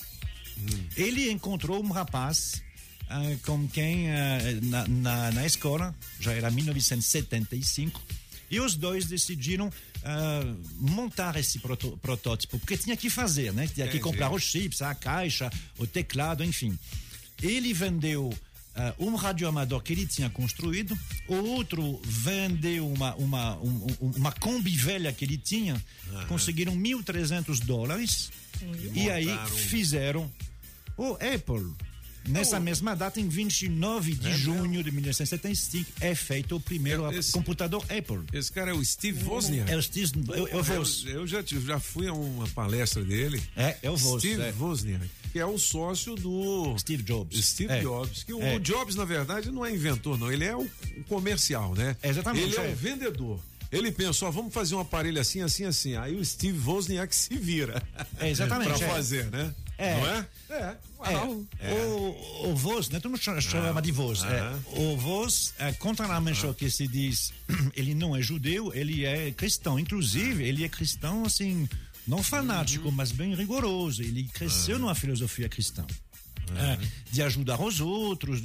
Ele 0.96 1.30
encontrou 1.30 1.82
um 1.82 1.90
rapaz 1.90 2.60
ah, 3.08 3.20
com 3.46 3.68
quem 3.68 4.10
ah, 4.10 4.38
na, 4.62 4.88
na, 4.88 5.30
na 5.30 5.46
escola, 5.46 5.94
já 6.18 6.32
era 6.32 6.50
1975, 6.50 8.02
e 8.50 8.58
os 8.60 8.74
dois 8.74 9.06
decidiram 9.06 9.70
ah, 10.02 10.42
montar 10.74 11.36
esse 11.36 11.60
proto- 11.60 11.96
protótipo, 11.98 12.58
porque 12.58 12.76
tinha 12.76 12.96
que 12.96 13.08
fazer, 13.08 13.52
né? 13.52 13.68
Tinha 13.68 13.86
que 13.86 13.98
Entendi. 13.98 14.02
comprar 14.02 14.32
os 14.32 14.42
chips, 14.42 14.82
a 14.82 14.94
caixa, 14.94 15.48
o 15.78 15.86
teclado, 15.86 16.42
enfim. 16.42 16.76
Ele 17.40 17.72
vendeu 17.72 18.32
ah, 18.74 18.94
um 18.98 19.14
radioamador 19.14 19.82
que 19.82 19.92
ele 19.92 20.06
tinha 20.06 20.30
construído, 20.30 20.96
o 21.28 21.34
outro 21.34 22.00
vendeu 22.04 22.88
uma, 22.90 23.14
uma, 23.16 23.56
um- 23.58 23.86
um- 24.00 24.10
uma 24.16 24.32
Kombi 24.32 24.76
velha 24.76 25.12
que 25.12 25.24
ele 25.24 25.38
tinha, 25.38 25.82
conseguiram 26.28 26.74
1.300 26.76 27.58
dólares, 27.60 28.30
e 28.94 29.10
aí 29.10 29.26
montaram 29.26 29.52
um- 29.54 29.56
fizeram 29.58 30.30
o 30.96 31.12
Apple. 31.14 31.72
Nessa 32.28 32.60
mesma 32.60 32.94
data, 32.94 33.18
em 33.20 33.28
29 33.28 34.14
de 34.14 34.28
É 34.28 34.32
junho 34.38 34.84
de 34.84 34.92
1975, 34.92 35.90
é 36.00 36.14
feito 36.14 36.54
o 36.54 36.60
primeiro 36.60 37.10
Esse- 37.12 37.32
computador 37.32 37.82
Apple. 37.90 38.20
Esse 38.32 38.52
cara 38.52 38.70
é 38.70 38.74
o 38.74 38.84
Steve 38.84 39.24
Wozniak. 39.24 39.68
É 39.68 39.76
o 39.76 39.82
Steve, 39.82 40.12
eu, 40.28 40.46
eu. 40.46 40.62
Eu, 40.64 40.84
eu 41.20 41.26
já, 41.26 41.42
já 41.42 41.80
fui 41.80 42.06
a 42.06 42.12
uma 42.12 42.46
palestra 42.46 43.04
dele. 43.04 43.42
É, 43.56 43.76
eu 43.82 43.96
vou. 43.96 44.20
Steve 44.20 44.40
é. 44.40 44.52
Que 45.32 45.38
é 45.38 45.46
o 45.46 45.58
sócio 45.58 46.14
do 46.14 46.76
Steve 46.78 47.02
Jobs. 47.02 47.42
Steve 47.44 47.72
É. 47.72 47.80
Jobs. 47.80 48.22
Que 48.22 48.34
o, 48.34 48.42
É. 48.42 48.56
o 48.56 48.60
Jobs, 48.60 48.94
na 48.94 49.04
verdade, 49.04 49.50
não 49.50 49.64
é 49.64 49.72
inventor, 49.72 50.18
não. 50.18 50.30
Ele 50.30 50.44
é 50.44 50.54
o, 50.54 50.68
comercial, 51.08 51.74
né? 51.74 51.96
Exatamente, 52.02 52.44
Ele 52.54 52.56
é, 52.56 52.70
é. 52.70 52.72
o 52.72 52.76
vendedor. 52.76 53.40
Ele 53.70 53.90
pensou, 53.90 54.28
ó, 54.28 54.30
vamos 54.30 54.52
fazer 54.52 54.74
um 54.74 54.80
aparelho 54.80 55.18
assim, 55.18 55.40
assim, 55.40 55.64
assim. 55.64 55.96
Aí 55.96 56.14
o 56.14 56.22
Steve 56.22 56.58
Wozniak 56.68 57.16
se 57.16 57.34
vira. 57.38 57.82
É, 58.20 58.28
exatamente, 58.28 58.76
pra 58.76 58.86
é. 58.86 58.90
fazer, 58.90 59.30
né? 59.30 59.54
É. 59.78 59.96
Não 59.96 60.06
é? 60.06 60.26
É. 60.50 60.76
É, 61.58 61.74
O, 61.74 62.50
o 62.50 62.54
Voz, 62.54 62.88
né? 62.90 63.00
Todo 63.00 63.12
mundo 63.12 63.20
chama, 63.40 63.80
de 63.82 63.90
Voz. 63.90 64.22
é. 64.22 64.38
Aham. 64.38 64.62
O 64.76 64.96
Voz, 64.98 65.54
é, 65.58 65.72
contrariamente 65.72 66.44
ao 66.44 66.52
que 66.54 66.70
se 66.70 66.86
diz, 66.86 67.32
ele 67.74 67.94
não 67.94 68.14
é 68.14 68.20
judeu, 68.22 68.72
ele 68.74 69.04
é 69.06 69.30
cristão. 69.32 69.78
Inclusive, 69.78 70.44
ele 70.44 70.62
é 70.64 70.68
cristão, 70.68 71.24
assim, 71.24 71.66
não 72.06 72.22
fanático, 72.22 72.88
Uhum. 72.88 72.94
mas 72.94 73.12
bem 73.12 73.34
rigoroso. 73.34 74.02
Ele 74.02 74.24
cresceu 74.24 74.78
numa 74.78 74.94
filosofia 74.94 75.48
cristã. 75.48 75.84
é, 76.54 76.78
de 77.10 77.22
ajudar 77.22 77.58
os 77.60 77.80
outros. 77.80 78.42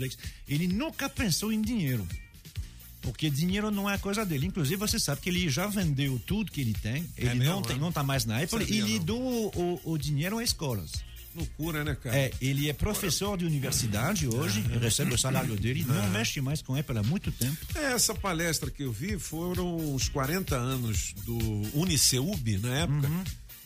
Ele 0.48 0.68
nunca 0.68 1.10
pensou 1.10 1.52
em 1.52 1.62
dinheiro. 1.62 2.08
Porque 3.02 3.30
dinheiro 3.30 3.70
não 3.72 3.90
é 3.90 3.98
coisa 3.98 4.26
dele. 4.26 4.46
Inclusive, 4.48 4.76
você 4.78 5.00
sabe 5.00 5.22
que 5.22 5.30
ele 5.30 5.50
já 5.50 5.68
vendeu 5.68 6.22
tudo 6.26 6.52
que 6.52 6.62
ele 6.62 6.74
tem. 6.74 7.06
Ele 7.18 7.34
mesmo, 7.36 7.56
não, 7.56 7.62
tem, 7.62 7.76
né? 7.76 7.82
não 7.82 7.92
tá 7.92 8.04
mais 8.04 8.24
na 8.26 8.38
Apple 8.42 8.60
Sabia 8.60 8.86
e 8.86 8.98
não. 9.00 9.06
deu 9.06 9.18
o, 9.18 9.82
o 9.84 9.98
dinheiro 9.98 10.38
a 10.38 10.44
escolas. 10.44 10.92
Loucura, 11.36 11.84
né, 11.84 11.96
cara? 11.96 12.18
É, 12.18 12.32
ele 12.42 12.68
é 12.70 12.74
professor 12.74 13.38
de 13.38 13.46
universidade 13.46 14.28
hoje, 14.28 14.62
recebe 14.82 15.14
o 15.14 15.18
salário 15.18 15.56
dele, 15.60 15.84
não 15.88 16.10
mexe 16.10 16.42
mais 16.42 16.62
com 16.64 16.76
Apple 16.76 16.98
há 16.98 17.04
muito 17.04 17.32
tempo. 17.32 17.58
É, 17.76 17.94
Essa 17.94 18.14
palestra 18.16 18.72
que 18.72 18.84
eu 18.84 18.92
vi 18.92 19.20
foram 19.20 19.94
os 19.94 20.10
40 20.10 20.56
anos 20.56 21.14
do 21.26 21.38
Uniceub 21.80 22.58
na 22.58 22.76
época. 22.80 23.08
Uhum. 23.08 23.24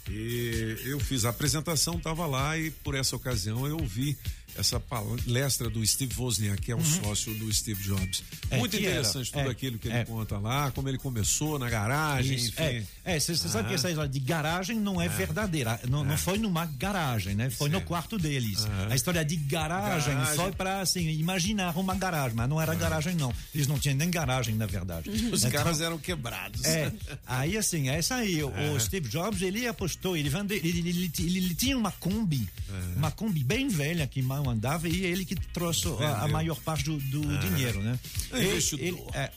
E 0.10 0.78
eu 0.86 1.00
fiz 1.00 1.26
a 1.26 1.30
apresentação, 1.30 1.96
estava 1.96 2.26
lá 2.26 2.58
e 2.58 2.72
por 2.72 2.96
essa 2.96 3.16
ocasião 3.16 3.68
eu 3.68 3.78
vi 3.78 4.18
essa 4.62 4.80
palestra 4.80 5.70
do 5.70 5.86
Steve 5.86 6.14
Wozniak, 6.18 6.62
que 6.62 6.72
é 6.72 6.76
um 6.76 6.84
sócio 6.84 7.34
do 7.36 7.54
Steve 7.54 7.82
Jobs. 7.84 8.24
É, 8.50 8.58
Muito 8.58 8.78
que 8.78 8.86
era, 8.86 9.00
interessante 9.00 9.32
tudo 9.32 9.48
é, 9.48 9.52
aquilo 9.52 9.78
que 9.78 9.88
ele 9.88 9.98
é. 9.98 10.06
conta 10.06 10.38
lá, 10.38 10.72
como 10.72 10.88
ele 10.88 10.98
começou 10.98 11.60
na 11.60 11.70
garagem, 11.70 12.36
Isso, 12.38 12.54
enfim. 12.62 12.86
É, 13.04 13.20
você 13.20 13.36
sabe 13.36 13.68
que 13.68 13.74
Ah. 13.74 13.76
essa 13.76 13.90
história 13.90 14.10
de 14.10 14.20
garagem 14.20 14.80
não 14.80 15.02
é, 15.02 15.08
verdadeira. 15.10 15.80
Não, 15.90 16.04
não 16.04 16.18
foi 16.18 16.38
numa 16.38 16.66
garagem, 16.66 17.36
né? 17.36 17.50
Foi 17.50 17.70
no 17.70 17.82
quarto 17.82 18.18
deles. 18.18 18.66
A 18.90 18.96
história 18.96 19.24
de 19.26 19.36
garagem, 19.36 20.14
Garagem. 20.14 20.36
foi 20.36 20.52
para 20.52 20.82
assim, 20.82 21.10
imaginar 21.10 21.76
uma 21.78 21.96
garagem, 21.96 22.36
mas 22.36 22.48
não 22.50 22.62
era 22.62 22.74
garagem, 22.76 23.16
não. 23.16 23.34
Eles 23.54 23.68
não 23.68 23.78
tinham 23.80 23.96
nem 23.98 24.10
garagem, 24.10 24.56
na 24.56 24.66
verdade. 24.66 25.10
Os 25.10 25.44
Então, 25.44 25.52
caras 25.52 25.82
eram 25.82 25.98
quebrados. 25.98 26.64
É, 26.66 26.92
aí 27.26 27.58
assim, 27.58 27.90
é 27.90 28.00
isso 28.00 28.14
aí. 28.14 28.44
O, 28.44 28.52
É. 28.56 28.80
Steve 28.80 29.10
Jobs, 29.10 29.42
ele 29.42 29.68
apostou, 29.68 30.16
ele, 30.16 30.30
vende, 30.30 30.54
ele, 30.56 30.80
ele, 30.80 31.12
ele, 31.20 31.38
ele- 31.38 31.56
tinha 31.56 31.78
uma 31.78 31.92
Kombi, 31.92 32.48
É. 32.70 32.98
uma 32.98 33.12
Kombi 33.12 33.44
bem 33.44 33.68
velha 33.68 34.06
que 34.08 34.22
mal 34.22 34.50
andava 34.52 34.88
e 34.88 35.04
ele 35.06 35.26
que 35.26 35.36
trouxe 35.36 35.88
a, 35.88 35.92
a 35.92 36.14
Vendeu. 36.20 36.30
maior 36.34 36.60
parte 36.62 36.84
do, 36.86 36.98
do 36.98 37.34
É. 37.34 37.38
dinheiro, 37.40 37.82
né? 37.82 38.00
É 38.32 38.44
Ele, 38.44 38.64
ele, 38.80 39.04
é, 39.14 39.32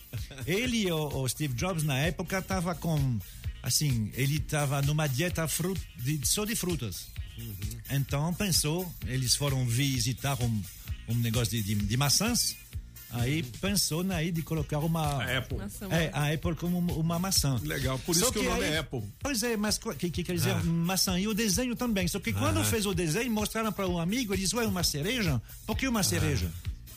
ele 0.46 0.92
o, 0.92 1.22
o 1.22 1.28
Steve 1.28 1.54
Jobs, 1.54 1.82
na 1.84 1.96
época, 1.98 2.40
tava 2.42 2.74
com, 2.74 3.18
assim, 3.62 4.10
ele 4.14 4.38
tava 4.40 4.82
numa 4.82 5.06
dieta 5.06 5.46
frut, 5.48 5.80
de, 5.96 6.20
só 6.26 6.44
de 6.44 6.54
frutas. 6.54 7.06
Uhum. 7.38 7.54
Então 7.90 8.32
pensou, 8.34 8.92
eles 9.06 9.34
foram 9.34 9.66
visitar 9.66 10.40
um, 10.42 10.62
um 11.08 11.14
negócio 11.16 11.50
de, 11.50 11.62
de, 11.62 11.74
de 11.74 11.96
maçãs. 11.96 12.56
Aí 13.14 13.42
pensou 13.42 14.02
naí 14.02 14.30
de 14.32 14.42
colocar 14.42 14.78
uma 14.80 15.22
A 15.22 15.38
Apple. 15.38 15.58
Maçã. 15.58 15.86
é, 15.90 16.10
a 16.12 16.32
Apple 16.32 16.54
como 16.56 16.78
uma, 16.78 17.18
maçã. 17.18 17.58
Legal, 17.62 17.98
por 18.00 18.12
isso 18.12 18.24
Só 18.26 18.30
que, 18.32 18.38
o 18.40 18.42
nome 18.44 18.64
é 18.64 18.78
Apple. 18.78 19.02
Pois 19.20 19.42
é, 19.42 19.56
mas 19.56 19.76
o 19.76 19.94
que, 19.94 20.10
que 20.10 20.22
quer 20.24 20.34
dizer 20.34 20.50
Ah. 20.52 20.62
maçã? 20.64 21.18
E 21.18 21.28
o 21.28 21.34
desenho 21.34 21.76
também. 21.76 22.08
Só 22.08 22.18
que 22.20 22.32
quando 22.32 22.60
Ah. 22.60 22.64
fez 22.64 22.86
o 22.86 22.94
desenho, 22.94 23.30
mostraram 23.30 23.72
para 23.72 23.86
um 23.88 23.98
amigo, 23.98 24.34
ele 24.34 24.42
disse, 24.42 24.54
ué, 24.56 24.66
uma 24.66 24.82
cereja? 24.82 25.40
Por 25.66 25.76
que 25.76 25.86
uma 25.88 26.02
cereja? 26.02 26.50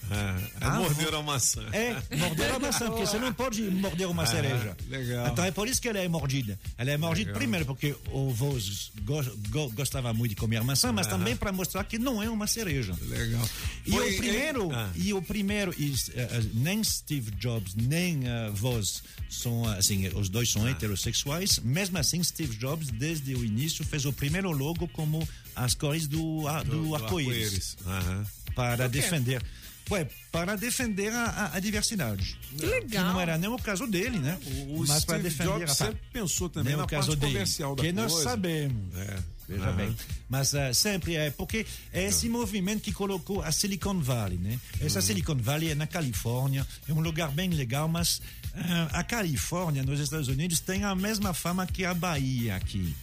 É, 0.10 0.48
Ah, 0.62 0.80
morderam 0.80 1.20
a 1.20 1.24
maçã. 1.24 1.62
É, 1.72 1.94
morder 2.18 2.54
a 2.56 2.60
maçã, 2.60 2.88
porque 2.90 3.06
você 3.06 3.18
não 3.20 3.34
pode 3.34 3.62
morder 3.64 4.08
uma 4.08 4.24
Ah, 4.24 4.28
cereja. 4.28 4.76
legal. 4.90 5.28
Então 5.28 5.44
é 5.46 5.52
por 5.52 5.68
isso 5.68 5.82
que 5.82 5.88
ela 5.88 6.00
é 6.00 6.08
mordida. 6.08 6.60
Ela 6.78 6.92
é 6.92 6.98
mordida 6.98 7.30
Legal. 7.30 7.40
primeiro 7.40 7.66
porque 7.66 7.96
o 8.12 8.30
vô 8.32 8.58
go, 9.02 9.24
go- 9.50 9.70
gostava 9.72 10.14
muito 10.14 10.32
de 10.32 10.36
comer 10.36 10.64
maçã, 10.64 10.92
mas 10.92 11.08
Ah. 11.08 11.12
também 11.12 11.36
para 11.36 11.52
mostrar 11.52 11.84
que 11.84 11.98
não 12.00 12.22
é 12.22 12.30
uma 12.30 12.48
cereja. 12.48 12.94
Legal. 13.02 13.48
E 13.86 13.92
Foi, 13.92 14.14
o 14.14 14.18
primeiro? 14.18 14.72
Ah. 14.74 14.90
e 14.96 15.14
o 15.14 15.22
primeiro, 15.22 15.74
e, 15.78 15.94
eh, 16.16 16.42
nem 16.54 16.84
Steve 16.84 17.32
Jobs, 17.32 17.76
nem 17.76 18.20
uh, 18.20 18.54
Voz 18.54 19.04
são, 19.30 19.66
assim, 19.66 20.08
os 20.10 20.30
dois 20.30 20.50
Ah. 20.50 20.54
são 20.60 20.68
heterossexuais. 20.68 21.60
Mesmo 21.60 21.98
assim, 21.98 22.24
Steve 22.24 22.56
Jobs, 22.58 22.90
desde 22.90 23.36
o 23.36 23.44
início, 23.44 23.86
fez 23.86 24.06
o 24.06 24.14
primeiro 24.14 24.52
logo 24.52 24.88
como 24.90 25.28
as 25.56 25.74
cores 25.74 26.08
do, 26.08 26.18
do, 26.44 26.64
Do- 26.64 26.84
do 26.84 26.96
arco-íris. 26.96 27.76
Aham. 27.86 28.26
Para 28.56 28.88
defender. 28.88 29.44
Ué, 29.90 30.08
para 30.32 30.56
defender 30.58 31.12
a, 31.14 31.24
a- 31.26 31.56
a 31.56 31.60
diversidade. 31.60 32.38
Que 32.58 32.66
legal. 32.66 33.14
não 33.14 33.22
era 33.22 33.38
nem 33.38 33.50
o 33.50 33.58
caso 33.58 33.88
dele, 33.88 34.20
né? 34.20 34.38
O 34.70 34.84
Mas 34.88 35.06
para 35.06 35.18
defender 35.20 35.50
Jobs 35.50 35.72
a- 35.72 35.76
sempre 35.86 36.00
pensou 36.12 36.50
também 36.50 36.76
na 36.76 36.84
o 36.84 36.88
caso 36.88 37.08
parte 37.10 37.20
dele, 37.22 37.32
comercial 37.34 37.76
da 37.76 37.84
que 37.84 37.92
nós 37.92 38.12
coisa. 38.12 38.30
sabemos. 38.30 38.96
É. 38.98 39.18
Veja 39.48 39.64
Aham. 39.64 39.76
bem. 39.78 39.96
Mas 40.30 40.54
eh, 40.54 40.74
sempre 40.74 41.16
é 41.16 41.32
porque 41.32 41.66
é 41.94 42.04
esse 42.04 42.28
movimento 42.28 42.82
que 42.82 42.92
colocou 42.92 43.42
a 43.42 43.50
Silicon 43.50 43.98
Valley, 44.02 44.38
né? 44.38 44.60
Essa 44.82 45.02
Silicon 45.02 45.38
Valley 45.38 45.72
é 45.72 45.76
na 45.76 45.88
Califórnia, 45.88 46.68
é 46.86 46.92
um 46.92 47.00
lugar 47.00 47.32
bem 47.32 47.50
legal, 47.52 47.88
mas 47.88 48.22
eh, 48.54 48.60
a 48.92 49.06
Califórnia, 49.06 49.84
nos 49.84 50.02
Estados 50.02 50.28
Unidos, 50.28 50.60
tem 50.60 50.84
a 50.84 50.94
mesma 50.94 51.34
fama 51.34 51.66
que 51.66 51.86
a 51.86 51.94
Bahia 51.94 52.58
aqui. 52.58 52.94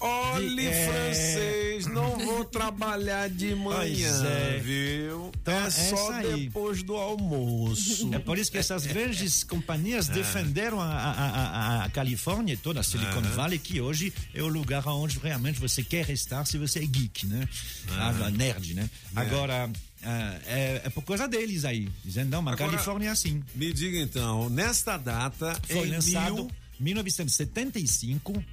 Olhe, 0.00 0.66
É. 0.66 0.86
francês, 0.86 1.86
não 1.86 2.16
vou 2.18 2.44
trabalhar 2.44 3.28
de 3.28 3.52
manhã, 3.56 4.24
é. 4.26 4.58
viu? 4.62 5.32
Então, 5.42 5.54
é 5.54 5.70
só 5.70 6.12
aí. 6.12 6.44
depois 6.44 6.82
do 6.82 6.94
almoço. 6.94 8.08
É 8.14 8.18
por 8.18 8.38
isso 8.38 8.50
que 8.50 8.58
essas 8.58 8.86
grandes 8.86 9.42
companhias 9.44 10.08
Ah. 10.08 10.12
defenderam 10.12 10.80
a, 10.80 10.86
a, 10.86 11.10
a, 11.12 11.84
a 11.84 11.90
Califórnia, 11.90 12.56
toda 12.62 12.80
a 12.80 12.82
Silicon 12.82 13.18
Ah. 13.24 13.30
Valley, 13.34 13.58
que 13.58 13.80
hoje 13.80 14.12
é 14.32 14.42
o 14.42 14.46
lugar 14.48 14.86
onde 14.88 15.18
realmente 15.18 15.58
você 15.60 15.82
quer 15.82 16.08
estar 16.10 16.44
se 16.46 16.58
você 16.58 16.78
é 16.80 16.86
geek, 16.86 17.26
né? 17.26 17.48
Ah. 17.90 18.14
Ah, 18.26 18.30
nerd, 18.30 18.74
né? 18.74 18.88
É. 19.16 19.20
Agora, 19.20 19.70
ah, 20.04 20.38
é, 20.46 20.82
é 20.84 20.90
por 20.90 21.02
causa 21.02 21.26
deles 21.26 21.64
aí, 21.64 21.88
dizendo, 22.04 22.30
não, 22.30 22.40
mas 22.42 22.54
Agora, 22.54 22.70
Califórnia 22.70 23.08
é 23.08 23.12
assim. 23.12 23.42
Me 23.54 23.72
diga 23.72 23.98
então, 23.98 24.48
nesta 24.48 24.96
data, 24.96 25.58
Foi 25.66 25.88
em 25.88 25.90
lançado 25.90 26.34
mil, 26.36 26.50
1975, 26.80 28.44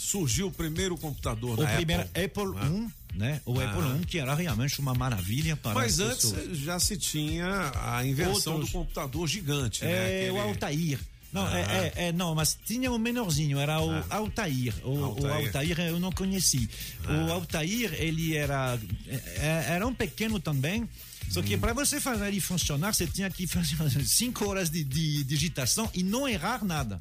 surgiu 0.00 0.48
o 0.48 0.50
primeiro 0.52 0.96
computador 0.96 1.58
o 1.58 1.62
da 1.62 1.74
primeiro 1.74 2.02
Apple. 2.02 2.24
Apple, 2.24 2.54
Ah. 2.58 2.66
I, 2.66 3.18
né? 3.18 3.40
O 3.44 3.58
Ah. 3.60 3.64
Apple 3.64 4.02
I, 4.02 4.06
que 4.06 4.18
era 4.18 4.34
realmente 4.34 4.80
uma 4.80 4.94
maravilha 4.94 5.56
para 5.56 5.74
Mas 5.74 6.00
as 6.00 6.10
antes 6.10 6.32
pessoas. 6.32 6.58
já 6.58 6.80
se 6.80 6.96
tinha 6.96 7.72
a 7.74 8.04
invenção 8.06 8.54
Outros- 8.54 8.70
do 8.70 8.78
computador 8.78 9.28
gigante, 9.28 9.84
né? 9.84 9.90
É, 9.90 10.16
Aquele- 10.28 10.30
o 10.30 10.40
Altair. 10.40 10.98
Não, 11.32 11.46
Ah. 11.46 11.58
é, 11.58 11.62
é, 11.62 11.92
é, 12.08 12.12
não, 12.12 12.34
mas 12.34 12.58
tinha 12.66 12.90
o 12.90 12.98
menorzinho, 12.98 13.58
era 13.58 13.80
o 13.80 14.04
Altair. 14.10 14.74
O 14.82 14.98
o 14.98 15.04
Altair. 15.04 15.46
Altair. 15.46 15.80
eu 15.80 16.00
não 16.00 16.10
conheci. 16.10 16.68
O 17.06 17.32
Altair, 17.32 17.94
ele 17.94 18.34
era, 18.36 18.76
é, 19.06 19.66
era 19.68 19.86
um 19.86 19.94
pequeno 19.94 20.40
também. 20.40 20.88
Só 21.30 21.40
que 21.42 21.56
para 21.56 21.72
você 21.72 22.00
fazer 22.00 22.26
ele 22.26 22.40
funcionar, 22.40 22.92
você 22.92 23.06
tinha 23.06 23.30
que 23.30 23.46
fazer 23.46 23.76
cinco 24.04 24.44
horas 24.48 24.68
de, 24.70 24.82
de 24.82 25.22
digitação 25.22 25.88
e 25.94 26.02
não 26.02 26.26
errar 26.28 26.64
nada. 26.64 26.98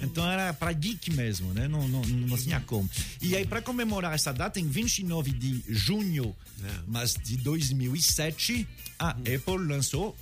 Então 0.00 0.30
era 0.30 0.52
para 0.52 0.72
geek 0.72 1.10
mesmo, 1.12 1.52
né? 1.52 1.66
Não, 1.68 1.86
não, 1.88 2.02
não 2.02 2.38
tinha 2.38 2.60
como. 2.60 2.88
E 3.20 3.34
aí, 3.36 3.46
para 3.46 3.60
comemorar 3.60 4.14
essa 4.14 4.32
data, 4.32 4.60
em 4.60 4.68
29 4.68 5.32
de 5.32 5.62
junho, 5.68 6.34
mas 6.86 7.14
de 7.14 7.36
2007, 7.36 8.66
a 8.98 9.10
Apple 9.10 9.58
lançou 9.66 10.16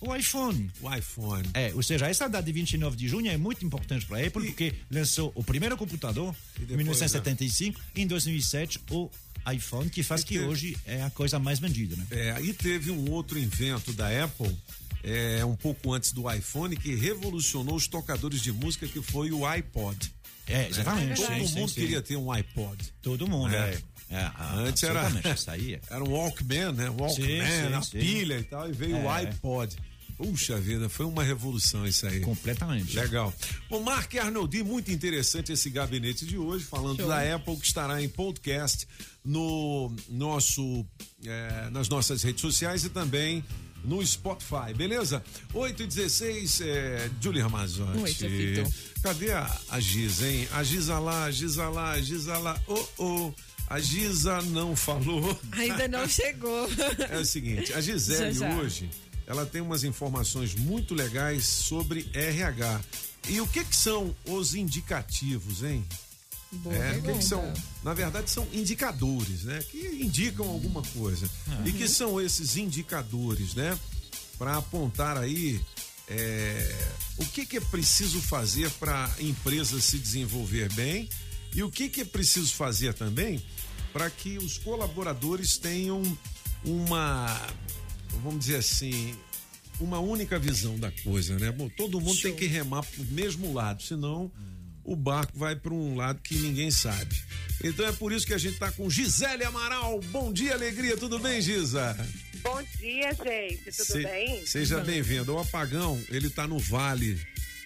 o 0.00 0.14
iPhone. 0.14 0.70
O 0.82 0.94
iPhone. 0.94 1.48
É, 1.54 1.72
ou 1.74 1.82
seja, 1.82 2.06
essa 2.06 2.28
data 2.28 2.44
de 2.44 2.52
29 2.52 2.96
de 2.96 3.08
junho 3.08 3.30
é 3.30 3.36
muito 3.36 3.64
importante 3.64 4.04
para 4.04 4.18
a 4.18 4.26
Apple 4.26 4.46
porque 4.48 4.74
lançou 4.90 5.32
o 5.34 5.42
primeiro 5.42 5.76
computador 5.76 6.34
E 6.58 6.62
em 6.62 6.66
depois, 6.66 6.76
1975, 6.84 7.80
em 7.96 8.06
2007 8.06 8.80
o 8.90 9.10
iPhone, 9.52 9.88
que 9.88 10.02
faz 10.02 10.20
E 10.22 10.26
que 10.26 10.34
teve- 10.34 10.46
hoje 10.46 10.76
é 10.84 11.02
a 11.02 11.10
coisa 11.10 11.38
mais 11.38 11.58
vendida, 11.58 11.96
né? 11.96 12.06
É, 12.10 12.40
e 12.42 12.52
teve 12.52 12.90
um 12.90 13.10
outro 13.10 13.38
invento 13.38 13.92
da 13.92 14.24
Apple, 14.24 14.54
é, 15.02 15.44
um 15.44 15.56
pouco 15.56 15.92
antes 15.92 16.12
do 16.12 16.30
iPhone, 16.30 16.76
que 16.76 16.94
revolucionou 16.94 17.74
os 17.76 17.86
tocadores 17.86 18.40
de 18.40 18.52
música, 18.52 18.86
que 18.86 19.00
foi 19.02 19.30
o 19.32 19.44
iPod. 19.46 20.12
É, 20.46 20.68
exatamente. 20.68 21.20
Todo 21.20 21.26
Sim, 21.48 21.54
mundo 21.58 21.68
sim. 21.70 21.80
queria 21.80 22.00
ter 22.02 22.16
um 22.16 22.30
iPod. 22.30 22.92
Todo 23.02 23.26
mundo, 23.28 23.54
É. 23.54 23.70
é. 23.74 23.78
É, 24.08 24.30
Antes 24.54 24.84
era, 24.84 25.00
absolutamente, 25.00 25.40
isso 25.40 25.50
aí 25.50 25.74
é. 25.74 25.80
era 25.90 26.04
um 26.04 26.10
Walkman, 26.12 26.72
né? 26.72 26.88
Walkman, 26.90 27.74
a 27.74 27.80
pilha 27.80 28.38
e 28.38 28.44
tal, 28.44 28.68
e 28.68 28.72
veio 28.72 28.98
o 28.98 29.10
É. 29.10 29.16
iPod. 29.26 29.76
Puxa 30.16 30.58
vida, 30.60 30.88
foi 30.88 31.04
uma 31.04 31.22
revolução 31.24 31.84
isso 31.84 32.06
aí. 32.06 32.20
Completamente. 32.20 32.96
Legal. 32.96 33.34
Bom, 33.68 33.82
Mark 33.82 34.14
Arnoldi, 34.14 34.62
muito 34.62 34.90
interessante 34.92 35.52
esse 35.52 35.68
gabinete 35.68 36.24
de 36.24 36.38
hoje, 36.38 36.64
falando 36.64 36.98
Show. 37.00 37.08
da 37.08 37.34
Apple, 37.34 37.56
que 37.56 37.66
estará 37.66 38.00
em 38.00 38.08
podcast 38.08 38.86
no 39.24 39.92
nosso, 40.08 40.86
é, 41.24 41.68
nas 41.70 41.88
nossas 41.88 42.22
redes 42.22 42.40
sociais 42.40 42.84
e 42.84 42.88
também 42.88 43.44
no 43.86 44.04
Spotify, 44.04 44.74
beleza? 44.76 45.22
8 45.54 45.82
e 45.82 45.86
16, 45.86 46.60
é, 46.62 47.10
Julie 47.20 47.40
Ramazotti. 47.40 48.26
Oi. 48.26 48.64
Cadê 49.02 49.32
a, 49.32 49.60
a 49.70 49.80
Giza, 49.80 50.26
hein? 50.28 50.48
A 50.52 50.62
Giza 50.64 50.98
lá, 50.98 51.24
a 51.24 51.30
Giza 51.30 51.68
lá, 51.68 51.92
a 51.92 52.00
Giza 52.00 52.36
lá. 52.38 52.60
Oh, 52.66 52.84
oh. 52.98 53.32
A 53.68 53.80
Giza 53.80 54.40
não 54.42 54.76
falou. 54.76 55.38
Ainda 55.52 55.88
não 55.88 56.06
chegou. 56.08 56.68
É 57.10 57.18
o 57.18 57.24
seguinte, 57.24 57.72
a 57.72 57.80
Gisele 57.80 58.32
Já, 58.32 58.48
já. 58.48 58.56
hoje, 58.56 58.88
ela 59.26 59.44
tem 59.44 59.60
umas 59.60 59.82
informações 59.84 60.54
muito 60.54 60.94
legais 60.94 61.46
sobre 61.46 62.08
RH. 62.12 62.80
E 63.28 63.40
o 63.40 63.46
que 63.46 63.64
que 63.64 63.74
são 63.74 64.14
os 64.24 64.54
indicativos, 64.54 65.64
hein? 65.64 65.84
Boa 66.52 66.74
É, 66.74 66.96
o 66.98 67.02
que 67.02 67.22
são? 67.22 67.52
Na 67.82 67.92
verdade, 67.92 68.30
são 68.30 68.46
indicadores, 68.52 69.44
né? 69.44 69.62
Que 69.70 69.78
indicam 70.02 70.48
alguma 70.48 70.82
coisa. 70.82 71.28
E 71.64 71.72
que 71.72 71.88
são 71.88 72.20
esses 72.20 72.56
indicadores, 72.56 73.54
né? 73.54 73.78
Para 74.38 74.56
apontar 74.56 75.16
aí 75.16 75.60
é, 76.08 76.86
o 77.16 77.24
que, 77.26 77.44
que 77.44 77.56
é 77.56 77.60
preciso 77.60 78.20
fazer 78.20 78.70
para 78.72 79.10
a 79.18 79.22
empresa 79.22 79.80
se 79.80 79.98
desenvolver 79.98 80.72
bem 80.74 81.08
e 81.54 81.62
o 81.62 81.70
que, 81.70 81.88
que 81.88 82.02
é 82.02 82.04
preciso 82.04 82.54
fazer 82.54 82.94
também 82.94 83.42
para 83.92 84.10
que 84.10 84.38
os 84.38 84.58
colaboradores 84.58 85.56
tenham 85.56 86.02
uma, 86.64 87.26
vamos 88.22 88.40
dizer 88.40 88.56
assim, 88.56 89.16
uma 89.80 89.98
única 89.98 90.38
visão 90.38 90.78
da 90.78 90.90
coisa, 90.90 91.38
né? 91.38 91.50
Bom, 91.50 91.68
todo 91.68 92.00
mundo 92.00 92.20
tem 92.20 92.34
que 92.34 92.46
remar 92.46 92.82
pro 92.84 93.04
mesmo 93.06 93.52
lado, 93.52 93.82
senão 93.82 94.30
o 94.86 94.94
barco 94.96 95.32
vai 95.36 95.56
para 95.56 95.74
um 95.74 95.96
lado 95.96 96.20
que 96.22 96.36
ninguém 96.38 96.70
sabe. 96.70 97.16
Então 97.62 97.86
é 97.86 97.92
por 97.92 98.12
isso 98.12 98.26
que 98.26 98.34
a 98.34 98.38
gente 98.38 98.58
tá 98.58 98.70
com 98.70 98.88
Gisele 98.88 99.44
Amaral. 99.44 100.00
Bom 100.10 100.32
dia, 100.32 100.54
alegria, 100.54 100.96
tudo 100.96 101.18
bem, 101.18 101.40
Gisa? 101.40 101.96
Bom 102.42 102.62
dia, 102.78 103.12
gente. 103.12 103.64
Tudo 103.76 103.84
Se- 103.86 104.02
bem? 104.04 104.46
Seja 104.46 104.78
bem-vindo. 104.80 105.34
O 105.34 105.38
apagão, 105.38 106.00
ele 106.10 106.30
tá 106.30 106.46
no 106.46 106.58
vale 106.58 107.18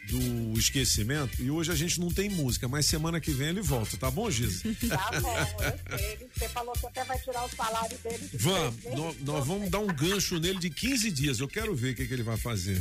do 0.08 0.58
esquecimento 0.58 1.40
e 1.42 1.50
hoje 1.50 1.70
a 1.70 1.74
gente 1.74 2.00
não 2.00 2.08
tem 2.10 2.28
música, 2.30 2.66
mas 2.66 2.86
semana 2.86 3.20
que 3.20 3.30
vem 3.30 3.48
ele 3.48 3.60
volta, 3.60 3.96
tá 3.96 4.10
bom, 4.10 4.30
Gisa? 4.30 4.62
Tá 4.88 5.20
bom, 5.20 5.36
eu 5.38 5.98
sei. 5.98 6.28
Você 6.34 6.48
falou 6.48 6.72
que 6.72 6.86
até 6.86 7.04
vai 7.04 7.18
tirar 7.20 7.44
o 7.44 7.48
salário 7.54 7.96
dele. 7.98 8.28
de 8.30 8.36
Vamos, 8.38 8.76
três 8.76 8.96
meses. 8.98 8.98
nó- 8.98 9.32
nós, 9.34 9.46
vamos 9.46 9.70
dar 9.70 9.78
um 9.78 9.86
gancho 9.86 10.38
nele 10.40 10.58
de 10.58 10.70
15 10.70 11.10
dias. 11.10 11.38
Eu 11.38 11.46
quero 11.48 11.74
ver 11.76 11.92
o 11.92 11.94
que, 11.94 12.06
que 12.06 12.14
ele 12.14 12.22
vai 12.22 12.36
fazer. 12.36 12.80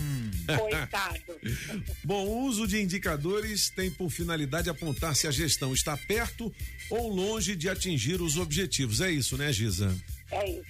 Coitado. 0.57 1.19
Bom, 2.03 2.25
o 2.25 2.45
uso 2.47 2.65
de 2.67 2.81
indicadores 2.81 3.69
tem 3.69 3.91
por 3.91 4.09
finalidade 4.09 4.69
apontar 4.69 5.15
se 5.15 5.27
a 5.27 5.31
gestão 5.31 5.73
está 5.73 5.95
perto 5.97 6.51
ou 6.89 7.07
longe 7.13 7.55
de 7.55 7.69
atingir 7.69 8.21
os 8.21 8.37
objetivos. 8.37 9.01
É 9.01 9.11
isso, 9.11 9.37
né, 9.37 9.51
Gisa? 9.53 9.95
É 10.31 10.49
isso. 10.49 10.63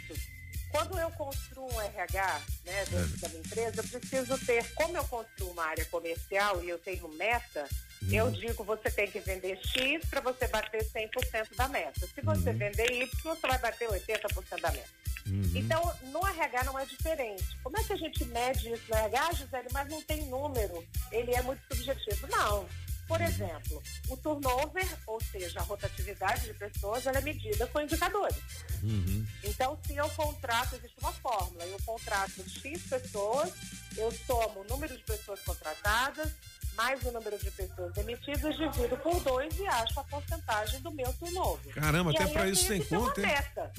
Quando 0.89 1.01
eu 1.01 1.11
construo 1.11 1.71
um 1.71 1.81
RH 1.81 2.41
né, 2.65 2.85
dentro 2.85 3.17
da 3.19 3.29
minha 3.29 3.41
empresa, 3.41 3.81
eu 3.81 3.99
preciso 3.99 4.45
ter, 4.45 4.73
como 4.73 4.97
eu 4.97 5.03
construo 5.05 5.51
uma 5.51 5.65
área 5.65 5.85
comercial 5.85 6.63
e 6.63 6.69
eu 6.69 6.79
tenho 6.79 7.07
meta, 7.09 7.67
eu 8.11 8.31
digo 8.31 8.63
você 8.63 8.89
tem 8.89 9.09
que 9.09 9.19
vender 9.19 9.59
X 9.67 10.03
para 10.09 10.19
você 10.19 10.47
bater 10.47 10.83
100% 10.83 11.55
da 11.55 11.67
meta. 11.67 12.07
Se 12.07 12.21
você 12.21 12.53
vender 12.53 12.91
Y, 12.91 13.07
você 13.23 13.47
vai 13.47 13.59
bater 13.59 13.87
80% 13.87 14.59
da 14.59 14.71
meta. 14.71 14.89
Então, 15.53 15.93
no 16.05 16.25
RH 16.25 16.63
não 16.63 16.79
é 16.79 16.85
diferente. 16.85 17.45
Como 17.61 17.77
é 17.77 17.83
que 17.83 17.93
a 17.93 17.97
gente 17.97 18.25
mede 18.25 18.73
isso 18.73 18.83
no 18.89 18.97
RH, 18.97 19.33
Gisele? 19.33 19.67
Mas 19.71 19.89
não 19.89 20.01
tem 20.01 20.25
número. 20.25 20.83
Ele 21.11 21.35
é 21.35 21.41
muito 21.43 21.61
subjetivo. 21.71 22.27
Não. 22.27 22.67
Por 23.09 23.19
exemplo, 23.21 23.81
o 24.07 24.15
turnover, 24.17 24.87
ou 25.07 25.19
seja, 25.19 25.59
a 25.59 25.63
rotatividade 25.63 26.45
de 26.45 26.53
pessoas, 26.53 27.07
ela 27.07 27.17
é 27.17 27.21
medida 27.21 27.65
com 27.65 27.81
indicadores. 27.81 28.37
Então, 29.43 29.79
se 29.83 29.95
eu 29.95 30.07
contrato, 30.11 30.75
existe 30.75 30.95
uma 30.99 31.11
fórmula. 31.11 31.65
Eu 31.65 31.79
contrato 31.83 32.47
X 32.47 32.83
pessoas, 32.83 33.51
eu 33.97 34.11
somo 34.11 34.61
o 34.61 34.63
número 34.65 34.95
de 34.95 35.03
pessoas 35.03 35.39
contratadas, 35.39 36.31
mais 36.79 37.03
o 37.03 37.11
número 37.11 37.37
de 37.37 37.51
pessoas 37.51 37.93
demitidas, 37.93 38.55
divido 38.55 38.95
por 39.03 39.19
dois 39.21 39.53
e 39.59 39.67
acho 39.67 39.99
a 39.99 40.03
porcentagem 40.05 40.79
do 40.79 40.89
meu 40.91 41.11
turnover. 41.13 41.73
Caramba, 41.73 42.13
E 42.13 42.17
até 42.17 42.39
eu 42.45 42.49
isso 42.53 42.67
tem 42.69 42.79
uma 42.91 42.99
conta, 43.07 43.19
hein? 43.21 43.27
meta. 43.27 43.71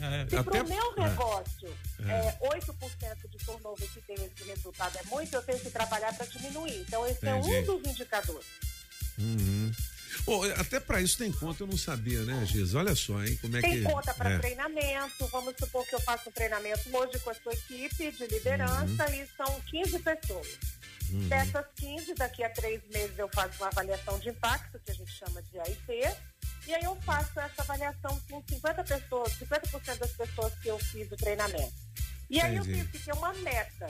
É. 0.00 0.26
Se 0.30 0.36
Até- 0.36 0.42
para 0.42 0.64
o 0.64 0.68
meu 0.68 0.92
é. 0.96 1.08
negócio 1.08 1.76
É. 2.06 2.10
é, 2.10 2.38
8% 2.48 3.28
de 3.28 3.36
turnover 3.44 3.86
que 3.90 4.00
tem 4.00 4.16
esse 4.16 4.44
resultado 4.48 4.96
é 4.96 5.02
muito, 5.10 5.34
eu 5.34 5.42
tenho 5.42 5.60
que 5.60 5.68
trabalhar 5.68 6.14
para 6.16 6.24
diminuir. 6.26 6.80
Então, 6.88 7.06
esse 7.06 7.26
é 7.28 7.36
Entendi. 7.36 7.70
um 7.70 7.78
dos 7.80 7.90
indicadores. 7.92 8.46
Uhum. 9.18 9.72
Ô, 10.26 10.42
até 10.58 10.80
pra 10.80 11.00
isso 11.02 11.18
tem 11.18 11.30
conta, 11.30 11.62
eu 11.62 11.66
não 11.66 11.76
sabia, 11.76 12.22
né, 12.22 12.44
Gisa? 12.46 12.78
Olha 12.78 12.94
só, 12.94 13.22
hein? 13.22 13.38
Como 13.42 13.54
é 13.56 13.60
Tem 13.60 13.72
que. 13.72 13.82
conta 13.82 14.14
para 14.14 14.30
é. 14.30 14.38
treinamento. 14.38 15.26
Vamos 15.26 15.54
supor 15.58 15.86
que 15.86 15.94
eu 15.94 16.00
faço 16.00 16.28
um 16.30 16.32
treinamento 16.32 16.96
hoje 16.96 17.18
com 17.20 17.30
a 17.30 17.34
sua 17.34 17.52
equipe 17.52 18.10
de 18.12 18.26
liderança 18.26 19.10
e 19.14 19.26
são 19.36 19.60
15 19.70 19.98
pessoas. 19.98 20.58
Uhum. 21.10 21.28
Dessas 21.28 21.64
15, 21.76 22.14
daqui 22.14 22.42
a 22.42 22.50
três 22.50 22.82
meses 22.92 23.16
eu 23.18 23.28
faço 23.32 23.56
uma 23.58 23.68
avaliação 23.68 24.18
de 24.18 24.28
impacto, 24.30 24.78
que 24.80 24.90
a 24.90 24.94
gente 24.94 25.10
chama 25.12 25.40
de 25.42 25.58
AIP, 25.60 25.92
e 26.66 26.74
aí 26.74 26.82
eu 26.84 26.96
faço 27.02 27.38
essa 27.38 27.62
avaliação 27.62 28.20
com 28.28 28.42
50 28.48 28.82
pessoas, 28.84 29.32
50% 29.38 29.98
das 29.98 30.10
pessoas 30.12 30.52
que 30.60 30.68
eu 30.68 30.78
fiz 30.78 31.10
o 31.12 31.16
treinamento. 31.16 31.72
E 32.28 32.40
aí 32.40 32.56
eu 32.56 32.62
Entendi. 32.62 32.78
tenho 32.80 32.88
que 32.90 32.98
ter 32.98 33.12
uma 33.12 33.32
meta. 33.34 33.86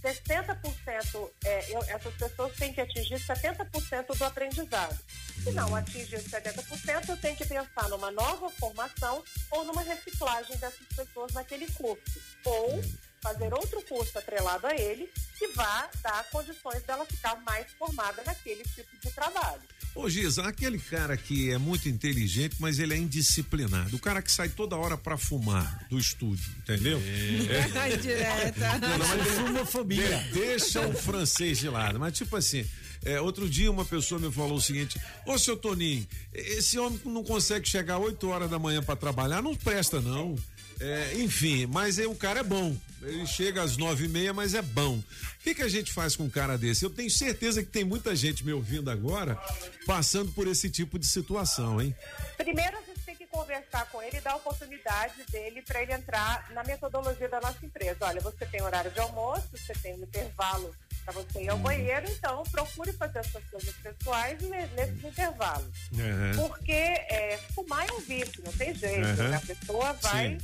60%, 0.00 1.30
é, 1.44 1.70
eu- 1.72 1.82
essas 1.84 2.14
pessoas 2.14 2.54
têm 2.56 2.72
que 2.72 2.80
atingir 2.80 3.18
70% 3.18 4.14
do 4.14 4.24
aprendizado. 4.24 4.98
Se 5.42 5.50
não 5.52 5.74
atingir 5.74 6.16
os 6.16 6.24
70%, 6.24 7.08
eu 7.10 7.16
tenho 7.16 7.36
que 7.36 7.46
pensar 7.46 7.88
numa 7.88 8.10
nova 8.10 8.50
formação 8.50 9.22
ou 9.50 9.64
numa 9.64 9.82
reciclagem 9.82 10.56
dessas 10.58 10.86
pessoas 10.94 11.32
naquele 11.32 11.66
curso. 11.72 12.20
Ou 12.44 12.82
fazer 13.24 13.52
outro 13.54 13.80
curso 13.88 14.18
atrelado 14.18 14.66
a 14.66 14.74
ele 14.76 15.08
que 15.38 15.48
vá 15.48 15.88
dar 16.02 16.22
condições 16.30 16.82
dela 16.82 17.06
ficar 17.06 17.34
mais 17.40 17.66
formada 17.78 18.22
naquele 18.24 18.62
tipo 18.62 18.90
de 19.02 19.10
trabalho. 19.10 19.62
Ô, 19.94 20.08
Giza, 20.10 20.42
aquele 20.42 20.78
cara 20.78 21.16
que 21.16 21.50
é 21.52 21.56
muito 21.58 21.88
inteligente, 21.88 22.56
mas 22.58 22.78
ele 22.80 22.94
é 22.94 22.96
indisciplinado. 22.98 23.94
O 23.96 23.98
cara 23.98 24.20
que 24.20 24.30
sai 24.30 24.48
toda 24.48 24.76
hora 24.76 24.98
pra 24.98 25.16
fumar 25.16 25.86
do 25.88 25.98
estúdio, 25.98 26.52
entendeu? 26.58 27.00
É. 27.00 27.96
Direta. 27.96 28.78
Não, 28.78 28.98
não, 28.98 29.08
mas 29.08 29.28
Fumofobia. 29.28 30.18
de- 30.18 30.32
deixa 30.40 30.86
o 30.86 30.92
francês 30.94 31.58
de 31.58 31.68
lado. 31.68 31.98
Mas, 32.00 32.12
tipo 32.16 32.36
assim, 32.36 32.66
é, 33.04 33.20
outro 33.20 33.48
dia 33.48 33.70
uma 33.70 33.84
pessoa 33.84 34.20
me 34.20 34.30
falou 34.32 34.56
o 34.58 34.60
seguinte: 34.60 35.00
Ô, 35.26 35.38
seu 35.38 35.56
Toninho, 35.56 36.06
esse 36.32 36.76
homem 36.78 37.00
não 37.04 37.22
consegue 37.22 37.68
chegar 37.68 37.98
8 37.98 38.28
horas 38.28 38.50
da 38.50 38.58
manhã 38.58 38.82
pra 38.82 38.96
trabalhar, 38.96 39.42
não 39.42 39.54
presta, 39.54 40.00
não. 40.00 40.34
É, 40.80 41.14
enfim, 41.16 41.66
mas 41.66 41.98
aí 41.98 42.06
o 42.06 42.14
cara 42.14 42.40
é 42.40 42.44
bom. 42.44 42.76
Ele 43.02 43.26
chega 43.26 43.62
às 43.62 43.76
nove 43.76 44.06
e 44.06 44.08
meia, 44.08 44.32
mas 44.32 44.54
é 44.54 44.62
bom. 44.62 44.96
O 44.96 45.04
que, 45.42 45.54
que 45.54 45.62
a 45.62 45.68
gente 45.68 45.92
faz 45.92 46.16
com 46.16 46.24
um 46.24 46.30
cara 46.30 46.56
desse? 46.56 46.84
Eu 46.84 46.90
tenho 46.90 47.10
certeza 47.10 47.62
que 47.62 47.68
tem 47.70 47.84
muita 47.84 48.16
gente 48.16 48.44
me 48.44 48.52
ouvindo 48.52 48.90
agora 48.90 49.38
passando 49.86 50.32
por 50.32 50.46
esse 50.48 50.70
tipo 50.70 50.98
de 50.98 51.06
situação, 51.06 51.82
hein? 51.82 51.94
Primeiro, 52.38 52.78
a 52.78 52.80
gente 52.80 53.00
tem 53.04 53.14
que 53.14 53.26
conversar 53.26 53.84
com 53.90 54.00
ele 54.02 54.16
e 54.16 54.20
dar 54.22 54.32
a 54.32 54.36
oportunidade 54.36 55.14
dele 55.30 55.60
para 55.60 55.82
ele 55.82 55.92
entrar 55.92 56.50
na 56.54 56.64
metodologia 56.64 57.28
da 57.28 57.40
nossa 57.42 57.58
empresa. 57.64 57.98
Olha, 58.00 58.20
você 58.22 58.46
tem 58.46 58.62
horário 58.62 58.90
de 58.90 58.98
almoço, 59.00 59.48
você 59.52 59.74
tem 59.74 59.94
um 59.94 60.02
intervalo 60.02 60.74
para 61.04 61.12
você 61.12 61.42
ir 61.42 61.50
ao 61.50 61.58
banheiro, 61.58 62.06
então 62.10 62.42
procure 62.44 62.90
fazer 62.94 63.18
as 63.18 63.26
suas 63.26 63.44
coisas 63.50 63.74
pessoais 63.82 64.40
ne- 64.40 64.66
nesses 64.68 65.04
intervalos. 65.04 65.68
Uhum. 65.92 66.48
Porque 66.48 66.72
é, 66.72 67.38
fumar 67.54 67.86
é 67.86 67.92
um 67.92 68.00
vício, 68.00 68.42
não 68.42 68.52
tem 68.54 68.74
jeito. 68.74 69.06
Uhum. 69.20 69.28
né? 69.28 69.36
A 69.36 69.40
pessoa 69.40 69.92
vai 70.00 70.30
Sim. 70.30 70.38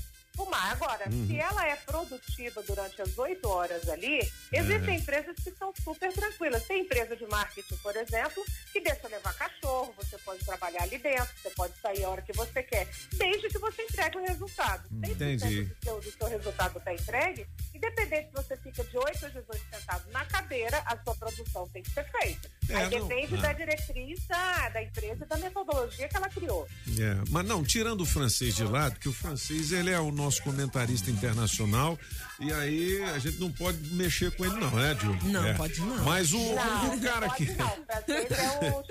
Fumar. 0.44 0.72
Agora, 0.72 1.04
Uhum. 1.10 1.26
se 1.26 1.36
ela 1.38 1.66
é 1.66 1.76
produtiva 1.76 2.62
durante 2.62 3.00
as 3.02 3.16
oito 3.18 3.48
horas 3.48 3.88
ali, 3.88 4.20
existem 4.52 4.94
Uhum. 4.96 5.00
empresas 5.02 5.36
que 5.42 5.50
são 5.52 5.72
super 5.82 6.12
tranquilas. 6.12 6.64
Tem 6.64 6.80
empresa 6.82 7.14
de 7.16 7.26
marketing, 7.26 7.76
por 7.76 7.94
exemplo, 7.96 8.42
que 8.72 8.80
deixa 8.80 9.06
levar 9.08 9.34
cachorro, 9.34 9.92
você 9.96 10.16
pode 10.18 10.44
trabalhar 10.44 10.82
ali 10.82 10.98
dentro, 10.98 11.28
você 11.42 11.50
pode 11.50 11.74
sair 11.80 12.04
a 12.04 12.08
hora 12.10 12.22
que 12.22 12.32
você 12.32 12.62
quer, 12.62 12.88
desde 13.12 13.48
que 13.48 13.58
você 13.58 13.82
entregue 13.82 14.16
o 14.18 14.24
resultado. 14.26 14.88
100% 15.00 15.10
Entendi. 15.12 15.64
do 15.64 15.76
seu, 15.84 16.00
do 16.00 16.10
seu 16.12 16.28
resultado 16.28 16.78
está 16.78 16.94
entregue, 16.94 17.46
independente 17.74 18.28
se 18.28 18.32
você 18.34 18.56
fica 18.56 18.84
de 18.84 18.96
8 18.96 19.26
a 19.26 19.28
18 19.28 19.64
sentado 19.70 20.10
na 20.12 20.24
cadeira, 20.26 20.78
a 20.86 20.96
sua 21.02 21.14
produção 21.16 21.68
tem 21.68 21.82
que 21.82 21.90
ser 21.90 22.04
feita. 22.10 22.50
É, 22.68 22.74
Aí 22.76 22.90
não- 22.90 23.08
depende 23.08 23.34
ah. 23.34 23.40
da 23.40 23.52
diretriz 23.52 24.26
da, 24.28 24.68
da 24.68 24.82
empresa 24.82 25.24
e 25.24 25.28
da 25.28 25.36
metodologia 25.38 26.08
que 26.08 26.16
ela 26.16 26.28
criou. 26.28 26.68
É, 26.98 27.24
mas 27.30 27.44
não, 27.46 27.64
tirando 27.64 28.02
o 28.02 28.06
francês 28.06 28.54
de 28.54 28.64
lado, 28.64 28.98
que 29.00 29.08
o 29.08 29.12
francês 29.12 29.72
ele 29.72 29.90
é 29.90 29.98
o 29.98 30.12
nosso 30.12 30.29
comentarista 30.38 31.10
internacional 31.10 31.98
e 32.38 32.52
aí 32.52 33.02
a 33.04 33.18
gente 33.18 33.38
não 33.38 33.50
pode 33.50 33.78
mexer 33.94 34.30
com 34.32 34.44
ele 34.44 34.54
não, 34.56 34.70
né, 34.70 34.94
Diogo? 34.94 35.18
Não, 35.28 35.44
É. 35.46 35.54
pode 35.54 35.80
não. 35.80 36.04
Mas 36.04 36.32
o, 36.32 36.38
Não, 36.38 36.94
o 36.94 37.00
cara 37.00 37.26
pode 37.28 37.46
que... 37.46 37.54
não, 37.54 37.68
é 37.98 38.70
o 38.70 38.82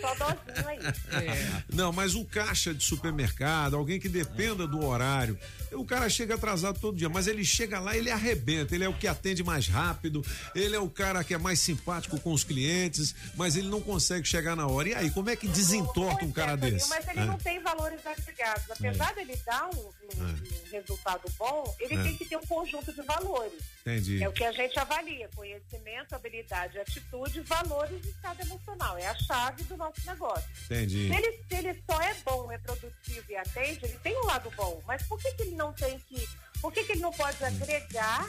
aí. 0.68 1.64
Não, 1.74 1.92
mas 1.92 2.16
o 2.16 2.26
caixa 2.26 2.74
de 2.74 2.84
supermercado, 2.84 3.76
alguém 3.76 4.00
que 4.00 4.10
dependa 4.10 4.68
do 4.68 4.84
horário, 4.86 5.38
o 5.74 5.86
cara 5.86 6.10
chega 6.10 6.36
atrasado 6.36 6.80
todo 6.80 6.98
dia, 6.98 7.10
mas 7.10 7.28
ele 7.28 7.44
chega 7.46 7.80
lá, 7.80 7.96
ele 7.96 8.10
arrebenta, 8.12 8.76
ele 8.76 8.84
é 8.84 8.90
o 8.90 8.94
que 8.94 9.08
atende 9.08 9.44
mais 9.44 9.68
rápido, 9.68 10.26
ele 10.56 10.76
é 10.76 10.80
o 10.80 10.90
cara 10.90 11.24
que 11.24 11.34
é 11.34 11.38
mais 11.38 11.60
simpático 11.60 12.20
com 12.20 12.32
os 12.34 12.44
clientes, 12.44 13.14
mas 13.36 13.56
ele 13.56 13.68
não 13.68 13.82
consegue 13.82 14.28
chegar 14.28 14.56
na 14.56 14.68
hora. 14.68 14.90
E 14.90 14.94
aí, 14.96 15.10
como 15.12 15.30
é 15.30 15.36
que 15.36 15.48
desentorta 15.48 16.26
um 16.26 16.32
cara 16.32 16.58
Toninho, 16.58 16.74
desse? 16.78 16.90
Mas 16.90 17.08
ele 17.08 17.20
É. 17.20 17.26
não 17.26 17.38
tem 17.38 17.60
valores 17.62 18.00
agregados. 18.06 18.64
Apesar 18.72 19.14
dele 19.16 19.40
dar 19.46 19.70
um, 19.74 19.80
um- 19.80 20.24
um 20.24 20.72
resultado 20.72 21.22
bom, 21.38 21.76
ele 21.80 21.96
É. 21.96 22.04
tem 22.04 22.16
que 22.18 22.26
ter 22.26 22.38
um 22.38 22.46
conjunto 22.46 22.92
de 22.94 23.02
valores. 23.04 23.54
Entendi. 23.90 24.24
É 24.24 24.30
o 24.30 24.32
que 24.32 24.44
a 24.44 24.52
gente 24.52 24.78
avalia: 24.80 25.30
conhecimento, 25.36 26.14
habilidade, 26.14 26.80
atitude, 26.80 27.42
valores 27.42 28.06
e 28.06 28.10
estado 28.10 28.42
emocional. 28.42 28.98
É 28.98 29.08
a 29.08 29.16
chave 29.16 29.64
do 29.64 29.76
nosso 29.76 30.06
negócio. 30.06 30.50
Entendi. 30.66 31.08
Se 31.08 31.16
ele, 31.16 31.44
se 31.48 31.56
ele 31.56 31.84
só 31.90 32.02
é 32.02 32.14
bom, 32.26 32.52
é 32.52 32.58
produtivo 32.58 33.26
e 33.30 33.36
atende, 33.36 33.86
ele 33.86 34.00
tem 34.00 34.16
um 34.18 34.26
lado 34.26 34.52
bom. 34.56 34.82
Mas 34.86 35.04
por 35.04 35.20
que, 35.20 35.32
que 35.34 35.44
ele 35.44 35.56
não 35.56 35.74
tem 35.74 35.98
que. 36.00 36.28
Por 36.62 36.72
que, 36.72 36.84
que 36.84 36.92
ele 36.92 37.02
não 37.02 37.12
pode 37.12 37.44
agregar 37.44 38.28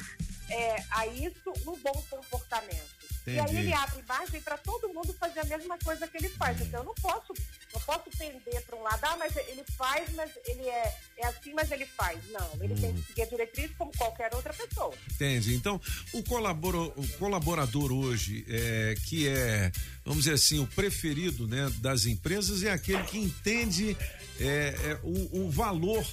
é, 0.48 0.76
a 0.90 1.06
isso 1.06 1.52
um 1.66 1.76
bom 1.78 2.04
comportamento? 2.08 2.99
E 3.34 3.38
aí 3.38 3.44
Entendi. 3.44 3.56
ele 3.58 3.72
abre 3.72 4.02
margem 4.08 4.40
para 4.40 4.58
todo 4.58 4.88
mundo 4.92 5.14
fazer 5.18 5.40
a 5.40 5.44
mesma 5.44 5.78
coisa 5.78 6.06
que 6.08 6.16
ele 6.16 6.28
faz. 6.30 6.60
Então 6.60 6.80
eu 6.80 6.84
não 6.86 6.94
posso, 6.94 7.32
não 7.72 7.80
posso 7.80 8.10
pender 8.18 8.62
para 8.66 8.76
um 8.76 8.82
lado, 8.82 9.00
ah, 9.04 9.16
mas 9.18 9.36
ele 9.36 9.64
faz, 9.76 10.12
mas 10.14 10.30
ele 10.46 10.68
é, 10.68 10.96
é 11.18 11.26
assim, 11.26 11.52
mas 11.54 11.70
ele 11.70 11.86
faz. 11.86 12.18
Não, 12.30 12.50
ele 12.62 12.74
tem 12.80 12.94
que 12.94 13.02
seguir 13.06 13.22
a 13.22 13.26
diretriz 13.26 13.70
como 13.78 13.92
qualquer 13.96 14.34
outra 14.34 14.52
pessoa. 14.52 14.94
Entende? 15.12 15.54
Então, 15.54 15.80
o, 16.12 16.22
colaboro- 16.22 16.92
o 16.96 17.08
colaborador 17.18 17.92
hoje, 17.92 18.44
é, 18.48 18.94
que 19.06 19.28
é, 19.28 19.70
vamos 20.04 20.24
dizer 20.24 20.34
assim, 20.34 20.58
o 20.58 20.66
preferido 20.66 21.46
né, 21.46 21.70
das 21.78 22.06
empresas, 22.06 22.62
é 22.62 22.70
aquele 22.70 23.02
que 23.04 23.18
entende 23.18 23.96
é, 24.38 24.44
é, 24.46 25.00
o, 25.02 25.46
o 25.46 25.50
valor 25.50 26.04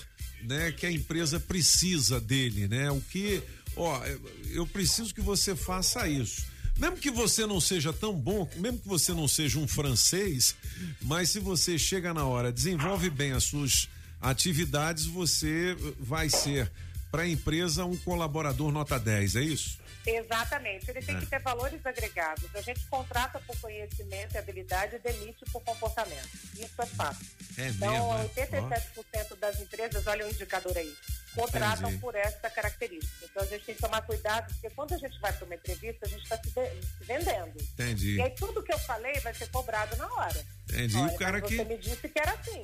né, 0.44 0.72
que 0.72 0.85
a 0.85 0.91
empresa 0.91 1.39
precisa 1.39 2.19
dele, 2.22 2.68
né? 2.68 2.91
O 2.91 3.02
que, 3.02 3.41
ó, 3.76 3.99
eu 4.52 4.68
preciso 4.68 5.14
que 5.14 5.22
você 5.22 5.56
faça 5.56 6.07
isso. 6.07 6.45
Mesmo 6.78 6.98
que 6.98 7.10
você 7.12 7.45
não 7.45 7.60
seja 7.60 7.91
tão 7.91 8.14
bom, 8.14 8.48
mesmo 8.56 8.80
que 8.80 8.88
você 8.88 9.14
não 9.14 9.28
seja 9.28 9.58
um 9.60 9.68
francês, 9.68 10.56
mas 11.02 11.30
se 11.30 11.40
você 11.40 11.78
chega 11.78 12.14
na 12.14 12.26
hora, 12.26 12.52
desenvolve 12.52 13.10
bem 13.10 13.32
as 13.32 13.44
suas 13.45 13.90
atividades, 14.22 15.06
você 15.06 15.76
vai 15.99 16.30
ser 16.30 16.72
para 17.12 17.24
a 17.24 17.28
empresa 17.28 17.86
um 17.86 17.95
colaborador 17.98 18.72
nota 18.72 18.99
10, 18.99 19.36
é 19.38 19.41
isso? 19.41 19.80
Exatamente. 20.06 20.90
Ele 20.90 21.02
tem 21.02 21.16
É. 21.16 21.20
que 21.20 21.26
ter 21.26 21.40
valores 21.41 21.86
agregados. 21.86 22.45
A 22.56 22.62
gente 22.62 22.80
contrata 22.90 23.40
por 23.45 23.58
conhecimento 23.60 24.36
e 24.36 24.38
habilidade 24.38 24.95
e 24.95 24.99
demite 24.99 25.44
por 25.52 25.62
comportamento. 25.64 26.30
Isso 26.56 26.82
é 26.82 26.86
fácil. 26.86 27.26
É 27.58 27.68
então, 27.70 27.91
mesmo, 27.91 28.14
é? 28.14 28.24
87% 28.24 29.36
das 29.40 29.60
empresas, 29.60 30.08
olha 30.08 30.26
o 30.26 30.30
indicador 30.30 30.78
aí, 30.78 30.94
contratam 31.38 31.89
Entendi. 31.89 32.01
por 32.01 32.15
essa 32.15 32.49
característica. 32.49 33.26
Então, 33.26 33.43
a 33.43 33.45
gente 33.45 33.65
tem 33.65 33.76
que 33.76 33.81
tomar 33.81 34.01
cuidado, 34.01 34.51
porque 34.53 34.69
quando 34.72 34.93
a 34.93 34.97
gente 34.97 35.19
vai 35.19 35.31
para 35.31 35.45
uma 35.45 35.55
entrevista, 35.55 36.05
a 36.05 36.09
gente 36.09 36.23
está 36.23 36.38
se, 36.38 36.49
se 36.49 37.03
vendendo. 37.03 37.61
Entendi. 37.61 38.15
E 38.15 38.22
aí, 38.22 38.31
tudo 38.31 38.64
que 38.64 38.73
eu 38.73 38.80
falei 38.80 39.19
vai 39.19 39.34
ser 39.34 39.47
cobrado 39.49 39.95
na 39.95 40.11
hora. 40.14 40.45
Entendi. 40.69 40.97
Olha, 40.97 41.14
o 41.14 41.18
cara 41.18 41.41
que 41.41 41.55
Você 41.55 41.64
me 41.64 41.77
disse 41.77 42.09
que 42.09 42.19
era 42.19 42.31
assim. 42.34 42.61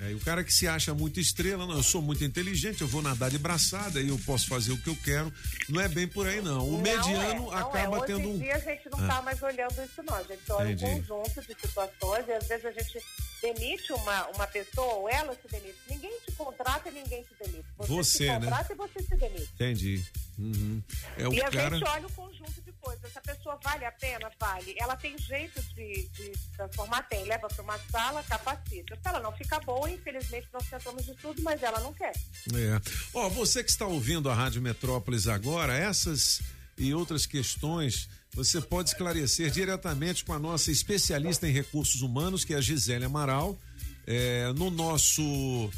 É, 0.00 0.12
e 0.12 0.14
o 0.14 0.20
cara 0.20 0.44
que 0.44 0.52
se 0.54 0.68
acha 0.68 0.94
muito 0.94 1.18
estrela, 1.18 1.66
não, 1.66 1.74
eu 1.74 1.82
sou 1.82 2.00
muito 2.00 2.22
inteligente, 2.22 2.82
eu 2.82 2.86
vou 2.86 3.02
nadar 3.02 3.30
de 3.30 3.38
braçada 3.38 4.00
e 4.00 4.08
eu 4.08 4.18
posso 4.24 4.46
fazer 4.46 4.70
o 4.70 4.78
que 4.78 4.88
eu 4.88 4.96
quero. 5.02 5.32
Não 5.68 5.80
é 5.80 5.88
bem 5.88 6.06
por 6.06 6.24
aí, 6.26 6.40
não. 6.40 6.68
O 6.68 6.72
Não 6.72 6.80
mediano 6.80 7.20
é, 7.22 7.34
não 7.34 7.50
acaba 7.52 7.78
é. 7.80 7.88
Hoje 7.88 8.06
tendo 8.06 8.20
em 8.20 8.26
um. 8.34 8.38
dia 8.38 8.54
a 8.54 8.58
gente 8.60 8.88
não 8.90 8.98
Ah. 9.00 9.02
está 9.02 9.22
mais 9.22 9.42
olhando 9.42 9.72
isso, 9.84 10.02
não. 10.04 10.14
A 10.14 10.22
gente 10.22 10.52
olha 10.52 10.70
Entendi. 10.70 10.84
um 10.84 11.02
conjunto 11.04 11.40
de 11.42 11.60
situações 11.60 12.28
e 12.28 12.32
às 12.32 12.46
vezes 12.46 12.64
a 12.66 12.70
gente 12.70 13.04
demite 13.42 13.92
uma, 13.92 14.28
uma 14.28 14.46
pessoa 14.46 14.94
ou 14.94 15.08
ela 15.08 15.32
se 15.34 15.48
demite. 15.50 15.76
Ninguém 15.90 16.16
te 16.24 16.30
contrata 16.32 16.88
e 16.88 16.92
ninguém 16.92 17.22
te 17.24 17.34
demite. 17.44 17.66
Você, 17.78 17.92
Você, 17.92 18.18
se 18.18 18.26
né? 18.26 18.34
contrata 18.40 18.72
e 18.72 18.76
você 18.76 19.02
se 19.02 19.16
demite. 19.16 19.50
Entendi. 19.54 20.04
Uhum. 20.38 20.82
É 21.16 21.28
o 21.28 21.32
e 21.34 21.42
a 21.42 21.50
cara. 21.50 21.76
gente 21.76 21.88
olha 21.88 22.06
o 22.06 22.12
conjunto 22.12 22.60
de 22.64 22.67
coisas. 22.88 23.04
Essa 23.04 23.20
pessoa 23.20 23.58
vale 23.62 23.84
a 23.84 23.92
pena? 23.92 24.30
Vale. 24.40 24.74
Ela 24.78 24.96
tem 24.96 25.16
jeito 25.18 25.60
de, 25.74 26.08
de 26.08 26.38
se 26.38 26.50
transformar? 26.56 27.02
Tem. 27.02 27.24
Leva 27.24 27.46
para 27.48 27.62
uma 27.62 27.78
sala, 27.90 28.22
capacita. 28.22 28.96
Se 28.96 29.08
ela 29.08 29.20
não 29.20 29.32
fica 29.32 29.60
boa, 29.60 29.90
infelizmente 29.90 30.48
nós 30.52 30.66
tentamos 30.68 31.04
de 31.04 31.14
tudo, 31.16 31.42
mas 31.42 31.62
ela 31.62 31.80
não 31.80 31.92
quer. 31.92 32.12
É. 32.54 32.80
Ó, 33.12 33.28
você 33.28 33.62
que 33.62 33.70
está 33.70 33.86
ouvindo 33.86 34.30
a 34.30 34.34
Rádio 34.34 34.62
Metrópolis 34.62 35.26
agora, 35.26 35.76
essas 35.76 36.40
e 36.78 36.94
outras 36.94 37.26
questões 37.26 38.08
você 38.32 38.60
pode 38.60 38.90
esclarecer 38.90 39.50
diretamente 39.50 40.24
com 40.24 40.32
a 40.32 40.38
nossa 40.38 40.70
especialista 40.70 41.48
em 41.48 41.52
recursos 41.52 42.02
humanos, 42.02 42.44
que 42.44 42.54
é 42.54 42.56
a 42.56 42.60
Gisele 42.60 43.04
Amaral, 43.04 43.58
é, 44.06 44.52
no 44.52 44.70
nosso 44.70 45.70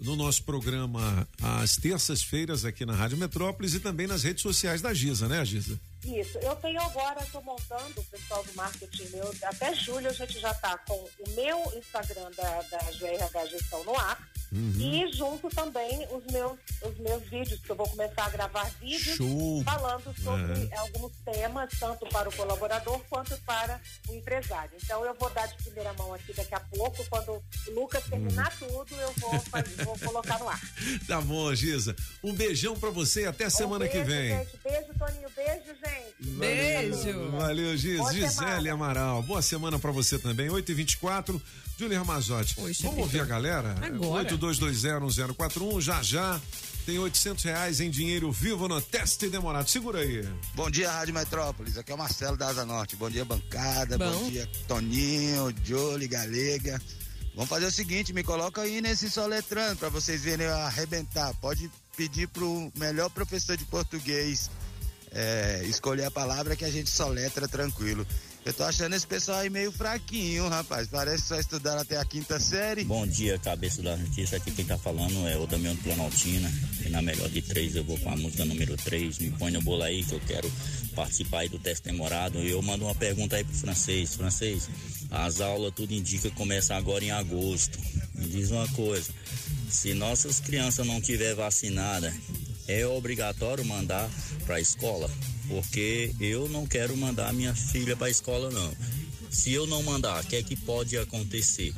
no 0.00 0.16
nosso 0.16 0.42
programa 0.44 1.28
às 1.42 1.76
terças-feiras 1.76 2.64
aqui 2.64 2.86
na 2.86 2.94
Rádio 2.94 3.18
Metrópolis 3.18 3.74
e 3.74 3.80
também 3.80 4.06
nas 4.06 4.22
redes 4.22 4.42
sociais 4.42 4.80
da 4.80 4.94
Gisa, 4.94 5.28
né, 5.28 5.44
Gisa? 5.44 5.78
Isso. 6.04 6.38
Eu 6.38 6.56
tenho 6.56 6.80
agora, 6.80 7.22
estou 7.22 7.42
montando 7.42 8.00
o 8.00 8.04
pessoal 8.04 8.42
do 8.42 8.54
marketing 8.54 9.08
meu. 9.10 9.32
Até 9.42 9.74
julho 9.74 10.08
a 10.08 10.12
gente 10.12 10.38
já 10.38 10.50
está 10.50 10.78
com 10.78 10.94
o 10.94 11.30
meu 11.34 11.72
Instagram 11.76 12.30
da, 12.36 12.62
da 12.62 12.78
GRH 12.78 13.46
Gestão 13.46 13.84
no 13.84 13.98
ar. 13.98 14.29
Uhum. 14.52 14.74
E 14.78 15.12
junto 15.12 15.48
também 15.50 16.06
os 16.10 16.24
meus, 16.32 16.58
os 16.82 16.98
meus 16.98 17.22
vídeos, 17.24 17.60
que 17.60 17.70
eu 17.70 17.76
vou 17.76 17.88
começar 17.88 18.24
a 18.26 18.30
gravar 18.30 18.64
vídeos 18.80 19.16
Show. 19.16 19.62
falando 19.64 20.14
sobre 20.22 20.68
É. 20.72 20.76
alguns 20.78 21.12
temas, 21.24 21.70
tanto 21.78 22.06
para 22.08 22.28
o 22.28 22.32
colaborador 22.34 23.00
quanto 23.08 23.36
para 23.42 23.80
o 24.08 24.14
empresário. 24.14 24.72
Então 24.82 25.04
eu 25.04 25.14
vou 25.14 25.30
dar 25.30 25.46
de 25.46 25.56
primeira 25.62 25.92
mão 25.94 26.12
aqui 26.14 26.32
daqui 26.32 26.54
a 26.54 26.60
pouco, 26.60 27.04
quando 27.08 27.32
o 27.32 27.70
Lucas 27.74 28.02
terminar 28.04 28.52
tudo, 28.58 28.94
eu 28.96 29.12
vou, 29.18 29.38
fazer, 29.40 29.84
vou 29.84 29.98
colocar 29.98 30.38
no 30.38 30.48
ar. 30.48 30.60
Tá 31.06 31.20
bom, 31.20 31.52
Gisa. 31.54 31.94
Um 32.22 32.32
beijão 32.34 32.74
pra 32.78 32.90
você 32.90 33.22
e 33.22 33.26
até 33.26 33.48
semana 33.50 33.84
um 33.84 33.88
que 33.88 33.94
beijo, 34.02 34.10
vem. 34.10 34.38
Gente. 34.38 34.56
Beijo, 34.62 34.98
Toninho. 34.98 35.28
Beijo, 35.34 35.74
gente. 35.84 36.30
Beijo. 36.38 37.30
Valeu, 37.32 37.76
Gis. 37.76 37.98
Boa 37.98 38.12
Gisele 38.12 38.30
semana. 38.30 38.72
Amaral. 38.72 39.22
Boa 39.22 39.42
semana 39.42 39.78
pra 39.78 39.90
você 39.90 40.18
também. 40.18 40.48
8h24. 40.48 41.40
Júlia 41.80 41.98
Ramazotti. 41.98 42.56
Vamos 42.82 42.98
ouvir 42.98 43.22
a 43.22 43.24
galera? 43.24 43.74
Agora. 43.80 44.28
82201041. 44.28 45.80
Já 45.80 46.02
já 46.02 46.38
tem 46.84 46.98
800 46.98 47.42
reais 47.42 47.80
em 47.80 47.88
dinheiro 47.88 48.30
vivo 48.30 48.68
no 48.68 48.82
teste 48.82 49.30
demorado. 49.30 49.66
Segura 49.70 50.00
aí. 50.00 50.28
Bom 50.54 50.70
dia, 50.70 50.90
Rádio 50.90 51.14
Metrópolis. 51.14 51.78
Aqui 51.78 51.90
é 51.90 51.94
o 51.94 51.98
Marcelo 51.98 52.36
da 52.36 52.48
Asa 52.48 52.66
Norte. 52.66 52.96
Bom 52.96 53.08
dia, 53.08 53.24
bancada. 53.24 53.96
Bom, 53.96 54.12
Bom. 54.12 54.28
dia, 54.28 54.46
Toninho, 54.68 55.54
Jolie, 55.64 56.06
Galega. 56.06 56.78
Vamos 57.34 57.48
fazer 57.48 57.64
o 57.64 57.72
seguinte, 57.72 58.12
me 58.12 58.22
coloca 58.22 58.60
aí 58.60 58.82
nesse 58.82 59.08
soletrando 59.08 59.76
para 59.76 59.88
vocês 59.88 60.20
verem 60.20 60.48
eu 60.48 60.54
arrebentar. 60.54 61.32
Pode 61.40 61.70
pedir 61.96 62.28
pro 62.28 62.70
melhor 62.76 63.08
professor 63.08 63.56
de 63.56 63.64
português 63.64 64.50
é, 65.12 65.62
escolher 65.64 66.04
a 66.04 66.10
palavra 66.10 66.54
que 66.54 66.64
a 66.64 66.70
gente 66.70 66.90
soletra 66.90 67.48
tranquilo. 67.48 68.06
Eu 68.50 68.54
tô 68.54 68.64
achando 68.64 68.96
esse 68.96 69.06
pessoal 69.06 69.38
aí 69.38 69.48
meio 69.48 69.70
fraquinho, 69.70 70.48
rapaz. 70.48 70.88
Parece 70.88 71.22
que 71.22 71.28
só 71.28 71.38
estudaram 71.38 71.82
até 71.82 71.96
a 71.96 72.04
quinta 72.04 72.40
série. 72.40 72.82
Bom 72.82 73.06
dia, 73.06 73.38
cabeça 73.38 73.80
da 73.80 73.96
notícia. 73.96 74.38
Aqui 74.38 74.50
quem 74.50 74.64
tá 74.64 74.76
falando 74.76 75.24
é 75.28 75.36
o 75.38 75.46
Damião 75.46 75.72
do 75.72 75.80
Planaltina. 75.80 76.50
E 76.84 76.88
na 76.88 77.00
melhor 77.00 77.28
de 77.28 77.42
três 77.42 77.76
eu 77.76 77.84
vou 77.84 77.96
com 78.00 78.10
a 78.10 78.16
música 78.16 78.44
número 78.44 78.76
3. 78.76 79.20
Me 79.20 79.30
põe 79.30 79.52
no 79.52 79.62
bolo 79.62 79.84
aí 79.84 80.02
que 80.02 80.16
eu 80.16 80.20
quero 80.26 80.50
participar 80.96 81.42
aí 81.42 81.48
do 81.48 81.60
teste 81.60 81.84
demorado. 81.84 82.40
E 82.40 82.50
eu 82.50 82.60
mando 82.60 82.86
uma 82.86 82.94
pergunta 82.96 83.36
aí 83.36 83.44
pro 83.44 83.54
francês. 83.54 84.16
Francês, 84.16 84.68
as 85.12 85.40
aulas 85.40 85.72
tudo 85.72 85.94
indica 85.94 86.28
começa 86.32 86.74
agora 86.74 87.04
em 87.04 87.12
agosto. 87.12 87.78
Me 88.16 88.26
diz 88.26 88.50
uma 88.50 88.66
coisa. 88.70 89.12
Se 89.68 89.94
nossas 89.94 90.40
crianças 90.40 90.84
não 90.84 91.00
tiver 91.00 91.36
vacinada, 91.36 92.12
é 92.70 92.86
obrigatório 92.86 93.64
mandar 93.64 94.08
para 94.46 94.56
a 94.56 94.60
escola? 94.60 95.10
Porque 95.48 96.14
eu 96.20 96.48
não 96.48 96.66
quero 96.66 96.96
mandar 96.96 97.32
minha 97.32 97.52
filha 97.54 97.96
para 97.96 98.06
a 98.06 98.10
escola 98.10 98.48
não. 98.50 98.72
Se 99.28 99.52
eu 99.52 99.66
não 99.66 99.82
mandar, 99.82 100.22
o 100.22 100.26
que 100.26 100.36
é 100.36 100.42
que 100.42 100.54
pode 100.54 100.96
acontecer 100.96 101.74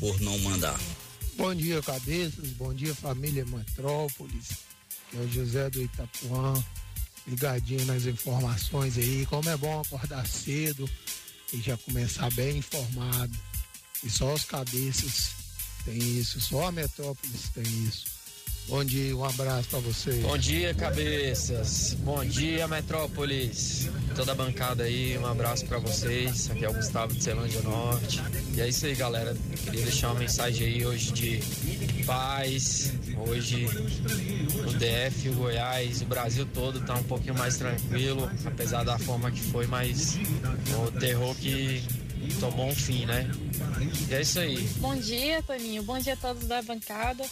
por 0.00 0.20
não 0.20 0.36
mandar? 0.40 0.78
Bom 1.36 1.54
dia, 1.54 1.80
cabeças. 1.80 2.48
Bom 2.50 2.74
dia, 2.74 2.94
família 2.94 3.44
Metrópolis. 3.44 4.48
Que 5.10 5.16
é 5.16 5.20
o 5.20 5.28
José 5.28 5.70
do 5.70 5.82
Itapuã. 5.82 6.64
Ligadinho 7.28 7.84
nas 7.84 8.06
informações 8.06 8.98
aí. 8.98 9.26
Como 9.26 9.48
é 9.48 9.56
bom 9.56 9.80
acordar 9.80 10.26
cedo 10.26 10.88
e 11.52 11.60
já 11.60 11.76
começar 11.76 12.32
bem 12.32 12.58
informado. 12.58 13.36
E 14.02 14.10
só 14.10 14.34
os 14.34 14.44
cabeças 14.44 15.30
tem 15.84 15.98
isso. 15.98 16.40
Só 16.40 16.66
a 16.66 16.72
Metrópolis 16.72 17.48
tem 17.54 17.64
isso. 17.86 18.15
Bom 18.68 18.84
dia, 18.84 19.16
um 19.16 19.24
abraço 19.24 19.68
pra 19.68 19.78
vocês. 19.78 20.22
Bom 20.22 20.36
dia, 20.36 20.74
cabeças. 20.74 21.96
Bom 22.00 22.24
dia, 22.24 22.66
Metrópolis. 22.66 23.88
Toda 24.16 24.32
a 24.32 24.34
bancada 24.34 24.82
aí, 24.82 25.16
um 25.16 25.24
abraço 25.24 25.64
pra 25.66 25.78
vocês. 25.78 26.50
Aqui 26.50 26.64
é 26.64 26.68
o 26.68 26.74
Gustavo 26.74 27.14
de 27.14 27.22
Celândia 27.22 27.62
Norte. 27.62 28.20
E 28.56 28.60
é 28.60 28.68
isso 28.68 28.84
aí, 28.86 28.96
galera. 28.96 29.36
Queria 29.64 29.82
deixar 29.82 30.10
uma 30.10 30.18
mensagem 30.18 30.66
aí 30.66 30.84
hoje 30.84 31.12
de 31.12 31.40
paz. 32.04 32.92
Hoje 33.28 33.66
o 33.66 34.72
DF, 34.72 35.28
o 35.28 35.34
Goiás, 35.34 36.02
o 36.02 36.06
Brasil 36.06 36.44
todo 36.52 36.80
tá 36.80 36.94
um 36.94 37.04
pouquinho 37.04 37.38
mais 37.38 37.56
tranquilo, 37.56 38.28
apesar 38.44 38.82
da 38.82 38.98
forma 38.98 39.30
que 39.30 39.40
foi, 39.40 39.68
mas 39.68 40.18
o 40.76 40.90
terror 40.98 41.36
que 41.36 41.84
tomou 42.40 42.66
um 42.66 42.74
fim, 42.74 43.06
né? 43.06 43.30
E 44.10 44.14
é 44.14 44.22
isso 44.22 44.40
aí. 44.40 44.58
Bom 44.78 44.96
dia, 44.96 45.40
Toninho. 45.42 45.84
Bom 45.84 45.98
dia 46.00 46.14
a 46.14 46.16
todos 46.16 46.48
da 46.48 46.60
bancada. 46.62 47.24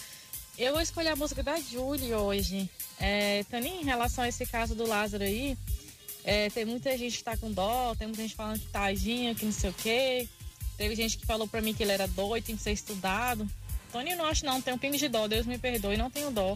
Eu 0.57 0.73
vou 0.73 0.81
escolher 0.81 1.09
a 1.09 1.15
música 1.15 1.43
da 1.43 1.59
Julie 1.59 2.13
hoje. 2.13 2.69
É, 2.99 3.43
em 3.51 3.83
relação 3.83 4.23
a 4.23 4.29
esse 4.29 4.45
caso 4.45 4.73
do 4.73 4.87
Lázaro 4.87 5.23
aí, 5.23 5.57
é, 6.23 6.49
tem 6.49 6.63
muita 6.63 6.97
gente 6.97 7.17
que 7.17 7.23
tá 7.23 7.35
com 7.35 7.51
dó, 7.51 7.93
tem 7.95 8.07
muita 8.07 8.21
gente 8.21 8.35
falando 8.35 8.59
que 8.59 8.67
tadinho, 8.67 9.35
que 9.35 9.45
não 9.45 9.51
sei 9.51 9.69
o 9.69 9.73
quê. 9.73 10.29
Teve 10.77 10.95
gente 10.95 11.17
que 11.17 11.25
falou 11.25 11.47
pra 11.47 11.61
mim 11.61 11.73
que 11.73 11.83
ele 11.83 11.91
era 11.91 12.07
doido, 12.07 12.45
tem 12.45 12.55
que 12.55 12.63
ser 12.63 12.71
estudado. 12.71 13.47
Toninho, 13.91 14.17
não 14.17 14.25
acho 14.25 14.45
não, 14.45 14.61
tem 14.61 14.73
um 14.73 14.77
pingo 14.77 14.97
de 14.97 15.07
dó, 15.07 15.27
Deus 15.27 15.45
me 15.45 15.57
perdoe, 15.57 15.97
não 15.97 16.09
tenho 16.09 16.31
dó. 16.31 16.55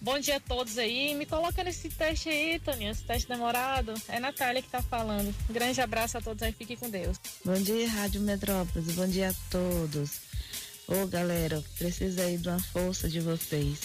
Bom 0.00 0.18
dia 0.18 0.36
a 0.36 0.40
todos 0.40 0.78
aí. 0.78 1.14
Me 1.14 1.26
coloca 1.26 1.62
nesse 1.62 1.88
teste 1.88 2.28
aí, 2.28 2.58
Toninho, 2.58 2.90
esse 2.90 3.04
teste 3.04 3.28
demorado. 3.28 3.94
É 4.08 4.18
Natália 4.18 4.62
que 4.62 4.68
tá 4.68 4.82
falando. 4.82 5.34
Um 5.48 5.52
grande 5.52 5.80
abraço 5.80 6.18
a 6.18 6.20
todos 6.20 6.42
aí, 6.42 6.52
fique 6.52 6.76
com 6.76 6.90
Deus. 6.90 7.18
Bom 7.44 7.54
dia, 7.54 7.88
Rádio 7.88 8.20
Metrópolis. 8.20 8.94
Bom 8.94 9.06
dia 9.06 9.30
a 9.30 9.34
todos. 9.50 10.31
Ô, 10.92 11.06
galera, 11.06 11.64
preciso 11.78 12.20
aí 12.20 12.36
de 12.36 12.48
uma 12.48 12.60
força 12.60 13.08
de 13.08 13.18
vocês. 13.18 13.78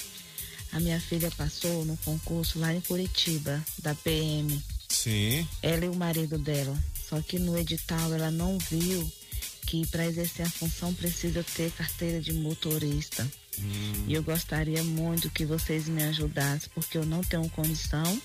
A 0.74 0.80
minha 0.82 1.00
filha 1.00 1.32
passou 1.32 1.86
no 1.86 1.96
concurso 1.98 2.60
lá 2.60 2.74
em 2.74 2.82
Curitiba, 2.82 3.64
da 3.80 3.96
PM. 3.96 4.62
Sim. 4.90 5.48
Ela 5.62 5.86
e 5.86 5.88
o 5.90 5.96
marido 5.96 6.38
dela. 6.38 6.78
Só 7.08 7.22
que 7.22 7.40
no 7.40 7.58
edital 7.58 8.14
ela 8.14 8.30
não 8.30 8.58
viu 8.58 9.10
que 9.66 9.88
para 9.88 10.06
exercer 10.06 10.46
a 10.46 10.50
função 10.50 10.94
precisa 10.94 11.46
ter 11.56 11.72
carteira 11.72 12.20
de 12.20 12.34
motorista. 12.34 13.26
E 14.06 14.14
eu 14.14 14.22
gostaria 14.22 14.84
muito 14.84 15.30
que 15.30 15.46
vocês 15.46 15.88
me 15.88 16.04
ajudassem, 16.04 16.70
porque 16.76 16.98
eu 16.98 17.06
não 17.06 17.24
tenho 17.24 17.50
condição, 17.50 18.22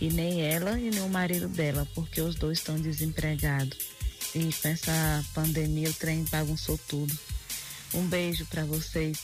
e 0.00 0.08
nem 0.08 0.40
ela 0.40 0.78
e 0.78 0.88
nem 0.88 1.00
o 1.00 1.08
marido 1.08 1.48
dela, 1.48 1.86
porque 1.96 2.20
os 2.20 2.36
dois 2.36 2.58
estão 2.58 2.80
desempregados. 2.80 3.76
E 4.34 4.52
com 4.52 4.68
essa 4.68 5.24
pandemia 5.34 5.90
o 5.90 5.94
trem 5.94 6.24
bagunçou 6.30 6.78
tudo. 6.88 7.12
Um 7.94 8.06
beijo 8.06 8.44
para 8.46 8.64
vocês. 8.64 9.18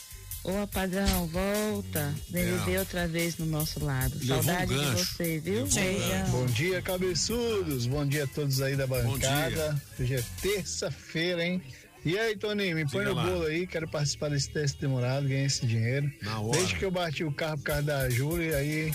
Ô 0.45 0.59
apagão, 0.63 1.27
volta. 1.27 2.15
Vem 2.31 2.45
É. 2.45 2.53
viver 2.59 2.79
outra 2.79 3.09
vez 3.09 3.37
no 3.37 3.47
nosso 3.47 3.85
lado. 3.85 4.15
Levou 4.19 4.39
um 4.39 4.43
Saudade 4.45 4.75
de 4.75 4.81
gancho. 4.81 5.05
você, 5.17 5.41
viu? 5.41 5.67
Beijão. 5.67 6.31
Bom 6.31 6.47
dia, 6.47 6.83
cabeçudos. 6.83 7.87
Bom 7.87 8.07
dia 8.07 8.25
a 8.25 8.27
todos 8.29 8.61
aí 8.63 8.77
da 8.77 8.87
bancada. 8.87 9.83
Hoje 9.99 10.15
é 10.15 10.23
terça-feira, 10.41 11.45
hein? 11.45 11.61
E 12.07 12.17
aí, 12.17 12.37
Toninho, 12.37 12.77
me 12.77 12.89
põe 12.89 13.01
Diga 13.01 13.11
no 13.11 13.17
lá. 13.17 13.25
bolo 13.25 13.47
aí. 13.47 13.67
Quero 13.67 13.89
participar 13.89 14.29
desse 14.31 14.49
teste 14.49 14.81
demorado, 14.81 15.27
ganhar 15.27 15.45
esse 15.45 15.67
dinheiro. 15.67 16.09
Na 16.23 16.39
hora. 16.39 16.57
Desde 16.57 16.77
que 16.77 16.85
eu 16.85 16.91
bati 16.93 17.25
o 17.25 17.33
carro 17.33 17.59
por 17.59 17.65
causa 17.65 17.83
da 17.83 18.09
Júlia, 18.09 18.59
aí 18.59 18.95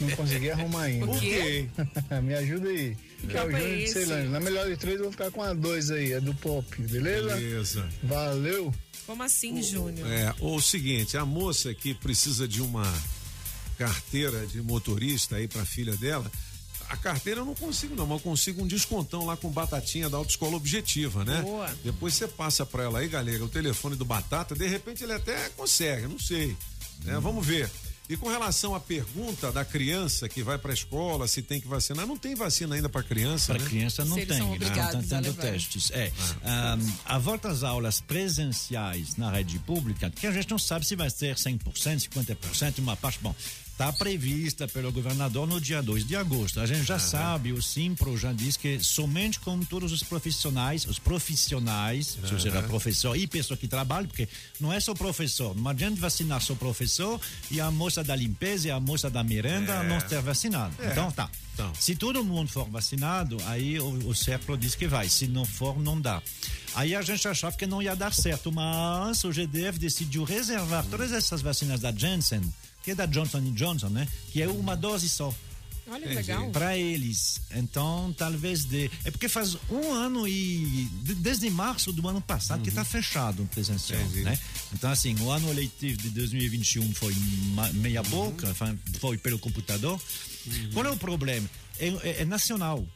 não 0.00 0.10
consegui 0.10 0.48
arrumar 0.48 0.82
ainda. 0.82 1.06
Por 1.06 1.18
quê? 1.18 1.66
me 2.22 2.34
ajuda 2.34 2.68
aí. 2.68 2.96
Que 3.28 3.36
é 3.36 3.42
o 3.42 3.50
é 3.50 3.60
Júnior 3.60 3.78
de? 3.78 3.88
Ceilândia. 3.88 4.30
Na 4.30 4.38
melhor 4.38 4.68
de 4.68 4.76
três, 4.76 4.96
eu 4.96 5.02
vou 5.02 5.10
ficar 5.10 5.32
com 5.32 5.42
a 5.42 5.52
dois 5.52 5.90
aí. 5.90 6.12
É 6.12 6.20
do 6.20 6.32
pop, 6.34 6.64
beleza? 6.82 7.34
Beleza. 7.34 7.88
Valeu. 8.00 8.72
Como 9.06 9.24
assim, 9.24 9.60
Júnior? 9.60 10.06
É, 10.08 10.32
ou 10.38 10.54
o 10.54 10.62
seguinte, 10.62 11.16
a 11.16 11.26
moça 11.26 11.74
que 11.74 11.92
precisa 11.94 12.46
de 12.46 12.62
uma 12.62 12.86
carteira 13.76 14.46
de 14.46 14.62
motorista 14.62 15.34
aí 15.34 15.48
pra 15.48 15.64
filha 15.64 15.96
dela, 15.96 16.30
a 16.92 16.96
carteira 16.98 17.40
eu 17.40 17.46
não 17.46 17.54
consigo 17.54 17.94
não, 17.96 18.06
mas 18.06 18.18
eu 18.18 18.22
consigo 18.22 18.62
um 18.62 18.66
descontão 18.66 19.24
lá 19.24 19.34
com 19.34 19.48
batatinha 19.48 20.10
da 20.10 20.18
autoescola 20.18 20.56
objetiva, 20.56 21.24
né? 21.24 21.40
Boa. 21.40 21.74
Depois 21.82 22.12
você 22.12 22.28
passa 22.28 22.66
pra 22.66 22.82
ela 22.82 22.98
aí, 22.98 23.08
galera, 23.08 23.42
o 23.42 23.48
telefone 23.48 23.96
do 23.96 24.04
Batata, 24.04 24.54
de 24.54 24.66
repente 24.66 25.02
ele 25.02 25.14
até 25.14 25.48
consegue, 25.56 26.06
não 26.06 26.18
sei, 26.18 26.54
né? 27.04 27.18
Vamos 27.18 27.46
ver. 27.46 27.70
E 28.10 28.16
com 28.16 28.28
relação 28.28 28.74
à 28.74 28.80
pergunta 28.80 29.50
da 29.50 29.64
criança 29.64 30.28
que 30.28 30.42
vai 30.42 30.58
pra 30.58 30.74
escola, 30.74 31.26
se 31.26 31.40
tem 31.40 31.58
que 31.58 31.66
vacinar, 31.66 32.06
não 32.06 32.16
tem 32.16 32.34
vacina 32.34 32.74
ainda 32.74 32.88
pra 32.88 33.02
criança, 33.02 33.54
Para 33.54 33.62
né? 33.62 33.70
criança 33.70 34.04
não 34.04 34.16
Se 34.16 34.20
eles 34.22 34.36
tem, 34.36 34.46
obrigados 34.46 35.02
estão 35.02 35.18
a 35.18 35.22
tendo 35.22 35.34
testes. 35.34 35.90
É. 35.92 36.12
Ahm, 36.44 36.92
a 37.06 37.18
volta 37.18 37.48
às 37.48 37.62
aulas 37.62 38.02
presenciais 38.02 39.16
na 39.16 39.30
rede 39.30 39.58
pública, 39.60 40.10
que 40.10 40.26
a 40.26 40.30
gente 40.32 40.50
não 40.50 40.58
sabe 40.58 40.86
se 40.86 40.94
vai 40.94 41.08
ser 41.08 41.36
100%, 41.36 42.08
50%, 42.10 42.80
uma 42.80 42.96
parte. 42.96 43.18
Bom, 43.22 43.34
está 43.72 43.92
prevista 43.92 44.68
pelo 44.68 44.92
governador 44.92 45.46
no 45.48 45.60
dia 45.60 45.82
2 45.82 46.06
de 46.06 46.14
agosto. 46.14 46.60
A 46.60 46.66
gente 46.66 46.84
já 46.84 46.98
sabe, 46.98 47.52
o 47.52 47.60
Simpro 47.62 48.16
já 48.16 48.32
diz 48.32 48.56
que 48.56 48.78
somente 48.80 49.40
com 49.40 49.58
todos 49.60 49.90
os 49.92 50.02
profissionais, 50.02 50.84
os 50.86 50.98
profissionais, 50.98 52.18
ou 52.22 52.38
seja, 52.38 52.62
professor 52.62 53.16
e 53.16 53.26
pessoa 53.26 53.56
que 53.56 53.66
trabalha, 53.66 54.06
porque 54.06 54.28
não 54.60 54.72
é 54.72 54.78
só 54.78 54.94
professor, 54.94 55.56
não 55.56 55.68
adianta 55.70 56.00
vacinar 56.00 56.40
só 56.40 56.54
professor 56.54 57.20
e 57.50 57.60
a 57.60 57.70
moça 57.70 58.04
da 58.04 58.14
limpeza 58.14 58.68
e 58.68 58.70
a 58.70 58.78
moça 58.78 59.10
da 59.10 59.24
merenda 59.24 59.72
É. 59.74 59.88
não 59.88 60.00
ter 60.00 60.20
vacinado. 60.20 60.74
É. 60.80 60.90
Então 60.92 61.10
tá. 61.10 61.28
Então. 61.54 61.72
Se 61.78 61.94
todo 61.94 62.24
mundo 62.24 62.48
for 62.48 62.68
vacinado, 62.68 63.36
aí 63.46 63.78
o, 63.78 64.08
o 64.08 64.14
CEPRO 64.14 64.56
diz 64.56 64.74
que 64.74 64.86
vai. 64.86 65.08
Se 65.08 65.26
não 65.26 65.44
for, 65.44 65.78
não 65.78 66.00
dá. 66.00 66.22
Aí 66.74 66.94
a 66.94 67.02
gente 67.02 67.26
achava 67.28 67.54
que 67.56 67.66
não 67.66 67.82
ia 67.82 67.94
dar 67.94 68.14
certo, 68.14 68.50
mas 68.50 69.22
o 69.24 69.30
GDF 69.32 69.78
decidiu 69.78 70.24
reservar 70.24 70.84
todas 70.90 71.12
essas 71.12 71.42
vacinas 71.42 71.80
da 71.80 71.92
Janssen, 71.92 72.40
que 72.82 72.90
é 72.90 72.94
da 72.94 73.06
Johnson 73.06 73.40
Johnson, 73.52 73.88
né? 73.88 74.06
Que 74.32 74.42
é 74.42 74.48
uma 74.48 74.74
dose 74.76 75.08
só. 75.08 75.34
Olha 75.88 76.06
que 76.06 76.14
legal. 76.14 76.48
Para 76.50 76.76
eles. 76.78 77.40
Então, 77.54 78.14
talvez 78.16 78.64
dê. 78.64 78.88
É 79.04 79.10
porque 79.10 79.28
faz 79.28 79.56
um 79.68 79.92
ano 79.92 80.26
e. 80.28 80.88
de- 81.02 81.14
Desde 81.16 81.50
março 81.50 81.92
do 81.92 82.08
ano 82.08 82.20
passado 82.20 82.62
que 82.62 82.68
está 82.68 82.84
fechado 82.84 83.42
o 83.42 83.46
presencial, 83.46 84.00
Entendi. 84.00 84.22
né? 84.22 84.38
Então, 84.72 84.90
assim, 84.90 85.14
o 85.20 85.30
ano 85.30 85.52
letivo 85.52 85.96
de 86.00 86.08
2021 86.10 86.92
foi 86.94 87.14
meia 87.74 88.02
boca, 88.04 88.54
foi- 88.54 88.78
foi 89.00 89.18
pelo 89.18 89.38
computador. 89.40 90.00
Qual 90.72 90.86
é 90.86 90.90
o 90.90 90.96
problema? 90.96 91.48
É, 91.78 91.88
é- 91.88 92.22
é 92.22 92.24
nacional. 92.24 92.86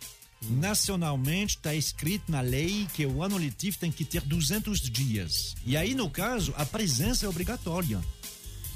Nacionalmente 0.48 1.56
está 1.56 1.74
escrito 1.74 2.30
na 2.30 2.40
lei 2.40 2.86
que 2.94 3.04
o 3.04 3.22
ano 3.22 3.36
letivo 3.36 3.78
tem 3.78 3.90
que 3.90 4.04
ter 4.04 4.20
200 4.22 4.80
dias. 4.80 5.54
E 5.64 5.76
aí, 5.76 5.94
no 5.94 6.08
caso, 6.08 6.52
a 6.56 6.64
presença 6.64 7.26
é 7.26 7.28
obrigatória. 7.28 8.00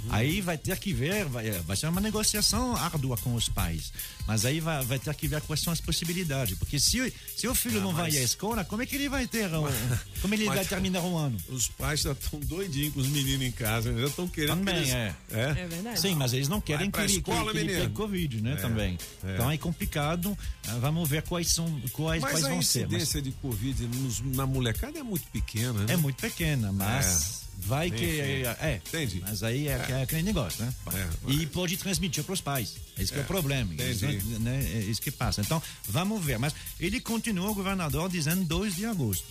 Aí 0.09 0.41
vai 0.41 0.57
ter 0.57 0.79
que 0.79 0.93
ver, 0.93 1.25
vai, 1.27 1.51
vai 1.61 1.77
ser 1.77 1.87
uma 1.89 2.01
negociação 2.01 2.75
árdua 2.77 3.17
com 3.19 3.35
os 3.35 3.49
pais. 3.49 3.93
Mas 4.27 4.45
aí 4.45 4.61
vai, 4.61 4.85
vai 4.85 4.99
ter 4.99 5.15
que 5.15 5.27
ver 5.29 5.41
quais 5.43 5.61
são 5.61 5.73
as 5.73 5.81
possibilidades. 5.81 6.57
Porque 6.59 6.79
se, 6.81 7.13
se 7.37 7.47
o 7.49 7.55
filho 7.55 7.79
Ah, 7.79 7.83
não 7.83 7.93
mas- 7.93 8.13
vai 8.15 8.21
à 8.21 8.25
escola, 8.25 8.65
como 8.65 8.83
é 8.83 8.87
que 8.87 8.95
ele 8.95 9.09
vai 9.09 9.27
ter. 9.27 9.51
como 10.23 10.35
ele 10.35 10.45
Mas- 10.47 10.57
vai 10.57 10.65
terminar 10.65 11.03
o 11.03 11.17
ano? 11.17 11.37
Os 11.49 11.69
pais 11.69 12.01
já 12.01 12.13
estão 12.13 12.39
doidinhos 12.41 12.95
com 12.95 13.01
os 13.01 13.09
meninos 13.09 13.43
em 13.47 13.53
casa, 13.53 13.93
já 13.99 14.07
estão 14.07 14.27
querendo 14.29 14.59
Também, 14.59 14.75
que 14.75 14.81
eles... 14.81 14.93
é. 14.95 15.15
É 15.31 15.67
verdade. 15.67 16.01
Sim, 16.01 16.15
mas 16.15 16.33
eles 16.33 16.49
não 16.49 16.61
querem 16.61 16.91
que 16.91 16.99
ele, 17.01 17.13
escola, 17.13 17.53
que, 17.53 17.59
ele 17.59 17.67
menino. 17.67 17.81
pegue 17.85 17.95
Covid, 17.95 18.41
né? 18.41 18.53
É, 18.53 18.57
Também. 18.57 18.99
é. 19.25 19.35
Então 19.35 19.51
é 19.51 19.59
complicado. 19.59 20.37
Ah, 20.69 20.79
Vamos 20.81 21.09
ver 21.09 21.23
quais 21.23 21.49
são 21.53 21.67
quais, 21.93 22.23
Mas 22.23 22.31
quais 22.33 22.45
a 22.45 22.49
vão 22.49 22.63
ser. 22.63 22.81
Mas 22.87 22.89
incidência 23.03 23.21
de 23.23 23.33
Covid 23.33 23.87
nos- 23.87 24.21
na 24.21 24.47
molecada 24.47 24.99
é 24.99 25.03
muito 25.03 25.27
pequena, 25.29 25.73
né? 25.85 25.93
é 25.93 25.97
muito 25.97 26.17
pequena, 26.21 26.73
mas 26.73 27.49
vai 27.61 27.91
que. 27.91 28.05
Enfim. 28.05 28.47
É, 28.61 28.81
Entendi. 28.87 29.21
Mas 29.21 29.43
aí 29.43 29.69
é, 29.69 29.73
é. 29.73 30.03
aquele 30.03 30.23
negócio, 30.23 30.65
né? 30.65 30.75
É, 30.95 31.31
E 31.33 31.47
pode 31.47 31.77
transmitir 31.77 32.25
para 32.25 32.33
os 32.33 32.41
pais. 32.41 32.77
Esse 32.99 33.13
que 33.13 33.19
é 33.19 33.23
É, 33.23 33.25
o 33.25 33.27
problema. 33.27 33.73
entendi. 33.75 34.17
Isso, 34.17 34.41
né, 34.41 34.59
é 34.75 34.79
isso 34.81 35.01
que 35.01 35.11
passa. 35.11 35.41
Então, 35.41 35.63
vamos 35.89 36.25
ver. 36.25 36.39
Mas 36.39 36.55
ele 36.79 37.01
continua, 37.01 37.51
o 37.51 37.55
governador, 37.55 38.09
dizendo 38.11 38.45
2 38.45 38.77
de 38.77 38.87
agosto. 38.87 39.25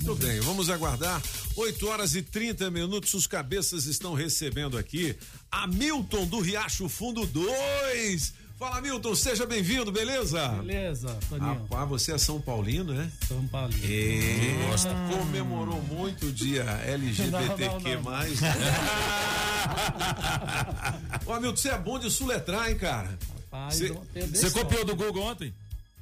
Tudo 0.00 0.14
bem, 0.16 0.38
vamos 0.40 0.68
aguardar. 0.68 1.22
8 1.56 1.86
horas 1.88 2.14
e 2.14 2.20
30 2.20 2.70
minutos, 2.70 3.14
os 3.14 3.26
cabeças 3.26 3.86
estão 3.86 4.12
recebendo 4.12 4.76
aqui 4.76 5.16
Hamilton 5.50 6.26
do 6.26 6.38
Riacho 6.40 6.86
Fundo 6.88 7.24
2. 7.26 8.34
Fala, 8.58 8.80
Milton, 8.80 9.14
seja 9.14 9.44
bem-vindo, 9.44 9.92
beleza? 9.92 10.48
Beleza, 10.48 11.08
Toninho. 11.28 11.46
Rapaz, 11.68 11.88
você 11.90 12.12
é 12.12 12.18
São 12.18 12.40
Paulino, 12.40 12.94
né? 12.94 13.12
São 13.28 13.46
Paulino. 13.48 13.84
E 13.84 14.66
gosta. 14.66 14.94
Comemorou 15.18 15.82
muito 15.82 16.26
o 16.26 16.32
dia 16.32 16.62
LGBTQ+. 16.86 17.96
Não, 17.96 18.02
não, 18.02 18.12
Ô, 21.26 21.32
Hamilton, 21.34 21.56
você 21.56 21.68
é 21.68 21.78
bom 21.78 21.98
de 21.98 22.10
suletrar, 22.10 22.70
hein, 22.70 22.78
cara? 22.78 23.18
Rapaz, 23.50 23.74
Cê- 23.74 23.90
eu 23.90 23.96
tenho 24.14 24.28
Você 24.34 24.50
copiou 24.50 24.86
do 24.86 24.96
Google 24.96 25.22
ontem? 25.24 25.52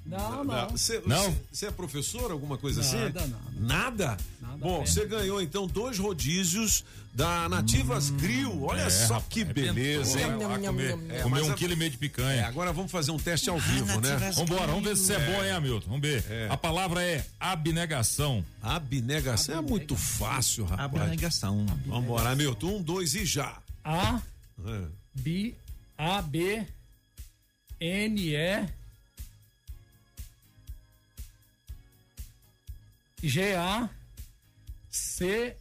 Não, 0.06 0.44
não. 0.44 0.68
Você, 0.70 1.02
Não? 1.06 1.22
você- 1.24 1.36
Você 1.50 1.66
é 1.66 1.70
professor, 1.72 2.30
alguma 2.30 2.56
coisa 2.56 2.82
Nada, 2.84 3.20
assim? 3.20 3.34
nada. 3.58 4.16
Nada? 4.40 4.56
Bom, 4.60 4.86
você 4.86 5.04
ganhou 5.06 5.42
então 5.42 5.66
dois 5.66 5.98
rodízios 5.98 6.84
da 7.14 7.48
Nativas 7.48 8.10
Grill. 8.10 8.64
Olha 8.64 8.82
É, 8.82 8.90
só 8.90 9.20
que 9.20 9.42
é 9.42 9.44
beleza, 9.44 10.20
hein? 10.20 10.26
É, 11.10 11.22
comer 11.22 11.42
um 11.42 11.52
a- 11.52 11.54
quilo 11.54 11.72
e 11.72 11.76
meio 11.76 11.90
de 11.92 11.96
picanha. 11.96 12.40
É, 12.40 12.44
agora 12.44 12.72
vamos 12.72 12.90
fazer 12.90 13.12
um 13.12 13.18
teste 13.18 13.48
ao 13.48 13.58
vivo, 13.58 14.00
né? 14.00 14.32
Vambora, 14.34 14.66
vamos 14.66 14.82
ver 14.84 14.96
se 14.96 15.04
você 15.06 15.14
é, 15.14 15.18
bom, 15.32 15.44
hein, 15.44 15.50
Hamilton? 15.52 15.86
Vamos 15.86 16.00
ver. 16.02 16.24
A 16.50 16.56
palavra 16.56 17.02
é 17.02 17.24
abnegação. 17.38 18.44
Abnegação 18.60 19.58
é 19.58 19.62
muito 19.62 19.94
fácil, 19.96 20.64
rapaz. 20.64 21.02
Abnegação. 21.02 21.64
Vambora, 21.86 22.30
Hamilton. 22.30 22.66
Um, 22.78 22.82
dois 22.82 23.14
e 23.14 23.24
já. 23.24 23.58
A, 23.84 24.20
É. 24.66 24.82
B, 25.14 25.54
A, 25.96 26.20
B, 26.20 26.66
N, 27.80 28.34
E, 28.34 28.66
G, 33.22 33.54
A, 33.54 33.88
C, 34.90 35.56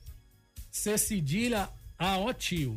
C, 0.73 0.97
cedilha, 0.97 1.69
A, 1.99 2.17
O, 2.17 2.33
tio. 2.33 2.75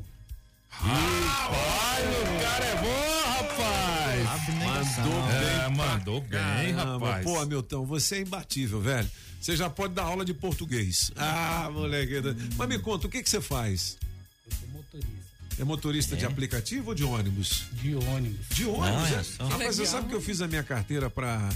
Rapaz, 0.68 2.05
o 2.05 2.43
cara 2.43 2.64
é 2.66 2.77
bom, 2.77 3.23
rapaz. 3.31 4.97
Mandou 4.98 5.31
É, 5.31 5.40
bem. 5.40 5.56
pra 5.56 5.70
mandou 5.70 6.20
bem, 6.20 6.31
caramba. 6.74 7.06
rapaz. 7.06 7.24
Pô, 7.24 7.39
Hamilton, 7.40 7.86
você 7.86 8.16
é 8.16 8.20
imbatível, 8.20 8.81
velho. 8.82 9.10
Você 9.40 9.56
já 9.56 9.70
pode 9.70 9.94
dar 9.94 10.02
aula 10.02 10.24
de 10.27 10.35
português. 10.35 11.10
Ah, 11.16 11.70
moleque. 11.73 12.20
Mas 12.59 12.68
me 12.68 12.78
conta, 12.78 13.06
o 13.06 13.10
que 13.10 13.23
que 13.23 13.31
você 13.31 13.40
faz? 13.40 13.97
Eu 14.47 14.56
sou 14.59 14.68
motorista 14.68 15.16
É 15.59 15.64
motorista 15.64 16.16
de 16.16 16.27
aplicativo 16.27 16.89
ou 16.90 16.94
de 16.94 17.02
ônibus? 17.05 17.64
de 17.73 17.94
ônibus. 17.94 18.47
De 18.51 18.66
ônibus, 18.66 19.10
Olha 19.10 19.16
é? 19.16 19.23
só. 19.23 19.47
Rapaz, 19.48 19.77
você 19.77 19.86
sabe 19.86 20.09
que 20.10 20.14
eu 20.14 20.20
fiz 20.20 20.43
a 20.43 20.47
minha 20.47 20.62
carteira 20.62 21.09
pra. 21.09 21.48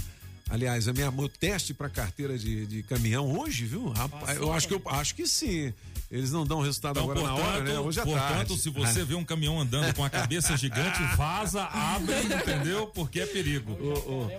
Aliás, 0.49 0.87
a 0.87 0.93
minha, 0.93 1.11
meu 1.11 1.29
teste 1.29 1.73
pra 1.73 1.87
carteira 1.89 2.37
de, 2.37 2.65
de 2.65 2.83
caminhão 2.83 3.39
hoje, 3.39 3.65
viu? 3.65 3.89
Rapaz, 3.89 4.37
eu 4.37 4.51
acho 4.51 4.67
que 4.67 4.73
eu 4.73 4.81
acho 4.87 5.13
que 5.15 5.27
sim. 5.27 5.71
Eles 6.11 6.29
não 6.31 6.45
dão 6.45 6.59
resultado 6.59 6.99
Então, 6.99 7.09
agora 7.09 7.21
na 7.25 7.33
hora, 7.35 7.63
né? 7.63 7.79
Hoje 7.79 7.99
à 8.01 8.03
portanto, 8.03 8.27
tarde. 8.49 8.57
se 8.59 8.69
você 8.69 9.05
vê 9.05 9.15
um 9.15 9.23
caminhão 9.23 9.61
andando 9.61 9.93
com 9.95 10.03
a 10.03 10.09
cabeça 10.09 10.57
gigante, 10.57 11.01
vaza, 11.15 11.63
abre, 11.63 12.13
entendeu? 12.23 12.87
Porque 12.87 13.21
é 13.21 13.25
perigo. 13.25 13.71
O- 13.71 14.29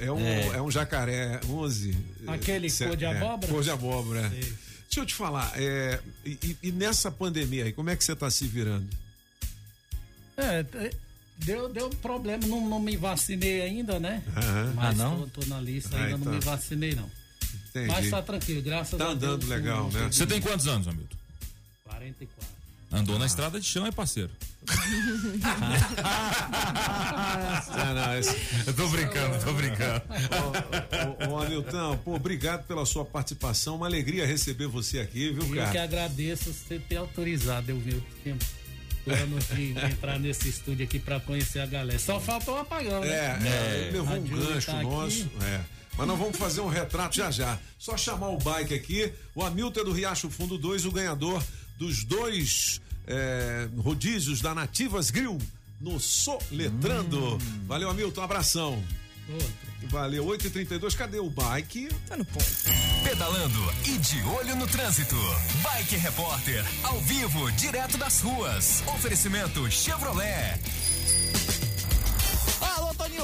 é, 0.00 0.10
um, 0.10 0.18
é. 0.54 0.60
um 0.60 0.68
jacaré 0.70 1.40
11. 1.48 1.96
Aquele 2.26 2.68
Cê- 2.68 2.86
cor 2.88 2.96
de 2.96 3.04
é, 3.04 3.16
abóbora? 3.16 3.52
cor 3.52 3.62
de 3.62 3.70
abóbora. 3.70 4.20
é. 4.20 4.28
Deixa 4.30 5.00
eu 5.00 5.06
te 5.06 5.14
falar, 5.14 5.52
é, 5.54 6.00
e, 6.24 6.56
e- 6.62 6.72
nessa 6.72 7.10
pandemia 7.10 7.64
aí, 7.64 7.72
como 7.72 7.90
é 7.90 7.94
que 7.96 8.02
você 8.02 8.16
tá 8.16 8.28
se 8.30 8.46
virando? 8.48 8.88
É, 10.36 10.62
t- 10.62 10.90
deu, 11.38 11.68
deu 11.68 11.90
problema, 11.90 12.46
não, 12.46 12.66
não 12.68 12.80
me 12.80 12.96
vacinei 12.96 13.60
ainda, 13.60 14.00
né? 14.00 14.22
Aham. 14.36 14.72
Mas 14.74 14.98
Ah, 15.00 15.04
não? 15.04 15.28
Tô, 15.28 15.40
tô 15.42 15.46
na 15.46 15.60
lista, 15.60 15.96
Ah, 15.96 16.00
ainda 16.04 16.16
então. 16.16 16.24
não 16.24 16.32
me 16.32 16.40
vacinei, 16.40 16.94
não. 16.94 17.08
Entendi. 17.70 17.86
Mas 17.88 18.10
tá 18.10 18.22
tranquilo, 18.22 18.62
graças 18.62 18.98
Tá 18.98 19.04
a 19.04 19.14
Deus. 19.14 19.16
andando 19.22 19.46
legal, 19.48 19.90
né? 19.90 20.08
Você 20.10 20.26
tem 20.26 20.40
quantos 20.40 20.66
anos, 20.66 20.88
Hamilton? 20.88 21.16
44. 21.84 22.48
Andou 22.90 23.18
na 23.18 23.26
estrada 23.26 23.60
de 23.60 23.66
chão, 23.66 23.86
é 23.86 23.92
parceiro. 23.92 24.30
Ah, 27.70 27.92
não, 27.94 28.18
esse- 28.18 28.36
Eu 28.66 28.74
tô 28.74 28.88
brincando, 28.88 29.44
tô 29.44 29.52
brincando. 29.52 30.02
Ô, 31.28 31.32
ô, 31.32 31.34
ô, 31.34 31.42
Hamilton, 31.42 31.98
pô, 31.98 32.14
obrigado 32.14 32.66
pela 32.66 32.84
sua 32.86 33.04
participação. 33.04 33.76
Uma 33.76 33.86
alegria 33.86 34.26
receber 34.26 34.66
você 34.66 35.00
aqui, 35.00 35.30
viu, 35.32 35.42
Eu 35.42 35.48
que 35.48 35.54
cara? 35.56 35.82
agradeço 35.84 36.52
você 36.52 36.78
ter 36.78 36.96
autorizado 36.96 37.70
eu 37.70 37.78
vir 37.78 37.94
o 37.96 38.00
tempo 38.24 38.44
plano 39.04 39.38
de 39.54 39.70
entrar 39.92 40.18
nesse 40.18 40.48
estúdio 40.48 40.84
aqui 40.84 40.98
pra 40.98 41.20
conhecer 41.20 41.60
a 41.60 41.66
galera. 41.66 41.98
Só 41.98 42.18
faltou 42.20 42.54
o 42.54 42.58
apagão, 42.58 43.00
né? 43.00 43.08
É, 43.08 43.38
é, 43.48 43.78
ele 43.88 43.98
levou 43.98 44.16
um 44.16 44.22
gancho 44.22 44.66
tá 44.66 44.72
aqui. 44.80 44.82
nosso. 44.84 45.30
É. 45.42 45.60
Mas 45.98 46.06
nós 46.06 46.16
vamos 46.16 46.38
fazer 46.38 46.60
um 46.60 46.68
retrato 46.68 47.16
já 47.16 47.28
já. 47.28 47.58
Só 47.76 47.96
chamar 47.96 48.28
o 48.28 48.38
bike 48.38 48.72
aqui. 48.72 49.12
O 49.34 49.44
Hamilton 49.44 49.80
é 49.80 49.84
do 49.84 49.92
Riacho 49.92 50.30
Fundo 50.30 50.56
2, 50.56 50.86
o 50.86 50.92
ganhador 50.92 51.42
dos 51.76 52.04
dois 52.04 52.80
é, 53.04 53.68
rodízios 53.76 54.40
da 54.40 54.54
Nativas 54.54 55.10
Grill 55.10 55.36
no 55.80 55.98
Soletrando. 55.98 57.34
Hum. 57.34 57.38
Valeu, 57.66 57.90
Hamilton. 57.90 58.20
Um 58.20 58.24
abração. 58.24 58.84
Valeu, 59.90 60.24
8h32. 60.24 60.94
Cadê 60.94 61.18
o 61.18 61.28
bike? 61.28 61.88
Tá 62.06 62.16
no 62.16 62.24
ponto. 62.24 62.46
Pedalando 63.02 63.58
e 63.84 63.98
de 63.98 64.22
olho 64.22 64.54
no 64.54 64.68
trânsito. 64.68 65.16
Bike 65.62 65.96
Repórter, 65.96 66.64
ao 66.84 67.00
vivo, 67.00 67.50
direto 67.52 67.98
das 67.98 68.20
ruas. 68.20 68.84
Oferecimento 68.86 69.68
Chevrolet. 69.68 70.60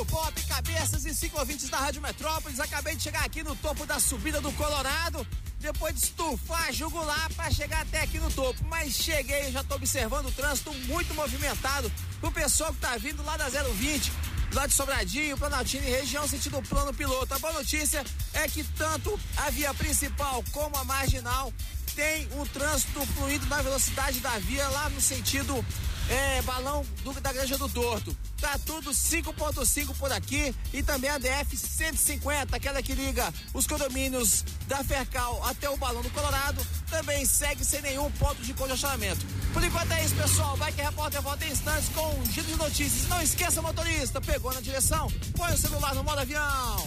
Toninho 0.05 0.07
Pop, 0.07 0.43
cabeças 0.47 1.05
e 1.05 1.15
ciclovintes 1.15 1.69
da 1.69 1.79
Rádio 1.79 2.03
Metrópolis. 2.03 2.61
Acabei 2.61 2.95
de 2.95 3.03
chegar 3.03 3.25
aqui 3.25 3.43
no 3.43 3.57
topo 3.57 3.85
da 3.87 3.99
subida 3.99 4.41
do 4.41 4.53
Colorado. 4.53 5.27
Depois 5.59 5.95
de 5.95 6.01
estufar, 6.01 6.73
jugular 6.73 7.33
para 7.35 7.51
chegar 7.51 7.83
até 7.83 8.03
aqui 8.03 8.19
no 8.19 8.31
topo. 8.31 8.63
Mas 8.69 8.95
cheguei, 8.95 9.51
já 9.51 9.65
tô 9.65 9.77
observando 9.77 10.27
o 10.27 10.33
trânsito 10.33 10.73
muito 10.87 11.15
movimentado. 11.15 11.91
O 12.23 12.31
pessoal 12.31 12.73
que 12.73 12.81
tá 12.81 12.97
vindo 12.97 13.23
lá 13.25 13.37
da 13.37 13.49
020, 13.49 14.13
lá 14.53 14.67
de 14.67 14.75
Sobradinho, 14.75 15.39
Planaltina 15.39 15.87
e 15.87 15.91
região, 15.91 16.29
sentido 16.29 16.63
plano 16.63 16.93
piloto. 16.93 17.35
A 17.35 17.39
boa 17.39 17.53
notícia 17.55 18.05
é 18.35 18.49
que 18.49 18.63
tanto 18.65 19.19
a 19.37 19.51
via 19.51 19.73
principal 19.75 20.45
como 20.53 20.77
a 20.77 20.85
marginal 20.85 21.53
tem 21.95 22.29
um 22.33 22.45
trânsito 22.47 23.05
fluindo 23.07 23.47
na 23.47 23.63
velocidade 23.63 24.21
da 24.21 24.37
via 24.39 24.69
lá 24.69 24.89
no 24.91 25.01
sentido 25.01 25.65
é, 26.09 26.43
balão 26.43 26.85
do- 27.03 27.21
da 27.21 27.33
Granja 27.33 27.57
do 27.59 27.69
Torto. 27.69 28.17
Tá 28.41 28.59
tudo 28.67 28.93
5.5 28.93 29.95
por 29.95 30.13
aqui 30.13 30.55
e 30.73 30.83
também 30.83 31.09
a 31.09 31.17
DF 31.19 31.57
150, 31.57 32.55
aquela 32.57 32.83
que 32.83 32.93
liga 32.95 33.33
os 33.55 33.67
condomínios 33.67 34.45
da 34.67 34.85
Fercal 34.85 35.43
até 35.47 35.69
o 35.71 35.77
balão 35.77 36.03
do 36.03 36.11
Colorado, 36.11 36.65
também 36.91 37.25
segue 37.25 37.65
sem 37.65 37.81
nenhum 37.81 38.11
ponto 38.13 38.43
de 38.43 38.53
congestionamento. 38.53 39.25
Por 39.53 39.65
enquanto 39.65 39.93
é 39.93 40.05
isso, 40.05 40.15
pessoal. 40.15 40.57
Bike 40.57 40.81
Repórter 40.83 41.23
volta 41.23 41.45
em 41.47 41.53
instantes 41.53 41.89
com 41.95 42.07
um 42.21 42.25
giro 42.33 42.47
de 42.49 42.57
notícias. 42.57 43.09
Não 43.09 43.23
esqueça, 43.23 43.63
motorista, 43.63 44.21
pegou 44.21 44.53
na 44.53 44.61
direção, 44.61 45.11
põe 45.37 45.53
o 45.53 45.59
celular 45.59 45.95
no 45.95 46.05
modo 46.05 46.19
avião. 46.21 46.87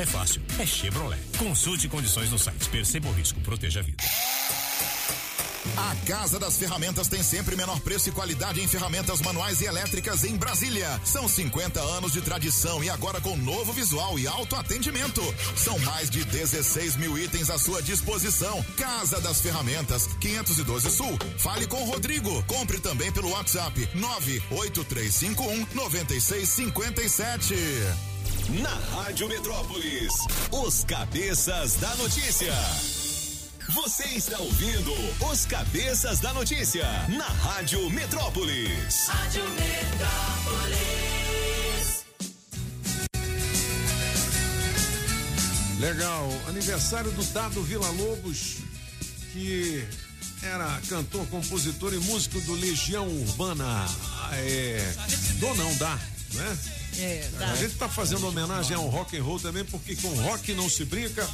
é 0.00 0.06
fácil, 0.06 0.40
é 0.58 0.64
Chevrolet. 0.64 1.20
Consulte 1.38 1.88
condições 1.88 2.30
no 2.30 2.38
site. 2.38 2.68
Perceba 2.68 3.08
o 3.08 3.12
risco, 3.12 3.40
proteja 3.40 3.80
a 3.80 3.82
vida. 3.82 4.02
A 5.76 5.94
Casa 6.06 6.38
das 6.38 6.56
Ferramentas 6.56 7.08
tem 7.08 7.22
sempre 7.22 7.54
menor 7.54 7.78
preço 7.80 8.08
e 8.08 8.12
qualidade 8.12 8.62
em 8.62 8.68
ferramentas 8.68 9.20
manuais 9.20 9.60
e 9.60 9.66
elétricas 9.66 10.24
em 10.24 10.36
Brasília. 10.36 11.00
São 11.04 11.28
50 11.28 11.80
anos 11.80 12.12
de 12.12 12.22
tradição 12.22 12.82
e 12.82 12.88
agora 12.88 13.20
com 13.20 13.36
novo 13.36 13.72
visual 13.72 14.18
e 14.18 14.26
alto 14.26 14.56
atendimento. 14.56 15.22
São 15.54 15.78
mais 15.80 16.08
de 16.08 16.24
16 16.24 16.96
mil 16.96 17.18
itens 17.18 17.50
à 17.50 17.58
sua 17.58 17.82
disposição. 17.82 18.64
Casa 18.76 19.20
das 19.20 19.40
Ferramentas, 19.40 20.06
512 20.20 20.90
Sul. 20.90 21.18
Fale 21.38 21.66
com 21.66 21.82
o 21.82 21.86
Rodrigo. 21.86 22.42
Compre 22.44 22.80
também 22.80 23.12
pelo 23.12 23.30
WhatsApp 23.30 23.88
98351 23.94 25.66
9657. 25.74 28.09
Na 28.50 28.74
Rádio 28.96 29.28
Metrópolis, 29.28 30.12
os 30.50 30.82
cabeças 30.84 31.76
da 31.76 31.94
notícia. 31.96 32.52
Você 33.74 34.04
está 34.08 34.38
ouvindo 34.38 34.92
os 35.30 35.46
cabeças 35.46 36.18
da 36.18 36.32
notícia 36.34 36.84
na 37.16 37.26
Rádio 37.26 37.88
Metrópolis. 37.90 39.06
Rádio 39.06 39.44
Metrópolis. 39.50 40.80
Legal. 45.78 46.28
Aniversário 46.48 47.12
do 47.12 47.22
Dado 47.26 47.62
Vila 47.62 47.88
Lobos, 47.90 48.56
que 49.32 49.86
era 50.42 50.80
cantor, 50.88 51.24
compositor 51.28 51.94
e 51.94 51.98
músico 51.98 52.40
do 52.40 52.54
Legião 52.54 53.06
Urbana. 53.06 53.86
Ah, 54.22 54.30
É. 54.34 54.92
Do 55.38 55.54
não 55.54 55.74
dá, 55.76 55.98
né? 56.34 56.58
É, 56.98 57.30
A 57.40 57.54
gente 57.56 57.74
tá 57.74 57.88
fazendo 57.88 58.26
homenagem 58.26 58.76
ao 58.76 58.86
rock 58.88 59.16
and 59.16 59.22
roll 59.22 59.40
também, 59.40 59.64
porque 59.64 59.96
com 59.96 60.08
rock 60.22 60.52
não 60.54 60.68
se 60.68 60.84
brinca. 60.84 61.28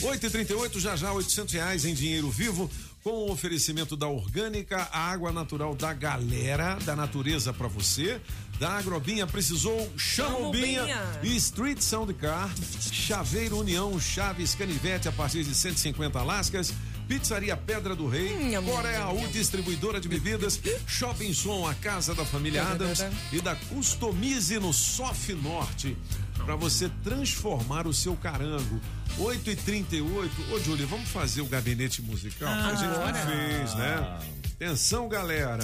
8h38, 0.00 0.78
já 0.78 0.96
já 0.96 1.12
800 1.12 1.54
reais 1.54 1.84
em 1.84 1.94
dinheiro 1.94 2.30
vivo, 2.30 2.70
com 3.02 3.10
o 3.10 3.30
oferecimento 3.30 3.96
da 3.96 4.08
Orgânica, 4.08 4.88
a 4.92 5.10
água 5.10 5.32
natural 5.32 5.74
da 5.74 5.92
galera, 5.94 6.76
da 6.84 6.96
natureza 6.96 7.52
pra 7.52 7.68
você. 7.68 8.20
Da 8.58 8.78
Agrobinha 8.78 9.26
precisou, 9.26 9.90
chama 9.96 10.38
o. 10.38 10.50
Binha. 10.50 10.86
E 11.22 11.36
Street 11.36 11.80
Sound 11.80 12.12
Car, 12.14 12.50
Chaveiro 12.90 13.58
União, 13.58 13.98
Chaves 14.00 14.54
Canivete 14.54 15.08
a 15.08 15.12
partir 15.12 15.44
de 15.44 15.54
150 15.54 16.22
lascas. 16.22 16.72
Pizzaria 17.08 17.56
Pedra 17.56 17.94
do 17.94 18.08
Rei, 18.08 18.32
Hum, 18.58 18.62
Coreia 18.64 19.08
U, 19.10 19.26
distribuidora 19.28 20.00
de 20.00 20.08
bebidas, 20.08 20.60
Shopping 20.86 21.32
Som, 21.32 21.66
a 21.66 21.74
casa 21.74 22.14
da 22.14 22.24
família 22.24 22.62
Adams 22.64 23.04
e 23.32 23.40
da 23.40 23.54
Customize 23.54 24.58
no 24.58 24.72
Sof 24.72 25.32
Norte, 25.34 25.96
para 26.44 26.56
você 26.56 26.90
transformar 27.04 27.86
o 27.86 27.94
seu 27.94 28.16
carango. 28.16 28.80
8 29.18 29.50
e 29.50 29.56
38 29.56 30.52
Ô, 30.52 30.60
Júlia, 30.60 30.86
vamos 30.86 31.08
fazer 31.08 31.40
o 31.40 31.46
gabinete 31.46 32.02
musical? 32.02 32.48
que 32.48 32.54
a 32.60 32.74
gente 32.74 32.82
não 32.88 32.92
Agora. 33.06 33.26
fez, 33.26 33.74
né? 33.74 34.18
Atenção, 34.56 35.08
galera. 35.08 35.58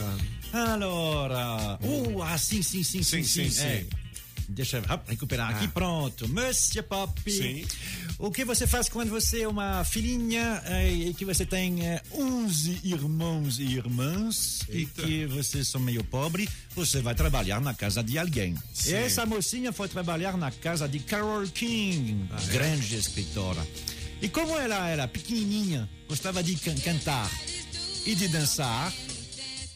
Allora, 0.53 1.79
uh, 1.83 2.23
ah, 2.23 2.37
sim, 2.39 2.63
sim, 2.63 2.83
sim, 2.83 3.03
sim, 3.03 3.23
Sim, 3.23 3.45
sim. 3.45 3.51
sim, 3.51 3.65
É. 3.65 3.87
Deixa 4.53 4.77
eu 4.79 4.83
recuperar 5.07 5.51
aqui, 5.57 5.67
pronto. 5.69 6.29
Monsieur 6.29 6.85
Pop. 6.85 7.21
Sim. 7.31 7.65
O 8.19 8.31
que 8.31 8.45
você 8.45 8.67
faz 8.67 8.89
quando 8.89 9.09
você 9.11 9.43
é 9.43 9.49
uma 9.49 9.83
filhinha 9.85 10.63
eh, 10.67 10.93
e 10.93 11.15
que 11.15 11.25
você 11.25 11.45
tem 11.47 11.87
eh, 11.87 12.03
11 12.13 12.81
irmãos 12.85 13.59
e 13.59 13.65
irmãs 13.65 14.61
Eita. 14.69 15.03
e 15.03 15.07
que 15.07 15.27
vocês 15.27 15.67
são 15.69 15.81
meio 15.81 16.05
pobre? 16.05 16.49
Você 16.75 17.01
vai 17.01 17.15
trabalhar 17.15 17.61
na 17.61 17.75
casa 17.75 18.03
de 18.03 18.19
alguém. 18.19 18.55
Sim. 18.73 18.91
E 18.91 18.95
essa 18.95 19.25
mocinha 19.27 19.73
foi 19.73 19.89
trabalhar 19.89 20.37
na 20.37 20.51
casa 20.51 20.89
de 20.89 20.99
Carol 21.01 21.47
King, 21.49 22.29
Ah, 22.31 22.41
é? 22.43 22.47
grande 22.53 22.95
escritora. 22.97 23.67
E 24.21 24.29
como 24.29 24.57
ela 24.57 24.87
era 24.89 25.09
pequenininha, 25.09 25.89
gostava 26.09 26.43
de 26.43 26.55
can- 26.57 26.77
cantar 26.77 27.29
e 28.07 28.15
de 28.15 28.29
dançar, 28.29 28.93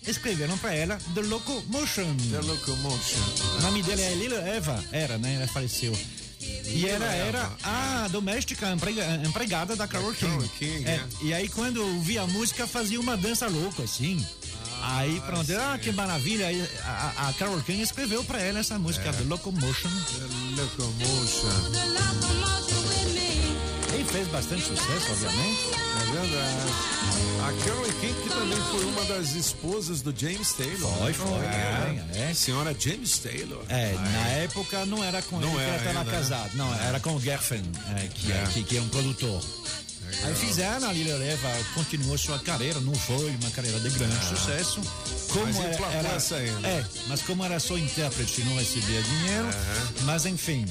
escreveram 0.06 0.56
para 0.58 0.74
ela 0.74 0.98
The 1.14 1.22
Locomotion. 1.22 2.16
The 2.30 2.40
Locomotion. 2.40 3.20
O 3.58 3.62
nome 3.62 3.82
dela 3.82 4.00
é 4.00 4.14
Lila 4.14 4.38
Eva, 4.40 4.84
era, 4.92 5.18
né? 5.18 5.34
Ela 5.36 5.46
faleceu. 5.48 5.96
E 6.66 6.86
ela 6.86 7.06
era 7.06 7.50
a 7.64 8.08
doméstica 8.08 8.70
emprega- 8.72 9.20
empregada 9.26 9.74
da 9.74 9.88
Carol 9.88 10.12
King. 10.14 10.48
King, 10.58 10.84
É, 10.88 10.90
é. 10.92 11.02
E 11.22 11.34
aí, 11.34 11.48
quando 11.48 11.78
eu 11.80 12.00
via 12.00 12.22
a 12.22 12.26
música, 12.26 12.66
fazia 12.66 13.00
uma 13.00 13.16
dança 13.16 13.48
louca, 13.48 13.82
assim. 13.82 14.24
aí, 14.82 15.20
pronto, 15.26 15.50
ah, 15.56 15.76
que 15.82 15.90
maravilha. 15.90 16.46
Aí, 16.46 16.64
a, 16.84 17.28
a- 17.28 17.32
Carol 17.32 17.60
King 17.62 17.82
escreveu 17.82 18.22
pra 18.22 18.40
ela 18.40 18.60
essa 18.60 18.78
música, 18.78 19.12
The 19.12 19.24
Locomotion. 19.24 19.90
The 19.90 20.62
Locomotion. 20.62 21.76
E 23.98 24.04
fez 24.04 24.28
bastante 24.28 24.62
sucesso, 24.62 25.10
obviamente. 25.10 25.60
É 25.72 26.12
verdade. 26.12 26.56
A 27.46 27.52
Carol 27.64 27.84
King, 28.00 28.14
que 28.22 28.28
também 28.28 28.58
foi 28.72 28.84
uma 28.86 29.04
das 29.04 29.34
esposas 29.36 30.02
do 30.02 30.12
James 30.18 30.52
Taylor. 30.52 30.90
Foi, 30.98 31.12
foi, 31.12 31.38
É. 31.46 32.02
é, 32.14 32.30
é. 32.30 32.34
Senhora 32.34 32.74
James 32.78 33.18
Taylor. 33.18 33.62
É, 33.68 33.92
na 33.94 34.28
época 34.30 34.84
não 34.84 35.04
era 35.04 35.22
com 35.22 35.38
Não 35.38 35.50
ele 35.50 35.56
que 35.58 35.62
era 35.62 35.70
ela 35.74 35.90
estava 35.90 36.04
né? 36.04 36.16
casada. 36.18 36.50
Não, 36.54 36.74
era 36.74 36.98
com 36.98 37.14
o 37.14 37.20
Geffen, 37.20 37.62
é, 37.96 38.08
que, 38.08 38.32
é. 38.32 38.34
É. 38.36 38.46
que, 38.52 38.64
que 38.64 38.76
é 38.76 38.80
um 38.80 38.88
produtor. 38.88 39.40
Aí 40.24 40.34
fizeram, 40.36 40.88
a 40.88 40.92
Lila 40.92 41.16
Leva 41.18 41.48
continuou 41.74 42.16
sua 42.16 42.38
carreira, 42.38 42.80
não 42.80 42.94
foi 42.94 43.28
uma 43.42 43.50
carreira 43.50 43.78
de 43.80 43.90
grande 43.90 44.24
sucesso. 44.24 44.80
Como 45.32 45.46
Mas 45.46 45.56
era, 45.58 45.86
era- 45.92 46.08
essa 46.14 46.36
ainda. 46.36 46.66
É, 46.66 46.84
mas 47.08 47.22
como 47.22 47.44
era 47.44 47.58
só 47.60 47.76
intérprete, 47.76 48.42
não 48.44 48.56
recebia 48.56 49.02
dinheiro. 49.02 49.48
Mas 50.02 50.24
enfim, 50.24 50.64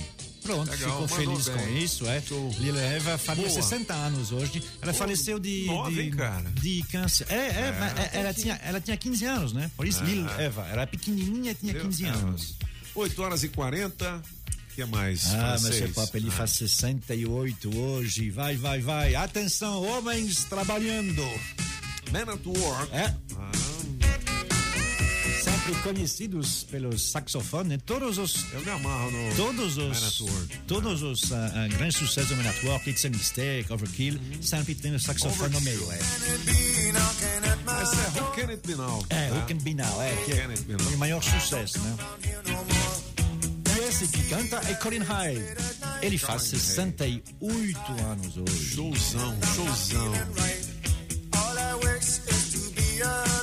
pronto, 0.46 0.70
Legal, 0.72 0.92
ficou 1.02 1.08
feliz 1.08 1.48
bem. 1.48 1.58
com 1.58 1.70
isso. 1.78 2.06
É. 2.08 2.22
Lila 2.60 2.80
Eva 2.82 3.18
faria 3.18 3.48
Boa. 3.48 3.62
60 3.62 3.94
anos 3.94 4.32
hoje. 4.32 4.62
Ela 4.82 4.94
Pô, 4.94 5.00
faleceu 5.00 5.40
de, 5.40 5.66
nova, 5.66 5.92
de, 5.92 6.12
cara? 6.12 6.50
de 6.62 6.84
câncer. 6.92 7.26
É, 7.30 7.36
é, 7.36 7.38
É. 7.40 7.76
mas 7.80 7.98
é- 7.98 8.10
ela, 8.20 8.34
tinha, 8.34 8.56
ela 8.64 8.80
tinha 8.80 8.96
15 8.96 9.26
anos, 9.26 9.54
né? 9.54 9.72
Por 9.76 9.88
isso, 9.88 10.02
Ah. 10.02 10.06
Lila 10.06 10.42
Eva. 10.42 10.66
Era 10.68 10.86
pequenininha 10.88 11.52
e 11.52 11.56
tinha 11.56 11.74
15 11.74 12.06
anos. 12.06 12.56
8 12.94 13.22
horas 13.22 13.44
e 13.44 13.50
40. 13.50 14.22
O 14.72 14.76
que 14.76 14.86
mais? 14.86 15.26
Ah, 15.34 15.38
mas 15.54 15.62
francês? 15.62 15.84
esse 15.86 15.94
papo 15.94 16.18
ele 16.18 16.28
Ah. 16.30 16.32
faz 16.32 16.52
68 16.52 17.76
hoje. 17.78 18.30
Vai, 18.30 18.56
vai, 18.56 18.82
vai. 18.82 19.16
Atenção, 19.16 19.84
homens 19.84 20.44
trabalhando. 20.46 21.24
Man 22.12 22.32
at 22.34 22.46
Work. 22.46 22.94
É. 22.94 23.08
Sempre 23.08 23.85
conhecidos 25.82 26.64
pelos 26.64 27.12
saxofones, 27.12 27.80
todos 27.86 28.18
os. 28.18 28.52
Eu 28.54 28.62
me 28.62 28.72
amarro 28.72 29.12
no. 29.12 29.36
Todos 29.36 29.78
os. 29.78 30.22
Work. 30.22 30.58
Todos 30.68 31.02
os 31.02 31.32
ah, 31.32 31.52
ah, 31.54 31.68
grandes 31.68 31.98
sucessos 31.98 32.30
do 32.30 32.36
Man 32.36 32.50
at 32.50 32.64
Work, 32.64 32.90
It's 32.90 33.06
a 33.06 33.10
Mistake, 33.10 33.72
Overkill, 33.72 34.20
sempre 34.42 34.76
tem 34.76 34.94
o 34.94 35.00
saxofone 35.00 35.54
no 35.54 35.62
meio. 35.62 35.92
É, 35.92 36.00
Mas 37.66 37.92
é 37.94 38.22
Who 38.22 38.32
Can 38.32 38.50
It 38.50 38.68
Be 38.68 38.76
Now? 38.76 39.06
é 39.10 39.30
tá? 39.30 39.36
Who 39.36 39.48
Can 39.48 39.58
Be 39.58 39.74
Now, 39.74 40.02
é, 40.02 40.16
que 40.16 40.32
Who 40.32 40.38
é 40.38 40.42
Can 40.42 40.50
It 40.52 40.64
Be 40.64 40.74
Now? 40.74 40.94
o 40.94 40.98
maior 40.98 41.24
sucesso, 41.24 41.80
né? 41.80 41.98
E 43.76 43.88
esse 43.88 44.08
que 44.08 44.24
canta 44.30 44.58
é 44.70 44.74
Colin 44.76 45.00
High. 45.00 45.56
Ele 46.02 46.18
faz 46.18 46.44
68 46.44 47.80
anos 48.04 48.38
hoje. 48.38 48.76
Showzão, 48.76 49.38
showzão. 49.56 50.14
All 51.34 51.58
I 51.58 51.74
wish 51.86 52.22
is 52.28 52.52
to 52.52 52.72
be 52.72 53.02
alone. 53.02 53.35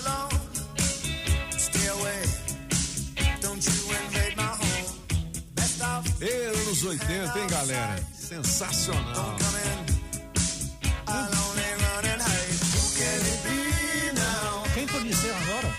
Anos 6.73 6.85
80, 6.85 7.39
hein, 7.39 7.47
galera? 7.49 8.03
Sensacional. 8.15 9.37
Quem 14.75 14.87
pode 14.87 15.15
ser 15.15 15.35
agora? 15.35 15.77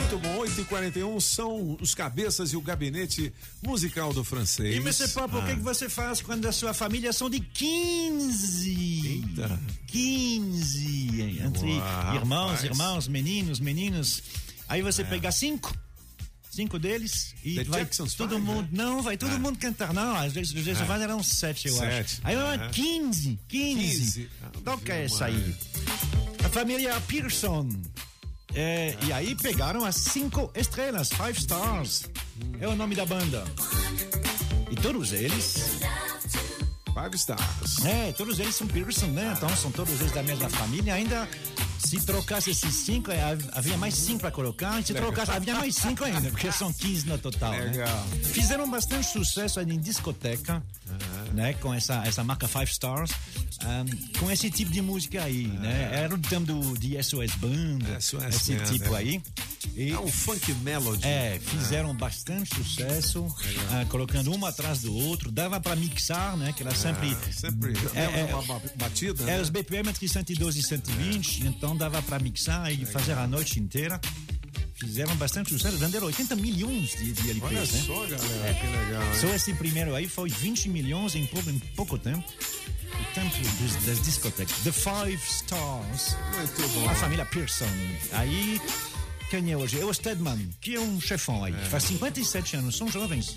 Muito 0.00 0.18
bom, 0.18 0.38
8h41 0.40 1.20
são 1.20 1.76
os 1.80 1.94
cabeças 1.94 2.52
e 2.52 2.56
o 2.56 2.60
gabinete 2.60 3.32
musical 3.66 4.12
do 4.12 4.22
francês. 4.22 4.76
E 4.76 4.78
você, 4.80 5.08
Papo, 5.08 5.38
o 5.38 5.42
que, 5.44 5.52
Ah. 5.52 5.56
que 5.56 5.60
você 5.62 5.88
faz 5.88 6.20
quando 6.20 6.46
a 6.46 6.52
sua 6.52 6.72
família 6.72 7.12
são 7.12 7.28
de 7.28 7.40
15? 7.40 9.24
Eita. 9.26 9.60
15. 9.88 11.40
Entre 11.42 11.72
Uau, 11.78 12.14
irmãos, 12.14 12.50
rapaz. 12.52 12.64
irmãos, 12.64 13.08
meninos, 13.08 13.58
meninos. 13.58 14.22
Aí 14.68 14.80
você 14.82 15.02
pega 15.04 15.32
cinco. 15.32 15.74
Cinco 16.54 16.78
deles 16.78 17.34
e 17.42 17.54
The 17.54 17.64
vai 17.64 17.80
Jacksons 17.80 18.12
todo 18.12 18.34
Five, 18.34 18.42
mundo. 18.46 18.68
né? 18.70 18.84
Não, 18.84 19.00
vai 19.02 19.16
todo 19.16 19.34
Ah. 19.34 19.38
mundo 19.38 19.58
cantar. 19.58 19.94
Não, 19.94 20.14
às 20.14 20.34
vezes 20.34 20.52
os 20.52 20.62
Jackson 20.62 20.84
Ah. 20.84 20.86
Five 20.86 21.02
eram 21.02 21.22
sete, 21.22 21.68
eu 21.68 21.74
Sete. 21.76 21.94
acho. 22.16 22.20
Aí 22.24 22.36
Ah. 22.36 22.66
ah. 22.66 22.68
15, 22.68 23.38
15. 23.48 24.04
15. 24.04 24.28
Toca 24.62 24.92
essa 24.92 25.24
aí. 25.24 25.56
A 26.44 26.48
família 26.50 27.00
Pearson. 27.08 27.68
É, 28.54 28.94
e 29.06 29.12
aí 29.14 29.34
pegaram 29.34 29.82
as 29.82 29.96
cinco 29.96 30.52
estrelas, 30.54 31.08
Five 31.08 31.38
Stars. 31.38 32.02
É 32.60 32.68
o 32.68 32.76
nome 32.76 32.94
da 32.94 33.06
banda. 33.06 33.44
E 34.70 34.76
todos 34.76 35.12
eles. 35.14 35.54
Five 36.92 37.14
Stars. 37.16 37.82
É, 37.86 38.12
todos 38.12 38.38
eles 38.38 38.54
são 38.54 38.66
Pearson, 38.66 39.06
né? 39.06 39.32
Então 39.34 39.48
são 39.56 39.70
todos 39.72 39.98
eles 40.02 40.12
da 40.12 40.22
mesma 40.22 40.50
família. 40.50 40.92
Ainda 40.92 41.26
se 41.84 42.00
trocasse 42.04 42.50
esses 42.50 42.74
cinco, 42.74 43.10
é, 43.10 43.20
hav- 43.22 43.48
havia 43.52 43.76
mais 43.76 43.94
cinco 43.94 44.20
para 44.20 44.30
colocar. 44.30 44.82
Se 44.82 44.92
Legal. 44.92 45.10
trocasse, 45.12 45.32
havia 45.32 45.54
mais 45.54 45.74
cinco 45.74 46.04
ainda, 46.04 46.30
porque 46.30 46.50
são 46.52 46.72
15 46.72 47.06
no 47.06 47.18
total. 47.18 47.52
né? 47.52 47.60
Legal. 47.64 48.06
Fizeram 48.24 48.70
bastante 48.70 49.06
sucesso 49.06 49.60
em 49.60 49.78
discoteca, 49.78 50.62
né? 51.32 51.54
Com 51.54 51.72
essa, 51.74 52.02
essa 52.06 52.22
marca 52.24 52.46
Five 52.48 52.70
Stars, 52.70 53.10
ahm, 53.60 53.86
com 54.18 54.30
esse 54.30 54.50
tipo 54.50 54.70
de 54.70 54.80
música 54.82 55.22
aí, 55.22 55.46
né? 55.46 55.90
Era 55.92 56.14
o 56.14 56.18
tempo 56.18 56.46
do, 56.46 56.78
de 56.78 57.02
SOS 57.02 57.34
Band, 57.36 57.78
esse 57.98 58.54
Band, 58.54 58.64
tipo 58.64 58.94
é. 58.94 58.98
aí. 58.98 59.22
E 59.76 59.90
É 59.92 59.98
um 59.98 60.08
funk 60.08 60.52
melody. 60.56 61.06
é, 61.06 61.40
fizeram 61.44 61.94
bastante 61.94 62.54
sucesso, 62.54 63.26
ah, 63.70 63.84
colocando 63.88 64.30
um 64.34 64.44
atrás 64.46 64.82
do 64.82 64.94
outro. 64.94 65.30
Dava 65.30 65.60
para 65.60 65.74
mixar, 65.76 66.36
né? 66.36 66.52
Que 66.52 66.62
era 66.62 66.74
sempre. 66.74 67.10
Ah, 67.10 67.32
sempre 67.32 67.72
É, 67.94 68.20
é, 68.30 68.34
uma 68.34 68.42
ba- 68.42 68.62
batida. 68.76 69.22
é, 69.24 69.26
né? 69.26 69.40
os 69.40 69.50
BPM 69.50 69.88
entre 69.88 70.08
112 70.08 70.60
e 70.60 70.62
120, 70.62 71.46
então 71.46 71.76
dava 71.76 72.02
para 72.02 72.18
mixar 72.18 72.72
e 72.72 72.84
fazer 72.84 73.12
a 73.12 73.26
noite 73.26 73.58
inteira. 73.60 74.00
Fizeram 74.74 75.14
bastante 75.14 75.50
sucesso, 75.50 75.76
venderam 75.78 76.06
80 76.08 76.34
milhões 76.34 76.90
de, 76.96 77.12
de 77.12 77.30
LPs, 77.30 77.42
Olha 77.44 77.60
né? 77.60 77.66
só, 77.86 77.94
galera, 78.06 78.54
que 78.54 78.66
legal. 78.66 79.02
hein? 79.02 79.20
Só 79.20 79.28
esse 79.32 79.54
primeiro 79.54 79.94
aí 79.94 80.08
foi 80.08 80.28
20 80.28 80.68
milhões 80.68 81.14
em 81.14 81.24
pouco, 81.26 81.48
em 81.50 81.58
pouco 81.76 81.96
tempo. 81.98 82.24
O 82.28 83.14
tempo 83.14 83.36
dos, 83.62 83.86
das 83.86 84.02
discotecas. 84.02 84.56
The 84.64 84.72
Five 84.72 85.20
Stars. 85.24 86.16
Muito 86.36 86.68
bom. 86.74 86.88
A 86.90 86.94
família 86.96 87.24
Pearson. 87.26 87.64
Aí, 88.12 88.60
quem 89.32 89.50
é 89.50 89.56
hoje? 89.56 89.80
É 89.80 89.84
o 89.86 89.94
Stedman, 89.94 90.50
que 90.60 90.74
é 90.74 90.80
um 90.80 91.00
chefão 91.00 91.42
aí. 91.42 91.54
Faz 91.54 91.84
57 91.84 92.56
anos, 92.56 92.76
são 92.76 92.86
jovens. 92.88 93.34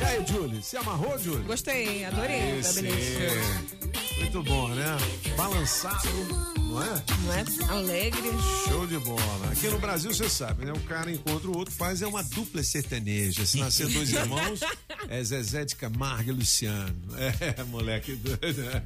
E 0.00 0.02
aí, 0.04 0.26
Julie, 0.26 0.60
se 0.64 0.76
amarrou, 0.76 1.16
Julie? 1.16 1.44
Gostei, 1.44 2.04
adorei 2.04 2.58
Esse, 2.58 2.82
gabinete. 2.82 3.91
Muito 4.22 4.40
bom, 4.44 4.68
né? 4.68 4.86
Balançado, 5.36 6.08
não 6.56 6.80
é? 6.80 7.04
Não 7.24 7.34
é? 7.34 7.44
Alegre. 7.68 8.30
Show 8.68 8.86
de 8.86 8.96
bola. 8.98 9.50
Aqui 9.50 9.66
no 9.66 9.80
Brasil, 9.80 10.14
você 10.14 10.28
sabe, 10.28 10.64
né? 10.64 10.72
O 10.72 10.80
cara 10.84 11.10
encontra 11.10 11.48
o 11.50 11.58
outro, 11.58 11.74
faz 11.74 12.02
é 12.02 12.06
uma 12.06 12.22
dupla 12.22 12.62
sertaneja. 12.62 13.44
Se 13.44 13.58
nascer 13.58 13.88
dois 13.88 14.10
irmãos, 14.14 14.60
é 15.08 15.24
Zezé 15.24 15.64
de 15.64 15.74
Camargo 15.74 16.30
e 16.30 16.32
Luciano. 16.32 16.96
É, 17.18 17.64
moleque 17.64 18.14
doido, 18.14 18.62
né? 18.62 18.82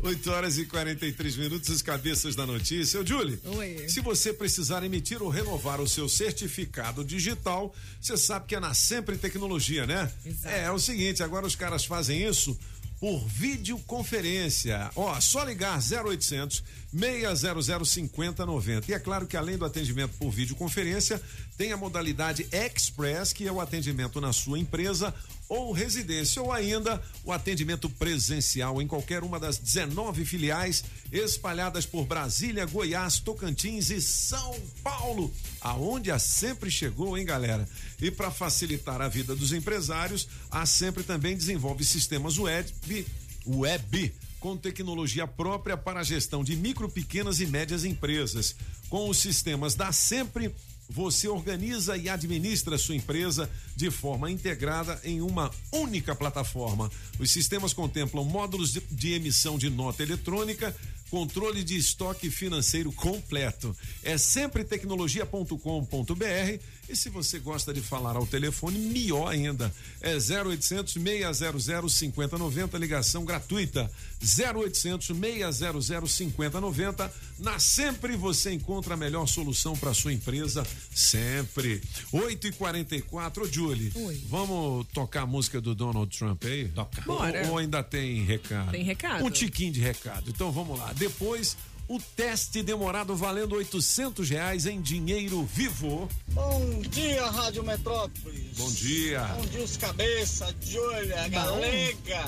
8 0.00 0.30
horas 0.30 0.58
e 0.58 0.66
43 0.66 1.36
minutos, 1.38 1.70
as 1.70 1.80
cabeças 1.80 2.36
da 2.36 2.46
notícia. 2.46 3.00
Ô, 3.00 3.06
Julie, 3.06 3.40
Oi. 3.56 3.88
se 3.88 4.00
você 4.00 4.34
precisar 4.34 4.84
emitir 4.84 5.22
ou 5.22 5.30
renovar 5.30 5.80
o 5.80 5.88
seu 5.88 6.10
certificado 6.10 7.02
digital, 7.02 7.74
você 7.98 8.18
sabe 8.18 8.46
que 8.46 8.54
é 8.54 8.60
na 8.60 8.74
Sempre 8.74 9.16
Tecnologia, 9.16 9.86
né? 9.86 10.12
Exato. 10.26 10.54
É, 10.54 10.64
é 10.64 10.70
o 10.70 10.78
seguinte, 10.78 11.22
agora 11.22 11.46
os 11.46 11.56
caras 11.56 11.86
fazem 11.86 12.22
isso 12.22 12.56
por 13.04 13.22
videoconferência. 13.26 14.90
Ó, 14.96 15.20
só 15.20 15.44
ligar 15.44 15.78
0800 15.78 16.64
600 16.90 17.90
5090. 17.90 18.90
E 18.90 18.94
é 18.94 18.98
claro 18.98 19.26
que 19.26 19.36
além 19.36 19.58
do 19.58 19.64
atendimento 19.66 20.14
por 20.18 20.30
videoconferência, 20.30 21.20
tem 21.58 21.70
a 21.70 21.76
modalidade 21.76 22.48
Express, 22.50 23.34
que 23.34 23.46
é 23.46 23.52
o 23.52 23.60
atendimento 23.60 24.22
na 24.22 24.32
sua 24.32 24.58
empresa 24.58 25.14
ou 25.48 25.72
residência, 25.72 26.40
ou 26.40 26.52
ainda 26.52 27.02
o 27.24 27.32
atendimento 27.32 27.88
presencial 27.88 28.80
em 28.80 28.86
qualquer 28.86 29.22
uma 29.22 29.38
das 29.38 29.58
19 29.58 30.24
filiais 30.24 30.84
espalhadas 31.12 31.86
por 31.86 32.04
Brasília, 32.04 32.66
Goiás, 32.66 33.18
Tocantins 33.18 33.90
e 33.90 34.00
São 34.00 34.54
Paulo, 34.82 35.32
aonde 35.60 36.10
a 36.10 36.18
Sempre 36.18 36.70
chegou, 36.70 37.16
hein, 37.16 37.24
galera? 37.24 37.68
E 38.00 38.10
para 38.10 38.30
facilitar 38.30 39.00
a 39.00 39.08
vida 39.08 39.34
dos 39.34 39.52
empresários, 39.52 40.28
a 40.50 40.66
Sempre 40.66 41.02
também 41.02 41.36
desenvolve 41.36 41.84
sistemas 41.84 42.38
web, 42.38 43.06
web 43.46 44.14
com 44.44 44.58
tecnologia 44.58 45.26
própria 45.26 45.74
para 45.74 46.00
a 46.00 46.04
gestão 46.04 46.44
de 46.44 46.54
micro, 46.54 46.86
pequenas 46.86 47.40
e 47.40 47.46
médias 47.46 47.82
empresas. 47.82 48.54
Com 48.90 49.08
os 49.08 49.16
sistemas 49.16 49.74
da 49.74 49.90
Sempre, 49.90 50.54
você 50.88 51.28
organiza 51.28 51.96
e 51.96 52.08
administra 52.08 52.78
sua 52.78 52.94
empresa 52.94 53.50
de 53.76 53.90
forma 53.90 54.30
integrada 54.30 55.00
em 55.04 55.20
uma 55.20 55.50
única 55.72 56.14
plataforma. 56.14 56.90
Os 57.18 57.30
sistemas 57.30 57.72
contemplam 57.72 58.24
módulos 58.24 58.72
de, 58.72 58.80
de 58.90 59.12
emissão 59.12 59.58
de 59.58 59.70
nota 59.70 60.02
eletrônica, 60.02 60.74
controle 61.10 61.62
de 61.62 61.76
estoque 61.76 62.30
financeiro 62.30 62.90
completo. 62.92 63.76
É 64.02 64.18
sempre 64.18 64.64
tecnologia.com.br 64.64 66.58
e 66.88 66.96
se 66.96 67.08
você 67.08 67.38
gosta 67.38 67.72
de 67.72 67.80
falar 67.80 68.16
ao 68.16 68.26
telefone, 68.26 68.78
melhor 68.78 69.28
ainda. 69.28 69.72
É 70.00 70.14
0800 70.14 70.92
600 70.92 71.92
5090, 71.92 72.78
ligação 72.78 73.24
gratuita. 73.24 73.90
0800 74.22 75.06
600 75.06 76.12
5090. 76.12 77.12
Na 77.38 77.58
Sempre 77.58 78.16
você 78.16 78.52
encontra 78.52 78.94
a 78.94 78.96
melhor 78.96 79.26
solução 79.26 79.76
para 79.76 79.92
sua 79.94 80.12
empresa, 80.12 80.66
sempre. 80.94 81.82
8 82.12 82.48
e 82.48 82.52
44 82.52 83.44
Ô, 83.44 83.46
Julie, 83.46 83.92
Oi. 83.94 84.22
vamos 84.28 84.86
tocar 84.92 85.22
a 85.22 85.26
música 85.26 85.60
do 85.60 85.74
Donald 85.74 86.16
Trump 86.16 86.44
aí? 86.44 86.68
Toca. 86.68 87.02
Bora. 87.02 87.42
Ou, 87.46 87.52
ou 87.52 87.58
ainda 87.58 87.82
tem 87.82 88.24
recado? 88.24 88.70
Tem 88.70 88.82
recado. 88.82 89.24
Um 89.24 89.30
tiquinho 89.30 89.72
de 89.72 89.80
recado. 89.80 90.30
Então 90.30 90.50
vamos 90.50 90.78
lá. 90.78 90.92
Depois, 90.92 91.56
o 91.88 92.00
teste 92.16 92.62
demorado 92.62 93.14
valendo 93.14 93.54
800 93.56 94.28
reais 94.30 94.66
em 94.66 94.80
dinheiro 94.80 95.44
vivo. 95.44 96.08
Bom 96.28 96.80
dia, 96.88 97.26
Rádio 97.30 97.62
Metrópolis. 97.62 98.56
Bom 98.56 98.70
dia. 98.70 99.20
Bom 99.36 99.46
dia, 99.46 99.62
os 99.62 99.76
cabeça, 99.76 100.54
Júlia, 100.60 101.28
galega. 101.28 102.24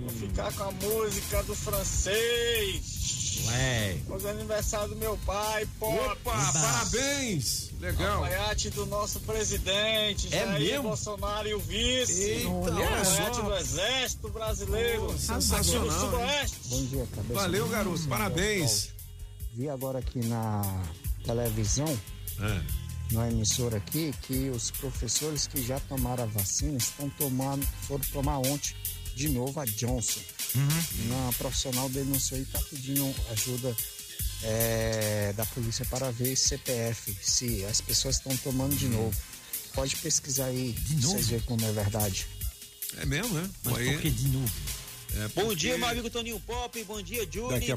Vou 0.00 0.10
ficar 0.10 0.52
com 0.52 0.64
a 0.64 0.72
música 0.72 1.42
do 1.44 1.54
francês. 1.54 3.23
Ué. 3.46 3.96
Hoje 4.08 4.26
é 4.26 4.30
aniversário 4.30 4.88
do 4.90 4.96
meu 4.96 5.16
pai, 5.26 5.66
Pop. 5.78 5.98
Opa, 5.98 6.52
parabéns. 6.52 7.70
Legal. 7.80 8.22
Alfaiate 8.24 8.70
do 8.70 8.86
nosso 8.86 9.20
presidente, 9.20 10.28
É 10.34 10.44
Jair 10.44 10.60
mesmo? 10.60 10.82
Bolsonaro 10.84 11.48
e 11.48 11.54
o 11.54 11.58
vice. 11.58 12.22
Eita. 12.22 12.48
Alfaiate 12.48 13.42
do 13.42 13.54
Exército 13.56 14.28
Brasileiro. 14.30 15.06
Pô, 15.06 15.18
sensacional, 15.18 15.88
Do 15.88 16.00
Sudoeste. 16.00 16.56
Bom 16.66 16.84
dia, 16.86 17.06
cabeça. 17.14 17.40
Valeu, 17.40 17.68
garoto. 17.68 18.00
Hum, 18.02 18.06
Parabéns. 18.08 18.88
Vi 19.54 19.68
agora 19.68 19.98
aqui 19.98 20.18
na 20.26 20.62
televisão, 21.24 21.98
É. 22.40 22.60
na 23.14 23.28
emissora 23.30 23.76
aqui, 23.76 24.12
que 24.22 24.50
os 24.50 24.70
professores 24.70 25.46
que 25.46 25.62
já 25.62 25.78
tomaram 25.80 26.24
a 26.24 26.26
vacina 26.26 26.76
estão 26.78 27.08
tomando, 27.10 27.66
foram 27.82 28.04
tomar 28.12 28.38
ontem 28.38 28.74
de 29.14 29.28
novo 29.28 29.60
a 29.60 29.64
Johnson. 29.64 30.20
Uma 31.06 31.32
profissional 31.34 31.88
denunciou 31.88 32.38
e 32.38 32.42
está 32.44 32.60
pedindo 32.70 33.14
ajuda 33.32 33.74
é, 34.42 35.32
da 35.36 35.44
polícia 35.46 35.84
para 35.86 36.10
ver 36.10 36.36
CPF, 36.36 37.16
se 37.22 37.64
as 37.64 37.80
pessoas 37.80 38.16
estão 38.16 38.36
tomando 38.38 38.76
de 38.76 38.88
novo. 38.88 39.14
Pode 39.74 39.96
pesquisar 39.96 40.46
aí, 40.46 40.72
pra 40.72 40.96
vocês 41.08 41.28
verem 41.28 41.44
como 41.46 41.64
é 41.64 41.72
verdade. 41.72 42.26
É 42.98 43.04
mesmo, 43.06 43.34
né? 43.34 43.50
Mas 43.64 43.76
Aí- 43.78 43.92
por 43.92 44.00
que 44.02 44.10
de 44.10 44.28
novo? 44.28 44.52
É 45.16 45.28
Bom 45.28 45.42
porque- 45.46 45.54
dia, 45.56 45.78
meu 45.78 45.88
amigo 45.88 46.10
Toninho 46.10 46.40
Pop. 46.40 46.84
Bom 46.84 47.00
dia, 47.02 47.22
a 47.22 47.26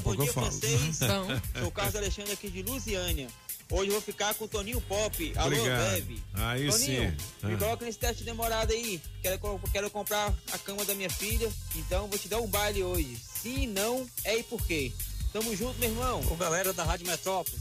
pouco 0.00 0.22
dia, 0.24 0.32
falo. 0.32 0.46
francês. 0.50 0.80
Então. 1.02 1.26
Sou 1.58 1.68
o 1.68 1.70
Carlos 1.72 1.96
Alexandre 1.96 2.32
aqui 2.32 2.50
de 2.50 2.62
Lusiânia. 2.62 3.28
Hoje 3.70 3.88
eu 3.88 3.92
vou 3.92 4.00
ficar 4.00 4.34
com 4.34 4.44
o 4.46 4.48
Toninho 4.48 4.80
Pop. 4.82 5.32
Alô, 5.36 5.46
Obrigado. 5.54 5.90
Bebe. 5.92 6.22
Aí 6.34 6.70
Toninho, 6.70 7.10
sim. 7.10 7.46
me 7.46 7.54
Ah. 7.54 7.58
coloca 7.58 7.84
nesse 7.84 7.98
teste 7.98 8.24
demorado 8.24 8.72
aí. 8.72 9.00
Quero, 9.20 9.38
quero 9.70 9.90
comprar 9.90 10.32
a 10.52 10.58
cama 10.58 10.84
da 10.86 10.94
minha 10.94 11.10
filha. 11.10 11.52
Então 11.76 12.06
vou 12.08 12.18
te 12.18 12.28
dar 12.28 12.40
um 12.40 12.46
baile 12.46 12.82
hoje. 12.82 13.18
Se 13.42 13.66
não, 13.66 14.08
é 14.24 14.38
e 14.38 14.42
por 14.42 14.64
quê? 14.66 14.90
Tamo 15.32 15.54
junto, 15.54 15.78
meu 15.78 15.90
irmão. 15.90 16.22
Ô 16.30 16.36
galera 16.36 16.72
da 16.72 16.82
Rádio 16.82 17.06
Metrópolis, 17.06 17.60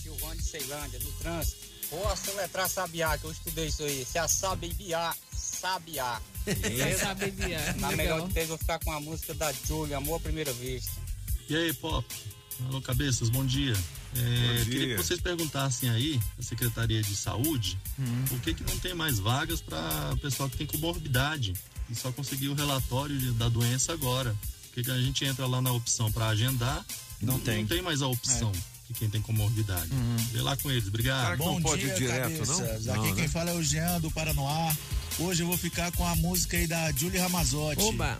Silvano 0.00 0.36
de 0.36 0.44
Ceilândia, 0.44 1.00
no 1.00 1.10
trânsito. 1.12 1.66
Vou 1.90 2.16
soletrar 2.16 2.68
sabiá, 2.68 3.18
que 3.18 3.24
eu 3.24 3.32
estudei 3.32 3.66
isso 3.66 3.82
aí. 3.82 4.04
Se 4.04 4.18
a 4.18 4.28
sabiá, 4.28 5.14
sabiá. 5.34 6.20
Sabiá, 6.98 7.74
Na 7.76 7.92
melhor 7.92 8.26
de 8.26 8.32
três, 8.32 8.48
vou 8.48 8.56
ficar 8.56 8.78
com 8.78 8.90
a 8.92 9.00
música 9.00 9.34
da 9.34 9.52
Julia, 9.52 9.96
Amor 9.98 10.16
à 10.16 10.20
Primeira 10.20 10.52
Vista. 10.52 10.92
E 11.48 11.54
aí, 11.56 11.74
Pop? 11.74 12.06
Alô, 12.66 12.80
cabeças, 12.80 13.28
bom 13.28 13.44
dia. 13.44 13.74
É. 14.16 14.64
Queria 14.64 14.96
que 14.96 15.02
vocês 15.02 15.20
perguntassem 15.20 15.88
aí, 15.90 16.20
a 16.38 16.42
Secretaria 16.42 17.02
de 17.02 17.14
Saúde, 17.14 17.78
Hum. 17.98 18.24
por 18.28 18.40
que, 18.40 18.54
que 18.54 18.64
não 18.64 18.78
tem 18.78 18.94
mais 18.94 19.18
vagas 19.18 19.60
para 19.60 20.16
pessoal 20.20 20.48
que 20.48 20.56
tem 20.56 20.66
comorbidade 20.66 21.52
e 21.90 21.94
só 21.94 22.10
conseguiu 22.12 22.52
o 22.52 22.54
relatório 22.54 23.16
de- 23.18 23.32
da 23.32 23.48
doença 23.48 23.92
agora. 23.92 24.34
Porque 24.66 24.82
que 24.84 24.90
a 24.90 25.00
gente 25.00 25.24
entra 25.24 25.46
lá 25.46 25.60
na 25.60 25.72
opção 25.72 26.10
para 26.12 26.28
agendar, 26.28 26.84
Não 27.20 27.38
tem. 27.40 27.62
Não 27.62 27.66
tem 27.66 27.82
mais 27.82 28.00
a 28.00 28.06
opção 28.06 28.52
de 28.52 28.94
quem 28.94 29.10
tem 29.10 29.20
comorbidade. 29.20 29.90
Vê 30.30 30.40
lá 30.40 30.56
com 30.56 30.70
eles, 30.70 30.86
obrigado. 30.86 31.36
Bom 31.38 31.60
dia, 31.76 31.94
cabeças. 32.20 32.86
Aqui 32.88 33.14
quem 33.14 33.28
fala 33.28 33.50
é 33.50 33.54
o 33.54 33.62
Jean 33.62 34.00
do 34.00 34.08
Paranoá. 34.10 34.72
Hoje 35.18 35.42
eu 35.42 35.48
vou 35.48 35.58
ficar 35.58 35.90
com 35.92 36.06
a 36.06 36.14
música 36.14 36.56
aí 36.56 36.66
da 36.68 36.92
Julie 36.92 37.18
Ramazotti. 37.18 37.82
Oba. 37.82 38.16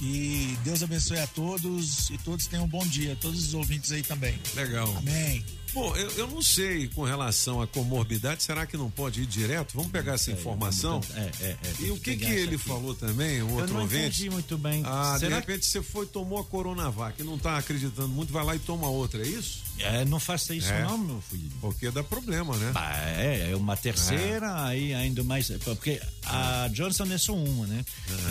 Que 0.00 0.56
Deus 0.64 0.82
abençoe 0.82 1.18
a 1.18 1.26
todos 1.26 2.08
e 2.08 2.16
todos 2.16 2.46
tenham 2.46 2.64
um 2.64 2.68
bom 2.68 2.86
dia. 2.86 3.14
Todos 3.20 3.48
os 3.48 3.52
ouvintes 3.52 3.92
aí 3.92 4.02
também. 4.02 4.34
Legal. 4.54 4.88
Amém. 4.96 5.44
Bom, 5.72 5.94
eu, 5.96 6.10
eu 6.12 6.26
não 6.26 6.42
sei 6.42 6.88
com 6.88 7.04
relação 7.04 7.60
à 7.62 7.66
comorbidade, 7.66 8.42
será 8.42 8.66
que 8.66 8.76
não 8.76 8.90
pode 8.90 9.22
ir 9.22 9.26
direto? 9.26 9.72
Vamos 9.74 9.90
pegar 9.92 10.14
essa 10.14 10.30
informação. 10.32 11.00
É, 11.14 11.30
é, 11.40 11.46
é. 11.50 11.58
E 11.80 11.90
o 11.90 11.96
que 11.98 12.16
que 12.16 12.24
ele 12.24 12.56
aqui. 12.56 12.58
falou 12.64 12.94
também, 12.94 13.40
o 13.42 13.48
Eu 13.48 13.54
outro 13.56 13.74
não 13.74 13.82
ouvinte? 13.82 14.02
entendi 14.06 14.30
muito 14.30 14.58
bem. 14.58 14.82
Ah, 14.84 15.12
de 15.14 15.20
Será 15.20 15.36
repente 15.36 15.64
você 15.66 15.82
foi 15.82 16.06
tomou 16.06 16.38
a 16.38 16.44
Coronavac 16.44 17.20
e 17.20 17.24
não 17.24 17.38
tá 17.38 17.56
acreditando 17.58 18.08
muito, 18.08 18.32
vai 18.32 18.44
lá 18.44 18.56
e 18.56 18.58
toma 18.58 18.88
outra, 18.88 19.22
é 19.24 19.28
isso? 19.28 19.62
É, 19.78 20.04
não 20.04 20.20
faça 20.20 20.54
isso 20.54 20.70
É. 20.72 20.82
não, 20.82 20.98
meu 20.98 21.22
filho. 21.22 21.50
Porque 21.60 21.90
dá 21.90 22.02
problema, 22.04 22.54
né? 22.56 22.70
Bah, 22.72 22.96
é, 23.16 23.50
é 23.52 23.56
uma 23.56 23.76
terceira, 23.76 24.64
aí 24.64 24.92
ainda 24.92 25.22
mais. 25.24 25.48
Porque 25.64 26.00
a 26.24 26.68
Johnson 26.72 27.04
é 27.12 27.16
só 27.18 27.34
uma, 27.34 27.66
né? 27.66 27.84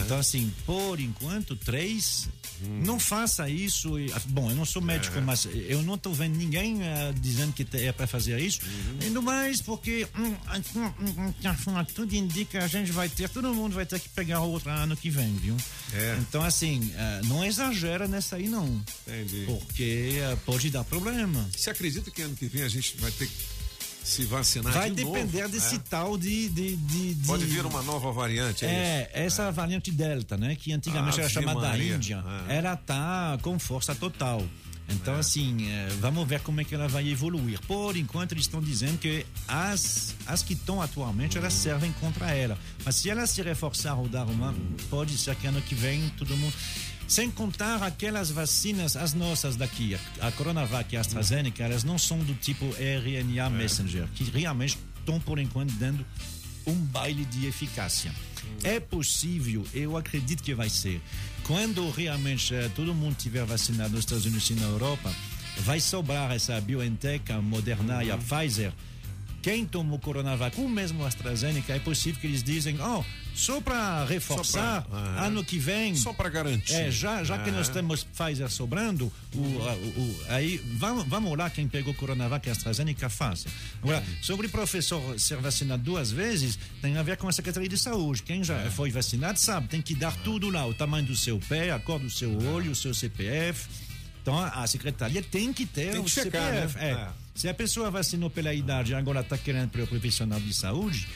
Então, 0.06 0.18
assim, 0.20 0.53
por 0.66 0.99
enquanto, 0.99 1.56
três. 1.56 2.30
Não 2.84 2.99
faça 2.99 3.49
isso. 3.49 3.99
e- 3.99 4.11
Bom, 4.27 4.49
eu 4.49 4.56
não 4.56 4.65
sou 4.65 4.81
médico, 4.81 5.18
É. 5.18 5.22
mas 5.22 5.45
eu 5.68 5.81
não 5.84 5.95
estou 5.95 6.14
vendo 6.14 6.36
ninguém 6.36 6.81
eh, 6.84 7.14
dizendo 7.19 7.53
que 7.53 7.65
é 7.77 7.91
para 7.91 8.07
fazer 8.07 8.40
isso. 8.40 8.60
Ainda 9.02 9.22
mais 9.22 9.61
porque 9.61 10.07
hum, 10.18 10.36
hum, 10.76 10.91
hum, 10.99 11.34
hum, 11.45 11.86
tudo 11.94 12.15
indica 12.15 12.49
que 12.49 12.57
a 12.57 12.68
gente 12.68 12.91
vai 12.91 13.07
ter, 13.07 13.30
todo 13.30 13.53
mundo 13.53 13.76
vai 13.76 13.86
ter 13.86 13.99
que 13.99 14.10
pegar 14.10 14.41
outra 14.41 14.73
ano 14.73 14.95
que 14.98 15.10
vem, 15.10 15.34
viu? 15.36 15.56
É. 15.94 16.18
Então, 16.22 16.44
assim, 16.44 16.91
eh, 16.95 17.22
não 17.26 17.45
exagera 17.45 18.07
nessa 18.07 18.38
aí, 18.38 18.48
não. 18.48 18.81
Entendi. 19.07 19.45
Porque 19.45 20.14
eh, 20.19 20.38
pode 20.45 20.69
dar 20.69 20.84
problema. 20.84 21.48
Você 21.56 21.69
acredita 21.69 22.10
que 22.10 22.22
ano 22.22 22.36
que 22.36 22.48
vem 22.48 22.64
a 22.64 22.69
gente 22.69 22.95
vai 22.98 23.11
ter 23.11 23.27
que 23.27 23.34
se 24.10 24.23
vacinar 24.26 24.73
Vai 24.73 24.91
de 24.91 25.03
novo? 25.03 25.15
depender 25.15 25.48
desse 25.48 25.76
É. 25.76 25.80
tal 25.90 26.18
de, 26.18 26.49
de, 26.49 26.76
de, 26.76 27.14
de- 27.14 27.27
Pode 27.27 27.45
vir 27.45 27.65
uma 27.65 27.81
nova 27.84 28.11
variante, 28.11 28.65
é, 28.65 29.10
É, 29.14 29.26
essa 29.26 29.52
variante 29.52 29.91
Delta, 29.91 30.36
né? 30.38 30.56
Que 30.56 30.73
antigamente 30.73 31.14
Ave 31.14 31.22
era 31.22 31.30
chamada 31.30 31.60
Maria. 31.69 31.95
Índia, 31.95 32.23
É. 32.49 32.57
ela 32.57 32.76
tá 32.76 33.38
com 33.41 33.57
força 33.60 33.94
total. 33.95 34.44
Então, 34.91 35.14
assim, 35.14 35.69
eh, 35.69 35.88
vamos 35.99 36.27
ver 36.27 36.40
como 36.41 36.61
é 36.61 36.64
que 36.64 36.73
ela 36.73 36.88
vai 36.88 37.07
evoluir. 37.07 37.60
Por 37.68 37.95
enquanto, 37.95 38.31
eles 38.31 38.45
estão 38.45 38.60
dizendo 38.60 38.98
que 38.98 39.23
as, 39.48 40.15
as 40.26 40.41
que 40.41 40.53
estão 40.53 40.81
atualmente, 40.81 41.38
elas 41.38 41.53
servem 41.53 41.91
contra 41.99 42.31
ela. 42.34 42.57
Mas 42.84 42.95
se 42.95 43.07
ela 43.07 43.27
se 43.27 43.40
reforçar 43.44 43.94
ou 43.94 44.10
dar 44.10 44.26
uma, 44.26 44.52
pode 44.90 45.15
ser 45.15 45.36
que 45.36 45.45
ano 45.45 45.61
que 45.61 45.76
vem 45.76 46.10
todo 46.18 46.36
mundo. 46.36 46.53
Sem 47.10 47.31
contar 47.31 47.81
aquelas 47.81 48.30
vacinas, 48.30 48.95
as 48.95 49.15
nossas 49.15 49.56
daqui, 49.56 49.98
a, 50.22 50.31
Coronavac 50.31 50.94
e 50.94 50.95
a 50.95 51.02
AstraZeneca, 51.02 51.64
elas 51.64 51.84
não 51.84 51.98
são 51.98 52.19
do 52.19 52.36
tipo 52.36 52.64
RNA 52.77 53.49
Messenger, 53.49 54.07
que 54.14 54.26
realmente 54.26 54.77
estão, 54.99 55.19
por 55.19 55.40
enquanto, 55.40 55.73
dando 55.73 56.06
um 56.68 56.76
baile 56.76 57.26
de 57.26 57.48
eficácia. 57.48 58.14
É 58.64 58.80
possível, 58.80 59.65
eu 59.73 59.98
acredito 59.98 60.44
que 60.44 60.53
vai 60.53 60.69
ser. 60.69 61.02
Quando 61.45 61.90
realmente 61.90 62.53
eh, 62.53 62.69
todo 62.76 62.94
mundo 62.94 63.15
tiver 63.15 63.44
vacinado 63.44 63.90
nos 63.90 64.02
Estados 64.02 64.27
Unidos 64.27 64.48
e 64.52 64.53
na 64.53 64.68
Europa, 64.68 65.11
vai 65.61 65.80
sobrar 65.80 66.31
essa 66.31 66.61
BioNTech, 66.61 67.31
a 67.31 67.41
Moderna 67.41 68.03
e 68.03 68.11
a 68.11 68.19
Pfizer. 68.19 68.72
Quem 69.41 69.66
tomou 69.66 69.98
Coronavac, 69.99 70.60
ou 70.60 70.68
mesmo 70.68 71.06
AstraZeneca, 71.06 71.74
é 71.74 71.80
possível 71.80 72.20
que 72.20 72.28
eles 72.28 72.44
dizem, 72.44 72.78
oh, 72.82 73.03
só 73.34 73.61
para 73.61 74.03
reforçar, 74.06 74.84
Só 74.84 74.90
pra- 74.90 74.99
ah, 74.99 75.26
ano 75.28 75.44
que 75.45 75.57
vem. 75.57 75.95
Só 75.95 76.11
para 76.11 76.28
garantir. 76.30 76.74
É, 76.74 76.91
já, 76.91 77.24
já 77.24 77.38
que 77.38 77.49
nós 77.52 77.70
temos 77.70 78.03
Pfizer 78.03 78.49
sobrando, 78.49 79.11
o, 79.34 79.38
o- 79.40 79.41
o- 79.98 80.20
aí 80.28 80.57
vamos, 80.78 81.07
vamos 81.07 81.38
lá, 81.38 81.49
quem 81.49 81.68
pegou 81.68 81.94
Coronavac 81.94 82.48
e 82.48 82.52
AstraZeneca 82.52 83.10
faça. 83.10 83.48
Agora, 83.82 84.03
sobre 84.22 84.48
o 84.48 84.49
professor 84.49 85.18
ser 85.20 85.38
vacinado 85.38 85.82
duas 85.84 86.11
vezes, 86.11 86.60
tem 86.82 86.98
a 86.98 87.03
ver 87.03 87.16
com 87.18 87.28
a 87.28 87.32
Secretaria 87.32 87.70
de 87.70 87.78
Saúde. 87.78 88.24
Quem 88.24 88.44
já 88.44 88.56
É. 88.60 88.70
foi 88.70 88.91
vacinado 88.91 89.40
sabe, 89.40 89.68
tem 89.70 89.82
que 89.82 89.95
dar 89.95 90.16
tudo 90.18 90.49
lá, 90.49 90.66
o 90.68 90.74
tamanho 90.74 91.06
do 91.06 91.16
seu 91.16 91.40
pé, 91.40 91.72
a 91.72 91.80
cor 91.80 91.99
do 91.99 92.10
seu 92.10 92.38
olho, 92.53 92.72
o 92.72 92.76
seu 92.76 92.94
CPF. 92.94 93.68
Então, 94.22 94.38
a 94.38 94.68
secretaria 94.68 95.22
tem 95.24 95.52
que 95.54 95.66
ter 95.66 95.91
Tem 95.91 96.00
o 96.00 96.04
que 96.04 96.10
checar, 96.10 96.54
CPF. 96.54 96.78
né? 96.78 96.90
é. 96.90 96.91
É. 96.91 97.08
Se 97.36 97.48
a 97.48 97.54
pessoa 97.54 97.90
vacinou 97.90 98.30
pela 98.30 98.54
idade 98.54 98.91
e 98.91 98.96
agora 98.96 99.22
está 99.22 99.38
querendo 99.38 99.70
para 99.70 99.84
o 99.84 99.88
profissional 99.88 100.40
de 100.40 100.54
saúde, 100.54 101.08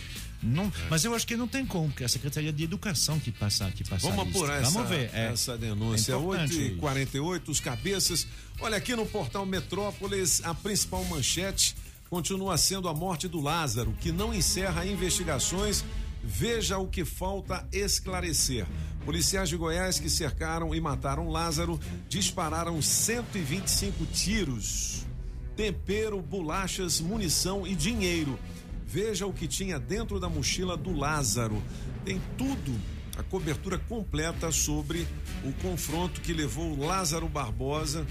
não, 0.42 0.72
mas 0.90 1.06
eu 1.06 1.14
acho 1.16 1.26
que 1.26 1.36
não 1.38 1.48
tem 1.48 1.66
como, 1.66 1.88
porque 1.90 2.04
é 2.04 2.06
a 2.06 2.10
Secretaria 2.10 2.52
de 2.52 2.64
Educação 2.64 3.20
que 3.20 3.32
passa, 3.32 3.72
que 3.72 3.84
passa 3.84 4.10
Vamos 4.10 4.28
apurar 4.30 4.62
Vamos 4.62 4.76
essa, 4.76 4.84
ver. 4.86 5.10
é. 5.14 5.32
essa 5.32 5.58
denúncia. 5.58 6.14
É 6.14 6.18
importante 6.18 6.78
8h48, 6.82 7.42
os 7.50 7.60
cabeças. 7.60 8.28
Olha, 8.60 8.78
aqui 8.78 8.96
no 8.96 9.06
portal 9.06 9.46
Metrópolis, 9.46 10.42
a 10.44 10.54
principal 10.54 11.04
manchete 11.06 11.76
continua 12.10 12.58
sendo 12.58 12.88
a 12.88 12.94
morte 12.94 13.28
do 13.28 13.40
Lázaro, 13.42 13.94
que 14.00 14.12
não 14.12 14.34
encerra 14.34 14.86
investigações. 14.86 15.84
Veja 16.24 16.78
o 16.78 16.88
que 16.88 17.04
falta 17.04 17.68
esclarecer. 17.72 18.66
Policiais 19.04 19.50
de 19.50 19.58
Goiás 19.58 20.00
que 20.00 20.10
cercaram 20.10 20.74
e 20.74 20.80
mataram 20.80 21.30
Lázaro 21.30 21.78
dispararam 22.08 22.82
125 22.82 24.06
tiros. 24.06 25.06
Tempero, 25.58 26.22
bolachas, 26.22 27.02
munição 27.02 27.68
e 27.68 27.76
dinheiro. 27.76 28.40
Veja 28.88 29.28
o 29.28 29.34
que 29.34 29.48
tinha 29.48 29.78
dentro 29.78 30.18
da 30.18 30.30
mochila 30.30 30.78
do 30.78 30.96
Lázaro. 30.96 31.62
Tem 32.06 32.22
tudo, 32.38 32.74
a 33.18 33.24
cobertura 33.24 33.78
completa 33.78 34.50
sobre 34.50 35.06
o 35.44 35.52
confronto 35.62 36.22
que 36.22 36.32
levou 36.32 36.80
Lázaro 36.80 37.28
Barbosa, 37.28 38.08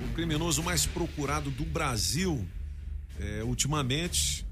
o 0.00 0.14
criminoso 0.14 0.62
mais 0.62 0.86
procurado 0.86 1.50
do 1.50 1.64
Brasil, 1.64 2.46
eh, 3.20 3.42
ultimamente, 3.44 4.46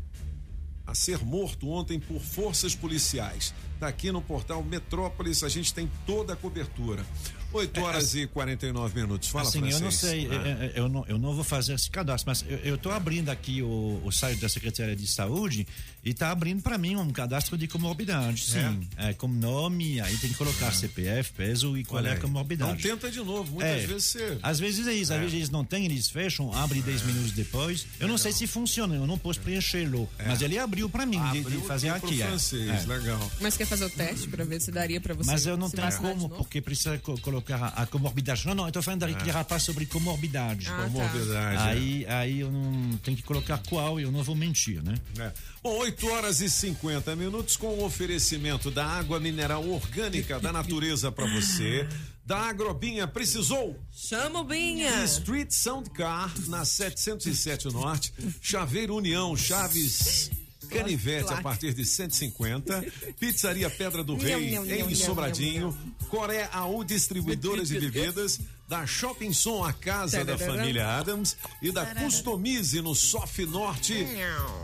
a 0.91 0.95
ser 0.95 1.25
morto 1.25 1.69
ontem 1.69 2.01
por 2.01 2.21
forças 2.21 2.75
policiais. 2.75 3.55
tá 3.79 3.87
aqui 3.87 4.11
no 4.11 4.21
portal 4.21 4.63
Metrópolis, 4.65 5.45
a 5.45 5.49
gente 5.49 5.73
tem 5.73 5.89
toda 6.05 6.33
a 6.33 6.37
cobertura. 6.37 7.07
8 7.53 7.81
horas 7.81 8.15
e 8.15 8.27
49 8.27 9.01
minutos. 9.01 9.29
Fala, 9.29 9.49
assim, 9.49 9.59
francês. 9.61 9.81
eu 9.81 9.85
não 9.85 9.91
sei, 9.91 10.29
Ah. 10.31 10.35
eu, 10.35 10.41
eu- 10.41 10.71
eu 10.85 10.89
não, 10.89 11.05
eu 11.09 11.19
não 11.19 11.35
vou 11.35 11.45
fazer 11.45 11.75
esse 11.75 11.91
cadastro, 11.91 12.29
mas 12.31 12.45
eu 12.65 12.75
estou 12.77 12.93
abrindo 12.93 13.29
aqui 13.29 13.63
o, 13.63 14.01
o 14.05 14.11
site 14.13 14.39
da 14.41 14.49
Secretaria 14.49 14.95
de 14.97 15.07
Saúde 15.07 15.67
e 16.05 16.11
está 16.11 16.31
abrindo 16.31 16.63
para 16.63 16.79
mim 16.79 16.97
um 16.97 17.11
cadastro 17.11 17.59
de 17.59 17.67
comorbidade, 17.69 18.45
sim. 18.45 18.89
É, 18.97 19.13
com 19.13 19.29
nome, 19.29 20.01
aí 20.01 20.17
tem 20.19 20.31
que 20.31 20.37
colocar 20.37 20.73
CPF, 20.73 21.33
peso 21.33 21.77
e 21.77 21.85
qual 21.85 22.03
Olha 22.03 22.11
é 22.11 22.13
a 22.15 22.17
comorbidade. 22.21 22.73
Então 22.81 22.97
tenta 22.97 23.11
de 23.11 23.19
novo, 23.19 23.53
muitas 23.55 23.83
É. 23.83 23.87
vezes 23.87 24.05
você. 24.05 24.39
Às 24.43 24.59
vezes 24.61 24.87
é 24.87 24.95
isso, 24.95 25.13
É. 25.13 25.17
às 25.17 25.21
vezes 25.23 25.35
eles 25.37 25.51
não 25.51 25.65
têm, 25.65 25.85
eles 25.85 26.09
fecham, 26.09 26.53
abrem 26.55 26.81
10 26.83 27.03
minutos 27.03 27.33
depois. 27.33 27.87
Eu 27.99 28.09
não 28.09 28.17
sei 28.19 28.33
se 28.33 28.47
funciona, 28.47 28.95
eu 28.95 29.07
não 29.07 29.19
posso 29.19 29.41
preenchê-lo, 29.41 30.09
mas 30.27 30.41
ele 30.43 30.59
abriu 30.59 30.89
para 30.89 31.05
mim 31.05 31.21
de- 31.21 31.31
de, 31.33 31.39
Abriu 31.41 31.61
fazer 31.63 31.89
aqui 31.91 32.23
é. 32.23 32.27
francês, 32.27 32.69
É. 32.85 32.87
legal. 32.87 33.31
Mas 33.41 33.57
quer 33.57 33.67
fazer 33.67 33.85
o 33.85 33.91
teste 33.91 34.29
pra 34.29 34.45
ver 34.45 34.61
se 34.61 34.71
daria 34.71 35.01
pra 35.01 35.15
você? 35.15 35.31
Mas 35.31 35.47
eu 35.47 35.57
não 35.57 35.69
tenho 35.71 35.89
de 35.89 35.97
como, 35.97 36.29
porque 36.31 36.61
precisa 36.61 36.99
co- 36.99 37.19
colocar 37.41 37.73
a, 37.77 37.83
a 37.83 37.87
comorbidade. 37.87 38.47
Não, 38.47 38.55
não, 38.55 38.67
eu 38.67 38.73
tô 38.73 38.83
falando 38.83 39.01
da 39.01 39.33
rapaz 39.33 39.63
sobre 39.63 39.87
comorbidade. 39.87 40.69
Ah, 40.69 40.77
tá. 40.77 40.85
Comorbidade, 40.85 41.57
é. 41.57 41.73
Aí, 41.73 42.07
aí 42.07 42.41
eu 42.41 42.51
não 42.51 42.97
tenho 42.99 43.17
que 43.17 43.23
colocar 43.23 43.59
qual 43.69 43.99
e 43.99 44.03
eu 44.03 44.13
não 44.13 44.23
vou 44.23 44.35
mentir, 44.35 44.83
né? 44.83 44.95
É. 45.19 45.33
Bom, 45.63 45.77
8 45.79 46.07
horas 46.09 46.41
e 46.41 46.49
50 46.49 47.15
minutos 47.17 47.57
com 47.57 47.69
o 47.69 47.85
oferecimento 47.85 48.71
da 48.71 48.87
água 48.87 49.19
mineral 49.21 49.67
orgânica 49.69 50.39
da 50.39 50.53
natureza 50.53 51.11
para 51.11 51.27
você. 51.27 51.89
Da 52.25 52.49
Agrobinha, 52.49 53.09
precisou? 53.09 53.77
Chama 53.91 54.41
o 54.41 54.45
Binha. 54.45 55.05
Street 55.05 55.51
Sound 55.51 55.91
Car, 55.91 56.33
na 56.47 56.65
707 56.65 57.69
Norte. 57.73 58.13
Chaveiro 58.41 58.95
União, 58.95 59.37
Chaves. 59.37 60.31
Canivete 60.71 61.33
a 61.33 61.43
partir 61.43 61.75
de 61.75 61.85
150. 61.85 62.85
Pizzaria 63.19 63.69
Pedra 63.69 64.03
do 64.03 64.17
Rei 64.17 64.57
em 64.57 64.95
Sobradinho. 64.95 65.77
Coré 66.09 66.49
AU 66.53 66.85
Distribuidora 66.85 67.65
de 67.65 67.79
Bebidas. 67.79 68.41
Da 68.69 68.87
Shopping 68.87 69.33
Som, 69.33 69.65
a 69.65 69.73
casa 69.73 70.25
da 70.25 70.39
família 70.39 70.87
Adams. 70.97 71.37
E 71.61 71.73
da 71.73 71.85
Customize 71.87 72.81
no 72.81 72.95
Sof 72.95 73.45
Norte. 73.45 74.07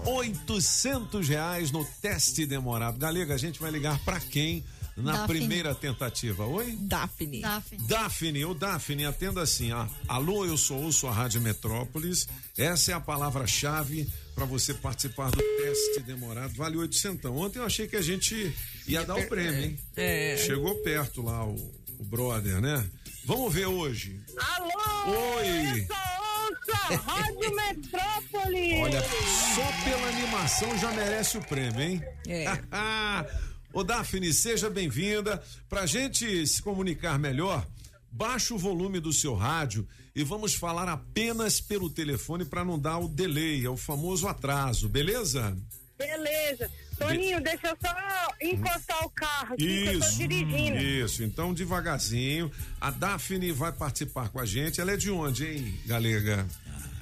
800 0.05 1.29
reais 1.29 1.71
no 1.73 1.85
teste 2.01 2.47
demorado. 2.47 2.99
Galega, 2.99 3.35
a 3.35 3.39
gente 3.39 3.59
vai 3.59 3.71
ligar 3.71 3.99
pra 4.05 4.21
quem 4.21 4.65
na 4.97 5.13
Daphne. 5.13 5.39
primeira 5.39 5.75
tentativa? 5.75 6.47
Oi? 6.47 6.77
Daphne. 6.81 7.43
Daphne, 7.87 8.45
o 8.45 8.55
Daphne, 8.55 9.05
atenda 9.05 9.43
assim, 9.43 9.73
ó. 9.73 9.87
Alô, 10.09 10.47
eu 10.47 10.57
sou 10.57 10.83
ouço 10.85 11.07
a 11.07 11.13
Rádio 11.13 11.41
Metrópolis. 11.41 12.27
Essa 12.57 12.93
é 12.93 12.95
a 12.95 13.01
palavra-chave 13.01 14.09
para 14.37 14.45
você 14.45 14.75
participar 14.75 15.31
do 15.31 15.39
teste 15.39 16.01
demorado. 16.01 16.53
Vale 16.55 16.77
800. 16.77 17.31
Ontem 17.31 17.59
eu 17.59 17.65
achei 17.65 17.89
que 17.89 17.97
a 17.97 18.03
gente 18.03 18.55
ia 18.87 19.03
dar 19.03 19.17
o 19.17 19.27
prêmio, 19.27 19.65
hein? 19.65 19.79
É. 19.97 20.37
Chegou 20.37 20.75
perto 20.83 21.23
lá 21.23 21.47
o, 21.47 21.55
o 21.99 22.05
brother, 22.05 22.61
né? 22.61 22.87
Vamos 23.25 23.53
ver 23.53 23.65
hoje. 23.65 24.21
Alô! 24.39 25.39
Oi! 25.39 25.89
Ouça, 25.89 26.97
Rádio 26.97 27.57
Metrópole! 27.57 28.83
Olha, 28.83 29.01
só 29.01 29.85
pela 29.85 30.09
animação 30.09 30.79
já 30.79 30.93
merece 30.93 31.39
o 31.39 31.43
prêmio, 31.43 31.81
hein? 31.81 32.03
É. 32.29 32.45
Ô 33.73 33.83
Daphne, 33.83 34.35
seja 34.35 34.69
bem-vinda. 34.69 35.43
Pra 35.67 35.87
gente 35.87 36.47
se 36.47 36.61
comunicar 36.61 37.19
melhor, 37.19 37.67
baixa 38.13 38.53
o 38.53 38.59
volume 38.59 39.01
do 39.01 39.15
seu 39.15 39.35
rádio 39.35 39.89
e 40.17 40.25
vamos 40.25 40.55
falar 40.55 40.89
apenas 40.89 41.61
pelo 41.61 41.91
telefone 41.91 42.47
para 42.47 42.65
não 42.65 42.79
dar 42.79 42.97
o 42.97 43.07
delay, 43.07 43.67
é 43.67 43.69
o 43.69 43.77
famoso 43.77 44.27
atraso, 44.27 44.89
beleza? 44.89 45.55
Beleza. 45.99 46.71
Toninho, 46.99 47.41
deixa 47.43 47.69
eu 47.69 47.77
só 47.79 47.95
encostar 48.41 49.05
o 49.05 49.11
carro 49.11 49.53
aqui 49.55 49.67
que 49.67 49.89
eu 49.89 50.01
tô 50.01 50.07
Isso, 50.07 50.19
dirigindo. 50.19 50.79
isso. 50.79 51.23
Então, 51.23 51.53
devagarzinho. 51.53 52.51
A 52.81 52.91
Daphne 52.91 53.53
vai 53.53 53.71
participar 53.73 54.31
com 54.31 54.41
a 54.41 54.47
gente. 54.47 54.81
Ela 54.81 54.93
é 54.93 54.97
de 54.97 55.11
onde, 55.11 55.47
hein, 55.47 55.79
Galega? 55.85 56.47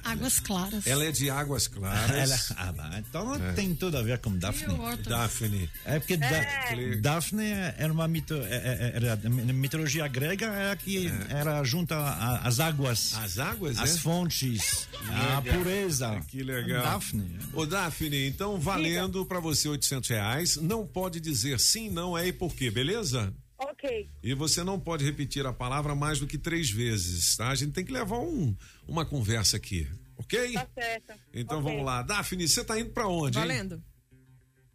Águas 0.05 0.39
Claras. 0.39 0.85
Ela 0.87 1.05
é 1.05 1.11
de 1.11 1.29
Águas 1.29 1.67
Claras. 1.67 2.09
Ela- 2.11 2.39
ah, 2.57 2.71
bah, 2.71 2.91
então 2.99 3.35
É. 3.35 3.53
tem 3.53 3.73
tudo 3.75 3.97
a 3.97 4.01
ver 4.01 4.19
com 4.19 4.37
Daphne. 4.37 4.73
Daphne. 5.07 5.69
É 5.83 5.99
porque 5.99 6.15
Da- 6.15 6.27
É. 6.27 6.95
Daphne 6.97 7.43
era 7.77 7.91
uma 7.91 8.07
mito, 8.07 8.35
é- 8.35 8.55
é- 8.55 8.91
era, 8.95 9.15
mitologia 9.29 10.07
grega 10.07 10.45
era 10.45 10.75
que 10.75 11.11
era 11.29 11.63
junto 11.63 11.93
às 11.93 12.59
águas. 12.59 13.13
As 13.15 13.39
águas, 13.39 13.77
As 13.79 13.95
é? 13.95 13.99
fontes, 13.99 14.87
a 15.35 15.41
pureza. 15.41 16.21
Que 16.27 16.43
legal. 16.43 16.83
Daphne. 16.83 17.37
Ô, 17.53 17.65
Daphne, 17.65 18.27
então 18.27 18.59
valendo 18.59 19.25
pra 19.25 19.39
você 19.39 19.67
800 19.67 20.09
reais. 20.09 20.55
Não 20.57 20.85
pode 20.85 21.19
dizer 21.19 21.59
sim, 21.59 21.89
não 21.89 22.17
é 22.17 22.27
e 22.27 22.33
por 22.33 22.53
quê, 22.53 22.69
beleza? 22.69 23.33
Ok. 23.57 24.09
E 24.21 24.33
você 24.33 24.63
não 24.63 24.79
pode 24.79 25.05
repetir 25.05 25.45
a 25.45 25.53
palavra 25.53 25.95
mais 25.95 26.19
do 26.19 26.27
que 26.27 26.37
três 26.37 26.69
vezes, 26.69 27.35
tá? 27.37 27.49
A 27.49 27.55
gente 27.55 27.71
tem 27.71 27.85
que 27.85 27.91
levar 27.91 28.19
um, 28.19 28.55
uma 28.87 29.05
conversa 29.05 29.55
aqui, 29.57 29.87
ok? 30.17 30.53
Tá 30.53 30.67
certo. 30.73 31.13
Então 31.33 31.59
Ok. 31.59 31.71
vamos 31.71 31.85
lá. 31.85 32.01
Daphne, 32.01 32.47
você 32.47 32.63
tá 32.63 32.79
indo 32.79 32.89
pra 32.91 33.07
onde, 33.07 33.37
hein? 33.37 33.45
Valendo. 33.47 33.81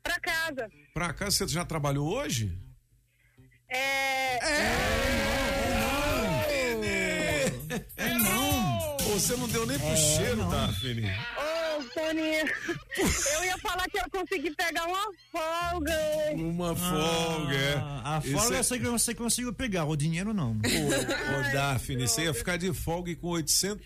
Pra 0.02 0.19
casa. 0.19 0.70
Pra 0.94 1.12
cá, 1.12 1.31
você 1.31 1.47
já 1.47 1.65
trabalhou 1.65 2.09
hoje? 2.09 2.51
É. 3.69 4.39
É 7.97 8.15
não! 8.19 8.97
Você 9.12 9.36
não 9.36 9.47
deu 9.48 9.66
nem 9.66 9.78
pro 9.78 9.97
cheiro, 9.97 10.48
Daphne. 10.51 11.02
Ô, 12.11 12.15
Toninho, 12.15 12.47
eu 13.35 13.45
ia 13.45 13.59
falar 13.59 13.89
que 13.89 13.99
eu 13.99 14.11
consegui 14.11 14.51
pegar 14.55 14.85
uma 14.87 15.07
folga. 15.31 15.95
Uma 16.35 16.74
folga, 16.77 17.55
é. 17.55 17.74
Ah, 17.77 18.16
A 18.16 18.20
folga 18.20 18.57
é- 18.57 18.59
eu 18.59 18.65
sei 18.65 18.78
que 18.81 18.85
você 18.87 19.15
consigo 19.15 19.53
pegar, 19.53 19.85
o 19.85 19.97
dinheiro 19.97 20.35
não. 20.35 20.53
Ô, 20.53 21.53
Daphne, 21.53 22.09
você 22.09 22.24
ia 22.24 22.35
ficar 22.35 22.57
de 22.57 22.73
folga 22.74 23.11
e 23.11 23.16
com 23.16 23.28
800. 23.28 23.81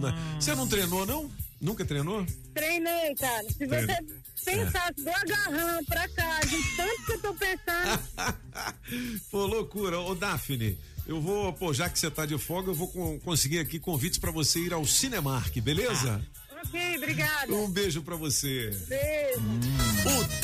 né? 0.00 0.14
Você 0.38 0.54
não 0.54 0.68
treinou, 0.68 1.04
não? 1.04 1.30
Nunca 1.60 1.84
treinou? 1.84 2.24
Treinei, 2.52 3.14
cara. 3.14 3.42
Se 3.50 3.66
você 3.66 3.98
pensasse 4.44 4.92
do 5.02 5.08
agarrão 5.10 5.84
pra 5.86 6.06
cá, 6.08 6.40
de 6.40 6.76
tanto 6.76 7.04
que 7.06 7.12
eu 7.12 7.20
tô 7.22 7.34
pensando. 7.34 8.04
Pô, 9.30 9.46
loucura. 9.46 9.98
Ô, 10.00 10.14
Daphne, 10.14 10.78
eu 11.06 11.20
vou, 11.20 11.52
pô, 11.54 11.72
já 11.72 11.88
que 11.88 11.98
você 11.98 12.10
tá 12.10 12.26
de 12.26 12.36
folga, 12.38 12.70
eu 12.70 12.74
vou 12.74 12.88
con- 12.88 13.18
conseguir 13.20 13.58
aqui 13.60 13.78
convites 13.80 14.18
pra 14.18 14.30
você 14.30 14.58
ir 14.60 14.72
ao 14.74 14.84
Cinemark, 14.84 15.56
beleza? 15.60 16.22
Ok, 16.68 16.96
obrigada. 16.96 17.52
Um 17.52 17.70
beijo 17.70 18.02
pra 18.02 18.16
você. 18.16 18.70
Beijo. 18.88 19.40
O 19.40 20.43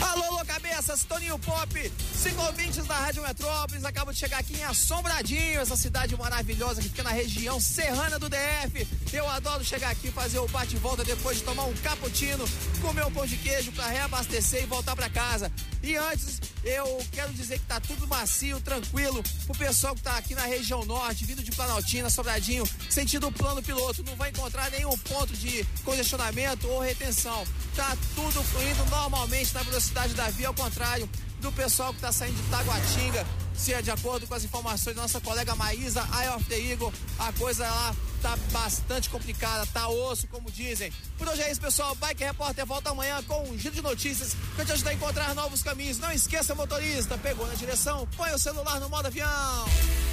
Alô, 0.00 0.22
alô, 0.22 0.44
cabeças, 0.44 1.02
Toninho 1.02 1.38
Pop, 1.40 1.92
cinco 2.14 2.40
ouvintes 2.42 2.86
da 2.86 2.94
Rádio 2.94 3.22
Metrópolis, 3.22 3.84
acabo 3.84 4.12
de 4.12 4.18
chegar 4.18 4.38
aqui 4.38 4.56
em 4.56 4.62
Assombradinho, 4.62 5.60
essa 5.60 5.76
cidade 5.76 6.16
maravilhosa 6.16 6.80
que 6.80 6.88
fica 6.88 7.02
na 7.02 7.10
região 7.10 7.58
serrana 7.58 8.16
do 8.16 8.28
DF. 8.28 8.86
Eu 9.12 9.28
adoro 9.28 9.64
chegar 9.64 9.90
aqui, 9.90 10.10
fazer 10.12 10.38
o 10.38 10.46
bate 10.48 10.76
e 10.76 10.78
volta 10.78 11.04
depois 11.04 11.38
de 11.38 11.42
tomar 11.42 11.64
um 11.64 11.74
cappuccino, 11.74 12.44
comer 12.80 13.04
um 13.06 13.10
pão 13.10 13.26
de 13.26 13.36
queijo 13.38 13.72
para 13.72 13.88
reabastecer 13.88 14.62
e 14.62 14.66
voltar 14.66 14.94
para 14.94 15.10
casa. 15.10 15.50
E 15.82 15.96
antes, 15.96 16.40
eu 16.62 17.04
quero 17.12 17.32
dizer 17.32 17.58
que 17.58 17.66
tá 17.66 17.80
tudo 17.80 18.06
macio, 18.06 18.60
tranquilo, 18.60 19.22
pro 19.46 19.56
pessoal 19.56 19.94
que 19.96 20.02
tá 20.02 20.16
aqui 20.16 20.34
na 20.34 20.42
região 20.42 20.84
norte, 20.84 21.24
vindo 21.24 21.42
de 21.42 21.50
Planaltina, 21.50 22.08
Sobradinho, 22.08 22.64
sentindo 22.88 23.28
o 23.28 23.32
plano 23.32 23.62
piloto, 23.62 24.04
não 24.04 24.14
vai 24.14 24.30
encontrar 24.30 24.70
nenhum 24.70 24.96
ponto 24.98 25.32
de 25.32 25.64
congestionamento 25.84 26.68
ou 26.68 26.80
retenção. 26.80 27.44
Tá 27.74 27.96
tudo 28.14 28.42
fluindo 28.42 28.84
normalmente 28.86 29.54
na 29.54 29.62
velocidade 29.62 29.87
da 29.92 30.28
via, 30.30 30.48
ao 30.48 30.54
contrário 30.54 31.08
do 31.40 31.52
pessoal 31.52 31.92
que 31.94 32.00
tá 32.00 32.12
saindo 32.12 32.36
de 32.36 32.50
Taguatinga. 32.50 33.26
Se 33.54 33.72
é 33.72 33.82
de 33.82 33.90
acordo 33.90 34.26
com 34.26 34.34
as 34.34 34.44
informações 34.44 34.94
da 34.94 35.02
nossa 35.02 35.20
colega 35.20 35.54
Maísa, 35.56 36.00
Eye 36.16 36.28
of 36.34 36.44
the 36.44 36.58
Eagle, 36.58 36.92
a 37.18 37.32
coisa 37.32 37.68
lá 37.68 37.94
tá 38.22 38.36
bastante 38.52 39.08
complicada, 39.10 39.66
tá 39.66 39.88
osso, 39.88 40.26
como 40.28 40.50
dizem. 40.50 40.92
Por 41.16 41.28
hoje 41.28 41.42
é 41.42 41.50
isso, 41.50 41.60
pessoal. 41.60 41.94
Bike 41.96 42.22
Repórter 42.22 42.64
volta 42.66 42.90
amanhã 42.90 43.22
com 43.24 43.48
um 43.48 43.58
giro 43.58 43.74
de 43.74 43.82
notícias 43.82 44.36
pra 44.54 44.64
te 44.64 44.72
ajudar 44.72 44.90
a 44.90 44.94
encontrar 44.94 45.34
novos 45.34 45.62
caminhos. 45.62 45.98
Não 45.98 46.10
esqueça, 46.12 46.54
motorista, 46.54 47.18
pegou 47.18 47.46
na 47.46 47.54
direção, 47.54 48.06
põe 48.16 48.32
o 48.32 48.38
celular 48.38 48.78
no 48.80 48.88
modo 48.88 49.06
avião. 49.06 49.28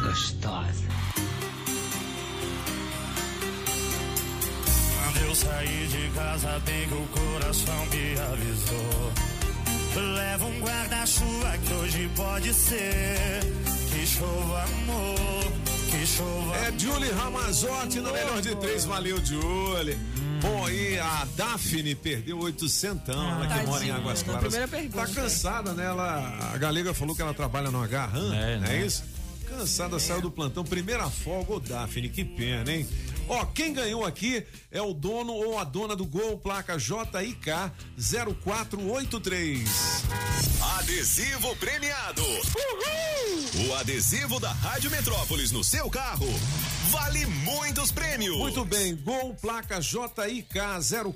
Gostosa. 0.00 0.86
Quando 4.96 5.16
eu 5.26 5.34
saí 5.34 5.86
de 5.88 6.10
casa, 6.14 6.58
bem 6.64 6.88
que 6.88 6.94
o 6.94 7.06
coração 7.08 7.86
me 7.86 8.18
avisou. 8.20 9.12
Leva 10.14 10.46
um 10.46 10.60
guarda-chuva 10.60 11.58
que 11.58 11.72
hoje 11.74 12.10
pode 12.16 12.54
ser. 12.54 13.40
Que 13.90 14.06
chova 14.06 14.62
amor, 14.64 15.52
que 15.90 16.06
chova 16.06 16.56
É 16.56 16.72
Julie 16.78 17.10
Ramazotti 17.10 18.00
no 18.00 18.10
melhor 18.12 18.40
de 18.40 18.54
três, 18.56 18.86
valeu 18.86 19.22
Julie. 19.24 19.98
Bom, 20.40 20.66
aí 20.66 20.98
a 20.98 21.24
Daphne 21.36 21.94
perdeu 21.94 22.38
800, 22.40 23.14
ela 23.14 23.46
que 23.46 23.66
mora 23.66 23.84
em 23.84 23.88
tadinha. 23.88 23.94
Águas 23.96 24.22
Claras. 24.24 24.40
primeira 24.42 24.66
pergunta. 24.66 25.06
Tá 25.06 25.14
cansada, 25.14 25.72
né? 25.74 25.84
Ela, 25.84 26.50
a 26.54 26.58
galega 26.58 26.92
falou 26.94 27.14
que 27.14 27.22
ela 27.22 27.34
trabalha 27.34 27.70
no 27.70 27.80
Agarran, 27.80 28.34
É, 28.34 28.58
não 28.58 28.66
é 28.66 28.70
né? 28.70 28.86
isso? 28.86 29.04
Cansada, 29.52 29.98
saiu 30.00 30.22
do 30.22 30.30
plantão, 30.30 30.64
primeira 30.64 31.10
folga, 31.10 31.52
ô 31.52 31.60
Daphne, 31.60 32.08
que 32.08 32.24
pena, 32.24 32.72
hein? 32.72 32.88
Ó, 33.28 33.44
quem 33.44 33.72
ganhou 33.72 34.04
aqui 34.04 34.44
é 34.70 34.80
o 34.80 34.94
dono 34.94 35.32
ou 35.32 35.58
a 35.58 35.64
dona 35.64 35.94
do 35.94 36.06
gol, 36.06 36.38
placa 36.38 36.78
JIK 36.78 37.70
0483. 38.42 39.68
Adesivo 40.78 41.54
premiado. 41.56 42.22
O 43.68 43.74
adesivo 43.74 44.40
da 44.40 44.52
Rádio 44.52 44.90
Metrópolis 44.90 45.52
no 45.52 45.62
seu 45.62 45.90
carro 45.90 46.26
vale 46.92 47.24
muitos 47.24 47.90
prêmios. 47.90 48.36
Muito 48.36 48.66
bem, 48.66 48.94
Gol 48.94 49.34
placa 49.40 49.80
JIK 49.80 50.52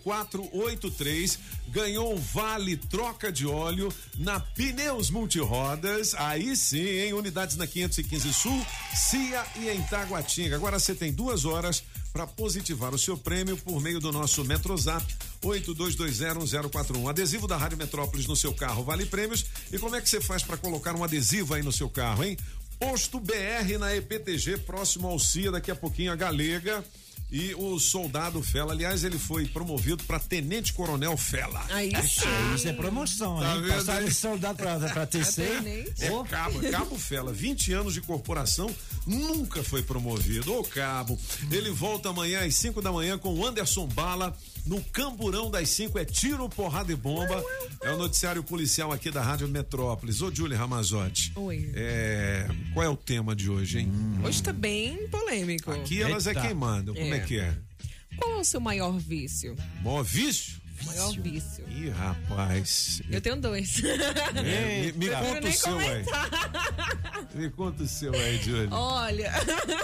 0483 0.03 1.39
ganhou 1.69 2.17
vale 2.17 2.79
troca 2.79 3.31
de 3.31 3.47
óleo 3.47 3.93
na 4.17 4.41
Pneus 4.41 5.11
Multirodas. 5.11 6.15
Aí 6.15 6.57
sim, 6.57 6.79
em 6.79 7.13
unidades 7.13 7.57
na 7.57 7.67
515 7.67 8.33
Sul, 8.33 8.67
Cia 8.95 9.45
e 9.57 9.69
em 9.69 9.83
Taguatinga. 9.83 10.57
Agora 10.57 10.79
você 10.79 10.95
tem 10.95 11.13
duas 11.13 11.45
horas 11.45 11.85
para 12.11 12.27
positivar 12.27 12.95
o 12.95 12.99
seu 12.99 13.19
prêmio 13.19 13.59
por 13.59 13.79
meio 13.79 14.01
do 14.01 14.11
nosso 14.11 14.43
Metrozap 14.43 15.05
82201041. 15.45 17.11
Adesivo 17.11 17.47
da 17.47 17.59
Rádio 17.59 17.77
Metrópolis 17.77 18.27
no 18.27 18.35
seu 18.35 18.55
carro 18.55 18.83
vale 18.83 19.05
prêmios. 19.05 19.45
E 19.71 19.79
como 19.79 19.95
é 19.95 20.01
que 20.01 20.09
você 20.09 20.23
faz 20.23 20.43
para 20.43 20.57
colocar 20.57 20.97
um 20.97 21.05
adesivo 21.05 21.53
aí 21.53 21.63
no 21.63 21.71
seu 21.71 21.91
carro, 21.91 22.25
hein? 22.25 22.39
Posto 22.79 23.19
BR 23.19 23.79
na 23.79 23.95
EPTG, 23.97 24.59
próximo 24.59 25.09
ao 25.09 25.19
CIA, 25.19 25.51
daqui 25.51 25.71
a 25.71 25.77
pouquinho 25.77 26.13
a 26.13 26.17
Galega. 26.17 26.85
E 27.29 27.53
o 27.57 27.77
soldado 27.81 28.41
Fela, 28.41 28.73
aliás, 28.73 29.03
ele 29.03 29.19
foi 29.19 29.47
promovido 29.47 30.05
para 30.05 30.21
tenente 30.21 30.73
coronel 30.73 31.17
Fela. 31.17 31.67
Aí 31.71 31.91
sim. 32.07 32.55
Isso 32.55 32.69
é 32.69 32.73
promoção, 32.73 33.41
Tá 33.41 33.57
hein? 33.57 33.67
Passar 33.67 34.05
de 34.05 34.15
soldado 34.15 34.59
pra 34.59 35.07
TC. 35.07 35.43
É 35.99 36.25
cabo, 36.29 36.71
cabo 36.71 36.97
Fela, 36.97 37.33
20 37.33 37.73
anos 37.73 37.95
de 37.95 38.01
corporação, 38.01 38.73
nunca 39.05 39.65
foi 39.65 39.83
promovido. 39.83 40.55
Ô 40.55 40.63
cabo, 40.63 41.19
ele 41.51 41.71
volta 41.71 42.11
amanhã 42.11 42.45
às 42.47 42.55
5 42.55 42.81
da 42.81 42.93
manhã 42.93 43.19
com 43.19 43.35
o 43.35 43.45
Anderson 43.45 43.89
Bala. 43.89 44.37
No 44.67 44.83
Camburão 44.93 45.49
das 45.49 45.69
5 45.71 45.97
é 45.99 46.05
tiro, 46.05 46.49
porrada 46.49 46.91
e 46.93 46.97
bomba. 46.97 47.41
É 47.83 47.91
o 47.93 47.97
noticiário 47.97 48.43
policial 48.43 48.91
aqui 48.93 49.13
da 49.13 49.23
Rádio 49.23 49.47
Metrópolis. 49.47 50.21
Ô, 50.21 50.35
Júlia 50.35 50.59
Ramazotti. 50.59 51.33
Oi. 51.37 51.71
É, 51.75 52.49
qual 52.75 52.85
é 52.85 52.89
o 52.89 52.97
tema 52.97 53.35
de 53.37 53.49
hoje, 53.49 53.79
hein? 53.79 53.93
Hoje 54.25 54.43
tá 54.43 54.53
bem 54.53 55.07
polêmico. 55.09 55.71
Aqui 55.71 56.03
elas 56.03 56.27
é 56.27 56.35
quem 56.35 56.53
mandam. 56.53 56.95
Como 56.95 57.15
é 57.15 57.21
que 57.21 57.39
é? 57.39 57.57
Qual 58.19 58.33
é 58.33 58.37
o 58.41 58.45
seu 58.45 58.61
maior 58.61 58.99
vício? 58.99 59.55
Mó 59.83 60.03
vício? 60.03 60.61
Maior 60.85 61.13
vício. 61.21 61.65
Ih, 61.71 61.89
rapaz. 61.91 63.01
Eu 63.09 63.21
tenho 63.21 63.37
dois. 63.41 63.81
É, 63.85 64.83
me, 64.83 64.93
me 64.93 65.09
conta 65.15 65.49
o 65.49 65.53
seu 65.53 65.79
aí. 65.79 66.05
comentar. 66.05 67.29
Me 67.35 67.51
conta 67.51 67.83
o 67.85 67.89
seu 67.89 68.13
aí, 68.15 68.37
Júlia. 68.43 68.69
Olha. 68.73 69.33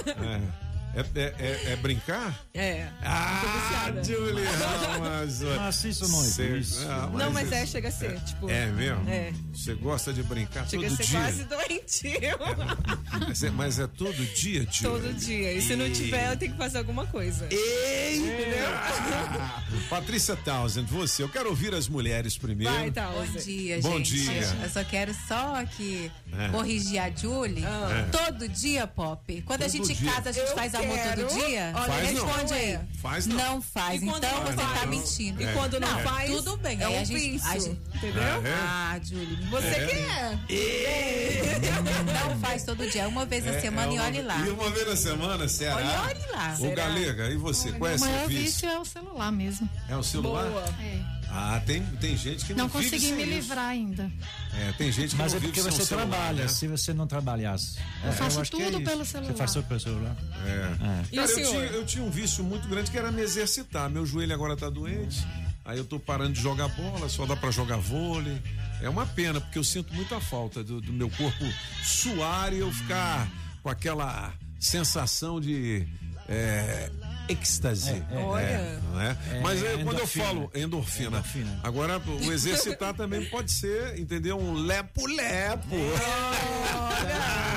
É. 0.08 0.71
É, 0.94 1.00
é, 1.20 1.34
é- 1.38 1.72
é 1.72 1.76
brincar? 1.76 2.38
É. 2.52 2.86
Ah, 3.02 3.90
Julie 4.04 4.44
Ramos. 4.44 5.40
Mas 5.56 5.84
isso 5.84 6.06
não 6.08 6.20
é 6.22 6.26
Cê- 6.26 6.48
vício. 6.48 6.90
Ah, 6.90 7.10
Não, 7.14 7.30
mas 7.32 7.50
é, 7.50 7.64
chega 7.64 7.88
a 7.88 7.90
ser, 7.90 8.20
tipo. 8.20 8.48
É 8.50 8.66
mesmo? 8.66 9.08
É. 9.08 9.32
Você 9.54 9.74
gosta 9.74 10.12
de 10.12 10.22
brincar 10.22 10.68
Chega 10.68 10.86
a 10.86 10.88
todo 10.90 10.96
ser 10.98 11.04
dia? 11.06 11.20
quase 11.20 11.44
doentio. 11.44 12.38
Mas 13.26 13.42
é, 13.42 13.50
mas 13.50 13.78
é 13.78 13.86
todo 13.86 14.14
dia, 14.34 14.66
tio? 14.66 14.90
Todo 14.90 15.12
dia. 15.14 15.52
E 15.54 15.62
se 15.62 15.74
não 15.76 15.90
tiver, 15.90 16.30
eu 16.32 16.36
tenho 16.36 16.52
que 16.52 16.58
fazer 16.58 16.78
alguma 16.78 17.06
coisa. 17.06 17.48
Ah, 18.74 19.62
Patrícia 19.88 20.36
Townsend, 20.36 20.86
você, 20.90 21.22
eu 21.22 21.28
quero 21.28 21.48
ouvir 21.48 21.74
as 21.74 21.88
mulheres 21.88 22.36
primeiro. 22.36 22.72
Vai. 22.72 22.90
Bom 22.90 23.24
dia, 23.44 23.80
Bom 23.80 23.96
gente. 23.98 24.14
dia. 24.24 24.56
Eu 24.62 24.68
só 24.68 24.84
quero 24.84 25.14
só 25.26 25.56
aqui 25.56 26.10
É. 26.38 26.48
corrigir 26.48 26.98
a 26.98 27.10
Julie. 27.10 27.64
É. 27.64 28.02
Todo 28.10 28.48
dia, 28.48 28.86
Pop. 28.86 29.42
Quando 29.42 29.62
a 29.62 29.66
Todo 29.66 29.72
gente 29.86 29.94
dia. 29.94 30.12
casa, 30.12 30.30
a 30.30 30.32
gente 30.32 30.48
Eu 30.50 30.54
faz 30.54 30.74
a 30.74 30.81
amor 30.82 30.98
todo 30.98 31.28
dia? 31.46 31.72
Olha, 31.74 31.86
Faz 31.86 32.12
não. 32.12 32.26
Responde 32.26 32.54
aí. 32.54 32.78
Faz 33.00 33.26
não. 33.26 33.36
Não 33.36 33.62
faz. 33.62 34.02
E 34.02 34.04
Então 34.06 34.20
não 34.20 34.42
você 34.46 34.52
faz? 34.62 34.80
tá 34.80 34.86
mentindo. 34.86 35.42
E 35.42 35.44
É. 35.44 35.52
quando 35.52 35.80
não 35.80 35.98
É. 35.98 36.02
faz, 36.02 36.30
Tudo 36.30 36.56
bem. 36.58 36.80
é 36.80 36.84
aí 36.84 36.94
um 36.94 37.00
a 37.00 37.04
gente, 37.04 37.16
a 37.16 37.18
vício, 37.52 37.60
gente- 37.60 37.80
entendeu? 37.96 38.22
É. 38.22 38.52
Ah, 38.64 39.00
Julie. 39.02 39.36
Você 39.50 39.66
É. 39.66 39.86
quer. 39.86 40.38
Não 42.28 42.38
faz 42.40 42.64
todo 42.64 42.88
dia. 42.88 43.08
Uma 43.08 43.24
vez 43.26 43.44
na 43.44 43.52
É, 43.52 43.60
semana 43.60 43.92
é 43.92 43.96
e 43.96 43.98
olhe 44.00 44.22
lá. 44.22 44.38
E 44.38 44.50
uma 44.50 44.70
vez 44.70 44.86
na 44.86 44.96
semana, 44.96 45.48
será? 45.48 45.76
Olha, 45.76 46.02
olhe 46.02 46.26
lá. 46.32 46.52
Ô, 46.52 46.56
Será? 46.56 46.74
Galega, 46.74 47.28
e 47.30 47.36
você? 47.36 47.72
Qual 47.72 47.90
é 47.90 47.94
o 47.94 47.98
seu 47.98 48.08
maior 48.08 48.28
vício? 48.28 48.42
vício 48.44 48.68
é 48.68 48.78
o 48.78 48.84
celular 48.84 49.32
mesmo. 49.32 49.68
É 49.88 49.96
o 49.96 50.02
celular? 50.02 50.46
É. 50.80 51.21
Ah, 51.34 51.62
tem, 51.64 51.82
tem 51.98 52.14
gente 52.14 52.44
que 52.44 52.52
não, 52.52 52.64
Não 52.64 52.68
vive 52.68 52.84
consegui 52.90 53.06
sem 53.06 53.16
me 53.16 53.22
isso. 53.22 53.32
livrar 53.32 53.64
ainda. 53.68 54.12
É, 54.54 54.72
tem 54.72 54.92
gente 54.92 55.12
que 55.12 55.16
Mas 55.16 55.32
não 55.32 55.38
é 55.38 55.42
porque 55.42 55.62
você 55.62 55.82
celular, 55.82 56.06
trabalha. 56.08 56.42
né? 56.42 56.48
Se 56.48 56.68
você 56.68 56.92
não 56.92 57.06
trabalhasse. 57.06 57.78
Eu 58.04 58.10
é, 58.10 58.12
faço 58.12 58.40
acho 58.42 58.50
que 58.50 58.60
é 58.60 58.66
tudo 58.66 58.80
isso. 58.82 58.90
pelo 58.90 59.04
Você 59.04 59.10
celular. 59.12 59.34
faz 59.34 59.52
tudo 59.54 59.66
pelo 59.66 59.80
celular. 59.80 60.16
É. 60.44 61.04
E 61.10 61.16
Cara, 61.16 61.30
eu 61.30 61.34
tinha, 61.34 61.58
eu 61.60 61.86
tinha 61.86 62.04
um 62.04 62.10
vício 62.10 62.44
muito 62.44 62.68
grande 62.68 62.90
que 62.90 62.98
era 62.98 63.10
me 63.10 63.22
exercitar. 63.22 63.88
Meu 63.88 64.04
joelho 64.04 64.34
agora 64.34 64.54
tá 64.56 64.68
doente. 64.68 65.26
Aí 65.64 65.78
eu 65.78 65.84
tô 65.86 65.98
parando 65.98 66.32
de 66.34 66.40
jogar 66.42 66.68
bola, 66.68 67.08
só 67.08 67.24
dá 67.24 67.34
pra 67.34 67.50
jogar 67.50 67.78
vôlei. 67.78 68.36
É 68.82 68.88
uma 68.90 69.06
pena, 69.06 69.40
porque 69.40 69.58
eu 69.58 69.64
sinto 69.64 69.94
muita 69.94 70.20
falta 70.20 70.62
do, 70.62 70.80
do 70.82 70.92
meu 70.92 71.08
corpo 71.08 71.44
suar 71.82 72.52
e 72.52 72.58
eu 72.58 72.70
ficar 72.72 73.26
com 73.62 73.70
aquela 73.70 74.34
sensação 74.60 75.40
de. 75.40 75.86
É, 76.28 76.90
êxtase. 77.28 77.90
É, 77.90 77.92
é, 77.94 77.98
É, 78.16 78.52
é. 78.52 78.78
não 78.92 79.00
é? 79.00 79.16
É, 79.32 79.40
Mas 79.40 79.62
é, 79.62 79.72
quando 79.72 79.78
eu 79.78 79.92
endorfina. 79.94 80.24
falo 80.24 80.50
endorfina, 80.54 81.24
agora 81.62 81.98
o 81.98 82.22
exercitar 82.32 82.94
também 82.94 83.24
pode 83.26 83.50
ser, 83.52 83.98
entendeu? 83.98 84.38
Um 84.38 84.52
lepo-lepo. 84.54 85.76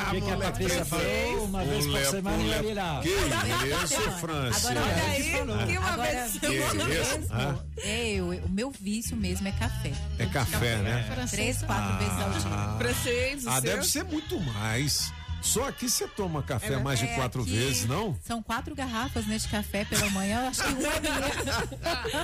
O 0.07 0.11
que, 0.11 0.21
que 0.21 0.31
a 0.31 0.37
Patrícia 0.37 0.85
falou? 0.85 1.45
Uma 1.45 1.63
vez 1.63 1.85
por 1.85 2.05
semana 2.05 2.73
lá. 2.73 3.01
Que 3.01 3.09
isso, 3.09 4.01
França? 4.19 4.69
Agora, 4.71 4.85
olha 4.85 5.03
aí, 5.05 5.23
que 5.23 5.77
uma 5.77 5.89
Agora, 5.91 6.11
vez- 6.11 6.31
Que 6.39 6.47
isso? 6.47 6.75
mesmo. 6.75 7.27
Ah. 7.31 7.55
É, 7.77 8.11
eu, 8.13 8.27
o 8.29 8.49
meu 8.49 8.71
vício 8.71 9.15
mesmo 9.17 9.47
é 9.47 9.51
café. 9.51 9.91
É 10.19 10.25
café, 10.27 10.77
né? 10.77 11.25
Três, 11.29 11.61
quatro 11.63 11.97
vezes 11.97 12.19
ao 12.21 12.29
dia. 12.31 12.41
Ah. 12.51 12.75
Francês, 12.77 13.47
Ah, 13.47 13.51
seu? 13.53 13.61
deve 13.61 13.83
ser 13.85 14.03
muito 14.05 14.39
mais. 14.41 15.11
Só 15.45 15.67
aqui 15.69 15.87
você 15.89 16.07
toma 16.07 16.41
café 16.41 16.73
É, 16.73 16.77
mais 16.79 16.97
de 16.99 17.05
é, 17.05 17.15
quatro 17.15 17.43
vezes, 17.43 17.85
não? 17.85 18.17
São 18.25 18.41
quatro 18.41 18.73
garrafas 18.75 19.25
né, 19.27 19.37
de 19.37 19.47
café 19.47 19.85
pela 19.85 20.09
manhã. 20.09 20.41
Eu 20.41 20.47
acho 20.47 20.63
que 20.63 20.69
uma 20.73 20.87
é 20.89 20.99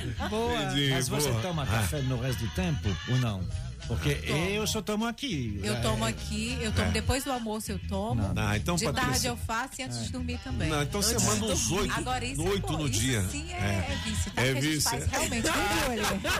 minha. 0.07 0.29
Boa. 0.29 0.63
Entendi, 0.63 0.89
Mas 0.89 1.07
você 1.07 1.29
boa. 1.29 1.41
toma 1.41 1.63
Ah. 1.63 1.67
café 1.67 2.01
no 2.01 2.19
resto 2.19 2.43
do 2.43 2.49
tempo 2.51 2.89
ou 3.09 3.17
não? 3.17 3.41
Porque 3.87 4.15
Tomo. 4.15 4.45
eu 4.49 4.65
só 4.67 4.81
tomo 4.81 5.05
aqui. 5.05 5.59
Eu 5.63 5.73
É, 5.75 5.79
tomo 5.81 6.05
aqui, 6.05 6.57
eu 6.61 6.71
tomo 6.71 6.87
É. 6.87 6.91
depois 6.91 7.23
do 7.23 7.31
almoço, 7.31 7.71
eu 7.71 7.79
tomo. 7.89 8.21
Não, 8.21 8.33
não, 8.33 8.55
então, 8.55 8.75
de 8.75 8.85
Patrícia- 8.85 9.09
tarde 9.11 9.27
eu 9.27 9.37
faço 9.37 9.73
e 9.79 9.83
antes 9.83 10.03
de 10.05 10.11
dormir 10.11 10.39
também. 10.43 10.69
Não, 10.69 10.81
então 10.83 11.01
você 11.01 11.13
Antes 11.15 11.25
manda 11.25 11.45
uns 11.47 11.71
oito- 11.71 11.93
Agora, 11.93 12.23
isso 12.25 12.41
oito 12.43 12.65
é 12.67 12.71
bom, 12.71 12.77
no 12.77 12.87
isso 12.87 12.99
dia. 12.99 13.21
Sim, 13.29 13.51
é, 13.51 13.55
É. 13.55 13.87
é 13.91 14.09
vício, 14.09 14.31
tá? 14.31 14.41
É 14.41 14.43
que 14.45 14.57
a 14.57 14.61
gente 14.61 14.73
vício, 14.73 14.89
faz 14.89 15.03
é. 15.03 15.07
realmente. 15.07 15.47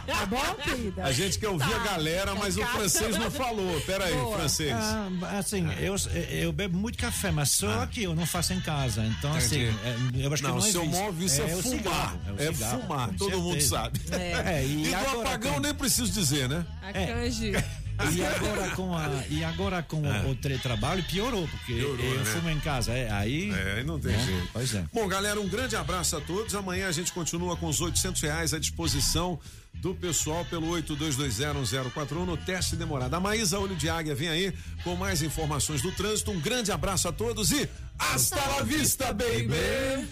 Tá 0.07 0.26
bom, 0.27 0.55
querida? 0.63 1.03
A 1.03 1.11
gente 1.11 1.39
quer 1.39 1.49
ouvir 1.49 1.73
a 1.73 1.80
galera, 1.80 2.35
mas 2.35 2.57
o 2.57 2.65
francês 2.68 3.18
não 3.18 3.30
falou. 3.31 3.81
Pera 3.81 4.05
aí, 4.05 4.13
Boa. 4.13 4.38
francês. 4.38 4.73
Ah, 4.73 5.09
assim, 5.39 5.68
eu, 5.80 5.95
eu 6.30 6.53
bebo 6.53 6.77
muito 6.77 6.97
café, 6.97 7.31
mas 7.31 7.49
só 7.49 7.81
aqui, 7.81 8.03
eu 8.03 8.15
não 8.15 8.26
faço 8.26 8.53
em 8.53 8.61
casa. 8.61 9.03
Então, 9.05 9.34
assim, 9.34 9.63
Entendi. 9.69 10.22
é, 10.23 10.26
eu 10.26 10.34
acho 10.34 10.43
não, 10.43 10.51
que 10.51 10.57
o 10.57 10.59
não 10.61 10.68
é 10.68 10.72
seu 10.72 10.81
vício. 10.81 10.97
maior 10.97 11.11
vício 11.11 11.43
é, 11.43 11.47
fumar. 11.61 12.15
É, 12.38 12.53
fumar, 12.53 13.09
todo 13.18 13.41
mundo 13.41 13.61
sabe. 13.61 13.99
É, 14.11 14.63
e, 14.65 14.84
do 14.89 15.22
apagão 15.22 15.59
nem 15.59 15.73
preciso 15.73 16.11
dizer, 16.11 16.47
né? 16.47 16.65
A 16.81 17.30
canje. 17.41 17.81
E 18.13 18.26
agora 18.26 18.69
com, 18.76 18.97
a, 18.97 19.09
e 19.30 19.43
agora 19.43 19.84
com 19.84 20.01
o, 20.01 20.31
o 20.31 20.35
teletrabalho 20.35 21.03
piorou, 21.03 21.47
porque 21.47 21.73
Piorou, 21.73 22.03
eu 22.03 22.19
né? 22.19 22.26
fumo 22.26 22.49
em 22.49 22.59
casa. 22.59 22.91
É, 22.93 23.11
aí. 23.11 23.51
É, 23.51 23.73
aí 23.77 23.84
não 23.84 23.99
tem 23.99 24.11
né? 24.11 24.26
jeito. 24.26 24.49
Pois 24.51 24.73
é. 24.73 24.84
Bom, 24.91 25.07
galera, 25.07 25.39
um 25.39 25.47
grande 25.47 25.76
abraço 25.76 26.18
a 26.18 26.22
todos. 26.22 26.55
Amanhã 26.55 26.88
a 26.88 26.91
gente 26.91 27.11
continua 27.13 27.55
com 27.55 27.68
os 27.68 27.80
800 27.80 28.22
reais 28.22 28.53
à 28.53 28.59
disposição 28.59 29.39
do 29.76 29.93
pessoal 29.93 30.43
pelo 30.45 30.68
82201041 30.81 32.26
no 32.26 32.38
teste 32.38 32.76
demorado. 32.76 33.13
A 33.13 33.19
Maísa 33.19 33.59
Olho 33.59 33.76
de 33.76 33.89
Águia 33.89 34.15
vem 34.15 34.30
aí 34.30 34.53
com 34.84 34.95
mais 34.95 35.22
informações 35.22 35.81
do 35.81 35.91
trânsito. 35.91 36.31
Um 36.31 36.39
grande 36.39 36.72
abraço 36.72 37.07
a 37.07 37.11
todos 37.11 37.51
e 37.51 37.69
hasta 37.97 38.35
la 38.47 38.63
vista, 38.63 39.13
baby! 39.13 40.07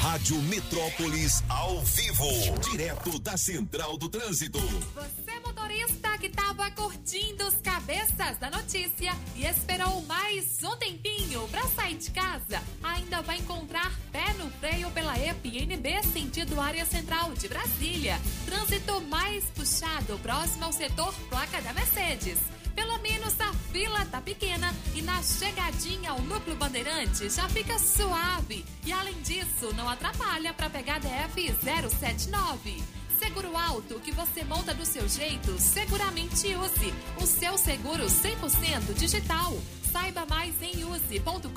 Rádio 0.00 0.36
Metrópolis 0.42 1.44
ao 1.48 1.80
vivo, 1.82 2.26
direto 2.70 3.18
da 3.20 3.36
Central 3.36 3.96
do 3.96 4.08
Trânsito. 4.08 4.58
Você, 4.58 5.38
motorista 5.44 6.18
que 6.18 6.26
estava 6.26 6.70
curtindo 6.72 7.46
os 7.46 7.54
cabeças 7.62 8.36
da 8.38 8.50
notícia 8.50 9.12
e 9.36 9.46
esperou 9.46 10.02
mais 10.02 10.58
um 10.64 10.76
tempinho 10.76 11.46
para 11.48 11.66
sair 11.68 11.96
de 11.96 12.10
casa, 12.10 12.60
ainda 12.82 13.22
vai 13.22 13.38
encontrar 13.38 13.92
pé 14.10 14.32
no 14.34 14.50
freio 14.58 14.90
pela 14.90 15.16
EPNB 15.16 16.02
sentido 16.12 16.60
área 16.60 16.84
central 16.84 17.32
de 17.34 17.46
Brasília. 17.46 18.18
Trânsito 18.44 19.00
mais 19.02 19.44
puxado 19.54 20.18
próximo 20.18 20.64
ao 20.64 20.72
setor 20.72 21.14
placa 21.28 21.62
da 21.62 21.72
Mercedes. 21.72 22.38
Pelo 22.74 22.98
menos 22.98 23.40
a 23.40 23.52
fila 23.72 24.04
tá 24.06 24.20
pequena 24.20 24.74
e 24.94 25.02
na 25.02 25.22
chegadinha 25.22 26.10
ao 26.10 26.20
núcleo 26.20 26.56
bandeirante 26.56 27.28
já 27.30 27.48
fica 27.48 27.78
suave. 27.78 28.64
E 28.84 28.92
além 28.92 29.20
disso, 29.22 29.72
não 29.74 29.88
atrapalha 29.88 30.52
para 30.52 30.70
pegar 30.70 31.00
DF 31.00 31.54
079. 31.62 32.82
Seguro 33.18 33.56
alto 33.56 34.00
que 34.00 34.10
você 34.10 34.42
monta 34.42 34.74
do 34.74 34.84
seu 34.84 35.08
jeito, 35.08 35.56
seguramente 35.58 36.54
use. 36.56 36.92
O 37.20 37.26
seu 37.26 37.56
seguro 37.56 38.04
100% 38.06 38.94
digital. 38.94 39.52
Saiba 39.92 40.26
mais 40.26 40.54
em 40.60 40.84
use.com.br. 40.84 41.52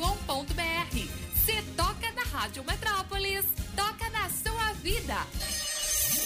Se 1.46 1.62
toca 1.76 2.12
na 2.12 2.24
Rádio 2.24 2.64
Metrópolis, 2.64 3.46
toca 3.76 4.10
na 4.10 4.30
sua 4.30 4.74
vida. 4.74 5.16